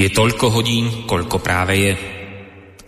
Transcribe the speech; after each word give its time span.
Je 0.00 0.08
toľko 0.08 0.48
hodín, 0.48 1.04
koľko 1.04 1.44
práve 1.44 1.76
je. 1.76 1.92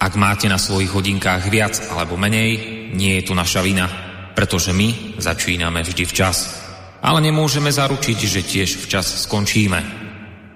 Ak 0.01 0.16
máte 0.16 0.48
na 0.48 0.57
svojich 0.57 0.89
hodinkách 0.97 1.45
viac 1.53 1.77
alebo 1.93 2.16
menej, 2.16 2.57
nie 2.97 3.20
je 3.20 3.29
tu 3.29 3.37
naša 3.37 3.61
vina, 3.61 3.84
pretože 4.33 4.73
my 4.73 5.20
začíname 5.20 5.84
vždy 5.84 6.09
včas. 6.09 6.65
Ale 7.05 7.20
nemôžeme 7.20 7.69
zaručiť, 7.69 8.17
že 8.17 8.41
tiež 8.41 8.80
včas 8.80 9.29
skončíme. 9.29 9.84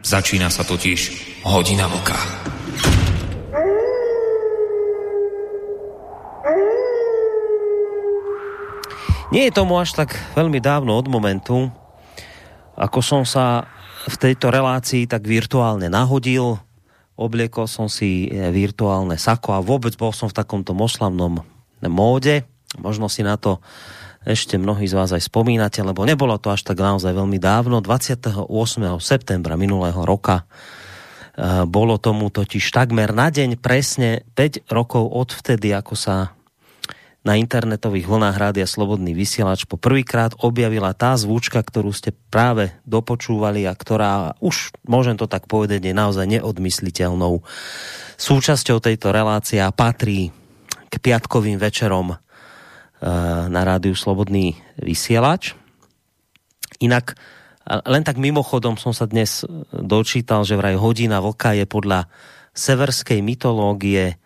Začína 0.01 0.49
sa 0.49 0.65
totiž 0.65 1.01
hodina 1.45 1.93
vlka. 1.93 2.17
Nie 9.29 9.53
je 9.53 9.57
tomu 9.61 9.77
až 9.77 9.93
tak 9.93 10.17
veľmi 10.33 10.57
dávno 10.65 10.97
od 10.97 11.05
momentu, 11.13 11.69
ako 12.81 13.05
som 13.05 13.29
sa 13.29 13.76
v 14.07 14.17
tejto 14.17 14.55
relácii 14.55 15.11
tak 15.11 15.27
virtuálne 15.27 15.91
nahodil, 15.91 16.63
obliekol 17.19 17.67
som 17.67 17.91
si 17.91 18.31
e, 18.31 18.53
virtuálne 18.55 19.19
sako 19.19 19.59
a 19.59 19.65
vôbec 19.65 19.97
bol 19.99 20.15
som 20.15 20.31
v 20.31 20.37
takomto 20.37 20.71
oslavnom 20.77 21.43
móde. 21.83 22.47
Možno 22.79 23.11
si 23.11 23.27
na 23.27 23.35
to 23.41 23.59
ešte 24.27 24.59
mnohí 24.59 24.87
z 24.87 24.95
vás 24.95 25.11
aj 25.15 25.27
spomínate, 25.27 25.83
lebo 25.83 26.03
nebolo 26.03 26.37
to 26.39 26.51
až 26.51 26.67
tak 26.67 26.83
naozaj 26.83 27.15
veľmi 27.15 27.39
dávno. 27.39 27.79
28. 27.83 28.47
septembra 29.03 29.59
minulého 29.59 29.99
roka 30.07 30.45
e, 30.45 31.65
bolo 31.67 31.99
tomu 31.99 32.31
totiž 32.31 32.63
takmer 32.71 33.11
na 33.11 33.33
deň 33.33 33.59
presne 33.59 34.23
5 34.39 34.71
rokov 34.71 35.03
od 35.09 35.35
vtedy, 35.35 35.75
ako 35.75 35.95
sa 35.99 36.36
na 37.27 37.35
internetových 37.35 38.07
vlnách 38.07 38.39
Rádia 38.39 38.71
Slobodný 38.71 39.11
vysielač 39.11 39.67
po 39.67 39.75
prvýkrát 39.75 40.31
objavila 40.47 40.95
tá 40.95 41.19
zvučka, 41.19 41.59
ktorú 41.59 41.91
ste 41.91 42.15
práve 42.15 42.71
dopočúvali 42.87 43.67
a 43.67 43.75
ktorá 43.75 44.39
už, 44.39 44.71
môžem 44.87 45.19
to 45.19 45.27
tak 45.27 45.51
povedať, 45.51 45.83
je 45.83 45.91
naozaj 45.91 46.23
neodmysliteľnou 46.39 47.43
súčasťou 48.15 48.79
tejto 48.79 49.11
relácie 49.11 49.59
a 49.59 49.75
patrí 49.75 50.31
k 50.87 50.95
piatkovým 51.03 51.59
večerom 51.59 52.15
e, 52.15 52.17
na 53.51 53.61
Rádiu 53.67 53.99
Slobodný 53.99 54.55
vysielač. 54.79 55.59
Inak 56.79 57.19
len 57.67 58.07
tak 58.07 58.23
mimochodom 58.23 58.79
som 58.79 58.95
sa 58.95 59.11
dnes 59.11 59.43
dočítal, 59.75 60.47
že 60.47 60.55
vraj 60.55 60.79
hodina 60.79 61.19
vlka 61.19 61.59
je 61.59 61.67
podľa 61.67 62.07
severskej 62.55 63.19
mytológie 63.19 64.23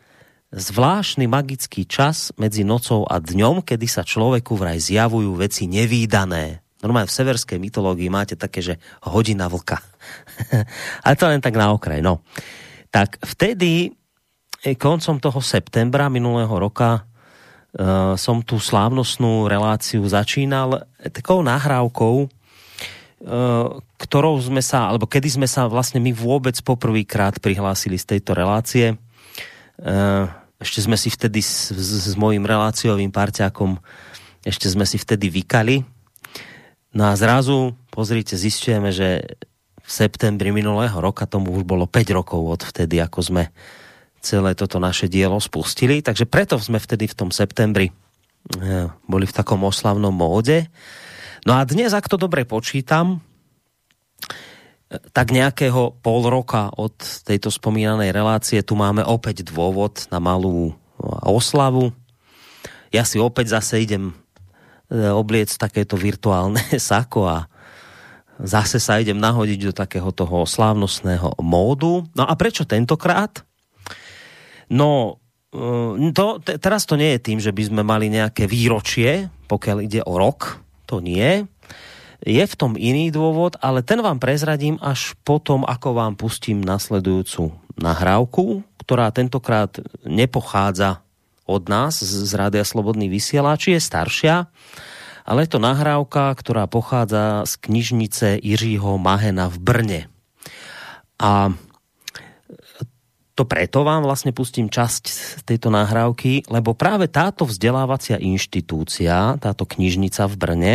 zvláštny 0.51 1.31
magický 1.31 1.87
čas 1.87 2.35
medzi 2.35 2.67
nocou 2.67 3.07
a 3.07 3.23
dňom, 3.23 3.63
kedy 3.63 3.87
sa 3.87 4.03
človeku 4.03 4.59
vraj 4.59 4.83
zjavujú 4.83 5.39
veci 5.39 5.71
nevýdané. 5.71 6.59
Normálne 6.83 7.07
v 7.07 7.17
severskej 7.17 7.59
mytológii 7.63 8.11
máte 8.11 8.35
také, 8.35 8.65
že 8.65 8.75
hodina 9.07 9.47
vlka. 9.47 9.79
Ale 11.07 11.15
to 11.15 11.31
len 11.31 11.45
tak 11.45 11.55
na 11.55 11.71
okraj. 11.71 12.03
No. 12.03 12.27
Tak 12.91 13.23
vtedy, 13.23 13.95
eh, 14.67 14.75
koncom 14.75 15.23
toho 15.23 15.39
septembra 15.39 16.11
minulého 16.11 16.51
roka, 16.51 17.05
uh, 17.05 18.19
som 18.19 18.43
tú 18.43 18.59
slávnostnú 18.59 19.47
reláciu 19.47 20.03
začínal 20.09 20.89
takou 21.15 21.45
nahrávkou, 21.45 22.17
uh, 22.27 22.29
ktorou 24.01 24.41
sme 24.41 24.65
sa, 24.65 24.91
alebo 24.91 25.07
kedy 25.07 25.37
sme 25.37 25.47
sa 25.47 25.71
vlastne 25.71 26.01
my 26.03 26.11
vôbec 26.11 26.57
poprvýkrát 26.65 27.39
prihlásili 27.39 28.01
z 28.01 28.17
tejto 28.17 28.35
relácie. 28.35 28.97
Uh, 29.77 30.40
ešte 30.61 30.85
sme 30.85 30.95
si 31.01 31.09
vtedy 31.09 31.41
s, 31.41 31.73
s, 31.73 32.13
s 32.13 32.15
mojim 32.21 32.45
reláciovým 32.45 33.09
parťákom 33.09 33.81
ešte 34.45 34.73
sme 34.73 34.89
si 34.89 34.97
vtedy 34.97 35.29
vykali. 35.29 35.85
No 36.97 37.09
a 37.09 37.17
zrazu, 37.17 37.77
pozrite, 37.93 38.37
zistujeme, 38.41 38.89
že 38.91 39.37
v 39.81 39.91
septembri 39.91 40.55
minulého 40.55 40.97
roka, 40.97 41.29
tomu 41.29 41.53
už 41.57 41.65
bolo 41.67 41.85
5 41.85 42.17
rokov 42.17 42.41
od 42.41 42.63
vtedy, 42.65 43.03
ako 43.03 43.21
sme 43.21 43.43
celé 44.21 44.53
toto 44.57 44.81
naše 44.81 45.09
dielo 45.09 45.41
spustili. 45.41 46.01
Takže 46.05 46.29
preto 46.29 46.57
sme 46.61 46.81
vtedy 46.81 47.09
v 47.09 47.17
tom 47.17 47.31
septembri 47.33 47.89
eh, 47.91 48.89
boli 49.05 49.25
v 49.29 49.37
takom 49.37 49.61
oslavnom 49.65 50.13
móde. 50.13 50.69
No 51.49 51.57
a 51.57 51.65
dnes, 51.65 51.97
ak 51.97 52.09
to 52.09 52.21
dobre 52.21 52.45
počítam, 52.45 53.25
tak 54.91 55.31
nejakého 55.31 56.03
pol 56.03 56.27
roka 56.27 56.67
od 56.75 56.99
tejto 57.23 57.55
spomínanej 57.55 58.11
relácie 58.11 58.59
tu 58.67 58.75
máme 58.75 59.07
opäť 59.07 59.47
dôvod 59.47 60.11
na 60.11 60.19
malú 60.19 60.75
oslavu. 61.23 61.95
Ja 62.91 63.07
si 63.07 63.23
opäť 63.23 63.55
zase 63.55 63.87
idem 63.87 64.11
e, 64.11 64.15
obliec 65.15 65.55
takéto 65.55 65.95
virtuálne 65.95 66.59
sako 66.91 67.31
a 67.31 67.39
zase 68.43 68.83
sa 68.83 68.99
idem 68.99 69.15
nahodiť 69.15 69.71
do 69.71 69.73
takého 69.73 70.11
toho 70.11 70.43
slávnostného 70.43 71.39
módu. 71.39 72.03
No 72.19 72.27
a 72.27 72.35
prečo 72.35 72.67
tentokrát? 72.67 73.47
No, 74.75 75.23
e, 75.55 76.11
to, 76.11 76.43
teraz 76.43 76.83
to 76.83 76.99
nie 76.99 77.15
je 77.15 77.25
tým, 77.31 77.39
že 77.39 77.55
by 77.55 77.63
sme 77.63 77.83
mali 77.87 78.11
nejaké 78.11 78.51
výročie, 78.51 79.31
pokiaľ 79.47 79.87
ide 79.87 80.03
o 80.03 80.19
rok, 80.19 80.59
to 80.91 80.99
nie 80.99 81.47
je 82.21 82.45
v 82.45 82.55
tom 82.59 82.77
iný 82.77 83.09
dôvod, 83.09 83.57
ale 83.65 83.81
ten 83.81 84.05
vám 84.05 84.21
prezradím 84.21 84.77
až 84.81 85.17
potom, 85.25 85.65
ako 85.65 85.97
vám 85.97 86.15
pustím 86.21 86.61
nasledujúcu 86.61 87.57
nahrávku, 87.81 88.61
ktorá 88.85 89.09
tentokrát 89.09 89.81
nepochádza 90.05 91.01
od 91.49 91.67
nás 91.67 91.99
z 91.99 92.31
Rádia 92.37 92.63
Slobodný 92.63 93.11
vysielač, 93.11 93.73
je 93.73 93.81
staršia, 93.81 94.47
ale 95.25 95.47
je 95.47 95.51
to 95.51 95.61
nahrávka, 95.63 96.31
ktorá 96.37 96.69
pochádza 96.71 97.43
z 97.49 97.53
knižnice 97.67 98.27
Jiřího 98.39 99.01
Mahena 99.01 99.51
v 99.51 99.57
Brne. 99.59 100.01
A 101.21 101.53
to 103.35 103.49
preto 103.49 103.89
vám 103.89 104.05
vlastne 104.05 104.37
pustím 104.37 104.69
časť 104.69 105.05
tejto 105.49 105.73
nahrávky, 105.73 106.45
lebo 106.53 106.77
práve 106.77 107.09
táto 107.09 107.49
vzdelávacia 107.49 108.21
inštitúcia, 108.21 109.41
táto 109.41 109.65
knižnica 109.65 110.29
v 110.29 110.35
Brne, 110.37 110.75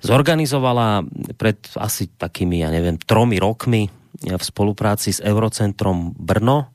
zorganizovala 0.00 1.04
pred 1.36 1.60
asi 1.76 2.08
takými, 2.10 2.64
ja 2.64 2.68
neviem, 2.72 2.96
tromi 3.00 3.36
rokmi 3.40 3.88
v 4.20 4.42
spolupráci 4.42 5.14
s 5.16 5.20
Eurocentrom 5.22 6.12
Brno 6.16 6.74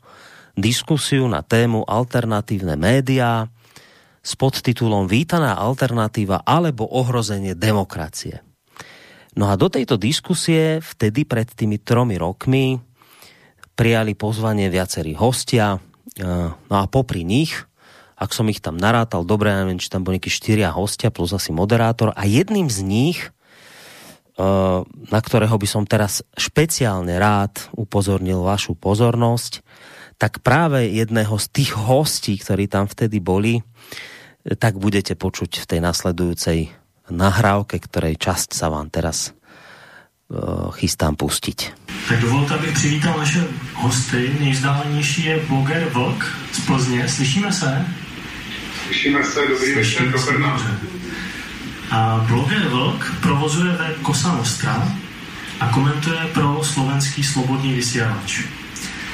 diskusiu 0.56 1.28
na 1.28 1.44
tému 1.44 1.84
alternatívne 1.84 2.80
médiá 2.80 3.46
s 4.26 4.34
podtitulom 4.34 5.06
Vítaná 5.06 5.54
alternatíva 5.60 6.42
alebo 6.48 6.88
ohrozenie 6.88 7.54
demokracie. 7.54 8.42
No 9.36 9.52
a 9.52 9.60
do 9.60 9.68
tejto 9.68 10.00
diskusie 10.00 10.80
vtedy 10.80 11.28
pred 11.28 11.52
tými 11.52 11.84
tromi 11.84 12.16
rokmi 12.16 12.80
prijali 13.76 14.16
pozvanie 14.16 14.72
viacerí 14.72 15.12
hostia, 15.14 15.76
no 16.72 16.76
a 16.80 16.88
popri 16.88 17.28
nich 17.28 17.52
ak 18.16 18.32
som 18.32 18.48
ich 18.48 18.64
tam 18.64 18.80
narátal, 18.80 19.28
dobre, 19.28 19.52
neviem, 19.52 19.80
či 19.80 19.92
tam 19.92 20.08
boli 20.08 20.18
nejakí 20.18 20.32
štyria 20.32 20.72
hostia 20.72 21.12
plus 21.12 21.36
asi 21.36 21.52
moderátor 21.52 22.16
a 22.16 22.24
jedným 22.24 22.72
z 22.72 22.80
nich, 22.84 23.20
eh, 23.28 24.80
na 24.88 25.20
ktorého 25.20 25.56
by 25.60 25.68
som 25.68 25.84
teraz 25.84 26.24
špeciálne 26.40 27.16
rád 27.20 27.70
upozornil 27.76 28.42
vašu 28.44 28.74
pozornosť, 28.80 29.62
tak 30.16 30.40
práve 30.40 30.88
jedného 30.96 31.36
z 31.36 31.48
tých 31.52 31.72
hostí, 31.76 32.40
ktorí 32.40 32.72
tam 32.72 32.88
vtedy 32.88 33.20
boli, 33.20 33.60
tak 34.46 34.80
budete 34.80 35.18
počuť 35.18 35.66
v 35.66 35.70
tej 35.76 35.80
nasledujúcej 35.84 36.60
nahrávke, 37.10 37.82
ktorej 37.82 38.16
časť 38.22 38.54
sa 38.54 38.70
vám 38.70 38.94
teraz 38.94 39.34
uh, 40.30 40.70
chystám 40.78 41.18
pustiť. 41.18 41.74
Tak 42.06 42.22
dovolte, 42.22 42.54
abych 42.54 42.74
přivítal 42.74 43.18
naše 43.18 43.42
hosty. 43.82 44.30
Nejvzdálenější 44.40 45.26
je 45.26 45.40
bloger 45.50 45.90
Vlk 45.94 46.22
z 46.54 46.60
Plzně. 46.66 47.10
Slyšíme 47.10 47.52
se? 47.52 47.86
Se, 48.86 49.48
dobrý 49.50 49.76
večer 49.76 50.12
do 50.12 50.20
Brna. 50.20 50.62
A 51.92 52.26
bloger 52.28 52.68
Vlk 52.68 53.14
provozuje 53.22 53.72
web 53.72 53.98
Kosa 54.02 54.32
Nostra 54.32 54.88
a 55.60 55.68
komentuje 55.68 56.20
pro 56.34 56.64
slovenský 56.64 57.24
slobodný 57.24 57.74
vysílač. 57.74 58.40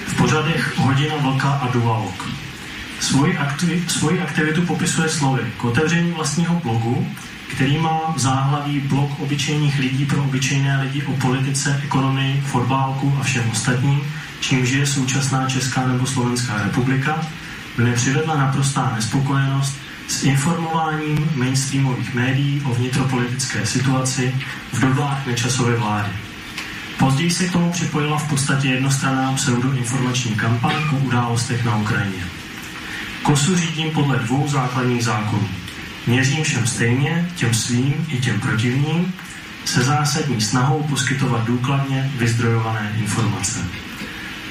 V 0.07 0.18
pořadech 0.18 0.77
Hodina 0.77 1.15
Vlka 1.15 1.50
a 1.50 1.68
Duvalok. 1.68 2.29
Svoji, 3.00 3.38
aktivi, 3.38 3.83
svoji 3.88 4.19
aktivitu 4.19 4.62
popisuje 4.62 5.09
slovy 5.09 5.41
k 5.57 5.63
otevření 5.63 6.12
vlastního 6.12 6.56
blogu, 6.56 7.07
který 7.56 7.77
má 7.77 8.13
v 8.15 8.19
záhlaví 8.19 8.79
blog 8.79 9.19
obyčejných 9.19 9.79
lidí 9.79 10.06
pro 10.06 10.23
obyčejné 10.23 10.81
lidi 10.81 11.03
o 11.03 11.12
politice, 11.12 11.81
ekonomii, 11.83 12.41
fotbálku 12.41 13.18
a 13.19 13.23
všem 13.23 13.50
ostatním, 13.51 14.01
čímž 14.39 14.69
je 14.69 14.85
současná 14.85 15.50
Česká 15.50 15.88
nebo 15.88 16.06
Slovenská 16.06 16.63
republika, 16.63 17.25
mne 17.77 17.94
přivedla 17.94 18.38
naprostá 18.38 18.91
nespokojenost 18.95 19.75
s 20.07 20.23
informováním 20.23 21.31
mainstreamových 21.35 22.13
médií 22.13 22.62
o 22.65 22.73
vnitropolitické 22.73 23.65
situaci 23.65 24.35
v 24.73 24.79
dobách 24.79 25.27
nečasové 25.27 25.75
vlády. 25.75 26.09
Později 27.00 27.31
se 27.31 27.45
k 27.47 27.51
tomu 27.51 27.71
připojila 27.71 28.18
v 28.18 28.29
podstatě 28.29 28.68
jednostranná 28.68 29.33
pseudoinformační 29.33 30.35
kampaň 30.35 30.75
o 30.94 30.97
událostech 30.97 31.65
na 31.65 31.75
Ukrajině. 31.75 32.25
Kosu 33.23 33.56
řídím 33.56 33.91
podle 33.91 34.19
dvou 34.19 34.47
základních 34.47 35.03
zákonů. 35.03 35.47
Měřím 36.07 36.44
všem 36.44 36.68
stejně, 36.68 37.29
těm 37.35 37.53
svým 37.53 38.06
i 38.09 38.19
těm 38.19 38.39
protivním, 38.39 39.13
se 39.65 39.83
zásadní 39.83 40.41
snahou 40.41 40.83
poskytovat 40.83 41.45
důkladně 41.45 42.12
vyzdrojované 42.18 42.94
informace. 42.97 43.59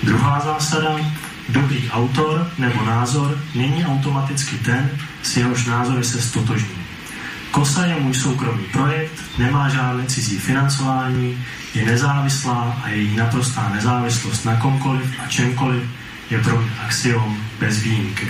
Druhá 0.02 0.40
zásada, 0.40 0.96
dobrý 1.52 1.91
autor 1.91 2.50
nebo 2.58 2.85
názor 2.85 3.38
není 3.55 3.85
automaticky 3.85 4.56
ten, 4.56 4.91
s 5.23 5.37
jehož 5.37 5.67
názory 5.67 6.05
se 6.05 6.23
stotožní. 6.23 6.81
Kosa 7.50 7.87
je 7.87 8.00
můj 8.00 8.14
soukromý 8.14 8.64
projekt, 8.73 9.12
nemá 9.38 9.69
žádné 9.69 10.06
cizí 10.06 10.38
financování, 10.38 11.44
je 11.75 11.85
nezávislá 11.85 12.81
a 12.85 12.88
její 12.88 13.17
naprostá 13.17 13.70
nezávislost 13.75 14.44
na 14.44 14.56
komkoliv 14.56 15.20
a 15.25 15.29
čemkoliv 15.29 15.82
je 16.31 16.38
pro 16.38 16.61
mě 16.61 16.70
axiom 16.87 17.43
bez 17.61 17.82
výjimky. 17.82 18.29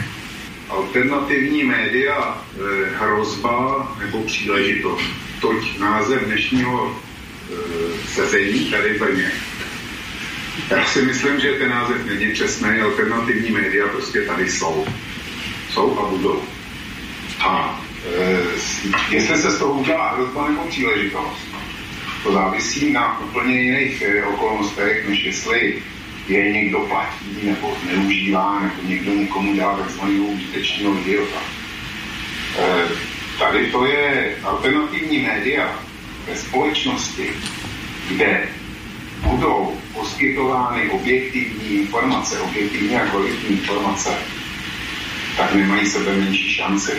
Alternativní 0.69 1.65
média, 1.65 2.39
eh, 2.55 2.97
hrozba 2.99 3.89
nebo 3.99 4.23
příležitost. 4.23 5.05
Toť 5.41 5.79
název 5.79 6.25
dnešního 6.25 6.97
eh, 7.51 7.55
sezení 8.15 8.65
tady 8.65 8.99
v. 8.99 9.50
Já 10.71 10.85
si 10.85 11.03
myslím, 11.03 11.41
že 11.41 11.53
ten 11.53 11.71
název 11.71 12.07
není 12.07 12.33
přesný. 12.33 12.69
Alternativní 12.69 13.51
média 13.51 13.89
prostě 13.89 14.23
tady 14.23 14.51
jsou. 14.51 14.87
Jsou 15.71 15.99
a 15.99 16.09
budou. 16.09 16.43
A 17.41 17.81
e, 18.19 18.39
jestli 19.11 19.39
se 19.39 19.51
z 19.51 19.59
toho 19.59 19.73
udělá 19.73 20.15
hrozba 20.15 20.49
nebo 20.51 20.65
příležitost, 20.65 21.49
to 22.23 22.33
závisí 22.33 22.93
na 22.93 23.21
úplně 23.21 23.63
jiných 23.63 24.03
e, 24.03 24.25
okolnostech, 24.25 25.09
než 25.09 25.25
jestli 25.25 25.83
je 26.29 26.53
někdo 26.53 26.79
platí 26.79 27.39
nebo 27.43 27.77
neužívá, 27.87 28.61
nebo 28.61 28.89
někdo 28.89 29.15
někomu 29.15 29.55
dělá 29.55 29.77
takzvaného 29.77 30.35
výtečního 30.35 30.99
idiota. 31.01 31.41
E, 32.59 32.89
tady 33.39 33.67
to 33.67 33.87
je 33.87 34.37
alternativní 34.43 35.19
média 35.19 35.79
ve 36.27 36.37
společnosti, 36.37 37.31
kde 38.11 38.49
budou 39.23 39.77
poskytovány 39.95 40.91
objektivní 40.91 41.69
informace, 41.71 42.41
objektivní 42.41 42.97
a 42.97 43.07
kvalitní 43.07 43.49
informace, 43.49 44.11
tak 45.37 45.55
nemají 45.55 45.87
sebe 45.87 46.17
menší 46.17 46.55
šanci. 46.55 46.93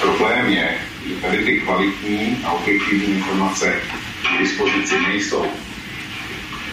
Problém 0.00 0.46
je, 0.46 0.78
že 1.08 1.14
tady 1.14 1.44
ty 1.44 1.60
kvalitní 1.60 2.36
a 2.44 2.52
objektivní 2.52 3.14
informace 3.14 3.80
k 4.22 4.38
dispozici 4.38 4.94
nejsou. 5.08 5.46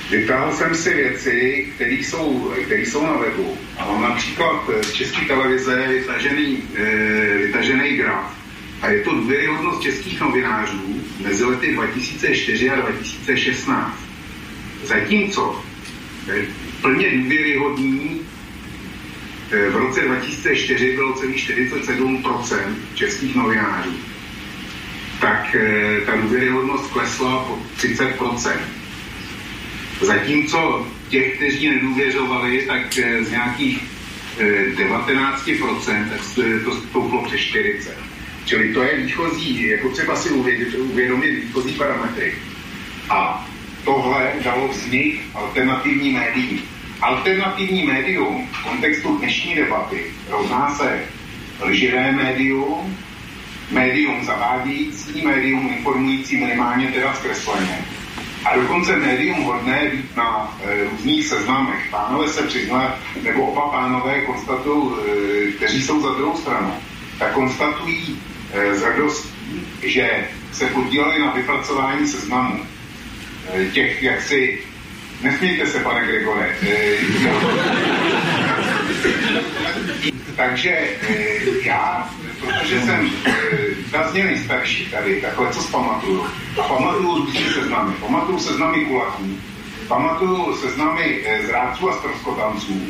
Vytáhl 0.09 0.53
jsem 0.53 0.75
si 0.75 0.94
věci, 0.94 1.68
které 1.75 1.91
jsou, 1.91 2.53
jsou 2.69 3.06
na 3.06 3.18
webu. 3.18 3.57
A 3.77 3.85
mám 3.85 4.01
například 4.01 4.69
z 4.81 4.94
České 4.94 5.25
televize 5.25 5.88
vytažený, 5.88 6.63
e, 6.75 7.38
vytažený 7.38 7.89
graf. 7.89 8.35
A 8.81 8.89
je 8.89 9.01
to 9.01 9.11
důvěryhodnost 9.11 9.81
českých 9.81 10.21
novinářů 10.21 11.01
mezi 11.19 11.45
lety 11.45 11.73
2004 11.73 12.69
a 12.69 12.75
2016. 12.75 14.05
Zatímco 14.85 15.63
plně 16.81 17.11
důvěryhodný 17.11 18.21
eh, 19.51 19.69
v 19.69 19.75
roce 19.75 20.01
2004 20.01 20.95
bylo 20.95 21.13
celých 21.13 21.49
47% 21.49 22.75
českých 22.93 23.35
novinářů, 23.35 23.93
tak 25.21 25.55
eh, 25.55 26.01
ta 26.05 26.15
důvěryhodnost 26.15 26.91
klesla 26.91 27.43
po 27.43 27.59
30%. 27.77 28.57
Zatímco 30.01 30.87
těch, 31.09 31.35
kteří 31.35 31.69
nedůvěřovali, 31.69 32.61
tak 32.61 32.97
eh, 32.97 33.23
z 33.23 33.31
nějakých 33.31 33.83
19% 34.37 36.09
tak 36.09 36.19
to 36.65 36.75
stouplo 36.75 37.25
přes 37.25 37.39
40%. 37.39 37.91
Čili 38.45 38.73
to 38.73 38.83
je 38.83 38.97
výchozí, 38.97 39.67
jako 39.67 39.89
třeba 39.89 40.15
si 40.15 40.29
uvědomit 40.77 41.31
výchozí 41.31 41.71
parametry. 41.71 42.33
A 43.09 43.47
tohle 43.85 44.31
dalo 44.43 44.67
vznik 44.67 45.21
alternativní 45.33 46.11
médií. 46.11 46.63
Alternativní 47.01 47.83
médium 47.83 48.47
v 48.51 48.63
kontextu 48.63 49.17
dnešní 49.17 49.55
debaty 49.55 50.03
rovná 50.29 50.75
se 50.75 50.99
lživé 51.65 52.11
médium, 52.11 52.97
médium 53.71 54.25
zavádějící, 54.25 55.21
médium 55.25 55.69
informující 55.77 56.37
minimálně 56.37 56.87
teda 56.87 57.13
zkresleně. 57.13 57.85
A 58.45 58.55
dokonce 58.55 58.95
médium 58.95 59.43
hodné 59.43 59.89
být 59.91 60.17
na 60.17 60.57
e, 60.63 60.83
různých 60.83 61.27
seznamech. 61.27 61.87
Pánové 61.91 62.27
se 62.27 62.43
přiznají, 62.43 62.89
nebo 63.23 63.45
oba 63.45 63.69
pánové 63.69 64.21
konstatují, 64.21 64.89
e, 64.89 65.51
kteří 65.51 65.81
jsou 65.81 66.01
za 66.01 66.13
druhou 66.13 66.37
stranu, 66.37 66.73
tak 67.19 67.33
konstatují 67.33 68.21
e, 68.53 68.75
s 68.75 68.83
radostí, 68.83 69.29
že 69.83 70.27
se 70.51 70.65
podíleli 70.65 71.19
na 71.19 71.31
vypracování 71.31 72.07
seznamu 72.07 72.65
těch 73.74 74.03
jaksi, 74.03 74.59
nesmíte 75.21 75.65
se, 75.65 75.80
pane 75.80 76.07
Gregore, 76.07 76.56
eh, 76.69 76.97
takže 80.36 80.71
eh, 81.09 81.36
já, 81.63 82.09
protože 82.39 82.81
jsem 82.81 83.09
zazněný 83.92 84.38
starší 84.38 84.86
tady, 84.86 85.21
takhle 85.21 85.53
co 85.53 85.62
zpamatuju, 85.62 86.25
a 86.62 86.68
pamatuju 86.68 87.15
různý 87.15 87.44
seznamy, 87.53 87.94
pamatuju 88.01 88.39
seznamy 88.39 88.86
kulaků, 88.86 89.38
pamatuju 89.88 90.57
seznamy 90.57 91.21
zrádců 91.45 91.89
a 91.89 91.97
ztroskotanců, 91.97 92.81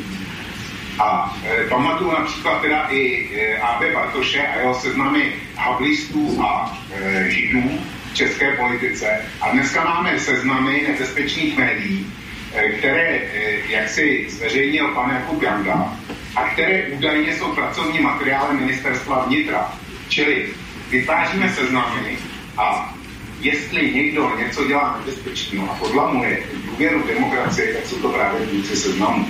a 0.98 1.36
e, 1.44 1.68
pamatuju 1.68 2.12
například 2.12 2.60
teda 2.60 2.86
i 2.90 3.28
e, 3.34 3.58
A.B. 3.58 3.92
Bartoše 3.92 4.46
a 4.46 4.58
jeho 4.58 4.74
seznamy 4.74 5.32
hablistů 5.56 6.38
a 6.42 6.78
e, 6.94 7.30
židů, 7.30 7.78
české 8.16 8.56
politice. 8.56 9.06
A 9.40 9.52
dneska 9.52 9.84
máme 9.84 10.20
seznamy 10.20 10.82
nebezpečných 10.88 11.56
médií, 11.56 12.06
eh, 12.54 12.68
které, 12.80 13.08
eh, 13.08 13.60
jak 13.68 13.88
si 13.88 14.26
zveřejnil 14.30 14.88
pan 14.94 15.10
Jakub 15.10 15.42
Janda, 15.42 15.92
a 16.36 16.48
které 16.48 16.88
údajně 16.96 17.36
jsou 17.36 17.52
pracovní 17.52 18.00
materiály 18.00 18.60
ministerstva 18.60 19.24
vnitra. 19.24 19.72
Čili 20.08 20.48
vytváříme 20.90 21.48
seznamy 21.48 22.16
a 22.56 22.94
jestli 23.40 23.94
někdo 23.94 24.32
něco 24.38 24.64
dělá 24.64 24.96
nebezpečného 24.98 25.70
a 25.70 25.74
podlamuje 25.74 26.42
důvěru 26.66 27.06
demokracie, 27.06 27.74
tak 27.74 27.86
jsou 27.86 27.96
to 27.96 28.08
právě 28.08 28.46
vůdci 28.46 28.76
seznamu. 28.76 29.28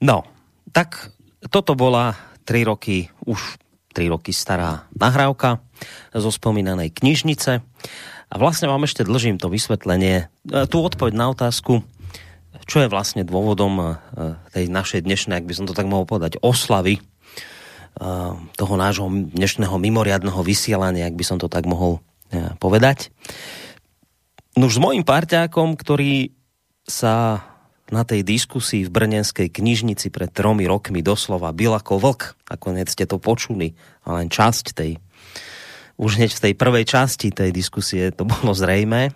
No, 0.00 0.24
tak 0.72 1.08
toto 1.50 1.74
bola 1.74 2.16
tri 2.44 2.64
roky, 2.64 3.08
už 3.24 3.56
tri 3.92 4.08
roky 4.08 4.32
stará 4.32 4.84
nahrávka 4.92 5.58
zo 6.12 6.28
spomínanej 6.28 6.92
knižnice. 6.92 7.64
A 8.26 8.34
vlastne 8.42 8.66
vám 8.66 8.82
ešte 8.82 9.06
dlžím 9.06 9.38
to 9.38 9.46
vysvetlenie, 9.46 10.26
e, 10.26 10.66
tú 10.66 10.82
odpoveď 10.82 11.14
na 11.14 11.30
otázku, 11.30 11.86
čo 12.66 12.82
je 12.82 12.90
vlastne 12.90 13.22
dôvodom 13.22 13.74
e, 13.78 13.86
tej 14.50 14.66
našej 14.66 15.06
dnešnej, 15.06 15.38
ak 15.38 15.46
by 15.46 15.54
som 15.54 15.66
to 15.70 15.76
tak 15.76 15.86
mohol 15.86 16.02
povedať, 16.08 16.42
oslavy 16.42 16.98
e, 16.98 17.02
toho 18.58 18.74
nášho 18.74 19.06
dnešného 19.06 19.78
mimoriadného 19.78 20.42
vysielania, 20.42 21.06
ak 21.06 21.14
by 21.14 21.24
som 21.24 21.38
to 21.38 21.46
tak 21.46 21.66
mohol 21.66 22.02
povedať. 22.58 23.14
No 24.58 24.66
už 24.66 24.76
s 24.76 24.82
mojím 24.82 25.06
parťákom, 25.06 25.78
ktorý 25.78 26.34
sa 26.82 27.46
na 27.86 28.02
tej 28.02 28.26
diskusii 28.26 28.82
v 28.82 28.90
Brnenskej 28.90 29.46
knižnici 29.46 30.10
pred 30.10 30.26
tromi 30.34 30.66
rokmi 30.66 31.06
doslova 31.06 31.54
byl 31.54 31.78
ako 31.78 32.02
vlk. 32.02 32.22
Nakoniec 32.50 32.90
ste 32.90 33.06
to 33.06 33.22
počuli, 33.22 33.78
len 34.02 34.26
časť 34.26 34.74
tej 34.74 34.98
už 35.96 36.20
hneď 36.20 36.32
v 36.36 36.42
tej 36.48 36.54
prvej 36.56 36.84
časti 36.84 37.32
tej 37.32 37.50
diskusie 37.52 38.12
to 38.12 38.28
bolo 38.28 38.52
zrejme. 38.52 39.12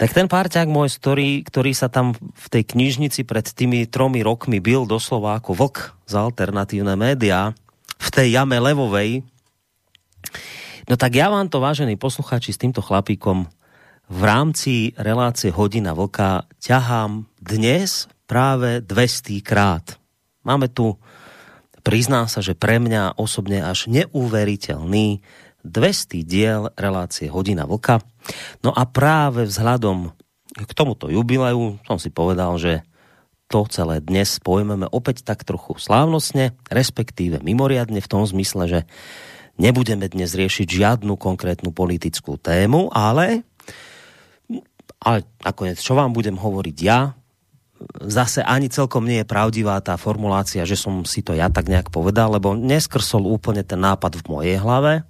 Tak 0.00 0.16
ten 0.16 0.32
párťák 0.32 0.64
môj, 0.64 0.96
ktorý, 0.96 1.44
ktorý 1.44 1.76
sa 1.76 1.92
tam 1.92 2.16
v 2.16 2.46
tej 2.48 2.64
knižnici 2.64 3.28
pred 3.28 3.44
tými 3.44 3.84
tromi 3.84 4.24
rokmi 4.24 4.56
byl 4.56 4.88
doslova 4.88 5.36
ako 5.36 5.52
vlk 5.52 5.76
za 6.08 6.24
alternatívne 6.24 6.96
médiá 6.96 7.52
v 8.00 8.08
tej 8.08 8.32
jame 8.32 8.56
levovej, 8.56 9.20
no 10.88 10.94
tak 10.96 11.20
ja 11.20 11.28
vám 11.28 11.52
to, 11.52 11.60
vážení 11.60 12.00
poslucháči, 12.00 12.56
s 12.56 12.60
týmto 12.60 12.80
chlapíkom 12.80 13.44
v 14.10 14.20
rámci 14.24 14.96
relácie 14.96 15.52
Hodina 15.52 15.94
vlka 15.94 16.48
ťahám 16.58 17.28
dnes 17.38 18.10
práve 18.24 18.82
200 18.82 19.44
krát. 19.44 20.00
Máme 20.42 20.72
tu, 20.72 20.98
priznám 21.84 22.26
sa, 22.26 22.42
že 22.42 22.58
pre 22.58 22.82
mňa 22.82 23.20
osobne 23.20 23.62
až 23.62 23.86
neuveriteľný 23.86 25.22
200 25.66 26.24
diel 26.24 26.72
relácie 26.74 27.28
Hodina 27.28 27.68
Vlka. 27.68 28.00
No 28.64 28.72
a 28.72 28.84
práve 28.88 29.44
vzhľadom 29.44 30.12
k 30.50 30.72
tomuto 30.74 31.08
jubileu 31.08 31.78
som 31.86 31.96
si 31.96 32.10
povedal, 32.10 32.58
že 32.58 32.82
to 33.50 33.66
celé 33.66 33.98
dnes 33.98 34.38
pojmeme 34.38 34.86
opäť 34.86 35.26
tak 35.26 35.42
trochu 35.42 35.74
slávnostne, 35.74 36.54
respektíve 36.70 37.42
mimoriadne 37.42 37.98
v 37.98 38.10
tom 38.10 38.22
zmysle, 38.22 38.70
že 38.70 38.80
nebudeme 39.58 40.06
dnes 40.06 40.30
riešiť 40.38 40.70
žiadnu 40.70 41.18
konkrétnu 41.18 41.74
politickú 41.74 42.38
tému, 42.38 42.94
ale, 42.94 43.42
ale 45.02 45.26
nakoniec, 45.42 45.82
čo 45.82 45.98
vám 45.98 46.14
budem 46.14 46.38
hovoriť 46.38 46.76
ja, 46.78 47.18
zase 48.06 48.44
ani 48.44 48.68
celkom 48.68 49.08
nie 49.08 49.24
je 49.24 49.28
pravdivá 49.28 49.80
tá 49.80 49.96
formulácia, 49.96 50.62
že 50.68 50.78
som 50.78 51.02
si 51.02 51.24
to 51.24 51.32
ja 51.32 51.48
tak 51.48 51.66
nejak 51.66 51.88
povedal, 51.88 52.36
lebo 52.36 52.54
neskrsol 52.54 53.24
úplne 53.26 53.64
ten 53.64 53.80
nápad 53.80 54.20
v 54.20 54.28
mojej 54.30 54.56
hlave, 54.60 55.02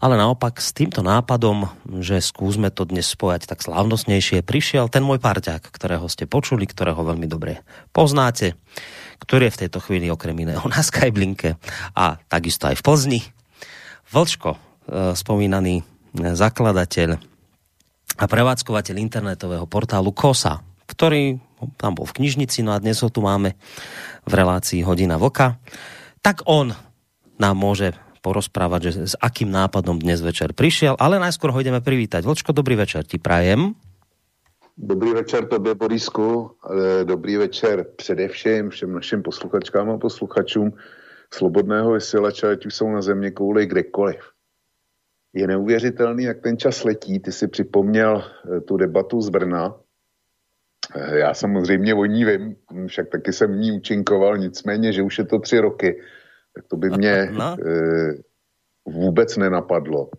ale 0.00 0.16
naopak 0.16 0.64
s 0.64 0.72
týmto 0.72 1.04
nápadom, 1.04 1.68
že 2.00 2.24
skúsme 2.24 2.72
to 2.72 2.88
dnes 2.88 3.04
spojať 3.12 3.44
tak 3.44 3.60
slávnostnejšie, 3.60 4.40
prišiel 4.40 4.88
ten 4.88 5.04
môj 5.04 5.20
parťák, 5.20 5.60
ktorého 5.60 6.08
ste 6.08 6.24
počuli, 6.24 6.64
ktorého 6.64 7.04
veľmi 7.04 7.28
dobre 7.28 7.60
poznáte, 7.92 8.56
ktorý 9.20 9.52
je 9.52 9.54
v 9.54 9.60
tejto 9.68 9.78
chvíli 9.84 10.08
okrem 10.08 10.34
iného 10.40 10.64
na 10.72 10.80
Skyblinke 10.80 11.60
a 11.92 12.16
takisto 12.32 12.72
aj 12.72 12.80
v 12.80 12.84
Plzni. 12.84 13.20
Vlčko, 14.08 14.56
e, 14.56 14.58
spomínaný 15.12 15.84
zakladateľ 16.16 17.20
a 18.16 18.24
prevádzkovateľ 18.24 18.96
internetového 18.96 19.68
portálu 19.68 20.16
KOSA, 20.16 20.64
ktorý 20.88 21.38
tam 21.76 21.92
bol 21.92 22.08
v 22.08 22.16
knižnici, 22.24 22.64
no 22.64 22.72
a 22.72 22.80
dnes 22.80 22.98
ho 23.04 23.12
tu 23.12 23.20
máme 23.20 23.52
v 24.24 24.32
relácii 24.32 24.80
Hodina 24.80 25.20
Voka, 25.20 25.60
tak 26.24 26.40
on 26.48 26.72
nám 27.36 27.56
môže 27.56 27.92
porozprávať, 28.20 28.80
že 28.92 28.92
s 29.12 29.16
akým 29.18 29.50
nápadom 29.50 29.98
dnes 29.98 30.20
večer 30.20 30.52
prišiel, 30.52 30.94
ale 31.00 31.16
najskôr 31.18 31.50
ho 31.50 31.58
ideme 31.58 31.80
privítať. 31.80 32.22
Vlčko, 32.22 32.52
dobrý 32.52 32.76
večer 32.76 33.02
ti 33.08 33.16
prajem. 33.16 33.74
Dobrý 34.82 35.12
večer 35.12 35.46
tobě, 35.46 35.74
Borisku. 35.74 36.50
E, 37.00 37.04
dobrý 37.04 37.36
večer 37.36 37.86
především 37.96 38.70
všem 38.70 38.92
našim 38.92 39.22
posluchačkám 39.22 39.90
a 39.90 39.98
posluchačům 39.98 40.72
Slobodného 41.34 41.92
vysílače, 41.92 42.50
ať 42.50 42.66
už 42.66 42.74
jsou 42.74 42.90
na 42.90 43.02
země 43.02 43.30
kouli 43.30 43.66
kdekoliv. 43.66 44.20
Je 45.34 45.46
neuvěřitelný, 45.46 46.24
jak 46.24 46.40
ten 46.40 46.58
čas 46.58 46.84
letí. 46.84 47.20
Ty 47.20 47.32
si 47.32 47.48
připomněl 47.48 48.24
e, 48.24 48.60
tu 48.60 48.76
debatu 48.76 49.20
z 49.20 49.28
Brna. 49.28 49.74
E, 50.94 51.18
já 51.18 51.34
samozřejmě 51.34 51.94
o 51.94 52.04
ní 52.04 52.24
vím, 52.24 52.56
však 52.86 53.08
taky 53.08 53.32
jsem 53.32 53.52
v 53.52 53.56
ní 53.56 53.72
účinkoval, 53.72 54.38
nicméně, 54.38 54.92
že 54.92 55.02
už 55.02 55.18
je 55.18 55.24
to 55.24 55.38
tři 55.38 55.58
roky 55.58 56.00
tak 56.54 56.64
to 56.66 56.76
by 56.76 56.90
mě 56.90 57.28
no. 57.32 57.56
e, 57.56 58.14
vůbec 58.84 59.36
nenapadlo. 59.36 60.10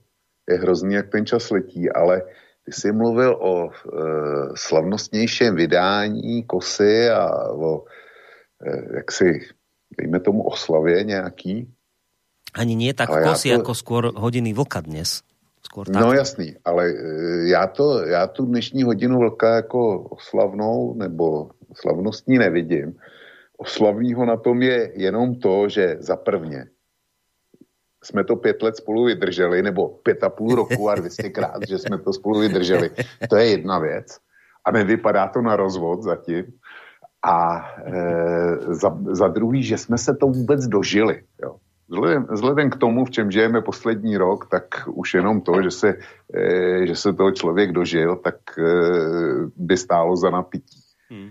Je 0.49 0.57
hrozný, 0.57 0.93
jak 0.93 1.09
ten 1.09 1.25
čas 1.25 1.51
letí, 1.51 1.91
ale 1.91 2.21
ty 2.65 2.71
jsi 2.71 2.91
mluvil 2.91 3.37
o 3.41 3.69
e, 3.69 3.71
slavnostnějším 4.55 5.55
vydání 5.55 6.43
kosy 6.43 7.09
a 7.09 7.49
o 7.49 7.83
e, 8.65 8.95
jaksi, 8.95 9.39
dejme 9.97 10.19
tomu 10.19 10.43
oslavě 10.43 11.03
nějaký. 11.03 11.67
Ani 12.51 12.75
nie 12.75 12.91
tak 12.93 13.09
ale 13.09 13.23
kosy, 13.23 13.47
to... 13.47 13.63
jako 13.63 13.71
skôr 13.71 14.11
hodiny 14.11 14.51
vlka 14.51 14.83
dnes. 14.83 15.23
Skôr 15.63 15.87
tak. 15.87 16.03
No 16.03 16.11
jasný, 16.11 16.59
ale 16.65 16.93
já, 17.47 17.67
to, 17.67 18.03
já 18.03 18.27
tu 18.27 18.45
dnešní 18.45 18.83
hodinu 18.83 19.19
vlka 19.19 19.55
jako 19.55 19.99
oslavnou 20.19 20.93
nebo 20.99 21.55
slavnostní 21.73 22.37
nevidím 22.37 22.99
oslavného 23.61 24.25
na 24.25 24.37
tom 24.37 24.61
je 24.61 24.91
jenom 24.95 25.35
to, 25.35 25.69
že 25.69 25.95
za 25.99 26.15
prvně 26.15 26.65
jsme 28.03 28.23
to 28.23 28.35
pět 28.35 28.61
let 28.61 28.75
spolu 28.77 29.05
vydrželi, 29.05 29.61
nebo 29.61 29.89
pět 29.89 30.23
a 30.23 30.29
půl 30.29 30.55
roku 30.55 30.89
a 30.89 30.95
dvěstěkrát, 30.95 31.61
že 31.67 31.77
jsme 31.77 31.97
to 31.97 32.13
spolu 32.13 32.39
vydrželi. 32.39 32.89
To 33.29 33.35
je 33.35 33.45
jedna 33.49 33.79
věc. 33.79 34.17
A 34.65 34.71
nevypadá 34.71 35.27
to 35.27 35.41
na 35.41 35.55
rozvod 35.55 36.01
zatím. 36.01 36.45
A 37.21 37.61
e, 37.85 38.73
za, 38.73 38.97
za 39.11 39.27
druhý, 39.27 39.63
že 39.63 39.77
jsme 39.77 39.97
se 39.97 40.15
to 40.17 40.27
vůbec 40.27 40.67
dožili. 40.67 41.21
Jo. 41.43 41.55
Vzhledem, 41.89 42.27
vzhledem 42.31 42.69
k 42.69 42.75
tomu, 42.77 43.05
v 43.05 43.11
čem 43.11 43.31
žijeme 43.31 43.61
poslední 43.61 44.17
rok, 44.17 44.47
tak 44.49 44.63
už 44.87 45.13
jenom 45.13 45.41
to, 45.41 45.61
že 45.61 45.71
se, 45.71 45.89
e, 46.33 46.87
že 46.87 46.95
se 46.95 47.13
toho 47.13 47.31
člověk 47.31 47.71
dožil, 47.71 48.15
tak 48.15 48.35
e, 48.57 48.63
by 49.55 49.77
stálo 49.77 50.15
za 50.15 50.29
napití. 50.29 50.81
Hmm. 51.09 51.29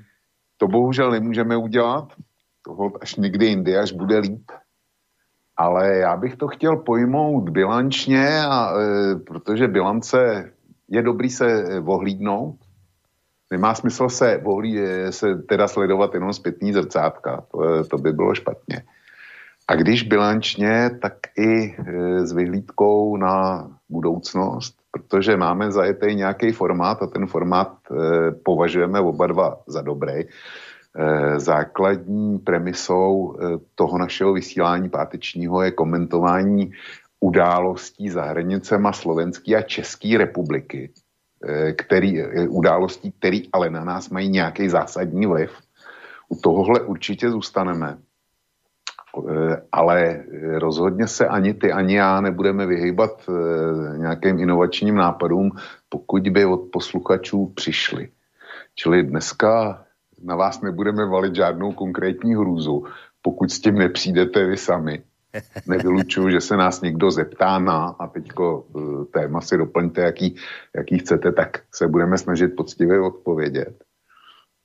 To 0.61 0.69
bohužel 0.69 1.11
nemůžeme 1.11 1.57
udělat, 1.57 2.13
toho 2.65 2.93
až 3.01 3.17
někdy 3.17 3.47
jindy, 3.47 3.77
až 3.77 3.93
bude 3.93 4.19
líp. 4.19 4.51
Ale 5.57 5.97
já 5.97 6.17
bych 6.17 6.37
to 6.37 6.49
chtěl 6.49 6.77
pojmout 6.77 7.49
bilančně, 7.51 8.43
a, 8.45 8.73
e, 8.81 9.17
protože 9.17 9.69
bilance 9.69 10.53
je 10.89 11.03
dobrý 11.03 11.31
se 11.31 11.47
e, 11.47 11.81
ohlídnout. 11.81 12.57
Nemá 13.51 13.75
smysl 13.75 14.09
se, 14.09 14.43
ohlí, 14.45 14.81
e, 14.81 15.13
se 15.13 15.37
teda 15.37 15.69
sledovat 15.69 16.15
jenom 16.15 16.33
zpětný 16.33 16.73
zrcátka, 16.73 17.45
to, 17.53 17.85
to 17.85 17.97
by 17.97 18.13
bylo 18.13 18.35
špatně. 18.35 18.83
A 19.69 19.75
když 19.75 20.03
bilančně, 20.03 20.91
tak 21.03 21.15
i 21.39 21.77
e, 21.77 22.27
s 22.27 22.33
vyhlídkou 22.33 23.17
na 23.17 23.69
budoucnost, 23.89 24.80
protože 24.91 25.37
máme 25.37 25.73
zajetý 25.73 26.15
nějaký 26.15 26.53
formát 26.53 27.03
a 27.03 27.07
ten 27.07 27.27
formát 27.27 27.73
e, 27.91 27.95
považujeme 28.31 29.01
oba 29.01 29.27
dva 29.27 29.59
za 29.67 29.83
dobrý. 29.83 30.13
E, 30.13 30.27
základní 31.41 32.39
premisou 32.39 33.37
e, 33.37 33.59
toho 33.75 33.99
našeho 33.99 34.33
vysílání 34.33 34.89
pátečního 34.89 35.63
je 35.63 35.71
komentování 35.71 36.73
událostí 37.21 38.11
za 38.11 38.23
hranicema 38.23 38.93
Slovenské 38.93 39.57
a 39.57 39.63
České 39.63 40.19
republiky, 40.19 40.91
který, 41.77 42.25
událostí, 42.49 43.13
které 43.13 43.39
ale 43.53 43.71
na 43.71 43.85
nás 43.85 44.11
mají 44.11 44.29
nějaký 44.29 44.69
zásadní 44.69 45.27
vliv. 45.27 45.51
U 46.29 46.37
tohohle 46.37 46.81
určitě 46.81 47.31
zůstaneme. 47.31 47.99
Ale 49.73 50.25
rozhodně 50.59 51.09
se 51.09 51.29
ani 51.29 51.55
ty, 51.55 51.73
ani 51.73 51.95
já 51.95 52.21
nebudeme 52.21 52.67
vyhýbat 52.67 53.31
nějakým 53.97 54.39
inovačním 54.39 54.95
nápadům, 54.95 55.51
pokud 55.89 56.29
by 56.29 56.45
od 56.45 56.61
posluchačů 56.73 57.53
přišli. 57.55 58.09
Čili 58.75 59.03
dneska 59.03 59.85
na 60.23 60.37
vás 60.37 60.61
nebudeme 60.61 61.07
valit 61.07 61.35
žádnou 61.35 61.73
konkrétní 61.73 62.35
hrůzu, 62.35 62.85
pokud 63.23 63.51
s 63.51 63.61
tím 63.61 63.75
nepřijdete 63.75 64.47
vy 64.47 64.57
sami. 64.57 65.03
Nevylučuju, 65.67 66.31
že 66.31 66.41
se 66.41 66.57
nás 66.57 66.81
někdo 66.81 67.11
zeptá 67.11 67.59
na, 67.59 67.97
a 67.99 68.07
teďko 68.07 68.67
téma 69.13 69.41
si 69.41 69.57
doplňte, 69.57 70.01
jaký, 70.01 70.37
jaký 70.77 70.99
chcete, 70.99 71.33
tak 71.33 71.61
se 71.75 71.89
budeme 71.89 72.19
snažit 72.19 72.49
poctivě 72.49 73.01
odpovědět. 73.01 73.85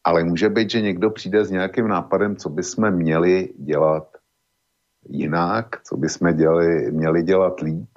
Ale 0.03 0.23
může 0.23 0.49
být, 0.49 0.69
že 0.69 0.81
někdo 0.81 1.09
přijde 1.09 1.45
s 1.45 1.51
nějakým 1.51 1.87
nápadem, 1.87 2.35
co 2.35 2.49
bychom 2.49 2.91
měli 2.91 3.49
dělat 3.57 4.14
jinak, 5.09 5.81
co 5.83 5.97
bychom 5.97 6.33
dělali, 6.33 6.91
měli 6.91 7.23
dělat 7.23 7.59
líp. 7.59 7.89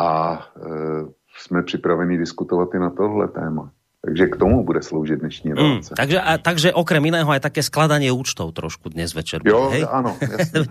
A 0.00 0.38
uh, 0.56 1.08
jsme 1.38 1.62
připraveni 1.62 2.18
diskutovat 2.18 2.74
i 2.74 2.78
na 2.78 2.90
tohle 2.90 3.28
téma. 3.28 3.70
Takže 3.98 4.26
k 4.26 4.36
tomu 4.36 4.64
bude 4.64 4.82
sloužit 4.82 5.18
dnešní 5.18 5.52
relace. 5.52 5.90
Mm, 5.90 5.96
takže, 5.96 6.18
a, 6.20 6.38
takže 6.38 6.68
okrem 6.70 7.02
iného 7.10 7.26
aj 7.26 7.42
také 7.42 7.66
skladanie 7.66 8.14
účtov 8.14 8.54
trošku 8.54 8.94
dnes 8.94 9.10
večer. 9.10 9.42
Jo, 9.42 9.74
hej? 9.74 9.82
áno. 9.90 10.14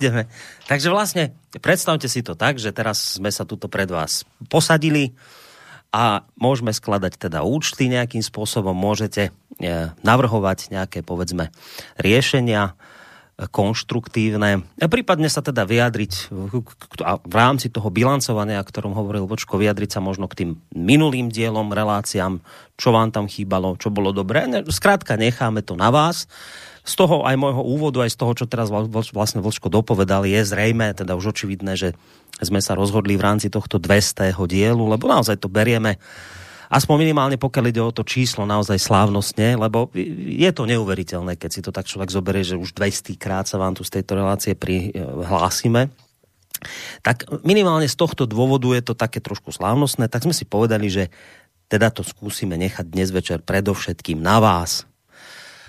takže 0.71 0.87
vlastne 0.87 1.35
predstavte 1.59 2.07
si 2.07 2.23
to 2.23 2.39
tak, 2.39 2.55
že 2.55 2.71
teraz 2.71 3.19
sme 3.19 3.27
sa 3.27 3.43
tuto 3.43 3.67
pred 3.67 3.91
vás 3.91 4.23
posadili 4.47 5.11
a 5.91 6.23
môžeme 6.39 6.71
skladať 6.71 7.19
teda 7.19 7.43
účty 7.43 7.91
nejakým 7.91 8.23
spôsobom, 8.23 8.71
môžete 8.71 9.35
e, 9.59 9.91
navrhovať 10.07 10.71
nejaké 10.71 11.03
povedzme 11.03 11.51
riešenia, 11.99 12.79
konštruktívne. 13.37 14.65
A 14.81 14.87
prípadne 14.89 15.29
sa 15.29 15.45
teda 15.45 15.61
vyjadriť 15.61 16.33
v 17.21 17.33
rámci 17.37 17.69
toho 17.69 17.93
bilancovania, 17.93 18.57
o 18.57 18.65
ktorom 18.65 18.97
hovoril 18.97 19.29
Vočko, 19.29 19.61
vyjadriť 19.61 19.93
sa 19.93 20.01
možno 20.01 20.25
k 20.25 20.41
tým 20.41 20.49
minulým 20.73 21.29
dielom, 21.29 21.69
reláciám, 21.69 22.41
čo 22.81 22.89
vám 22.89 23.13
tam 23.13 23.29
chýbalo, 23.29 23.77
čo 23.77 23.93
bolo 23.93 24.09
dobré. 24.09 24.49
Skrátka, 24.73 25.21
necháme 25.21 25.61
to 25.61 25.77
na 25.77 25.93
vás. 25.93 26.25
Z 26.81 26.97
toho 26.97 27.29
aj 27.29 27.37
môjho 27.37 27.61
úvodu, 27.61 28.01
aj 28.01 28.15
z 28.15 28.17
toho, 28.17 28.33
čo 28.33 28.49
teraz 28.49 28.73
vlastne 29.13 29.43
Vlčko 29.45 29.69
dopovedal, 29.69 30.25
je 30.25 30.41
zrejme, 30.41 30.97
teda 30.97 31.13
už 31.13 31.37
očividné, 31.37 31.77
že 31.77 31.93
sme 32.41 32.57
sa 32.57 32.73
rozhodli 32.73 33.19
v 33.19 33.25
rámci 33.27 33.53
tohto 33.53 33.77
200. 33.77 34.33
dielu, 34.49 34.81
lebo 34.81 35.05
naozaj 35.05 35.37
to 35.37 35.51
berieme 35.51 36.01
aspoň 36.67 36.95
minimálne 37.07 37.37
pokiaľ 37.39 37.65
ide 37.71 37.81
o 37.83 37.95
to 37.95 38.03
číslo 38.03 38.43
naozaj 38.43 38.79
slávnostne, 38.79 39.55
lebo 39.55 39.91
je 39.95 40.49
to 40.51 40.67
neuveriteľné, 40.67 41.39
keď 41.39 41.49
si 41.51 41.61
to 41.63 41.71
tak 41.71 41.87
človek 41.87 42.11
zoberie, 42.11 42.43
že 42.43 42.59
už 42.59 42.75
200 42.75 43.15
krát 43.15 43.45
sa 43.47 43.59
vám 43.59 43.75
tu 43.75 43.87
z 43.87 43.99
tejto 43.99 44.19
relácie 44.19 44.53
prihlásime. 44.53 45.91
Tak 47.05 47.45
minimálne 47.45 47.85
z 47.85 47.95
tohto 47.95 48.25
dôvodu 48.25 48.73
je 48.73 48.83
to 48.83 48.93
také 48.97 49.21
trošku 49.21 49.53
slávnostné, 49.53 50.09
tak 50.09 50.25
sme 50.25 50.33
si 50.33 50.43
povedali, 50.43 50.89
že 50.89 51.13
teda 51.67 51.91
to 51.91 52.01
skúsime 52.01 52.55
nechať 52.55 52.87
dnes 52.87 53.11
večer 53.11 53.43
predovšetkým 53.43 54.17
na 54.17 54.39
vás. 54.39 54.87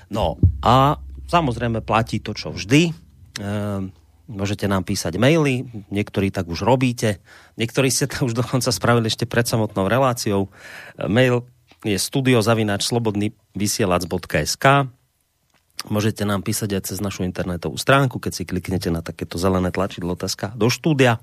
No 0.09 0.41
a 0.65 0.97
samozrejme 1.29 1.85
platí 1.85 2.23
to, 2.23 2.33
čo 2.33 2.55
vždy. 2.55 2.95
Ehm, 3.43 3.93
Môžete 4.29 4.69
nám 4.69 4.85
písať 4.85 5.17
maily, 5.17 5.65
niektorí 5.89 6.29
tak 6.29 6.53
už 6.53 6.61
robíte, 6.61 7.25
niektorí 7.57 7.89
ste 7.89 8.13
to 8.13 8.29
už 8.29 8.37
dokonca 8.37 8.69
spravili 8.69 9.09
ešte 9.09 9.25
pred 9.25 9.49
samotnou 9.49 9.89
reláciou. 9.89 10.53
Mail 11.01 11.49
je 11.81 11.97
studiozavináč.slobodnyvysielac.sk 11.97 14.93
Môžete 15.87 16.27
nám 16.27 16.43
písať 16.43 16.75
aj 16.75 16.83
cez 16.91 16.99
našu 16.99 17.23
internetovú 17.23 17.79
stránku, 17.79 18.19
keď 18.19 18.33
si 18.35 18.43
kliknete 18.43 18.91
na 18.91 18.99
takéto 18.99 19.39
zelené 19.39 19.71
tlačidlo 19.71 20.19
otázka 20.19 20.51
do 20.59 20.67
štúdia. 20.67 21.23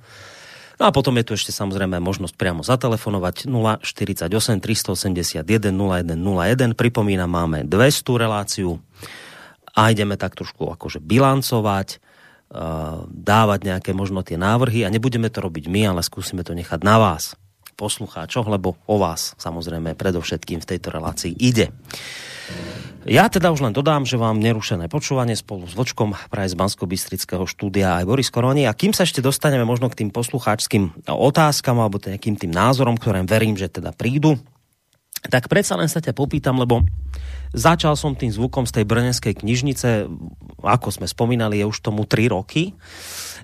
No 0.80 0.88
a 0.88 0.96
potom 0.96 1.20
je 1.20 1.28
tu 1.28 1.36
ešte 1.36 1.52
samozrejme 1.52 2.00
možnosť 2.00 2.40
priamo 2.40 2.64
zatelefonovať 2.64 3.52
048 3.52 4.32
381 4.64 5.44
0101. 5.44 6.72
Pripomínam, 6.72 7.28
máme 7.28 7.68
200 7.68 8.16
reláciu 8.16 8.80
a 9.76 9.92
ideme 9.92 10.16
tak 10.16 10.40
trošku 10.40 10.72
akože 10.72 11.04
bilancovať 11.04 12.00
dávať 13.10 13.60
nejaké 13.66 13.92
možno 13.92 14.22
tie 14.22 14.38
návrhy 14.38 14.86
a 14.86 14.94
nebudeme 14.94 15.28
to 15.34 15.44
robiť 15.44 15.66
my, 15.68 15.96
ale 15.96 16.02
skúsime 16.06 16.46
to 16.46 16.54
nechať 16.54 16.86
na 16.86 17.02
vás, 17.02 17.36
poslucháčoch, 17.76 18.48
lebo 18.48 18.80
o 18.88 18.96
vás 18.96 19.36
samozrejme 19.36 20.00
predovšetkým 20.00 20.64
v 20.64 20.70
tejto 20.76 20.96
relácii 20.96 21.36
ide. 21.36 21.76
Ja 23.06 23.30
teda 23.30 23.54
už 23.54 23.62
len 23.62 23.74
dodám, 23.74 24.02
že 24.02 24.18
vám 24.18 24.42
nerušené 24.42 24.90
počúvanie 24.90 25.38
spolu 25.38 25.70
s 25.70 25.78
Vočkom 25.78 26.18
praje 26.30 26.54
z 26.54 26.58
bansko 26.58 26.90
štúdia 27.46 28.02
aj 28.02 28.06
Boris 28.10 28.34
Koroni. 28.34 28.66
A 28.66 28.74
kým 28.74 28.98
sa 28.98 29.06
ešte 29.06 29.22
dostaneme 29.22 29.62
možno 29.62 29.94
k 29.94 30.02
tým 30.02 30.10
poslucháčským 30.10 31.06
otázkam 31.06 31.78
alebo 31.78 32.02
nejakým 32.02 32.34
tým 32.34 32.50
názorom, 32.50 32.98
ktorým 32.98 33.30
verím, 33.30 33.54
že 33.62 33.70
teda 33.70 33.94
prídu, 33.94 34.42
tak 35.30 35.50
predsa 35.52 35.78
len 35.80 35.90
sa 35.90 36.02
ťa 36.02 36.14
popýtam, 36.16 36.58
lebo 36.58 36.86
začal 37.56 37.96
som 37.96 38.14
tým 38.14 38.30
zvukom 38.30 38.68
z 38.68 38.82
tej 38.82 38.86
brnenskej 38.86 39.34
knižnice, 39.42 40.10
ako 40.62 40.90
sme 40.92 41.08
spomínali, 41.08 41.64
je 41.64 41.70
už 41.70 41.80
tomu 41.80 42.04
3 42.04 42.36
roky. 42.36 42.76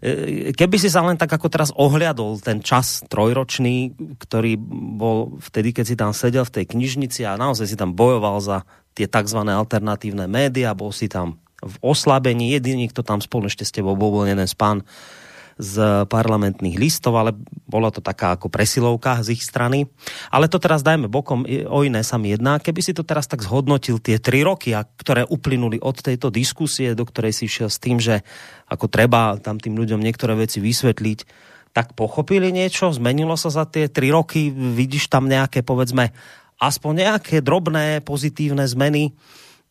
E, 0.03 0.51
keby 0.51 0.77
si 0.77 0.91
sa 0.91 1.05
len 1.05 1.15
tak 1.15 1.31
ako 1.31 1.47
teraz 1.47 1.69
ohliadol 1.73 2.41
ten 2.43 2.59
čas 2.59 3.05
trojročný, 3.07 3.95
ktorý 4.19 4.59
bol 4.99 5.39
vtedy, 5.39 5.71
keď 5.71 5.85
si 5.87 5.95
tam 5.95 6.11
sedel 6.11 6.43
v 6.43 6.61
tej 6.61 6.65
knižnici 6.75 7.23
a 7.23 7.39
naozaj 7.39 7.69
si 7.71 7.79
tam 7.79 7.95
bojoval 7.95 8.37
za 8.43 8.57
tie 8.91 9.07
tzv. 9.07 9.39
alternatívne 9.47 10.27
média, 10.27 10.75
bol 10.75 10.91
si 10.91 11.07
tam 11.07 11.39
v 11.61 11.75
oslabení, 11.85 12.51
jediný, 12.57 12.89
kto 12.89 13.05
tam 13.05 13.21
spolu 13.21 13.45
ešte 13.45 13.63
s 13.63 13.71
tebou 13.71 13.93
bol 13.93 14.25
jeden 14.25 14.49
z 14.49 14.55
pán 14.57 14.81
z 15.59 16.07
parlamentných 16.07 16.77
listov, 16.77 17.17
ale 17.17 17.35
bola 17.67 17.91
to 17.91 17.99
taká 17.99 18.35
ako 18.35 18.47
presilovka 18.47 19.23
z 19.23 19.35
ich 19.35 19.43
strany. 19.43 19.87
Ale 20.29 20.51
to 20.51 20.59
teraz 20.59 20.83
dajme 20.83 21.11
bokom, 21.11 21.43
o 21.47 21.79
iné 21.83 22.03
sa 22.03 22.15
mi 22.15 22.31
jedná. 22.31 22.59
Keby 22.59 22.81
si 22.83 22.93
to 22.95 23.03
teraz 23.03 23.27
tak 23.27 23.43
zhodnotil 23.43 23.99
tie 23.99 24.21
tri 24.21 24.43
roky, 24.43 24.71
ktoré 24.75 25.27
uplynuli 25.27 25.81
od 25.81 25.99
tejto 25.99 26.31
diskusie, 26.31 26.95
do 26.95 27.03
ktorej 27.03 27.35
si 27.35 27.45
šiel 27.49 27.67
s 27.71 27.81
tým, 27.81 27.97
že 27.99 28.23
ako 28.71 28.87
treba 28.87 29.35
tam 29.39 29.59
tým 29.59 29.75
ľuďom 29.75 29.99
niektoré 29.99 30.37
veci 30.37 30.63
vysvetliť, 30.63 31.19
tak 31.71 31.95
pochopili 31.95 32.51
niečo? 32.51 32.91
Zmenilo 32.91 33.39
sa 33.39 33.47
za 33.47 33.63
tie 33.63 33.87
tri 33.87 34.11
roky? 34.11 34.51
Vidíš 34.51 35.07
tam 35.07 35.31
nejaké, 35.31 35.63
povedzme, 35.63 36.11
aspoň 36.59 36.93
nejaké 37.07 37.39
drobné 37.41 38.03
pozitívne 38.03 38.67
zmeny 38.67 39.15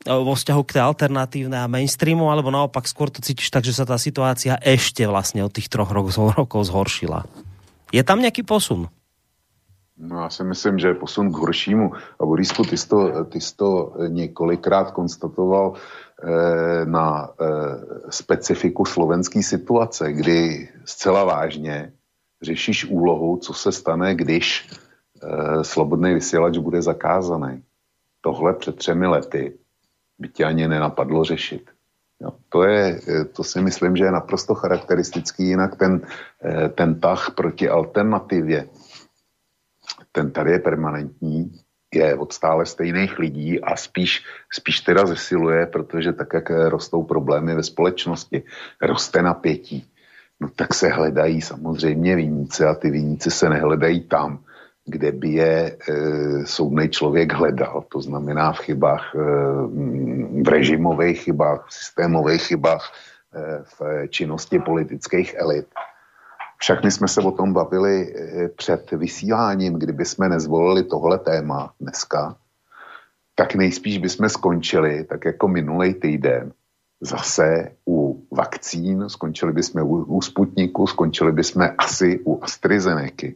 vo 0.06 0.32
vzťahu 0.32 0.62
k 0.64 0.72
tej 0.76 0.82
alternatívnej 0.82 1.60
a 1.60 1.70
mainstreamu, 1.70 2.32
alebo 2.32 2.48
naopak 2.48 2.88
skôr 2.88 3.12
to 3.12 3.20
cítiš 3.20 3.52
tak, 3.52 3.64
že 3.64 3.76
sa 3.76 3.84
tá 3.84 4.00
situácia 4.00 4.56
ešte 4.64 5.04
vlastne 5.04 5.44
od 5.44 5.52
tých 5.52 5.68
troch 5.68 5.92
rokov, 5.98 6.66
zhoršila. 6.68 7.28
Je 7.92 8.02
tam 8.04 8.20
nějaký 8.20 8.42
posun? 8.42 8.88
No 10.00 10.22
já 10.22 10.30
si 10.30 10.44
myslím, 10.44 10.78
že 10.78 10.94
posun 10.94 11.32
k 11.32 11.36
horšímu. 11.36 11.92
A 12.20 12.24
Borisku, 12.24 12.64
ty 12.64 12.76
jsi 12.76 12.88
to, 12.88 13.24
ty 13.24 13.40
jsi 13.40 13.56
to 13.56 13.92
několikrát 14.08 14.90
konstatoval 14.90 15.74
eh, 15.76 16.86
na 16.86 17.28
eh, 17.28 17.46
specifiku 18.10 18.84
slovenské 18.84 19.42
situace, 19.42 20.12
kdy 20.12 20.68
zcela 20.84 21.24
vážně 21.24 21.92
řešíš 22.42 22.84
úlohu, 22.84 23.36
co 23.36 23.54
se 23.54 23.72
stane, 23.72 24.14
když 24.14 24.70
Eh, 25.22 25.64
slobodný 25.64 26.14
vysílač 26.14 26.58
bude 26.58 26.82
zakázaný. 26.82 27.62
Tohle 28.20 28.54
před 28.54 28.76
třemi 28.76 29.06
lety 29.06 29.58
by 30.20 30.28
tě 30.28 30.44
ani 30.44 30.68
nenapadlo 30.68 31.24
řešit. 31.24 31.70
Jo, 32.20 32.30
to, 32.48 32.62
je, 32.62 33.00
eh, 33.08 33.24
to 33.24 33.44
si 33.44 33.60
myslím, 33.60 33.96
že 33.96 34.04
je 34.04 34.10
naprosto 34.10 34.54
charakteristický, 34.54 35.48
jinak 35.48 35.76
ten, 35.76 36.00
eh, 36.44 36.68
ten 36.68 37.00
tah 37.00 37.32
proti 37.36 37.68
alternativě, 37.68 38.68
ten 40.12 40.30
tady 40.30 40.52
je 40.52 40.58
permanentní, 40.58 41.52
je 41.94 42.14
od 42.14 42.32
stále 42.32 42.66
stejných 42.66 43.18
lidí 43.18 43.60
a 43.60 43.76
spíš, 43.76 44.24
spíš 44.52 44.80
teda 44.80 45.06
zesiluje, 45.06 45.66
protože 45.66 46.12
tak, 46.12 46.28
jak 46.34 46.50
rostou 46.50 47.02
problémy 47.02 47.54
ve 47.54 47.62
společnosti, 47.62 48.42
roste 48.82 49.22
napětí, 49.22 49.88
no 50.40 50.48
tak 50.48 50.74
se 50.74 50.88
hledají 50.88 51.40
samozřejmě 51.40 52.16
viníci 52.16 52.64
a 52.64 52.74
ty 52.74 52.90
viníci 52.90 53.30
se 53.30 53.48
nehledají 53.48 54.00
tam, 54.00 54.44
kde 54.90 55.12
by 55.12 55.28
je 55.28 55.54
e, 55.54 55.76
soudný 56.46 56.88
člověk 56.88 57.32
hledal, 57.32 57.84
to 57.88 58.00
znamená 58.00 58.52
v 58.52 58.58
chybách, 58.58 59.14
e, 59.14 59.18
v 60.42 60.48
režimových 60.48 61.22
chybách, 61.22 61.66
v 61.68 61.74
systémových 61.74 62.42
chybách, 62.42 62.84
e, 63.34 63.62
v 63.62 64.08
činnosti 64.08 64.58
politických 64.58 65.34
elit. 65.38 65.66
Však 66.58 66.84
my 66.84 66.90
jsme 66.90 67.08
se 67.08 67.20
o 67.20 67.30
tom 67.30 67.52
bavili 67.52 67.94
e, 68.02 68.48
před 68.48 68.90
vysíláním, 68.90 69.78
kdyby 69.78 70.04
jsme 70.04 70.28
nezvolili 70.28 70.84
tohle 70.84 71.18
téma 71.18 71.72
dneska, 71.80 72.36
tak 73.34 73.54
nejspíš 73.54 73.98
bychom 73.98 74.28
skončili, 74.28 75.04
tak 75.04 75.24
jako 75.24 75.48
minulý 75.48 75.94
týden, 75.94 76.52
zase 77.00 77.72
u 77.88 78.26
vakcín, 78.30 79.08
skončili 79.08 79.52
bychom 79.52 79.82
u, 79.82 80.04
u 80.04 80.22
Sputniku, 80.22 80.86
skončili 80.86 81.32
bychom 81.32 81.68
asi 81.78 82.20
u 82.24 82.44
AstraZeneca 82.44 83.26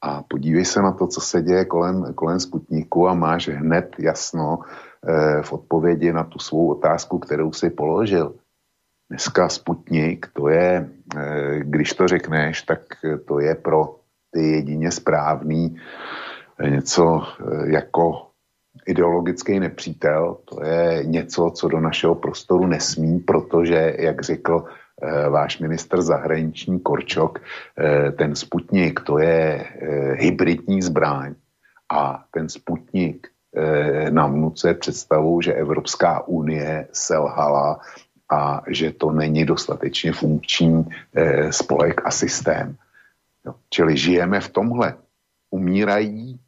a 0.00 0.22
podívej 0.22 0.64
se 0.64 0.82
na 0.82 0.92
to, 0.92 1.06
co 1.06 1.20
se 1.20 1.42
děje 1.42 1.64
kolem, 1.64 2.14
kolem 2.14 2.40
Sputníku 2.40 3.08
a 3.08 3.14
máš 3.14 3.48
hned 3.48 3.96
jasno 3.98 4.58
eh, 4.62 5.42
v 5.42 5.52
odpovědi 5.52 6.12
na 6.12 6.24
tu 6.24 6.38
svou 6.38 6.70
otázku, 6.70 7.18
kterou 7.18 7.52
si 7.52 7.70
položil. 7.70 8.34
Dneska 9.10 9.48
Sputnik, 9.48 10.26
to 10.32 10.48
je, 10.48 10.90
eh, 11.16 11.60
když 11.60 11.92
to 11.92 12.08
řekneš, 12.08 12.62
tak 12.62 12.80
to 13.26 13.40
je 13.40 13.54
pro 13.54 13.96
ty 14.30 14.42
jedině 14.50 14.90
správný 14.90 15.76
eh, 16.58 16.70
něco 16.70 17.22
jako 17.66 18.28
ideologický 18.86 19.60
nepřítel, 19.60 20.38
to 20.44 20.64
je 20.64 21.04
něco, 21.04 21.50
co 21.50 21.68
do 21.68 21.80
našeho 21.80 22.14
prostoru 22.14 22.66
nesmí, 22.66 23.18
protože, 23.18 23.96
jak 23.98 24.22
řekl 24.22 24.64
váš 25.30 25.58
minister 25.58 26.02
zahraniční 26.02 26.80
Korčok, 26.80 27.38
eh, 27.78 28.12
ten 28.12 28.34
Sputnik, 28.34 29.00
to 29.00 29.18
je 29.18 29.64
eh, 29.64 30.12
hybridní 30.12 30.82
zbraň 30.82 31.34
a 31.92 32.24
ten 32.30 32.48
Sputnik 32.48 33.28
nám 34.10 34.34
vnuce 34.34 34.74
představu, 34.74 35.40
že 35.40 35.54
Evropská 35.54 36.28
unie 36.28 36.88
selhala 36.92 37.80
a 38.30 38.62
že 38.68 38.92
to 38.92 39.10
není 39.10 39.44
dostatečně 39.44 40.12
funkční 40.12 40.84
spolek 41.50 42.00
a 42.04 42.10
systém. 42.10 42.76
Čili 43.70 43.96
žijeme 43.96 44.40
v 44.40 44.48
tomhle. 44.48 44.94
Umírají 45.50 46.38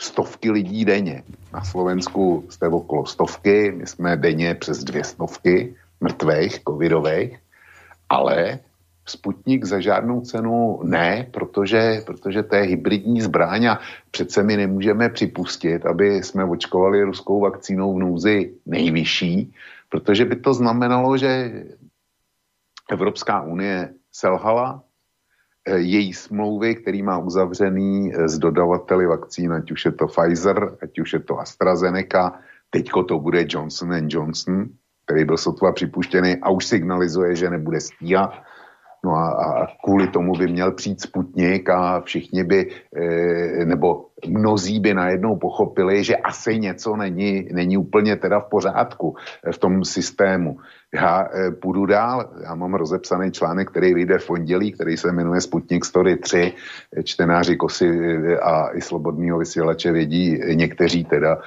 stovky 0.00 0.50
lidí 0.50 0.84
denně. 0.84 1.22
Na 1.52 1.64
Slovensku 1.64 2.44
jste 2.50 2.68
okolo 2.68 3.06
stovky, 3.06 3.72
my 3.72 3.86
jsme 3.86 4.16
denně 4.16 4.54
přes 4.54 4.84
dvě 4.84 5.04
stovky 5.04 5.74
mrtvých, 6.00 6.60
covidových 6.68 7.43
ale 8.14 8.58
Sputnik 9.06 9.64
za 9.64 9.80
žádnou 9.80 10.20
cenu 10.20 10.80
ne, 10.82 11.26
protože, 11.30 12.02
protože 12.06 12.42
to 12.42 12.56
je 12.56 12.62
hybridní 12.62 13.20
zbraň 13.20 13.66
a 13.66 13.80
přece 14.10 14.42
my 14.42 14.56
nemůžeme 14.56 15.08
připustit, 15.08 15.86
aby 15.86 16.22
jsme 16.22 16.44
očkovali 16.44 17.02
ruskou 17.02 17.40
vakcínou 17.40 17.94
v 17.94 17.98
nouzi 17.98 18.54
nejvyšší, 18.66 19.52
protože 19.88 20.24
by 20.24 20.36
to 20.36 20.54
znamenalo, 20.54 21.16
že 21.16 21.52
Evropská 22.90 23.42
unie 23.42 23.92
selhala, 24.12 24.82
eh, 25.68 25.78
její 25.78 26.12
smlouvy, 26.12 26.74
který 26.74 27.02
má 27.02 27.18
uzavřený 27.18 28.12
eh, 28.12 28.28
s 28.28 28.38
dodavateli 28.38 29.06
vakcín, 29.06 29.52
ať 29.52 29.70
už 29.70 29.84
je 29.84 29.92
to 29.92 30.06
Pfizer, 30.06 30.76
ať 30.82 30.98
už 30.98 31.12
je 31.12 31.20
to 31.20 31.40
AstraZeneca, 31.40 32.40
teďko 32.70 33.04
to 33.04 33.18
bude 33.18 33.44
Johnson 33.48 34.08
Johnson, 34.08 34.68
který 35.04 35.24
byl 35.24 35.36
sotva 35.36 35.72
připuštěný 35.72 36.36
a 36.42 36.50
už 36.50 36.66
signalizuje, 36.66 37.36
že 37.36 37.50
nebude 37.50 37.80
stíhat. 37.80 38.34
No 39.04 39.10
a, 39.12 39.28
a 39.30 39.66
kvůli 39.84 40.08
tomu 40.08 40.32
by 40.32 40.46
měl 40.48 40.72
přijít 40.72 41.00
Sputnik 41.00 41.70
a 41.70 42.00
všichni 42.00 42.44
by, 42.44 42.70
e, 42.96 43.64
nebo 43.64 44.06
mnozí 44.54 44.80
by 44.80 44.94
najednou 44.94 45.36
pochopili, 45.36 46.04
že 46.04 46.16
asi 46.16 46.58
něco 46.58 46.96
není, 46.96 47.48
není 47.52 47.76
úplně 47.76 48.16
teda 48.16 48.40
v 48.40 48.48
pořádku 48.50 49.16
v 49.50 49.58
tom 49.58 49.84
systému. 49.84 50.58
Já 50.94 51.26
e, 51.26 51.50
půjdu 51.50 51.86
dál, 51.86 52.30
já 52.44 52.54
mám 52.54 52.74
rozepsaný 52.74 53.32
článek, 53.32 53.70
který 53.70 53.94
vyjde 53.94 54.18
v 54.18 54.26
pondělí, 54.26 54.72
který 54.72 54.96
se 54.96 55.12
jmenuje 55.12 55.40
Sputnik 55.40 55.84
Story 55.84 56.16
3. 56.16 56.52
Čtenáři 57.04 57.56
Kosy 57.56 57.90
a 58.42 58.70
i 58.78 58.80
Slobodného 58.80 59.38
vysílače 59.38 59.92
vědí 59.92 60.38
někteří 60.54 61.04
teda, 61.04 61.38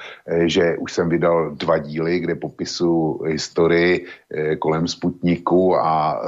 že 0.44 0.76
už 0.76 0.92
jsem 0.92 1.08
vydal 1.08 1.56
dva 1.56 1.78
díly, 1.78 2.20
kde 2.20 2.34
popisu 2.34 3.22
historii 3.24 4.04
kolem 4.58 4.88
Sputniku 4.88 5.76
a 5.76 6.20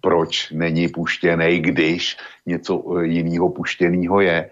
proč 0.00 0.50
není 0.52 0.88
puštěný, 0.88 1.60
když 1.60 2.16
něco 2.46 3.00
jiného 3.00 3.48
puštěného 3.48 4.20
je. 4.20 4.50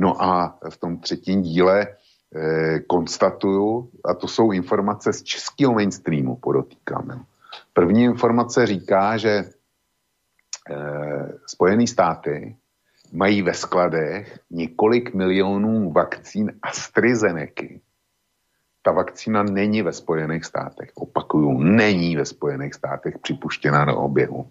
No 0.00 0.22
a 0.22 0.58
v 0.70 0.76
tom 0.76 0.98
třetím 0.98 1.42
díle 1.42 1.86
e, 1.86 2.80
konstatuju, 2.80 3.90
a 4.04 4.14
to 4.14 4.28
jsou 4.28 4.52
informace 4.52 5.12
z 5.12 5.22
českého 5.22 5.72
mainstreamu, 5.72 6.36
podotýkám. 6.36 7.24
První 7.72 8.04
informace 8.04 8.66
říká, 8.66 9.16
že 9.16 9.30
e, 9.30 9.44
Spojené 11.46 11.86
státy 11.86 12.56
mají 13.12 13.42
ve 13.42 13.54
skladech 13.54 14.38
několik 14.50 15.14
milionů 15.14 15.92
vakcín 15.92 16.52
AstraZeneca. 16.62 17.66
Ta 18.82 18.92
vakcína 18.92 19.42
není 19.42 19.82
ve 19.82 19.92
Spojených 19.92 20.44
státech. 20.44 20.90
Opakuju, 20.94 21.58
není 21.58 22.16
ve 22.16 22.24
Spojených 22.24 22.74
státech 22.74 23.18
připuštěna 23.18 23.84
do 23.84 23.96
oběhu. 23.96 24.50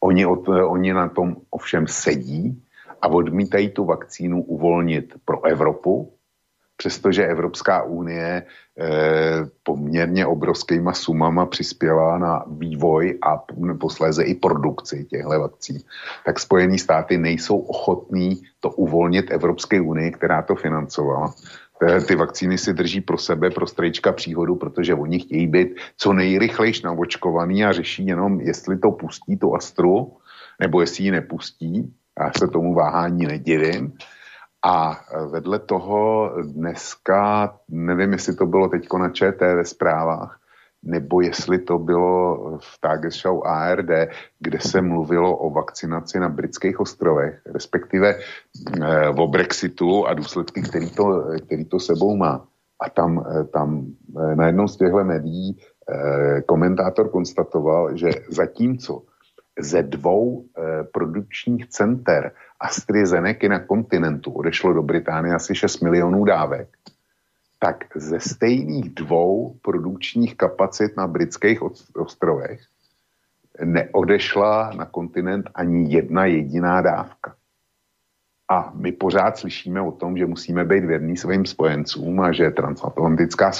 Oni, 0.00 0.26
od, 0.26 0.48
oni 0.48 0.92
na 0.92 1.08
tom 1.08 1.36
ovšem 1.50 1.86
sedí 1.86 2.62
a 3.02 3.08
odmítají 3.08 3.68
tu 3.68 3.84
vakcínu 3.84 4.42
uvolnit 4.42 5.14
pro 5.24 5.44
Evropu, 5.44 6.12
přestože 6.76 7.26
Evropská 7.26 7.82
unie 7.82 8.42
eh, 8.78 9.46
poměrně 9.62 10.26
obrovskýma 10.26 10.92
sumama 10.92 11.46
přispěla 11.46 12.18
na 12.18 12.44
vývoj 12.46 13.18
a 13.22 13.44
posléze 13.80 14.22
i 14.22 14.34
produkci 14.34 15.04
těchto 15.04 15.40
vakcín, 15.40 15.78
tak 16.26 16.40
Spojené 16.40 16.78
státy 16.78 17.18
nejsou 17.18 17.58
ochotní 17.58 18.42
to 18.60 18.70
uvolnit 18.70 19.30
Evropské 19.30 19.80
unii, 19.80 20.10
která 20.10 20.42
to 20.42 20.54
financovala. 20.54 21.34
Eh, 21.82 22.00
ty 22.00 22.14
vakcíny 22.14 22.58
si 22.58 22.74
drží 22.74 23.00
pro 23.00 23.18
sebe, 23.18 23.50
pro 23.50 23.66
strejčka 23.66 24.12
příhodu, 24.12 24.56
protože 24.56 24.94
oni 24.94 25.18
chtějí 25.18 25.46
být 25.46 25.68
co 25.96 26.12
nejrychlejš 26.12 26.82
naočkovaný 26.82 27.64
a 27.64 27.72
řeší 27.72 28.06
jenom, 28.06 28.40
jestli 28.40 28.78
to 28.78 28.90
pustí 28.90 29.36
tu 29.36 29.54
Astru, 29.54 30.16
nebo 30.60 30.80
jestli 30.80 31.04
ji 31.04 31.10
nepustí. 31.10 31.94
Já 32.20 32.30
se 32.38 32.48
tomu 32.48 32.74
váhání 32.74 33.26
nedivím. 33.26 33.92
A 34.64 35.00
vedle 35.30 35.58
toho 35.58 36.32
dneska, 36.42 37.54
nevím, 37.68 38.12
jestli 38.12 38.34
to 38.34 38.46
bylo 38.46 38.68
teď 38.68 38.88
na 38.98 39.08
ČT 39.08 39.54
ve 39.54 39.64
zprávách, 39.64 40.38
nebo 40.82 41.20
jestli 41.20 41.58
to 41.58 41.78
bylo 41.78 42.36
v 42.58 42.80
Tagesschau 42.80 43.42
ARD, 43.42 44.10
kde 44.38 44.60
se 44.60 44.80
mluvilo 44.80 45.36
o 45.36 45.50
vakcinaci 45.50 46.20
na 46.20 46.28
britských 46.28 46.80
ostrovech, 46.80 47.40
respektive 47.46 48.18
eh, 48.82 49.08
o 49.08 49.28
Brexitu 49.28 50.06
a 50.06 50.14
důsledky, 50.14 50.62
který 50.62 50.90
to, 50.90 51.24
který 51.46 51.64
to 51.64 51.80
sebou 51.80 52.16
má. 52.16 52.46
A 52.80 52.90
tam, 52.90 53.26
eh, 53.30 53.44
tam 53.44 53.86
eh, 54.20 54.36
na 54.36 54.46
jednom 54.46 54.68
z 54.68 54.76
těchto 54.76 55.04
médií 55.04 55.56
eh, 55.58 56.42
komentátor 56.42 57.10
konstatoval, 57.10 57.96
že 57.96 58.10
zatímco 58.30 59.02
ze 59.58 59.82
dvou 59.82 60.44
eh, 60.44 60.84
produkčních 60.84 61.68
center 61.68 62.32
AstraZeneca 62.60 63.48
na 63.48 63.58
kontinentu 63.58 64.32
odešlo 64.32 64.72
do 64.72 64.82
Británie 64.82 65.34
asi 65.34 65.54
6 65.54 65.80
milionů 65.80 66.24
dávek, 66.24 66.68
tak 67.58 67.84
ze 67.94 68.20
stejných 68.20 68.94
dvou 68.94 69.56
produkčních 69.62 70.36
kapacit 70.36 70.96
na 70.96 71.06
britských 71.06 71.62
ostrovech 71.96 72.60
neodešla 73.64 74.70
na 74.76 74.84
kontinent 74.84 75.50
ani 75.54 75.94
jedna 75.94 76.24
jediná 76.24 76.80
dávka. 76.80 77.34
A 78.50 78.72
my 78.74 78.92
pořád 78.92 79.38
slyšíme 79.38 79.80
o 79.80 79.92
tom, 79.92 80.16
že 80.16 80.26
musíme 80.26 80.64
být 80.64 80.84
věrní 80.84 81.16
svým 81.16 81.46
spojencům 81.46 82.20
a 82.20 82.32
že 82.32 82.50
transatlantická 82.50 83.52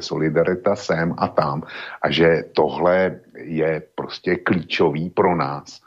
solidarita 0.00 0.76
sem 0.76 1.14
a 1.18 1.28
tam 1.28 1.62
a 2.02 2.10
že 2.10 2.44
tohle 2.52 3.20
je 3.36 3.82
prostě 3.94 4.36
klíčový 4.36 5.10
pro 5.10 5.36
nás. 5.36 5.80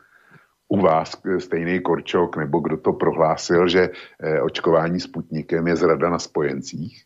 U 0.70 0.82
vás 0.82 1.22
stejný 1.38 1.80
Korčok, 1.80 2.38
nebo 2.38 2.60
kdo 2.60 2.78
to 2.78 2.94
prohlásil, 2.94 3.68
že 3.68 3.90
eh, 4.20 4.42
očkování 4.42 5.00
Sputnikem 5.00 5.68
je 5.68 5.76
zrada 5.76 6.10
na 6.10 6.20
spojencích. 6.20 7.04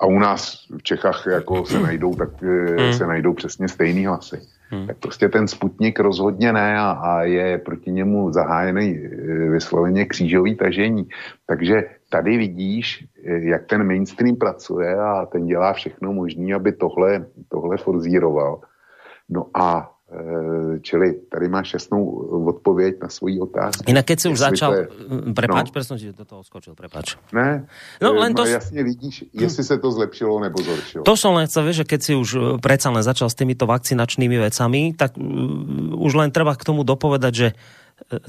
A 0.00 0.06
u 0.06 0.18
nás 0.18 0.66
v 0.78 0.82
Čechách 0.82 1.26
jako 1.26 1.66
se 1.66 1.80
najdou, 1.80 2.14
tak 2.14 2.28
eh, 2.42 2.82
hmm. 2.82 2.92
se 2.92 3.06
najdou 3.06 3.34
přesně 3.34 3.68
stejný 3.68 4.06
hlasy. 4.06 4.40
Hmm. 4.70 4.86
Tak 4.86 4.96
prostě 4.96 5.28
ten 5.28 5.48
Sputnik 5.48 6.00
rozhodně 6.00 6.52
ne 6.52 6.78
a, 6.78 6.90
a 6.90 7.22
je 7.22 7.58
proti 7.58 7.92
němu 7.92 8.32
zahájený 8.32 8.96
e, 8.96 9.08
vysloveně 9.50 10.04
křížový 10.04 10.56
tažení. 10.56 11.08
Takže 11.46 11.84
tady 12.08 12.36
vidíš, 12.36 13.06
jak 13.22 13.66
ten 13.66 13.86
mainstream 13.86 14.36
pracuje 14.36 14.94
a 14.94 15.26
ten 15.26 15.46
dělá 15.46 15.72
všechno 15.72 16.12
možné, 16.12 16.54
aby 16.54 16.72
tohle, 16.72 17.26
tohle 17.48 17.76
forzíroval. 17.76 18.60
No 19.28 19.50
a 19.54 19.98
Eh, 20.08 20.80
čili 20.80 21.20
tady 21.28 21.48
máš 21.48 21.74
jasnou 21.74 22.04
odpověď 22.48 22.96
na 23.02 23.08
svoji 23.08 23.40
otázku. 23.40 23.84
Inak 23.86 24.08
keď 24.08 24.16
si 24.20 24.28
už 24.32 24.38
začal, 24.40 24.72
je... 24.72 24.88
prepáč, 25.36 25.68
no. 25.68 25.72
presne, 25.76 25.94
že 26.00 26.16
do 26.16 26.24
toho 26.24 26.40
skočil, 26.40 26.72
prepáč. 26.72 27.20
Ne, 27.28 27.68
no, 28.00 28.16
len 28.16 28.32
to... 28.32 28.48
jasne 28.48 28.80
vidíš, 28.88 29.28
jestli 29.36 29.64
se 29.68 29.76
to 29.76 29.92
zlepšilo 29.92 30.40
nebo 30.40 30.64
zhoršilo. 30.64 31.04
To 31.04 31.12
som 31.12 31.36
len 31.36 31.44
chcel, 31.44 31.68
že 31.76 31.84
keď 31.84 32.00
si 32.00 32.12
už 32.16 32.28
eh, 32.32 32.40
predsa 32.56 32.88
len 32.88 33.04
začal 33.04 33.28
s 33.28 33.36
týmito 33.36 33.68
vakcinačnými 33.68 34.40
vecami, 34.48 34.96
tak 34.96 35.20
už 35.92 36.12
len 36.16 36.32
treba 36.32 36.56
k 36.56 36.64
tomu 36.64 36.88
dopovedať, 36.88 37.32
že 37.36 37.48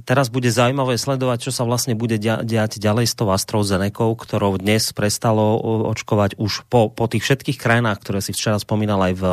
teraz 0.03 0.27
bude 0.27 0.51
zaujímavé 0.51 0.99
sledovať, 0.99 1.47
čo 1.47 1.51
sa 1.55 1.63
vlastne 1.63 1.95
bude 1.95 2.19
diať 2.19 2.75
ďalej 2.75 3.07
s 3.07 3.15
tou 3.15 3.31
AstraZeneca, 3.31 4.03
ktorou 4.19 4.59
dnes 4.59 4.91
prestalo 4.91 5.55
očkovať 5.95 6.35
už 6.43 6.67
po, 6.67 6.91
po 6.91 7.07
tých 7.07 7.23
všetkých 7.23 7.55
krajinách, 7.55 8.03
ktoré 8.03 8.19
si 8.19 8.35
včera 8.35 8.59
spomínal 8.59 8.99
aj 8.99 9.15
v 9.15 9.23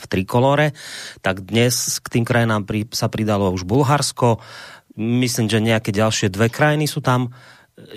v 0.00 0.06
trikolore, 0.08 0.66
tak 1.20 1.44
dnes 1.44 2.00
k 2.00 2.06
tým 2.08 2.24
krajinám 2.24 2.64
pri, 2.64 2.88
sa 2.96 3.12
pridalo 3.12 3.52
už 3.52 3.68
Bulharsko, 3.68 4.40
myslím, 4.96 5.46
že 5.52 5.60
nejaké 5.60 5.92
ďalšie 5.92 6.32
dve 6.32 6.48
krajiny 6.48 6.88
sú 6.88 7.04
tam, 7.04 7.36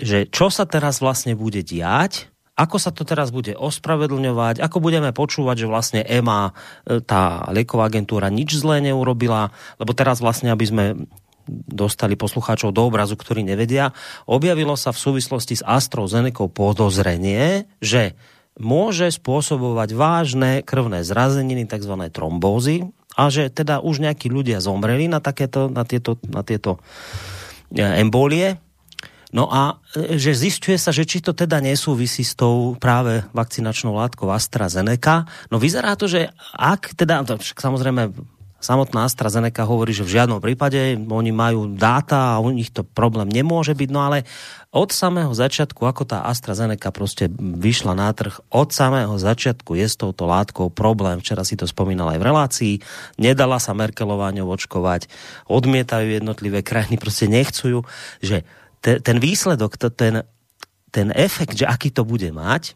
že 0.00 0.28
čo 0.28 0.52
sa 0.52 0.68
teraz 0.68 1.00
vlastne 1.00 1.32
bude 1.32 1.64
diať, 1.64 2.28
ako 2.54 2.78
sa 2.78 2.94
to 2.94 3.02
teraz 3.02 3.34
bude 3.34 3.50
ospravedlňovať, 3.58 4.62
ako 4.62 4.78
budeme 4.78 5.10
počúvať, 5.10 5.66
že 5.66 5.70
vlastne 5.70 6.00
EMA, 6.06 6.54
e, 6.86 7.02
tá 7.02 7.50
lieková 7.50 7.90
agentúra, 7.90 8.30
nič 8.30 8.54
zlé 8.54 8.78
neurobila, 8.78 9.50
lebo 9.82 9.90
teraz 9.90 10.22
vlastne, 10.22 10.54
aby 10.54 10.62
sme 10.62 10.84
dostali 11.50 12.16
poslucháčov 12.16 12.72
do 12.72 12.88
obrazu, 12.88 13.18
ktorí 13.18 13.44
nevedia, 13.44 13.92
objavilo 14.24 14.78
sa 14.78 14.94
v 14.94 15.02
súvislosti 15.02 15.60
s 15.60 15.66
AstraZeneca 15.66 16.48
podozrenie, 16.48 17.68
že 17.82 18.16
môže 18.58 19.10
spôsobovať 19.10 19.88
vážne 19.94 20.52
krvné 20.62 21.02
zrazeniny, 21.02 21.66
tzv. 21.66 21.94
trombózy, 22.14 22.90
a 23.14 23.30
že 23.30 23.46
teda 23.50 23.78
už 23.78 24.02
nejakí 24.02 24.26
ľudia 24.26 24.58
zomreli 24.58 25.06
na, 25.06 25.22
takéto, 25.22 25.70
na 25.70 25.86
tieto, 25.86 26.18
na 26.26 26.42
tieto 26.42 26.82
e, 27.70 27.78
embolie. 27.78 28.58
No 29.30 29.46
a 29.50 29.78
e, 29.94 30.18
že 30.18 30.34
zistuje 30.34 30.74
sa, 30.74 30.90
že 30.90 31.06
či 31.06 31.22
to 31.22 31.30
teda 31.30 31.62
nesúvisí 31.62 32.26
s 32.26 32.34
tou 32.34 32.74
práve 32.74 33.22
vakcinačnou 33.30 33.94
látkou 33.94 34.34
AstraZeneca. 34.34 35.30
No 35.54 35.62
vyzerá 35.62 35.94
to, 35.94 36.10
že 36.10 36.34
ak 36.58 36.98
teda, 36.98 37.22
samozrejme 37.38 38.33
samotná 38.64 39.04
AstraZeneca 39.04 39.68
hovorí, 39.68 39.92
že 39.92 40.08
v 40.08 40.16
žiadnom 40.16 40.40
prípade 40.40 40.96
oni 40.96 41.32
majú 41.36 41.68
dáta 41.68 42.34
a 42.34 42.40
u 42.40 42.48
nich 42.48 42.72
to 42.72 42.80
problém 42.80 43.28
nemôže 43.28 43.76
byť, 43.76 43.88
no 43.92 44.00
ale 44.00 44.24
od 44.72 44.90
samého 44.90 45.30
začiatku, 45.30 45.84
ako 45.84 46.08
tá 46.08 46.24
AstraZeneca 46.24 46.88
proste 46.90 47.28
vyšla 47.38 47.92
na 47.92 48.10
trh, 48.10 48.40
od 48.48 48.72
samého 48.72 49.12
začiatku 49.20 49.76
je 49.76 49.86
s 49.86 50.00
touto 50.00 50.24
látkou 50.24 50.72
problém. 50.72 51.20
Včera 51.20 51.44
si 51.44 51.54
to 51.54 51.68
spomínal 51.68 52.10
aj 52.10 52.18
v 52.18 52.26
relácii. 52.26 52.74
Nedala 53.20 53.60
sa 53.60 53.76
Merkelová 53.76 54.32
ňou 54.32 54.50
očkovať, 54.50 55.06
odmietajú 55.46 56.08
jednotlivé 56.08 56.64
krajiny, 56.64 56.96
proste 56.98 57.28
nechcujú, 57.30 57.84
že 58.24 58.42
te, 58.80 58.98
ten 58.98 59.20
výsledok, 59.20 59.76
ten, 59.94 60.24
ten 60.90 61.08
efekt, 61.14 61.54
že 61.54 61.68
aký 61.68 61.92
to 61.94 62.02
bude 62.02 62.32
mať, 62.34 62.74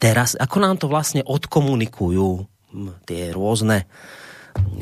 teraz, 0.00 0.32
ako 0.38 0.56
nám 0.62 0.80
to 0.80 0.86
vlastne 0.88 1.20
odkomunikujú 1.26 2.48
tie 3.04 3.36
rôzne 3.36 3.84
uh, 3.84 4.24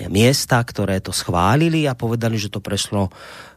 miesta, 0.08 0.60
ktoré 0.60 1.00
to 1.00 1.14
schválili 1.14 1.86
a 1.86 1.98
povedali, 1.98 2.36
že 2.38 2.50
to 2.50 2.58
prešlo 2.58 3.10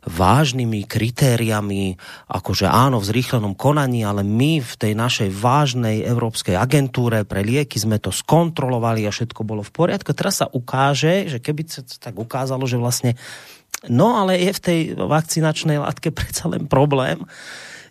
vážnymi 0.08 0.88
kritériami, 0.88 2.00
akože 2.32 2.66
áno, 2.72 3.04
v 3.04 3.10
zrýchlenom 3.12 3.60
konaní, 3.60 4.08
ale 4.08 4.24
my 4.24 4.64
v 4.64 4.74
tej 4.80 4.94
našej 4.96 5.30
vážnej 5.36 6.08
európskej 6.08 6.56
agentúre 6.56 7.28
pre 7.28 7.44
lieky 7.44 7.76
sme 7.76 8.00
to 8.00 8.16
skontrolovali 8.16 9.04
a 9.04 9.12
všetko 9.12 9.44
bolo 9.44 9.62
v 9.68 9.76
poriadku. 9.76 10.16
Teraz 10.16 10.40
sa 10.40 10.48
ukáže, 10.48 11.28
že 11.28 11.44
keby 11.44 11.62
sa 11.68 11.84
tak 11.84 12.16
ukázalo, 12.16 12.64
že 12.64 12.80
vlastne 12.80 13.20
no 13.92 14.16
ale 14.16 14.40
je 14.40 14.52
v 14.56 14.64
tej 14.64 14.80
vakcinačnej 14.96 15.78
látke 15.84 16.10
predsa 16.18 16.48
len 16.48 16.66
problém, 16.66 17.22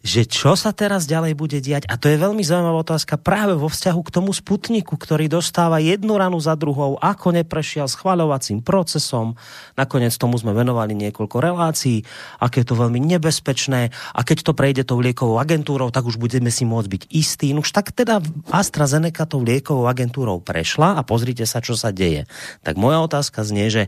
že 0.07 0.23
čo 0.23 0.55
sa 0.55 0.71
teraz 0.71 1.11
ďalej 1.11 1.35
bude 1.35 1.59
diať. 1.59 1.91
A 1.91 1.99
to 1.99 2.07
je 2.07 2.15
veľmi 2.15 2.47
zaujímavá 2.47 2.87
otázka 2.87 3.19
práve 3.19 3.59
vo 3.59 3.67
vzťahu 3.67 4.01
k 4.07 4.15
tomu 4.15 4.31
Sputniku, 4.31 4.95
ktorý 4.95 5.27
dostáva 5.27 5.83
jednu 5.83 6.15
ranu 6.15 6.39
za 6.39 6.55
druhou, 6.55 6.95
ako 7.03 7.35
neprešiel 7.35 7.91
schvaľovacím 7.91 8.63
procesom. 8.63 9.35
Nakoniec 9.75 10.15
tomu 10.15 10.39
sme 10.39 10.55
venovali 10.55 10.95
niekoľko 10.95 11.37
relácií, 11.43 12.07
aké 12.39 12.63
je 12.63 12.71
to 12.71 12.79
veľmi 12.79 13.03
nebezpečné 13.03 13.91
a 14.15 14.21
keď 14.23 14.47
to 14.47 14.53
prejde 14.55 14.87
tou 14.87 15.03
liekovou 15.03 15.43
agentúrou, 15.43 15.91
tak 15.91 16.07
už 16.07 16.23
budeme 16.23 16.55
si 16.55 16.63
môcť 16.63 16.87
byť 16.87 17.03
istí. 17.11 17.51
Už 17.51 17.75
tak 17.75 17.91
teda 17.91 18.23
AstraZeneca 18.55 19.27
tou 19.27 19.43
liekovou 19.43 19.91
agentúrou 19.91 20.39
prešla 20.39 20.95
a 20.95 21.03
pozrite 21.03 21.43
sa, 21.51 21.59
čo 21.59 21.75
sa 21.75 21.91
deje. 21.91 22.31
Tak 22.63 22.79
moja 22.79 23.03
otázka 23.03 23.43
znie, 23.43 23.67
že 23.75 23.83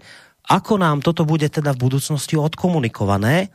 ako 0.51 0.83
nám 0.83 1.05
toto 1.05 1.23
bude 1.23 1.47
teda 1.47 1.77
v 1.77 1.87
budúcnosti 1.87 2.35
odkomunikované, 2.35 3.55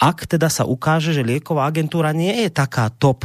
ak 0.00 0.26
teda 0.26 0.50
sa 0.50 0.66
ukáže, 0.66 1.14
že 1.14 1.26
lieková 1.26 1.66
agentúra 1.70 2.10
nie 2.10 2.46
je 2.46 2.50
taká 2.50 2.90
top 2.90 3.24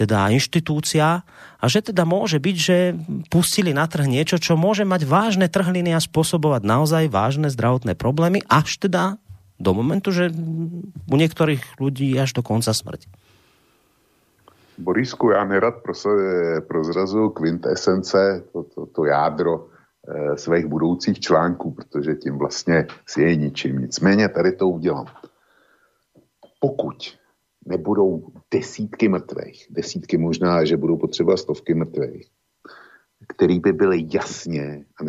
teda 0.00 0.32
inštitúcia 0.32 1.20
a 1.60 1.64
že 1.68 1.92
teda 1.92 2.08
môže 2.08 2.40
byť, 2.40 2.56
že 2.56 2.96
pustili 3.28 3.76
na 3.76 3.84
trh 3.84 4.08
niečo, 4.08 4.40
čo 4.40 4.56
môže 4.56 4.88
mať 4.88 5.04
vážne 5.04 5.44
trhliny 5.44 5.92
a 5.92 6.00
spôsobovať 6.00 6.64
naozaj 6.64 7.12
vážne 7.12 7.52
zdravotné 7.52 7.92
problémy, 8.00 8.40
až 8.48 8.80
teda 8.80 9.20
do 9.60 9.70
momentu, 9.76 10.08
že 10.08 10.32
u 11.04 11.16
niektorých 11.20 11.76
ľudí 11.76 12.16
až 12.16 12.32
do 12.32 12.40
konca 12.40 12.72
smrti. 12.72 13.12
Borisku, 14.80 15.30
já 15.30 15.44
nerad 15.44 15.74
prozrazu 16.68 17.28
kvintesence, 17.28 18.42
to, 18.52 18.62
to, 18.62 18.86
to 18.86 19.04
jádro 19.04 19.68
e, 20.08 20.36
svých 20.36 20.66
budoucích 20.66 21.20
článků, 21.20 21.70
protože 21.70 22.14
tím 22.14 22.38
vlastně 22.38 22.86
si 23.06 23.22
je 23.22 23.36
ničím. 23.36 23.78
Nicméně 23.78 24.28
tady 24.28 24.52
to 24.52 24.68
udělám. 24.68 25.06
Pokud 26.60 27.18
nebudou 27.66 28.32
desítky 28.50 29.08
mrtvých, 29.08 29.66
desítky 29.70 30.18
možná, 30.18 30.64
že 30.64 30.76
budou 30.76 30.96
potřeba 30.96 31.36
stovky 31.36 31.74
mrtvých, 31.74 32.30
který 33.28 33.60
by 33.60 33.72
byly 33.72 34.06
jasně 34.14 34.84
a 34.96 35.04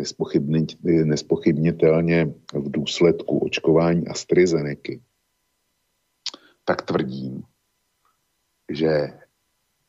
nespochybnitelně 1.04 2.34
v 2.54 2.70
důsledku 2.70 3.38
očkování 3.38 4.08
AstraZeneca, 4.08 4.92
tak 6.64 6.82
tvrdím, 6.82 7.42
že 8.70 9.18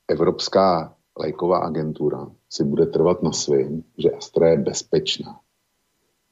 Evropská 0.07 0.95
léková 1.19 1.59
agentura 1.59 2.31
si 2.49 2.63
bude 2.63 2.85
trvat 2.85 3.23
na 3.23 3.31
svým, 3.31 3.83
že 3.97 4.11
Astra 4.11 4.49
je 4.49 4.57
bezpečná. 4.57 5.39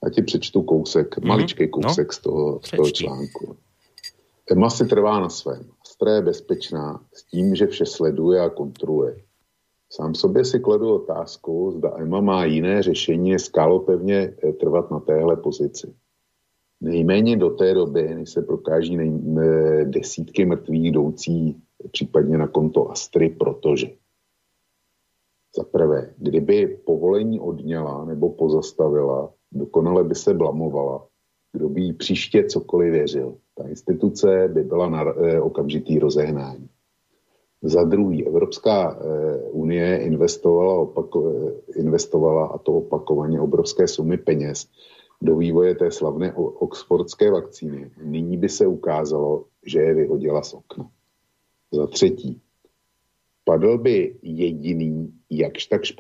Já 0.04 0.10
ti 0.10 0.22
přečtu 0.22 0.62
kousek, 0.62 1.18
mm-hmm. 1.18 1.28
maličký 1.28 1.64
no. 1.64 1.70
kousek 1.70 2.08
no, 2.08 2.14
z, 2.14 2.20
toho, 2.20 2.60
z 2.64 2.72
toho 2.72 2.92
článku. 2.92 3.58
EMA 4.52 4.70
si 4.70 4.86
trvá 4.86 5.20
na 5.20 5.30
svém. 5.30 5.70
Astra 5.82 6.16
je 6.16 6.22
bezpečná 6.22 7.06
s 7.14 7.24
tím, 7.24 7.56
že 7.56 7.68
vše 7.68 7.86
sleduje 7.86 8.42
a 8.42 8.50
kontroluje. 8.50 9.16
Sám 9.90 10.16
sobě 10.16 10.46
si 10.46 10.60
kladu 10.60 10.96
otázku, 10.96 11.72
zda 11.78 11.98
EMA 11.98 12.22
má 12.22 12.46
jiné 12.46 12.84
řešení, 12.84 13.40
skálopevně 13.40 14.34
eh, 14.44 14.54
trvat 14.54 14.92
na 14.92 15.00
téhle 15.00 15.38
pozici. 15.38 15.94
Nejméně 16.82 17.38
do 17.38 17.50
té 17.50 17.74
doby, 17.74 18.16
než 18.16 18.30
se 18.30 18.42
prokáží 18.42 18.98
nej, 18.98 19.12
desítky 19.86 20.46
mrtvých 20.46 20.86
jdoucí 20.86 21.62
případně 21.92 22.38
na 22.38 22.48
konto 22.48 22.92
Astry, 22.92 23.30
protože 23.30 23.88
za 25.58 25.64
prvé, 25.64 26.14
kdyby 26.18 26.68
povolení 26.86 27.40
odněla 27.40 28.06
nebo 28.06 28.30
pozastavila, 28.30 29.34
dokonale 29.52 30.04
by 30.04 30.16
se 30.16 30.34
blamovala, 30.34 31.08
kdo 31.54 31.70
by 31.70 31.82
jí 31.82 31.94
příště 31.94 32.44
cokoliv 32.44 32.92
věřil. 32.92 33.38
Ta 33.62 33.68
instituce 33.68 34.48
by 34.54 34.64
byla 34.64 34.90
na 34.90 35.04
eh, 35.04 35.42
okamžitý 35.42 36.00
rozehnání. 36.00 36.70
Za 37.62 37.84
druhý, 37.84 38.28
Evropská 38.28 38.98
eh, 39.00 39.38
unie 39.52 39.98
investovala, 39.98 40.76
opako, 40.76 41.34
eh, 41.36 41.80
investovala, 41.80 42.48
a 42.48 42.58
to 42.58 42.74
opakovaně, 42.74 43.42
obrovské 43.42 43.88
sumy 43.88 44.18
peněz 44.18 44.68
do 45.22 45.36
vývoje 45.36 45.76
té 45.76 45.92
slavné 45.92 46.34
oxfordské 46.34 47.32
vakcíny. 47.32 47.92
Nyní 48.04 48.38
by 48.38 48.50
se 48.50 48.68
ukázalo, 48.68 49.46
že 49.66 49.80
je 49.80 49.94
vyhodila 49.94 50.42
z 50.42 50.54
okna. 50.54 50.90
Za 51.72 51.88
třetí, 51.88 52.42
padl 53.46 53.78
by 53.78 54.16
jediný, 54.22 55.14
jakž 55.30 55.66
takž 55.66 55.96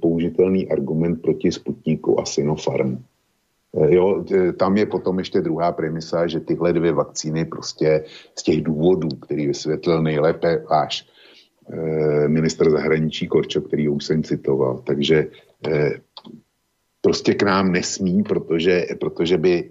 použitelný 0.00 0.68
argument 0.68 1.22
proti 1.22 1.52
Sputniku 1.52 2.20
a 2.20 2.24
Sinopharm. 2.24 3.04
E, 3.74 3.94
jo, 3.94 4.24
e, 4.34 4.52
tam 4.52 4.76
je 4.76 4.86
potom 4.86 5.18
ještě 5.18 5.40
druhá 5.40 5.72
premisa, 5.72 6.26
že 6.26 6.40
tyhle 6.40 6.72
dvě 6.72 6.92
vakcíny 6.92 7.44
prostě 7.44 8.04
z 8.38 8.42
těch 8.42 8.62
důvodů, 8.62 9.08
který 9.08 9.46
vysvětlil 9.46 10.02
nejlépe 10.02 10.64
váš 10.70 11.06
e, 11.72 12.28
minister 12.28 12.70
zahraničí 12.70 13.28
Korčo, 13.28 13.60
který 13.60 13.88
už 13.88 14.04
jsem 14.04 14.22
citoval. 14.22 14.78
Takže 14.78 15.26
prostě 17.00 17.34
k 17.34 17.42
nám 17.42 17.72
nesmí, 17.72 18.22
protože, 18.22 18.86
protože 19.00 19.38
by 19.38 19.70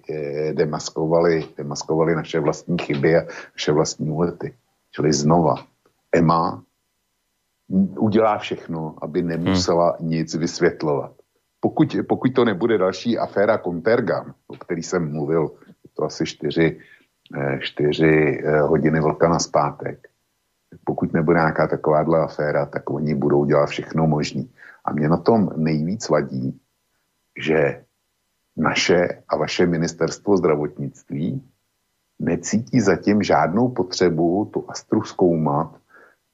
demaskovali, 0.54 1.46
demaskovali 1.58 2.16
naše 2.16 2.40
vlastní 2.40 2.78
chyby 2.78 3.16
a 3.16 3.22
naše 3.56 3.72
vlastní 3.72 4.10
úlety. 4.10 4.54
Čili 4.92 5.14
znova, 5.14 5.56
Emma 6.12 6.64
udělá 8.00 8.38
všechno, 8.38 8.96
aby 9.02 9.22
nemusela 9.22 9.98
hmm. 10.00 10.10
nic 10.10 10.36
vysvětlovat. 10.36 11.15
Pokud, 11.66 11.96
pokud 12.08 12.34
to 12.34 12.46
nebude 12.46 12.78
další 12.78 13.18
aféra 13.18 13.58
Contergan, 13.58 14.34
o 14.48 14.58
který 14.58 14.84
jsem 14.84 15.12
mluvil, 15.12 15.52
to 15.94 16.04
asi 16.04 16.26
čtyři, 16.26 16.80
eh, 17.38 17.60
čtyři 17.62 18.44
eh, 18.44 18.62
hodiny 18.62 19.00
vlka 19.00 19.30
na 19.30 19.40
zpátek, 19.40 20.08
pokud 20.84 21.14
nebude 21.14 21.40
nějaká 21.40 21.68
takováhle 21.68 22.20
aféra, 22.20 22.66
tak 22.66 22.90
oni 22.90 23.16
budou 23.16 23.46
dělat 23.46 23.66
všechno 23.66 24.08
možné. 24.08 24.44
A 24.86 24.94
mě 24.94 25.10
na 25.10 25.18
tom 25.18 25.50
nejvíc 25.56 26.10
vadí, 26.10 26.60
že 27.38 27.84
naše 28.58 29.24
a 29.28 29.38
vaše 29.38 29.66
ministerstvo 29.66 30.38
zdravotnictví 30.38 31.42
necítí 32.20 32.82
zatím 32.82 33.24
žádnou 33.24 33.70
potřebu 33.70 34.46
tu 34.54 34.66
Astru 34.68 35.02
zkoumat 35.02 35.76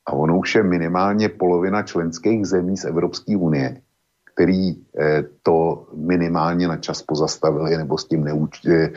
a 0.06 0.14
ono 0.14 0.40
už 0.40 0.56
je 0.56 0.64
minimálně 0.64 1.30
polovina 1.30 1.84
členských 1.84 2.46
zemí 2.46 2.78
z 2.78 2.86
Evropské 2.86 3.38
unie, 3.38 3.82
který 4.42 4.74
eh, 4.74 5.24
to 5.44 5.88
minimálně 5.94 6.68
na 6.68 6.78
čas 6.78 7.02
pozastavili 7.02 7.78
nebo 7.78 7.98
s 7.98 8.06
tím 8.06 8.24
neuč, 8.24 8.66
eh, 8.66 8.90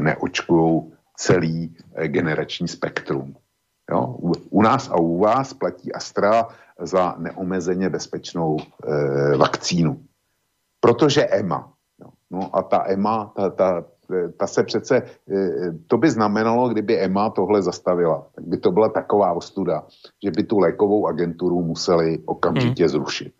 neočkují 0.00 0.92
celý 1.16 1.76
eh, 1.94 2.08
generační 2.08 2.68
spektrum. 2.68 3.34
Jo? 3.90 4.16
U, 4.50 4.62
nás 4.62 4.90
a 4.90 4.96
u 4.96 5.18
vás 5.18 5.54
platí 5.54 5.92
Astra 5.92 6.48
za 6.78 7.14
neomezeně 7.18 7.90
bezpečnou 7.90 8.56
eh, 8.60 9.36
vakcínu. 9.36 10.00
Protože 10.80 11.26
EMA. 11.26 11.72
Jo? 12.00 12.08
No 12.30 12.56
a 12.56 12.62
ta 12.62 12.84
EMA, 12.86 13.32
ta, 13.36 13.50
ta, 13.50 13.84
Eh, 14.12 14.28
ta 14.28 14.46
se 14.46 14.62
přece, 14.62 15.02
eh, 15.30 15.72
to 15.86 15.98
by 15.98 16.10
znamenalo, 16.10 16.68
kdyby 16.68 16.98
EMA 16.98 17.30
tohle 17.30 17.62
zastavila, 17.62 18.26
tak 18.34 18.44
by 18.44 18.56
to 18.56 18.72
byla 18.72 18.88
taková 18.88 19.32
ostuda, 19.32 19.86
že 20.24 20.30
by 20.30 20.42
tu 20.42 20.58
lékovou 20.58 21.06
agenturu 21.06 21.62
museli 21.62 22.18
okamžitě 22.26 22.82
hmm. 22.82 22.88
zrušit. 22.88 23.32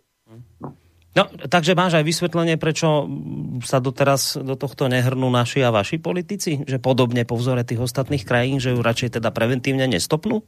No. 1.12 1.28
Takže 1.28 1.76
máš 1.76 2.00
aj 2.00 2.08
vysvetlenie, 2.08 2.56
prečo 2.56 3.04
sa 3.60 3.84
doteraz 3.84 4.40
do 4.40 4.56
tohto 4.56 4.88
nehrnú 4.88 5.28
naši 5.28 5.60
a 5.60 5.68
vaši 5.68 6.00
politici? 6.00 6.64
Že 6.64 6.80
podobne 6.80 7.28
po 7.28 7.36
vzore 7.36 7.68
tých 7.68 7.84
ostatných 7.84 8.24
krajín, 8.24 8.60
že 8.60 8.72
ju 8.72 8.80
radšej 8.80 9.20
teda 9.20 9.28
preventívne 9.28 9.84
nestopnú? 9.84 10.40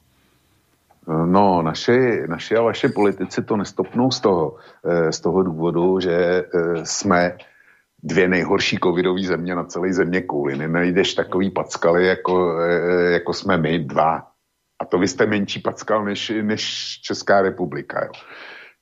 No, 1.04 1.60
naši, 1.60 2.24
naši 2.24 2.56
a 2.56 2.64
vaše 2.64 2.88
politici 2.88 3.44
to 3.44 3.60
nestopnou 3.60 4.08
z 4.08 4.20
toho, 4.24 4.56
eh, 4.80 5.12
z 5.12 5.18
toho 5.20 5.42
důvodu, 5.42 6.00
že 6.00 6.48
jsme 6.84 7.36
dvě 8.04 8.28
nejhorší 8.28 8.78
covidové 8.82 9.22
země 9.22 9.54
na 9.54 9.64
celé 9.64 9.92
země 9.92 10.20
kůly. 10.20 10.56
Nenajdeš 10.56 11.14
takový 11.14 11.50
packaly, 11.50 12.06
jako, 12.06 12.60
e, 12.60 13.12
jako 13.12 13.32
jsme 13.32 13.56
my 13.56 13.78
dva. 13.78 14.28
A 14.80 14.84
to 14.84 14.98
vy 14.98 15.08
jste 15.08 15.26
menší 15.26 15.60
packal 15.60 16.04
než, 16.04 16.32
než 16.42 16.62
Česká 17.00 17.42
republika. 17.42 18.04
Jo. 18.04 18.12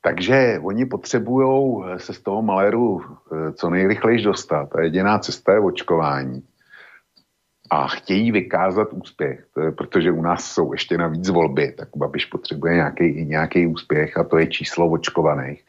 Takže 0.03 0.61
oni 0.63 0.87
potřebují 0.87 1.83
se 1.97 2.13
z 2.13 2.21
toho 2.21 2.43
maléru 2.43 3.01
e, 3.01 3.53
co 3.53 3.71
nejrychleji 3.71 4.23
dostat. 4.23 4.77
A 4.77 4.81
jediná 4.81 5.19
cesta 5.19 5.53
je 5.53 5.61
očkování. 5.61 6.43
A 7.71 7.89
chtějí 7.89 8.33
vykázat 8.33 8.93
úspěch, 8.93 9.47
protože 9.77 10.13
u 10.13 10.23
nás 10.23 10.45
jsou 10.45 10.73
ještě 10.73 10.99
navíc 10.99 11.29
volby, 11.29 11.73
tak 11.73 11.89
Babiš 11.97 12.27
potřebuje 12.27 12.75
nějaký, 12.75 13.67
úspěch 13.67 14.19
a 14.19 14.25
to 14.25 14.39
je 14.39 14.47
číslo 14.47 14.91
očkovaných 14.91 15.65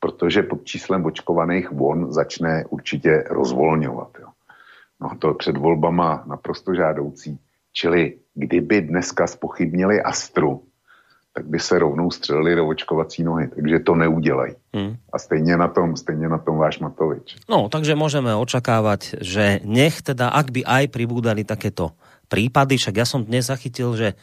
protože 0.00 0.42
pod 0.42 0.64
číslem 0.64 1.04
očkovaných 1.04 1.70
von 1.70 2.12
začne 2.12 2.64
určitě 2.70 3.24
rozvolňovat. 3.30 4.10
Jo. 4.20 4.28
No 5.00 5.10
to 5.18 5.34
před 5.34 5.56
volbama 5.56 6.24
naprosto 6.26 6.74
žádoucí. 6.74 7.38
Čili 7.72 8.18
kdyby 8.34 8.80
dneska 8.80 9.26
spochybnili 9.26 10.02
Astru, 10.02 10.62
tak 11.38 11.46
by 11.46 11.58
se 11.62 11.78
rovnou 11.78 12.10
střelili 12.10 12.58
do 12.58 12.66
očkovací 12.66 13.22
nohy, 13.22 13.46
takže 13.54 13.78
to 13.86 13.94
neudělají. 13.94 14.54
Hmm. 14.74 14.98
A 15.12 15.16
stejně 15.18 15.54
na 15.56 15.70
tom, 15.70 15.94
stejně 15.94 16.28
na 16.28 16.38
tom 16.38 16.58
váš 16.58 16.82
Matovič. 16.82 17.38
No, 17.46 17.70
takže 17.70 17.94
můžeme 17.94 18.34
očakávať, 18.34 19.22
že 19.22 19.62
nech 19.62 20.02
teda, 20.02 20.34
ak 20.34 20.50
by 20.50 20.66
aj 20.66 20.84
pribúdali 20.90 21.46
takéto 21.46 21.94
prípady, 22.26 22.74
však 22.74 22.94
ja 22.98 23.06
som 23.06 23.22
dnes 23.22 23.46
zachytil, 23.46 23.94
že 23.94 24.18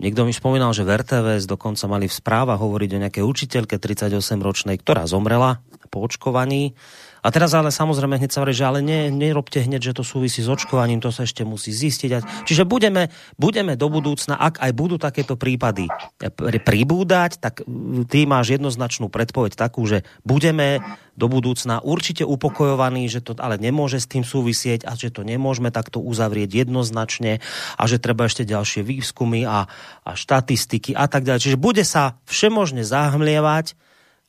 Niekto 0.00 0.24
mi 0.24 0.32
spomínal, 0.32 0.72
že 0.72 0.80
v 0.80 0.96
RTVS 0.96 1.44
dokonca 1.44 1.84
mali 1.84 2.08
v 2.08 2.16
správa 2.16 2.56
hovoriť 2.56 2.90
o 2.96 3.02
nejakej 3.04 3.20
učiteľke 3.20 3.76
38-ročnej, 3.76 4.80
ktorá 4.80 5.04
zomrela 5.04 5.60
po 5.92 6.00
očkovaní 6.00 6.72
a 7.20 7.28
teraz 7.28 7.52
ale 7.52 7.68
samozrejme 7.68 8.16
hneď 8.16 8.30
sa 8.32 8.40
hovorí, 8.40 8.56
že 8.56 8.64
ale 8.64 8.80
ne, 8.80 9.12
nerobte 9.12 9.60
hneď, 9.60 9.92
že 9.92 9.96
to 10.00 10.04
súvisí 10.04 10.40
s 10.40 10.48
očkovaním, 10.48 11.04
to 11.04 11.12
sa 11.12 11.28
ešte 11.28 11.44
musí 11.44 11.68
zistiť. 11.68 12.44
Čiže 12.48 12.64
budeme, 12.64 13.12
budeme 13.36 13.76
do 13.76 13.92
budúcna, 13.92 14.40
ak 14.40 14.60
aj 14.60 14.72
budú 14.72 14.96
takéto 14.96 15.36
prípady 15.36 15.88
e, 16.20 16.58
pribúdať, 16.60 17.36
tak 17.36 17.60
ty 18.08 18.24
máš 18.24 18.56
jednoznačnú 18.56 19.12
predpoveď 19.12 19.52
takú, 19.56 19.84
že 19.84 20.08
budeme 20.24 20.80
do 21.20 21.28
budúcna 21.28 21.84
určite 21.84 22.24
upokojovaní, 22.24 23.04
že 23.12 23.20
to 23.20 23.36
ale 23.36 23.60
nemôže 23.60 24.00
s 24.00 24.08
tým 24.08 24.24
súvisieť 24.24 24.88
a 24.88 24.96
že 24.96 25.12
to 25.12 25.20
nemôžeme 25.20 25.68
takto 25.68 26.00
uzavrieť 26.00 26.64
jednoznačne 26.64 27.44
a 27.76 27.82
že 27.84 28.00
treba 28.00 28.24
ešte 28.24 28.48
ďalšie 28.48 28.80
výskumy 28.80 29.44
a, 29.44 29.68
a 30.08 30.10
štatistiky 30.16 30.96
a 30.96 31.04
tak 31.04 31.28
ďalej. 31.28 31.44
Čiže 31.44 31.58
bude 31.60 31.84
sa 31.84 32.16
všemožne 32.24 32.80
zahmlievať 32.80 33.76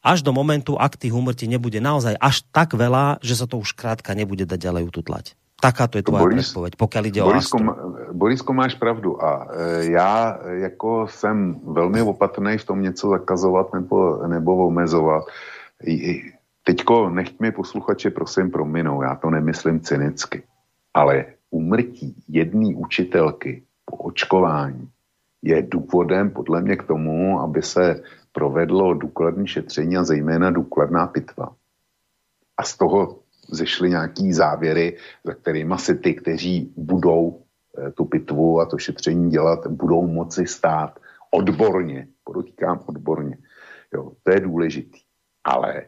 až 0.01 0.25
do 0.25 0.33
momentu, 0.33 0.75
ak 0.75 0.97
tých 0.97 1.13
úmrtí 1.13 1.45
nebude 1.45 1.77
naozaj 1.77 2.17
až 2.17 2.41
tak 2.49 2.73
veľa, 2.73 3.21
že 3.21 3.37
sa 3.37 3.45
to 3.45 3.61
už 3.61 3.77
krátka 3.77 4.17
nebude 4.17 4.49
dať 4.49 4.59
ďalej 4.59 4.83
ututlať. 4.89 5.37
Takáto 5.61 6.01
je 6.01 6.03
tvoje 6.03 6.21
Boris, 6.25 6.41
předpověď, 6.41 6.73
pokud 6.75 7.05
jde 7.05 7.21
Borisko, 7.21 7.57
o 7.57 8.13
Borisko, 8.13 8.53
máš 8.53 8.75
pravdu 8.75 9.23
a 9.23 9.47
e, 9.53 9.85
já 9.93 10.39
jako 10.49 11.07
jsem 11.09 11.61
velmi 11.63 12.01
opatrný 12.01 12.57
v 12.57 12.65
tom 12.65 12.81
něco 12.81 13.09
zakazovat 13.09 13.73
nebo, 13.73 14.27
nebo 14.27 14.67
omezovat. 14.67 15.23
Teďko 16.63 17.09
nechť 17.09 17.39
mi 17.39 17.51
posluchače 17.51 18.09
prosím 18.09 18.51
prominou, 18.51 19.01
já 19.01 19.15
to 19.15 19.29
nemyslím 19.29 19.79
cynicky, 19.79 20.43
ale 20.93 21.25
umrtí 21.49 22.15
jedné 22.27 22.75
učitelky 22.75 23.63
po 23.85 23.97
očkování 23.97 24.89
je 25.41 25.61
důvodem 25.61 26.29
podle 26.29 26.61
mě 26.61 26.75
k 26.75 26.83
tomu, 26.83 27.39
aby 27.39 27.61
se 27.61 28.03
provedlo 28.31 28.93
důkladné 28.93 29.47
šetření 29.47 29.97
a 29.97 30.03
zejména 30.03 30.51
důkladná 30.51 31.07
pitva. 31.07 31.55
A 32.57 32.63
z 32.63 32.77
toho 32.77 33.19
zešly 33.51 33.89
nějaký 33.89 34.33
závěry, 34.33 34.97
za 35.23 35.33
kterými 35.33 35.75
si 35.77 35.95
ty, 35.95 36.13
kteří 36.13 36.73
budou 36.77 37.43
eh, 37.77 37.91
tu 37.91 38.05
pitvu 38.05 38.59
a 38.59 38.65
to 38.65 38.77
šetření 38.77 39.29
dělat, 39.29 39.67
budou 39.67 40.07
moci 40.07 40.47
stát 40.47 40.99
odborně, 41.31 42.07
podotýkám 42.23 42.83
odborně. 42.85 43.37
Jo, 43.93 44.11
to 44.23 44.31
je 44.31 44.39
důležitý. 44.39 44.99
Ale 45.43 45.85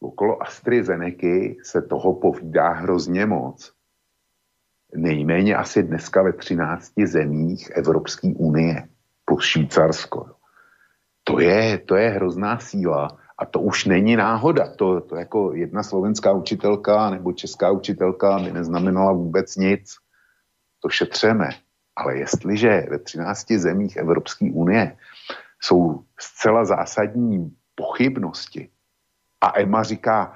okolo 0.00 0.42
AstraZeneca 0.42 1.54
se 1.62 1.82
toho 1.82 2.14
povídá 2.14 2.68
hrozně 2.68 3.26
moc. 3.26 3.72
Nejméně 4.94 5.56
asi 5.56 5.82
dneska 5.82 6.22
ve 6.22 6.32
13 6.32 6.92
zemích 7.04 7.70
Evropské 7.70 8.28
unie 8.28 8.88
plus 9.24 9.44
Švýcarsko. 9.44 10.35
To 11.28 11.40
je, 11.40 11.78
to 11.78 11.96
je 11.96 12.10
hrozná 12.10 12.58
síla 12.58 13.18
a 13.38 13.46
to 13.46 13.60
už 13.60 13.84
není 13.84 14.16
náhoda. 14.16 14.74
To, 14.76 15.00
to 15.00 15.16
jako 15.16 15.54
jedna 15.54 15.82
slovenská 15.82 16.32
učitelka 16.32 17.10
nebo 17.10 17.32
česká 17.32 17.70
učitelka 17.70 18.38
by 18.38 18.52
neznamenala 18.52 19.12
vůbec 19.12 19.56
nic. 19.56 19.94
To 20.80 20.88
šetřeme. 20.88 21.48
Ale 21.96 22.16
jestliže 22.16 22.86
ve 22.90 22.98
13 22.98 23.52
zemích 23.52 23.96
Evropské 23.96 24.50
unie 24.52 24.96
jsou 25.62 26.04
zcela 26.20 26.64
zásadní 26.64 27.56
pochybnosti 27.74 28.68
a 29.40 29.60
EMA 29.60 29.82
říká, 29.82 30.32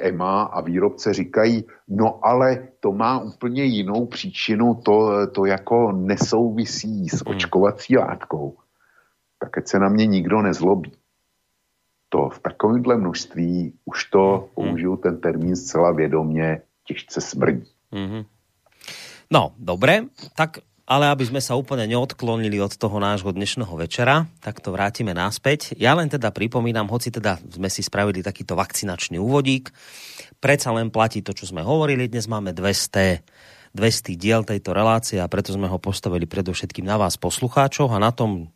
EMA 0.00 0.42
a 0.42 0.60
výrobce 0.60 1.14
říkají, 1.14 1.64
no 1.88 2.20
ale 2.22 2.68
to 2.80 2.92
má 2.92 3.18
úplně 3.18 3.64
jinou 3.64 4.06
příčinu, 4.06 4.74
to, 4.74 5.26
to 5.26 5.44
jako 5.44 5.92
nesouvisí 5.92 7.08
s 7.08 7.24
hmm. 7.24 7.36
očkovací 7.36 7.96
látkou, 7.96 8.56
tak 9.40 9.58
ať 9.58 9.68
se 9.68 9.78
na 9.78 9.88
mě 9.88 10.06
nikdo 10.06 10.42
nezlobí 10.42 10.92
to 12.10 12.28
v 12.28 12.38
takovémhle 12.38 12.96
množství 12.96 13.72
už 13.84 14.04
to, 14.04 14.24
mm. 14.42 14.54
použiju 14.54 14.96
ten 14.96 15.20
termín 15.20 15.56
zcela 15.56 15.92
vědomě, 15.92 16.60
těžce 16.84 17.20
smrdí. 17.20 17.64
Mm-hmm. 17.92 18.24
No, 19.30 19.54
dobre, 19.58 20.10
tak 20.34 20.58
ale 20.90 21.06
aby 21.06 21.22
sme 21.22 21.38
sa 21.38 21.54
úplne 21.54 21.86
neodklonili 21.86 22.58
od 22.58 22.74
toho 22.74 22.98
nášho 22.98 23.30
dnešného 23.30 23.70
večera, 23.78 24.26
tak 24.42 24.58
to 24.58 24.74
vrátime 24.74 25.14
náspäť. 25.14 25.78
Ja 25.78 25.94
len 25.94 26.10
teda 26.10 26.34
pripomínam, 26.34 26.90
hoci 26.90 27.14
teda 27.14 27.38
sme 27.46 27.70
si 27.70 27.86
spravili 27.86 28.26
takýto 28.26 28.58
vakcinačný 28.58 29.22
úvodík, 29.22 29.70
predsa 30.42 30.74
len 30.74 30.90
platí 30.90 31.22
to, 31.22 31.30
čo 31.30 31.46
sme 31.46 31.62
hovorili. 31.62 32.10
Dnes 32.10 32.26
máme 32.26 32.50
200, 32.50 33.22
200 33.70 34.18
diel 34.18 34.42
tejto 34.42 34.74
relácie 34.74 35.22
a 35.22 35.30
preto 35.30 35.54
sme 35.54 35.70
ho 35.70 35.78
postavili 35.78 36.26
predovšetkým 36.26 36.82
na 36.82 36.98
vás 36.98 37.14
poslucháčov 37.14 37.94
a 37.94 38.02
na 38.02 38.10
tom 38.10 38.50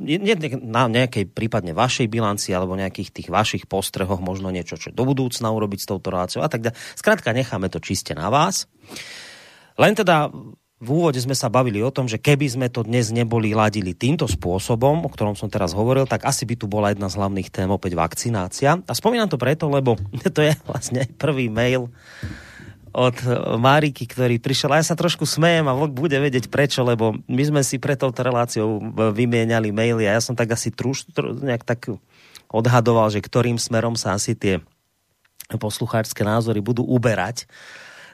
na 0.00 0.88
nejakej 0.88 1.28
prípadne 1.30 1.76
vašej 1.76 2.08
bilanci 2.08 2.50
alebo 2.50 2.74
nejakých 2.74 3.12
tých 3.12 3.28
vašich 3.28 3.64
postrehoch 3.68 4.18
možno 4.18 4.48
niečo, 4.48 4.80
čo 4.80 4.88
do 4.90 5.04
budúcna 5.04 5.52
urobiť 5.52 5.80
s 5.84 5.88
touto 5.88 6.08
reláciou 6.08 6.40
a 6.42 6.50
tak 6.50 6.64
ďalej. 6.64 6.78
Skrátka 6.96 7.36
necháme 7.36 7.68
to 7.68 7.78
čiste 7.78 8.16
na 8.16 8.32
vás. 8.32 8.66
Len 9.76 9.92
teda 9.92 10.32
v 10.82 10.88
úvode 10.90 11.22
sme 11.22 11.38
sa 11.38 11.46
bavili 11.46 11.78
o 11.78 11.94
tom, 11.94 12.10
že 12.10 12.18
keby 12.18 12.50
sme 12.50 12.66
to 12.66 12.82
dnes 12.82 13.14
neboli 13.14 13.54
ladili 13.54 13.94
týmto 13.94 14.26
spôsobom, 14.26 15.06
o 15.06 15.08
ktorom 15.12 15.38
som 15.38 15.46
teraz 15.46 15.70
hovoril, 15.78 16.10
tak 16.10 16.26
asi 16.26 16.42
by 16.42 16.58
tu 16.58 16.66
bola 16.66 16.90
jedna 16.90 17.06
z 17.06 17.22
hlavných 17.22 17.54
tém 17.54 17.70
opäť 17.70 17.94
vakcinácia. 17.94 18.82
A 18.82 18.92
spomínam 18.92 19.30
to 19.30 19.38
preto, 19.38 19.70
lebo 19.70 19.94
to 20.36 20.40
je 20.42 20.58
vlastne 20.66 21.06
prvý 21.14 21.46
mail, 21.46 21.86
od 22.92 23.16
Máriky, 23.56 24.04
ktorý 24.04 24.36
prišiel. 24.36 24.72
A 24.72 24.80
ja 24.80 24.86
sa 24.92 24.96
trošku 24.96 25.24
smejem 25.24 25.64
a 25.66 25.76
vlk 25.76 25.92
bude 25.96 26.16
vedieť 26.16 26.52
prečo, 26.52 26.84
lebo 26.84 27.16
my 27.24 27.42
sme 27.42 27.60
si 27.64 27.80
pre 27.80 27.96
touto 27.96 28.20
reláciou 28.20 28.78
vymieniali 29.12 29.72
maily 29.72 30.04
a 30.08 30.16
ja 30.16 30.22
som 30.22 30.36
tak 30.36 30.52
asi 30.52 30.68
truš, 30.68 31.08
tru, 31.08 31.32
nejak 31.32 31.64
tak 31.64 31.88
odhadoval, 32.52 33.08
že 33.08 33.24
ktorým 33.24 33.56
smerom 33.56 33.96
sa 33.96 34.12
asi 34.12 34.36
tie 34.36 34.60
poslucháčské 35.56 36.22
názory 36.22 36.60
budú 36.60 36.84
uberať. 36.84 37.48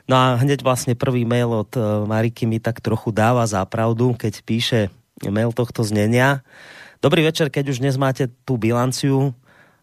No 0.09 0.17
a 0.17 0.25
hneď 0.41 0.65
vlastne 0.65 0.97
prvý 0.97 1.29
mail 1.29 1.53
od 1.53 1.69
e, 1.77 1.83
Mariky 2.09 2.49
mi 2.49 2.57
tak 2.63 2.81
trochu 2.81 3.13
dáva 3.13 3.45
za 3.45 3.61
pravdu, 3.69 4.17
keď 4.17 4.41
píše 4.41 4.81
mail 5.27 5.53
tohto 5.53 5.85
znenia. 5.85 6.41
Dobrý 6.99 7.23
večer, 7.23 7.53
keď 7.53 7.77
už 7.77 7.83
dnes 7.85 7.95
máte 8.01 8.27
tú 8.43 8.57
bilanciu, 8.57 9.37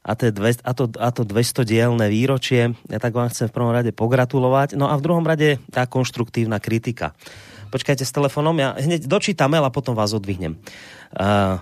a, 0.06 0.14
to, 0.14 0.30
dve, 0.30 0.54
a, 0.54 0.72
to, 0.78 0.86
a 1.02 1.10
to 1.10 1.26
200 1.26 1.66
dielne 1.66 2.06
výročie. 2.06 2.78
Ja 2.86 3.02
tak 3.02 3.18
vám 3.18 3.34
chcem 3.34 3.50
v 3.50 3.56
prvom 3.58 3.74
rade 3.74 3.90
pogratulovať. 3.90 4.78
No 4.78 4.86
a 4.86 4.94
v 5.02 5.02
druhom 5.02 5.26
rade 5.26 5.58
tá 5.74 5.90
konštruktívna 5.90 6.62
kritika. 6.62 7.18
Počkajte 7.74 8.06
s 8.06 8.14
telefónom, 8.14 8.54
ja 8.62 8.78
hneď 8.78 9.10
dočítam 9.10 9.50
mail 9.50 9.66
a 9.66 9.74
potom 9.74 9.98
vás 9.98 10.14
odvihnem. 10.14 10.62
Uh, 11.18 11.58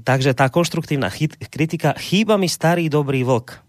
takže 0.00 0.32
tá 0.32 0.48
konštruktívna 0.48 1.12
chyt, 1.12 1.36
kritika, 1.52 1.92
chýba 2.00 2.40
mi 2.40 2.48
starý 2.48 2.88
dobrý 2.88 3.28
vlk. 3.28 3.60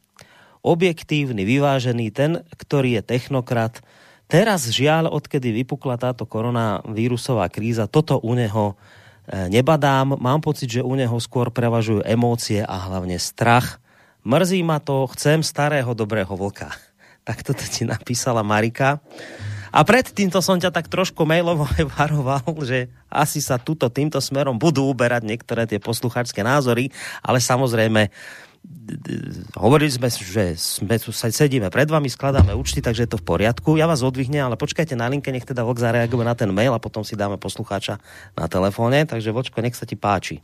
Objektívny, 0.64 1.44
vyvážený, 1.44 2.16
ten, 2.16 2.48
ktorý 2.56 2.98
je 2.98 3.02
technokrat. 3.04 3.84
Teraz 4.32 4.72
žiaľ, 4.72 5.12
odkedy 5.12 5.52
vypukla 5.52 6.00
táto 6.00 6.24
koronavírusová 6.24 7.52
kríza, 7.52 7.92
toto 7.92 8.16
u 8.24 8.32
neho 8.32 8.80
e, 9.28 9.52
nebadám. 9.52 10.16
Mám 10.16 10.40
pocit, 10.40 10.72
že 10.72 10.86
u 10.86 10.94
neho 10.96 11.18
skôr 11.20 11.52
prevažujú 11.52 12.06
emócie 12.08 12.64
a 12.64 12.78
hlavne 12.88 13.20
strach. 13.20 13.81
Mrzí 14.22 14.62
ma 14.62 14.78
to, 14.78 15.10
chcem 15.18 15.42
starého 15.42 15.92
dobrého 15.94 16.32
vlka. 16.32 16.72
Tak 17.22 17.46
toto 17.46 17.62
ti 17.62 17.86
napísala 17.86 18.42
Marika. 18.42 18.98
A 19.70 19.86
pred 19.86 20.10
týmto 20.10 20.42
som 20.42 20.58
ťa 20.58 20.74
tak 20.74 20.90
trošku 20.90 21.22
mailovo 21.22 21.70
varoval, 21.96 22.42
že 22.66 22.90
asi 23.14 23.46
sa 23.46 23.62
tuto 23.62 23.94
týmto 23.94 24.18
smerom 24.18 24.58
budú 24.58 24.90
uberať 24.90 25.30
niektoré 25.30 25.70
tie 25.70 25.78
posluchačské 25.78 26.42
názory, 26.42 26.90
ale 27.22 27.38
samozrejme 27.38 28.10
hovorili 29.58 29.90
sme, 29.90 30.10
že 30.10 30.58
sme 30.58 30.98
sedíme 31.30 31.70
pred 31.74 31.90
vami, 31.90 32.10
skladáme 32.10 32.54
účty, 32.54 32.82
takže 32.82 33.06
je 33.06 33.12
to 33.14 33.22
v 33.22 33.26
poriadku. 33.26 33.78
Ja 33.78 33.90
vás 33.90 34.06
odvihnem, 34.06 34.46
ale 34.46 34.58
počkajte 34.58 34.94
na 34.94 35.10
linke, 35.10 35.34
nech 35.34 35.46
teda 35.46 35.66
Vlk 35.66 35.82
zareaguje 35.82 36.26
na 36.26 36.36
ten 36.38 36.50
mail 36.54 36.74
a 36.74 36.82
potom 36.82 37.02
si 37.02 37.18
dáme 37.18 37.42
poslucháča 37.42 37.98
na 38.38 38.46
telefóne. 38.46 39.06
Takže 39.06 39.34
Vočko, 39.34 39.62
nech 39.62 39.78
sa 39.78 39.90
ti 39.90 39.98
páči. 39.98 40.42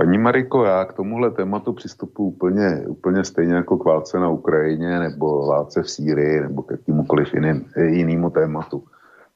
Paní 0.00 0.18
Mariko, 0.18 0.64
já 0.64 0.84
k 0.84 0.92
tomuhle 0.92 1.30
tématu 1.30 1.72
přistupuji 1.72 2.28
úplně, 2.28 2.84
úplně 2.88 3.24
stejně 3.24 3.54
jako 3.54 3.76
k 3.76 3.84
válce 3.84 4.18
na 4.18 4.28
Ukrajině 4.28 4.98
nebo 4.98 5.46
válce 5.46 5.82
v 5.82 5.90
Sýrii 5.90 6.40
nebo 6.40 6.62
k 6.62 6.70
jakémukoliv 6.70 7.34
jiným, 7.34 7.72
jinému 7.76 8.30
tématu. 8.30 8.84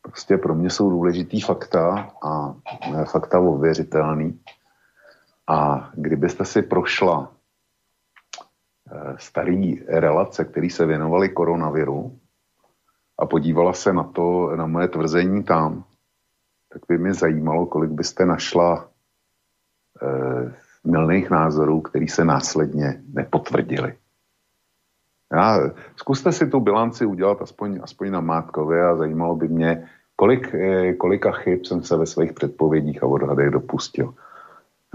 Prostě 0.03 0.39
pro 0.39 0.55
mě 0.55 0.71
jsou 0.71 0.91
důležitý 0.91 1.41
fakta 1.41 2.11
a 2.23 2.55
e, 2.95 3.05
fakta 3.05 3.41
ověřitelný. 3.41 4.41
A 5.49 5.91
kdybyste 5.95 6.45
si 6.45 6.63
prošla 6.63 7.33
e, 8.93 9.15
starý 9.19 9.85
relace, 9.89 10.45
které 10.45 10.71
se 10.71 10.87
věnovaly 10.87 11.29
koronaviru 11.29 12.19
a 13.19 13.27
podívala 13.27 13.73
se 13.73 13.93
na 13.93 14.03
to, 14.03 14.57
na 14.57 14.67
moje 14.67 14.89
tvrzení 14.89 15.43
tam, 15.43 15.85
tak 16.73 16.83
by 16.89 16.99
mě 16.99 17.15
zajímalo, 17.15 17.67
kolik 17.67 17.91
byste 17.91 18.27
našla 18.27 18.89
Eh, 18.89 18.94
milných 20.85 21.31
názorů, 21.31 21.81
který 21.81 22.09
se 22.09 22.25
následně 22.25 23.03
nepotvrdili. 23.13 23.95
Já, 25.33 25.61
zkuste 25.97 26.33
si 26.33 26.47
tu 26.47 26.61
bilanci 26.61 27.07
udělat 27.07 27.43
aspoň, 27.43 27.81
aspoň 27.83 28.11
na 28.11 28.21
Mátkově 28.21 28.87
a 28.87 28.97
zajímalo 28.97 29.37
by 29.37 29.49
mě, 29.49 29.89
kolik, 30.17 30.55
eh, 30.55 30.93
kolika 30.95 31.33
chyb 31.33 31.65
jsem 31.65 31.83
se 31.83 31.97
ve 31.97 32.07
svých 32.07 32.33
předpovědích 32.33 33.03
a 33.03 33.07
odhadech 33.07 33.51
dopustil. 33.51 34.15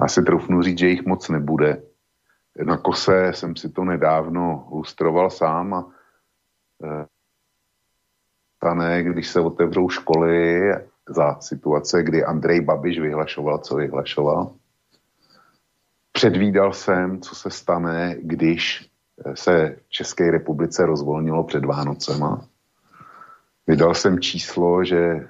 Já 0.02 0.08
si 0.08 0.24
trufnu 0.24 0.62
říct, 0.62 0.78
že 0.78 0.88
jich 0.88 1.06
moc 1.06 1.30
nebude. 1.30 1.82
Na 2.64 2.78
kose 2.78 3.32
jsem 3.34 3.56
si 3.56 3.70
to 3.70 3.84
nedávno 3.84 4.68
lustroval 4.72 5.30
sám 5.30 5.74
a 5.74 5.88
e, 6.84 7.06
stane, 8.56 9.04
když 9.04 9.28
se 9.28 9.39
otevřou 9.39 9.89
školy 9.89 10.72
za 11.10 11.39
situace, 11.39 12.04
kdy 12.04 12.24
Andrej 12.24 12.62
Babiš 12.62 13.00
vyhlašoval, 13.00 13.58
co 13.58 13.76
vyhlašoval, 13.76 14.52
Předvídal 16.12 16.74
jsem, 16.74 17.22
co 17.22 17.36
se 17.36 17.49
stane, 17.49 18.16
když 18.22 18.89
eh, 19.26 19.36
se 19.36 19.76
v 19.88 19.89
České 19.89 20.32
republice 20.32 20.86
rozvolnilo 20.86 21.43
před 21.43 21.66
Vánocema. 21.66 22.45
Vydal 23.68 23.93
jsem 23.95 24.20
číslo, 24.20 24.84
že 24.84 24.97
eh, 24.97 25.30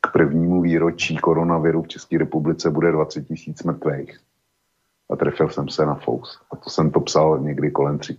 k 0.00 0.12
prvnímu 0.12 0.62
výročí 0.62 1.16
koronaviru 1.16 1.82
v 1.82 1.88
České 1.88 2.18
republice 2.18 2.70
bude 2.70 2.92
20 2.92 3.22
tisíc 3.22 3.62
mrtvých. 3.62 4.18
A 5.10 5.16
trefil 5.16 5.48
jsem 5.48 5.68
se 5.68 5.86
na 5.86 5.94
fous. 5.94 6.40
A 6.52 6.56
to 6.56 6.70
jsem 6.70 6.90
to 6.90 7.00
psal 7.00 7.38
někdy 7.38 7.70
kolem 7.70 7.98
3. 7.98 8.18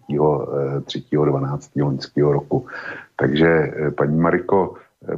3. 0.85 1.03
12. 1.11 1.71
loňského 1.75 2.31
roku. 2.33 2.67
Takže 3.15 3.73
paní 3.97 4.19
Mariko, 4.19 4.73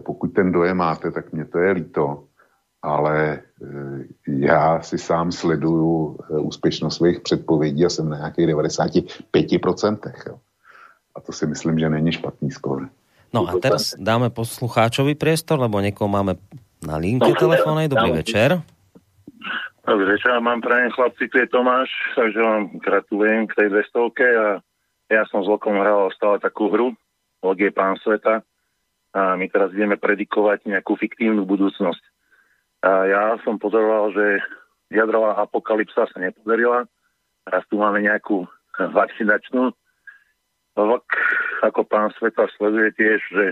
pokud 0.05 0.27
ten 0.27 0.51
dojem 0.51 0.77
máte, 0.77 1.11
tak 1.11 1.33
mě 1.33 1.45
to 1.45 1.59
je 1.59 1.71
líto, 1.71 2.23
ale 2.83 3.41
já 4.27 4.81
si 4.81 4.97
sám 4.97 5.31
sleduju 5.31 6.19
úspěšnost 6.29 6.99
svých 6.99 7.19
předpovědí 7.19 7.85
a 7.85 7.89
jsem 7.89 8.09
na 8.09 8.17
nějakých 8.17 8.47
95%. 8.47 10.11
Jo. 10.27 10.35
A 11.15 11.21
to 11.21 11.31
si 11.31 11.47
myslím, 11.47 11.79
že 11.79 11.89
není 11.89 12.11
špatný 12.11 12.51
skoro. 12.51 12.85
No 13.33 13.49
a 13.49 13.57
teraz 13.57 13.97
dáme 13.97 14.29
poslucháčovi 14.29 15.15
priestor, 15.17 15.57
lebo 15.57 15.81
niekoho 15.81 16.05
máme 16.05 16.37
na 16.85 17.01
linke 17.01 17.33
telefónnej. 17.33 17.89
Dobrý 17.89 18.21
večer. 18.21 18.61
Dobrý 19.83 20.05
večer, 20.05 20.39
mám 20.39 20.61
prajem 20.61 20.91
chlapci, 20.95 21.27
tu 21.27 21.43
je 21.43 21.47
Tomáš, 21.47 21.89
takže 22.15 22.39
vám 22.39 22.77
gratulujem 22.79 23.47
k 23.47 23.55
tej 23.57 23.67
200 23.67 23.99
a 24.39 24.47
ja 25.11 25.23
som 25.27 25.43
s 25.43 25.47
Lokom 25.49 25.75
hral 25.75 26.07
stále 26.15 26.39
takú 26.39 26.71
hru, 26.71 26.95
Lok 27.43 27.59
je 27.59 27.71
pán 27.73 27.99
sveta 27.99 28.45
a 29.11 29.35
my 29.35 29.51
teraz 29.51 29.75
ideme 29.75 29.99
predikovať 29.99 30.63
nejakú 30.63 30.95
fiktívnu 30.95 31.43
budúcnosť. 31.43 32.12
A 32.83 33.07
ja 33.07 33.23
som 33.47 33.55
pozoroval, 33.55 34.11
že 34.11 34.43
jadrová 34.91 35.39
apokalypsa 35.39 36.05
sa 36.11 36.17
nepodarila, 36.19 36.83
teraz 37.47 37.63
tu 37.71 37.79
máme 37.79 38.03
nejakú 38.03 38.43
vakcinačnú 38.75 39.71
Vlk 40.73 41.09
ako 41.61 41.85
pán 41.85 42.09
sveta 42.17 42.49
sleduje 42.57 42.97
tiež, 42.97 43.21
že 43.29 43.45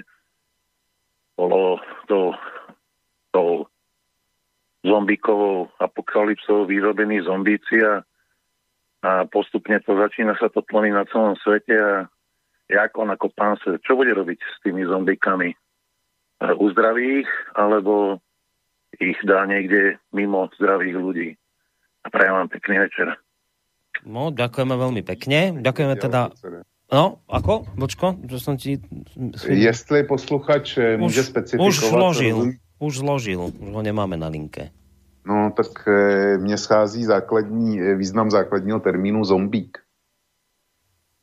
bolo 1.38 1.78
to, 2.10 2.34
to 3.30 3.70
zombíkovou 4.82 5.70
apokalypsou 5.78 6.66
vyrobení 6.66 7.22
zombíci 7.22 7.78
a, 7.86 8.02
a 9.06 9.12
postupne 9.30 9.78
to 9.86 9.94
začína 9.94 10.34
sa 10.42 10.50
to 10.50 10.66
tlmiť 10.66 10.94
na 10.98 11.06
celom 11.14 11.38
svete 11.38 11.76
a 11.78 12.10
jak 12.66 12.92
on 12.98 13.14
ako 13.14 13.30
pán 13.38 13.56
svet, 13.62 13.86
čo 13.86 13.94
bude 13.94 14.18
robiť 14.18 14.42
s 14.42 14.56
tými 14.66 14.82
zombíkami? 14.90 15.54
Uzdraví 16.42 17.22
ich, 17.22 17.32
alebo 17.54 18.18
ich 19.02 19.20
dá 19.26 19.50
niekde 19.50 19.98
mimo 20.14 20.48
zdravých 20.56 20.96
ľudí? 20.96 21.30
A 22.06 22.08
prajem 22.14 22.34
vám 22.34 22.50
pekný 22.50 22.86
večer. 22.86 23.18
No, 24.06 24.30
ďakujeme 24.30 24.76
veľmi 24.78 25.02
pekne. 25.02 25.62
Ďakujeme 25.62 25.96
teda 25.98 26.30
No, 26.92 27.24
ako? 27.32 27.72
Bočko? 27.80 28.20
Že 28.28 28.38
som 28.44 28.60
ti... 28.60 28.84
Jestli 29.48 30.04
posluchač 30.04 30.78
eh, 30.78 30.98
může 30.98 31.24
specifikovat... 31.24 31.70
Už 31.70 31.80
zložil, 31.80 32.38
už 32.80 32.98
zložil, 32.98 33.40
už 33.60 33.72
ho 33.72 33.82
nemáme 33.82 34.18
na 34.18 34.28
linke. 34.28 34.76
No, 35.26 35.54
tak 35.56 35.88
e, 35.88 36.38
mně 36.38 36.58
schází 36.58 37.04
základní, 37.04 37.82
eh, 37.82 37.96
význam 37.96 38.32
základního 38.32 38.80
termínu 38.80 39.24
zombík. 39.24 39.78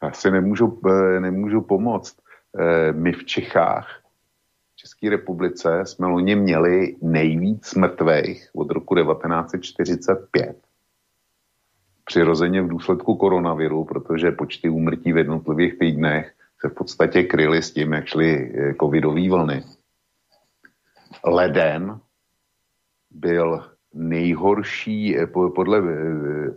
Já 0.03 0.13
si 0.13 0.31
nemůžu, 0.31 0.81
e, 0.89 1.21
nemůžu 1.21 1.61
pomoct. 1.61 2.17
E, 2.59 2.93
my 2.93 3.13
v 3.13 3.25
Čechách, 3.25 4.01
České 4.81 5.11
republice, 5.11 5.81
jsme 5.85 6.07
loni 6.07 6.37
měli 6.37 6.97
nejvíc 7.03 7.75
mrtvých 7.75 8.51
od 8.55 8.71
roku 8.71 8.95
1945 8.95 10.57
přirozeně 12.05 12.63
v 12.63 12.69
důsledku 12.69 13.17
koronaviru, 13.17 13.85
protože 13.85 14.31
počty 14.31 14.69
úmrtí 14.69 15.13
v 15.13 15.17
jednotlivých 15.17 15.79
týdnech 15.79 16.33
se 16.61 16.69
v 16.69 16.75
podstatě 16.75 17.23
kryly 17.23 17.63
s 17.63 17.73
tím, 17.73 17.93
jak 17.93 18.07
šly 18.07 18.31
eh, 18.55 18.75
covidové 18.81 19.29
vlny. 19.29 19.65
Leden 21.25 22.01
byl 23.11 23.65
nejhorší, 23.95 25.19
eh, 25.19 25.27
podle 25.27 25.79
eh, 25.79 25.83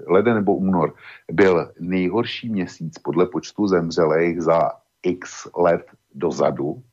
leden 0.08 0.36
nebo 0.36 0.56
únor, 0.56 0.94
byl 1.32 1.72
nejhorší 1.80 2.50
měsíc 2.50 3.00
podle 3.00 3.26
počtu 3.26 3.68
zemřelých 3.68 4.42
za 4.42 4.72
x 5.04 5.48
let 5.58 5.86
dozadu. 6.14 6.84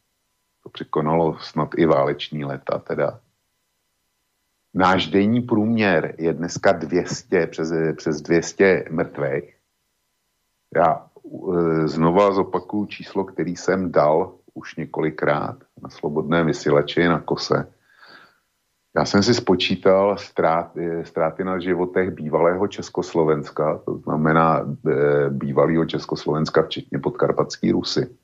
Překonalo 0.72 1.38
snad 1.38 1.68
i 1.76 1.86
váleční 1.86 2.44
leta 2.44 2.78
teda. 2.78 3.20
Náš 4.74 5.06
denní 5.06 5.40
průměr 5.40 6.14
je 6.18 6.32
dneska 6.32 6.72
200, 6.72 7.46
přes, 7.46 7.72
přes 7.96 8.20
200 8.20 8.84
mrtvých. 8.90 9.56
Já 10.76 11.06
e, 11.84 11.88
znova 11.88 12.32
zopakuju 12.32 12.86
číslo, 12.86 13.24
který 13.24 13.56
jsem 13.56 13.92
dal 13.92 14.34
už 14.54 14.76
několikrát 14.76 15.56
na 15.82 15.88
slobodné 15.88 16.44
vysílači 16.44 17.08
na 17.08 17.20
kose. 17.20 17.72
Já 18.96 19.04
jsem 19.04 19.22
si 19.22 19.34
spočítal 19.34 20.16
ztráty, 20.18 21.04
ztráty 21.04 21.44
na 21.44 21.58
životech 21.58 22.10
bývalého 22.10 22.68
Československa, 22.68 23.78
to 23.84 23.98
znamená 23.98 24.60
e, 24.60 25.30
bývalého 25.30 25.84
Československa, 25.84 26.62
včetně 26.62 26.98
podkarpatský 26.98 27.72
Rusy 27.72 28.16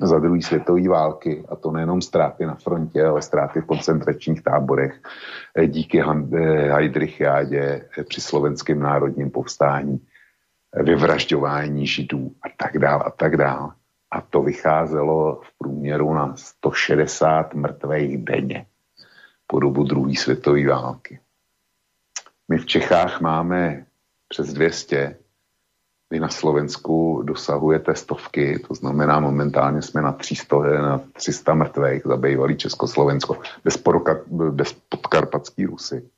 za 0.00 0.18
druhé 0.18 0.42
světové 0.42 0.88
války, 0.88 1.44
a 1.48 1.56
to 1.56 1.70
nejenom 1.70 2.02
ztráty 2.02 2.46
na 2.46 2.54
frontě, 2.54 3.04
ale 3.04 3.22
ztráty 3.22 3.60
v 3.60 3.66
koncentračních 3.66 4.42
táborech 4.42 5.00
eh, 5.54 5.66
díky 5.66 6.00
eh, 6.00 6.04
Heidrichiádě 6.72 7.88
eh, 7.98 8.04
při 8.04 8.20
slovenském 8.20 8.80
národním 8.80 9.30
povstání, 9.30 10.06
vyvražďování 10.82 11.86
židů 11.86 12.32
a 12.42 12.48
tak 12.56 12.78
dále 12.78 13.04
a 13.04 13.10
tak 13.10 13.36
dále. 13.36 13.72
A 14.10 14.20
to 14.20 14.42
vycházelo 14.42 15.40
v 15.44 15.58
průměru 15.58 16.14
na 16.14 16.36
160 16.36 17.54
mrtvých 17.54 18.18
denně 18.18 18.66
po 19.46 19.60
dobu 19.60 19.84
druhé 19.84 20.14
světové 20.16 20.66
války. 20.66 21.20
My 22.48 22.58
v 22.58 22.66
Čechách 22.66 23.20
máme 23.20 23.86
přes 24.28 24.52
200 24.52 25.16
vy 26.10 26.20
na 26.20 26.28
Slovensku 26.28 27.22
dosahujete 27.24 27.94
stovky, 27.94 28.58
to 28.58 28.74
znamená 28.74 29.20
momentálně 29.20 29.82
jsme 29.82 30.02
na 30.02 30.12
300, 30.12 30.56
na 30.58 31.00
300 31.12 31.54
mrtvých 31.54 32.02
za 32.04 32.16
bývalý 32.16 32.56
Československo, 32.56 33.40
bez, 33.64 33.76
poroka, 33.76 34.20
bez 34.50 34.72
podkarpatský 34.72 35.66
Rusy. 35.66 36.08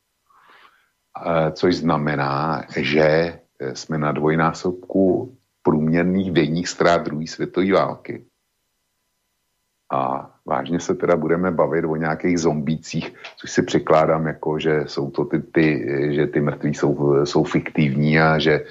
Což 1.52 1.76
znamená, 1.76 2.64
že 2.76 3.38
jsme 3.74 3.98
na 3.98 4.12
dvojnásobku 4.12 5.36
průměrných 5.62 6.32
denních 6.32 6.68
ztrát 6.68 7.02
druhé 7.02 7.26
světové 7.26 7.72
války. 7.72 8.24
A 9.92 10.30
vážně 10.46 10.80
se 10.80 10.94
teda 10.94 11.16
budeme 11.16 11.50
bavit 11.50 11.84
o 11.84 11.96
nějakých 11.96 12.38
zombících, 12.38 13.14
což 13.36 13.50
si 13.50 13.62
překládám 13.62 14.26
jako, 14.26 14.58
že 14.58 14.84
jsou 14.86 15.10
to 15.10 15.24
ty, 15.24 15.40
ty 15.40 15.84
že 16.14 16.26
ty 16.26 16.40
mrtví 16.40 16.74
jsou, 16.74 17.24
jsou 17.26 17.44
fiktivní 17.44 18.20
a 18.20 18.38
že 18.38 18.64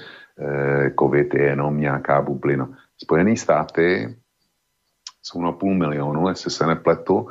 COVID 0.98 1.34
je 1.34 1.42
jenom 1.42 1.80
nějaká 1.80 2.22
bublina. 2.22 2.68
Spojené 2.98 3.36
státy 3.36 4.16
jsou 5.22 5.42
na 5.42 5.52
půl 5.52 5.74
milionu, 5.74 6.28
jestli 6.28 6.50
se 6.50 6.66
nepletu, 6.66 7.28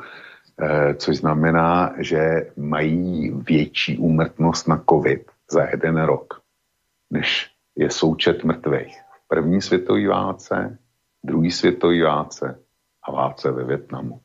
eh, 0.62 0.94
což 0.94 1.16
znamená, 1.16 1.94
že 1.98 2.50
mají 2.56 3.30
větší 3.30 3.98
úmrtnost 3.98 4.68
na 4.68 4.84
COVID 4.90 5.30
za 5.50 5.64
jeden 5.64 6.02
rok, 6.02 6.40
než 7.10 7.50
je 7.76 7.90
součet 7.90 8.44
mrtvých. 8.44 9.00
V 9.00 9.28
první 9.28 9.62
světové 9.62 10.08
válce, 10.08 10.78
druhý 11.24 11.50
světové 11.50 12.02
válce 12.02 12.58
a 13.02 13.12
válce 13.12 13.50
ve 13.50 13.64
Větnamu. 13.64 14.20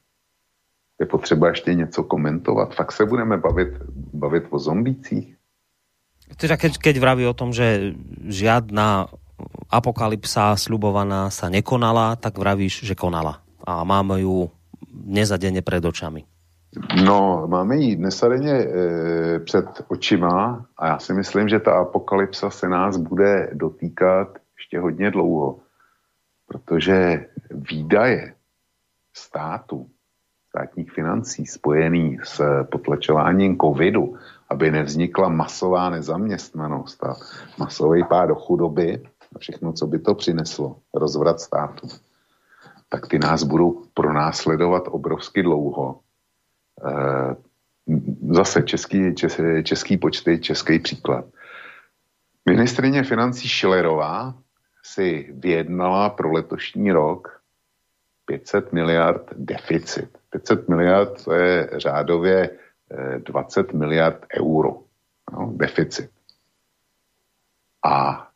Je 1.00 1.06
potřeba 1.06 1.48
ještě 1.48 1.74
něco 1.74 2.04
komentovat. 2.04 2.76
Fakt 2.76 2.92
se 2.92 3.06
budeme 3.06 3.38
bavit, 3.38 3.74
bavit 4.14 4.44
o 4.50 4.60
zombících? 4.60 5.35
Teda 6.34 6.58
keď, 6.58 6.82
keď 6.82 6.96
vraví 6.98 7.24
o 7.30 7.38
tom, 7.38 7.54
že 7.54 7.94
žiadna 8.26 9.08
apokalypsa 9.70 10.58
sľubovaná 10.58 11.30
sa 11.30 11.52
nekonala, 11.54 12.18
tak 12.18 12.42
vravíš, 12.42 12.82
že 12.88 12.98
konala. 12.98 13.46
A 13.62 13.86
máme 13.86 14.26
ju 14.26 14.50
nezadene 14.92 15.62
pred 15.62 15.86
očami. 15.86 16.26
No, 17.06 17.48
máme 17.48 17.76
ji 17.78 17.96
nesadeně 17.96 18.52
e, 18.52 19.40
před 19.40 19.66
očima 19.88 20.66
a 20.78 20.88
já 20.88 21.00
si 21.00 21.14
myslím, 21.14 21.50
že 21.50 21.60
ta 21.60 21.74
apokalypsa 21.74 22.50
se 22.50 22.70
nás 22.70 22.98
bude 22.98 23.50
dotýkat 23.54 24.28
ještě 24.58 24.80
hodně 24.80 25.12
dlouho, 25.12 25.60
protože 26.48 27.26
výdaje 27.52 28.34
státu, 29.14 29.88
státních 30.50 30.92
financí 30.92 31.46
spojený 31.46 32.18
s 32.24 32.64
potlačováním 32.72 33.58
covidu 33.58 34.16
aby 34.50 34.72
nevznikla 34.72 35.30
masová 35.30 35.90
nezaměstnanost 35.90 37.04
a 37.04 37.16
masový 37.58 38.04
pád 38.04 38.26
do 38.26 38.36
chudoby 38.36 39.04
a 39.36 39.40
všechno, 39.40 39.74
co 39.74 39.88
by 39.88 40.00
to 40.00 40.16
přineslo, 40.16 40.76
rozvrat 40.94 41.40
státu, 41.40 41.88
tak 42.90 43.08
ty 43.08 43.20
nás 43.20 43.44
budou 43.44 43.84
pronásledovat 43.94 44.84
obrovsky 44.88 45.44
dlouho. 45.44 46.00
E, 46.88 47.36
zase 48.30 48.64
český, 48.64 49.16
čes, 49.16 49.40
český 49.64 49.98
počty, 49.98 50.40
český 50.40 50.80
příklad. 50.80 51.26
Ministrině 52.46 53.04
financí 53.04 53.48
Šilerová 53.48 54.36
si 54.84 55.34
vyjednala 55.34 56.10
pro 56.10 56.32
letošní 56.32 56.92
rok 56.92 57.42
500 58.26 58.74
miliard 58.74 59.34
deficit. 59.36 60.18
500 60.30 60.70
miliard 60.70 61.24
to 61.24 61.34
je 61.34 61.70
řádově 61.74 62.50
20 63.20 63.74
miliard 63.74 64.26
euro 64.40 64.84
no, 65.32 65.54
deficit. 65.56 66.12
A 67.86 68.28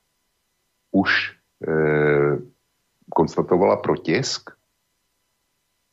už 0.92 1.36
e, 1.68 1.72
konstatovala 3.10 3.76
protisk, 3.76 4.50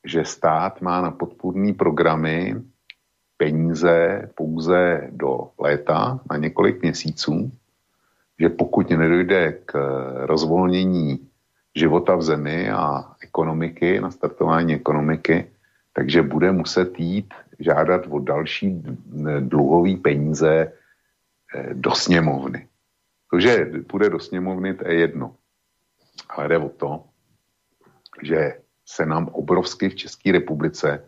že 0.05 0.25
stát 0.25 0.81
má 0.81 1.01
na 1.01 1.11
podpůrní 1.11 1.73
programy 1.73 2.63
peníze 3.37 4.29
pouze 4.35 5.09
do 5.11 5.51
léta 5.59 6.21
na 6.31 6.37
několik 6.37 6.83
měsíců, 6.83 7.53
že 8.39 8.49
pokud 8.49 8.91
nedojde 8.91 9.53
k 9.53 9.73
rozvolnění 10.27 11.29
života 11.75 12.15
v 12.17 12.23
zemi 12.23 12.71
a 12.71 13.05
ekonomiky, 13.21 14.01
na 14.01 14.11
startování 14.11 14.75
ekonomiky, 14.75 15.51
takže 15.93 16.23
bude 16.23 16.53
muset 16.53 17.01
jít 17.01 17.35
žádat 17.59 18.03
o 18.09 18.19
další 18.19 18.83
dluhový 19.41 19.97
peníze 19.97 20.73
eh, 21.55 21.75
do 21.75 21.91
sněmovny. 21.91 22.69
To, 23.31 23.41
že 23.41 23.67
půjde 23.87 24.11
do 24.11 24.19
sněmovny, 24.21 24.75
to 24.75 24.89
je 24.89 24.95
jedno. 24.95 25.37
Ale 26.29 26.49
jde 26.49 26.59
o 26.59 26.69
to, 26.69 27.05
že 28.23 28.61
se 28.87 29.07
nám 29.07 29.29
obrovsky 29.29 29.89
v 29.89 29.95
České 29.95 30.33
republice 30.33 31.05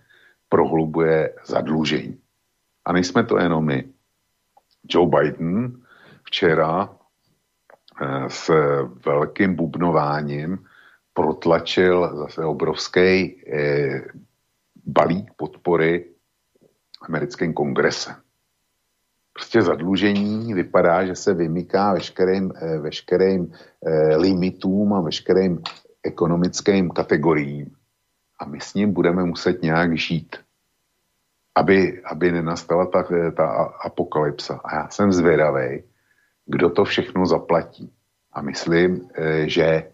prohlubuje 0.48 1.34
zadlužení. 1.46 2.20
A 2.84 2.92
nejsme 2.92 3.24
to 3.24 3.38
jenom 3.38 3.64
my. 3.64 3.84
Joe 4.88 5.08
Biden 5.08 5.80
včera 6.24 6.96
eh, 8.02 8.30
s 8.30 8.50
velkým 9.06 9.54
bubnováním 9.54 10.58
protlačil 11.14 12.16
zase 12.16 12.44
obrovský 12.44 13.42
eh, 13.52 14.04
balík 14.86 15.30
podpory 15.36 16.17
americkém 17.02 17.52
kongrese. 17.52 18.16
Prostě 19.32 19.62
zadlužení 19.62 20.54
vypadá, 20.54 21.06
že 21.06 21.14
se 21.14 21.34
vymyká 21.34 21.94
veškerým, 21.94 22.52
eh, 22.56 22.78
veškerým 22.78 23.52
limitům 24.16 24.92
a 24.92 25.00
veškerým 25.00 25.62
ekonomickým 26.02 26.90
kategoriím 26.90 27.78
a 28.38 28.44
my 28.44 28.60
s 28.60 28.74
ním 28.74 28.92
budeme 28.92 29.24
muset 29.24 29.62
nějak 29.62 29.98
žít, 29.98 30.36
aby, 31.54 32.02
aby 32.04 32.32
nenastala 32.32 32.86
ta, 32.86 33.02
ta 33.36 33.46
apokalypsa. 33.84 34.60
A 34.64 34.74
já 34.74 34.88
jsem 34.88 35.12
zvědavý, 35.12 35.82
kdo 36.46 36.70
to 36.70 36.84
všechno 36.84 37.26
zaplatí. 37.26 37.92
A 38.32 38.42
myslím, 38.42 39.10
eh, 39.14 39.48
že 39.48 39.90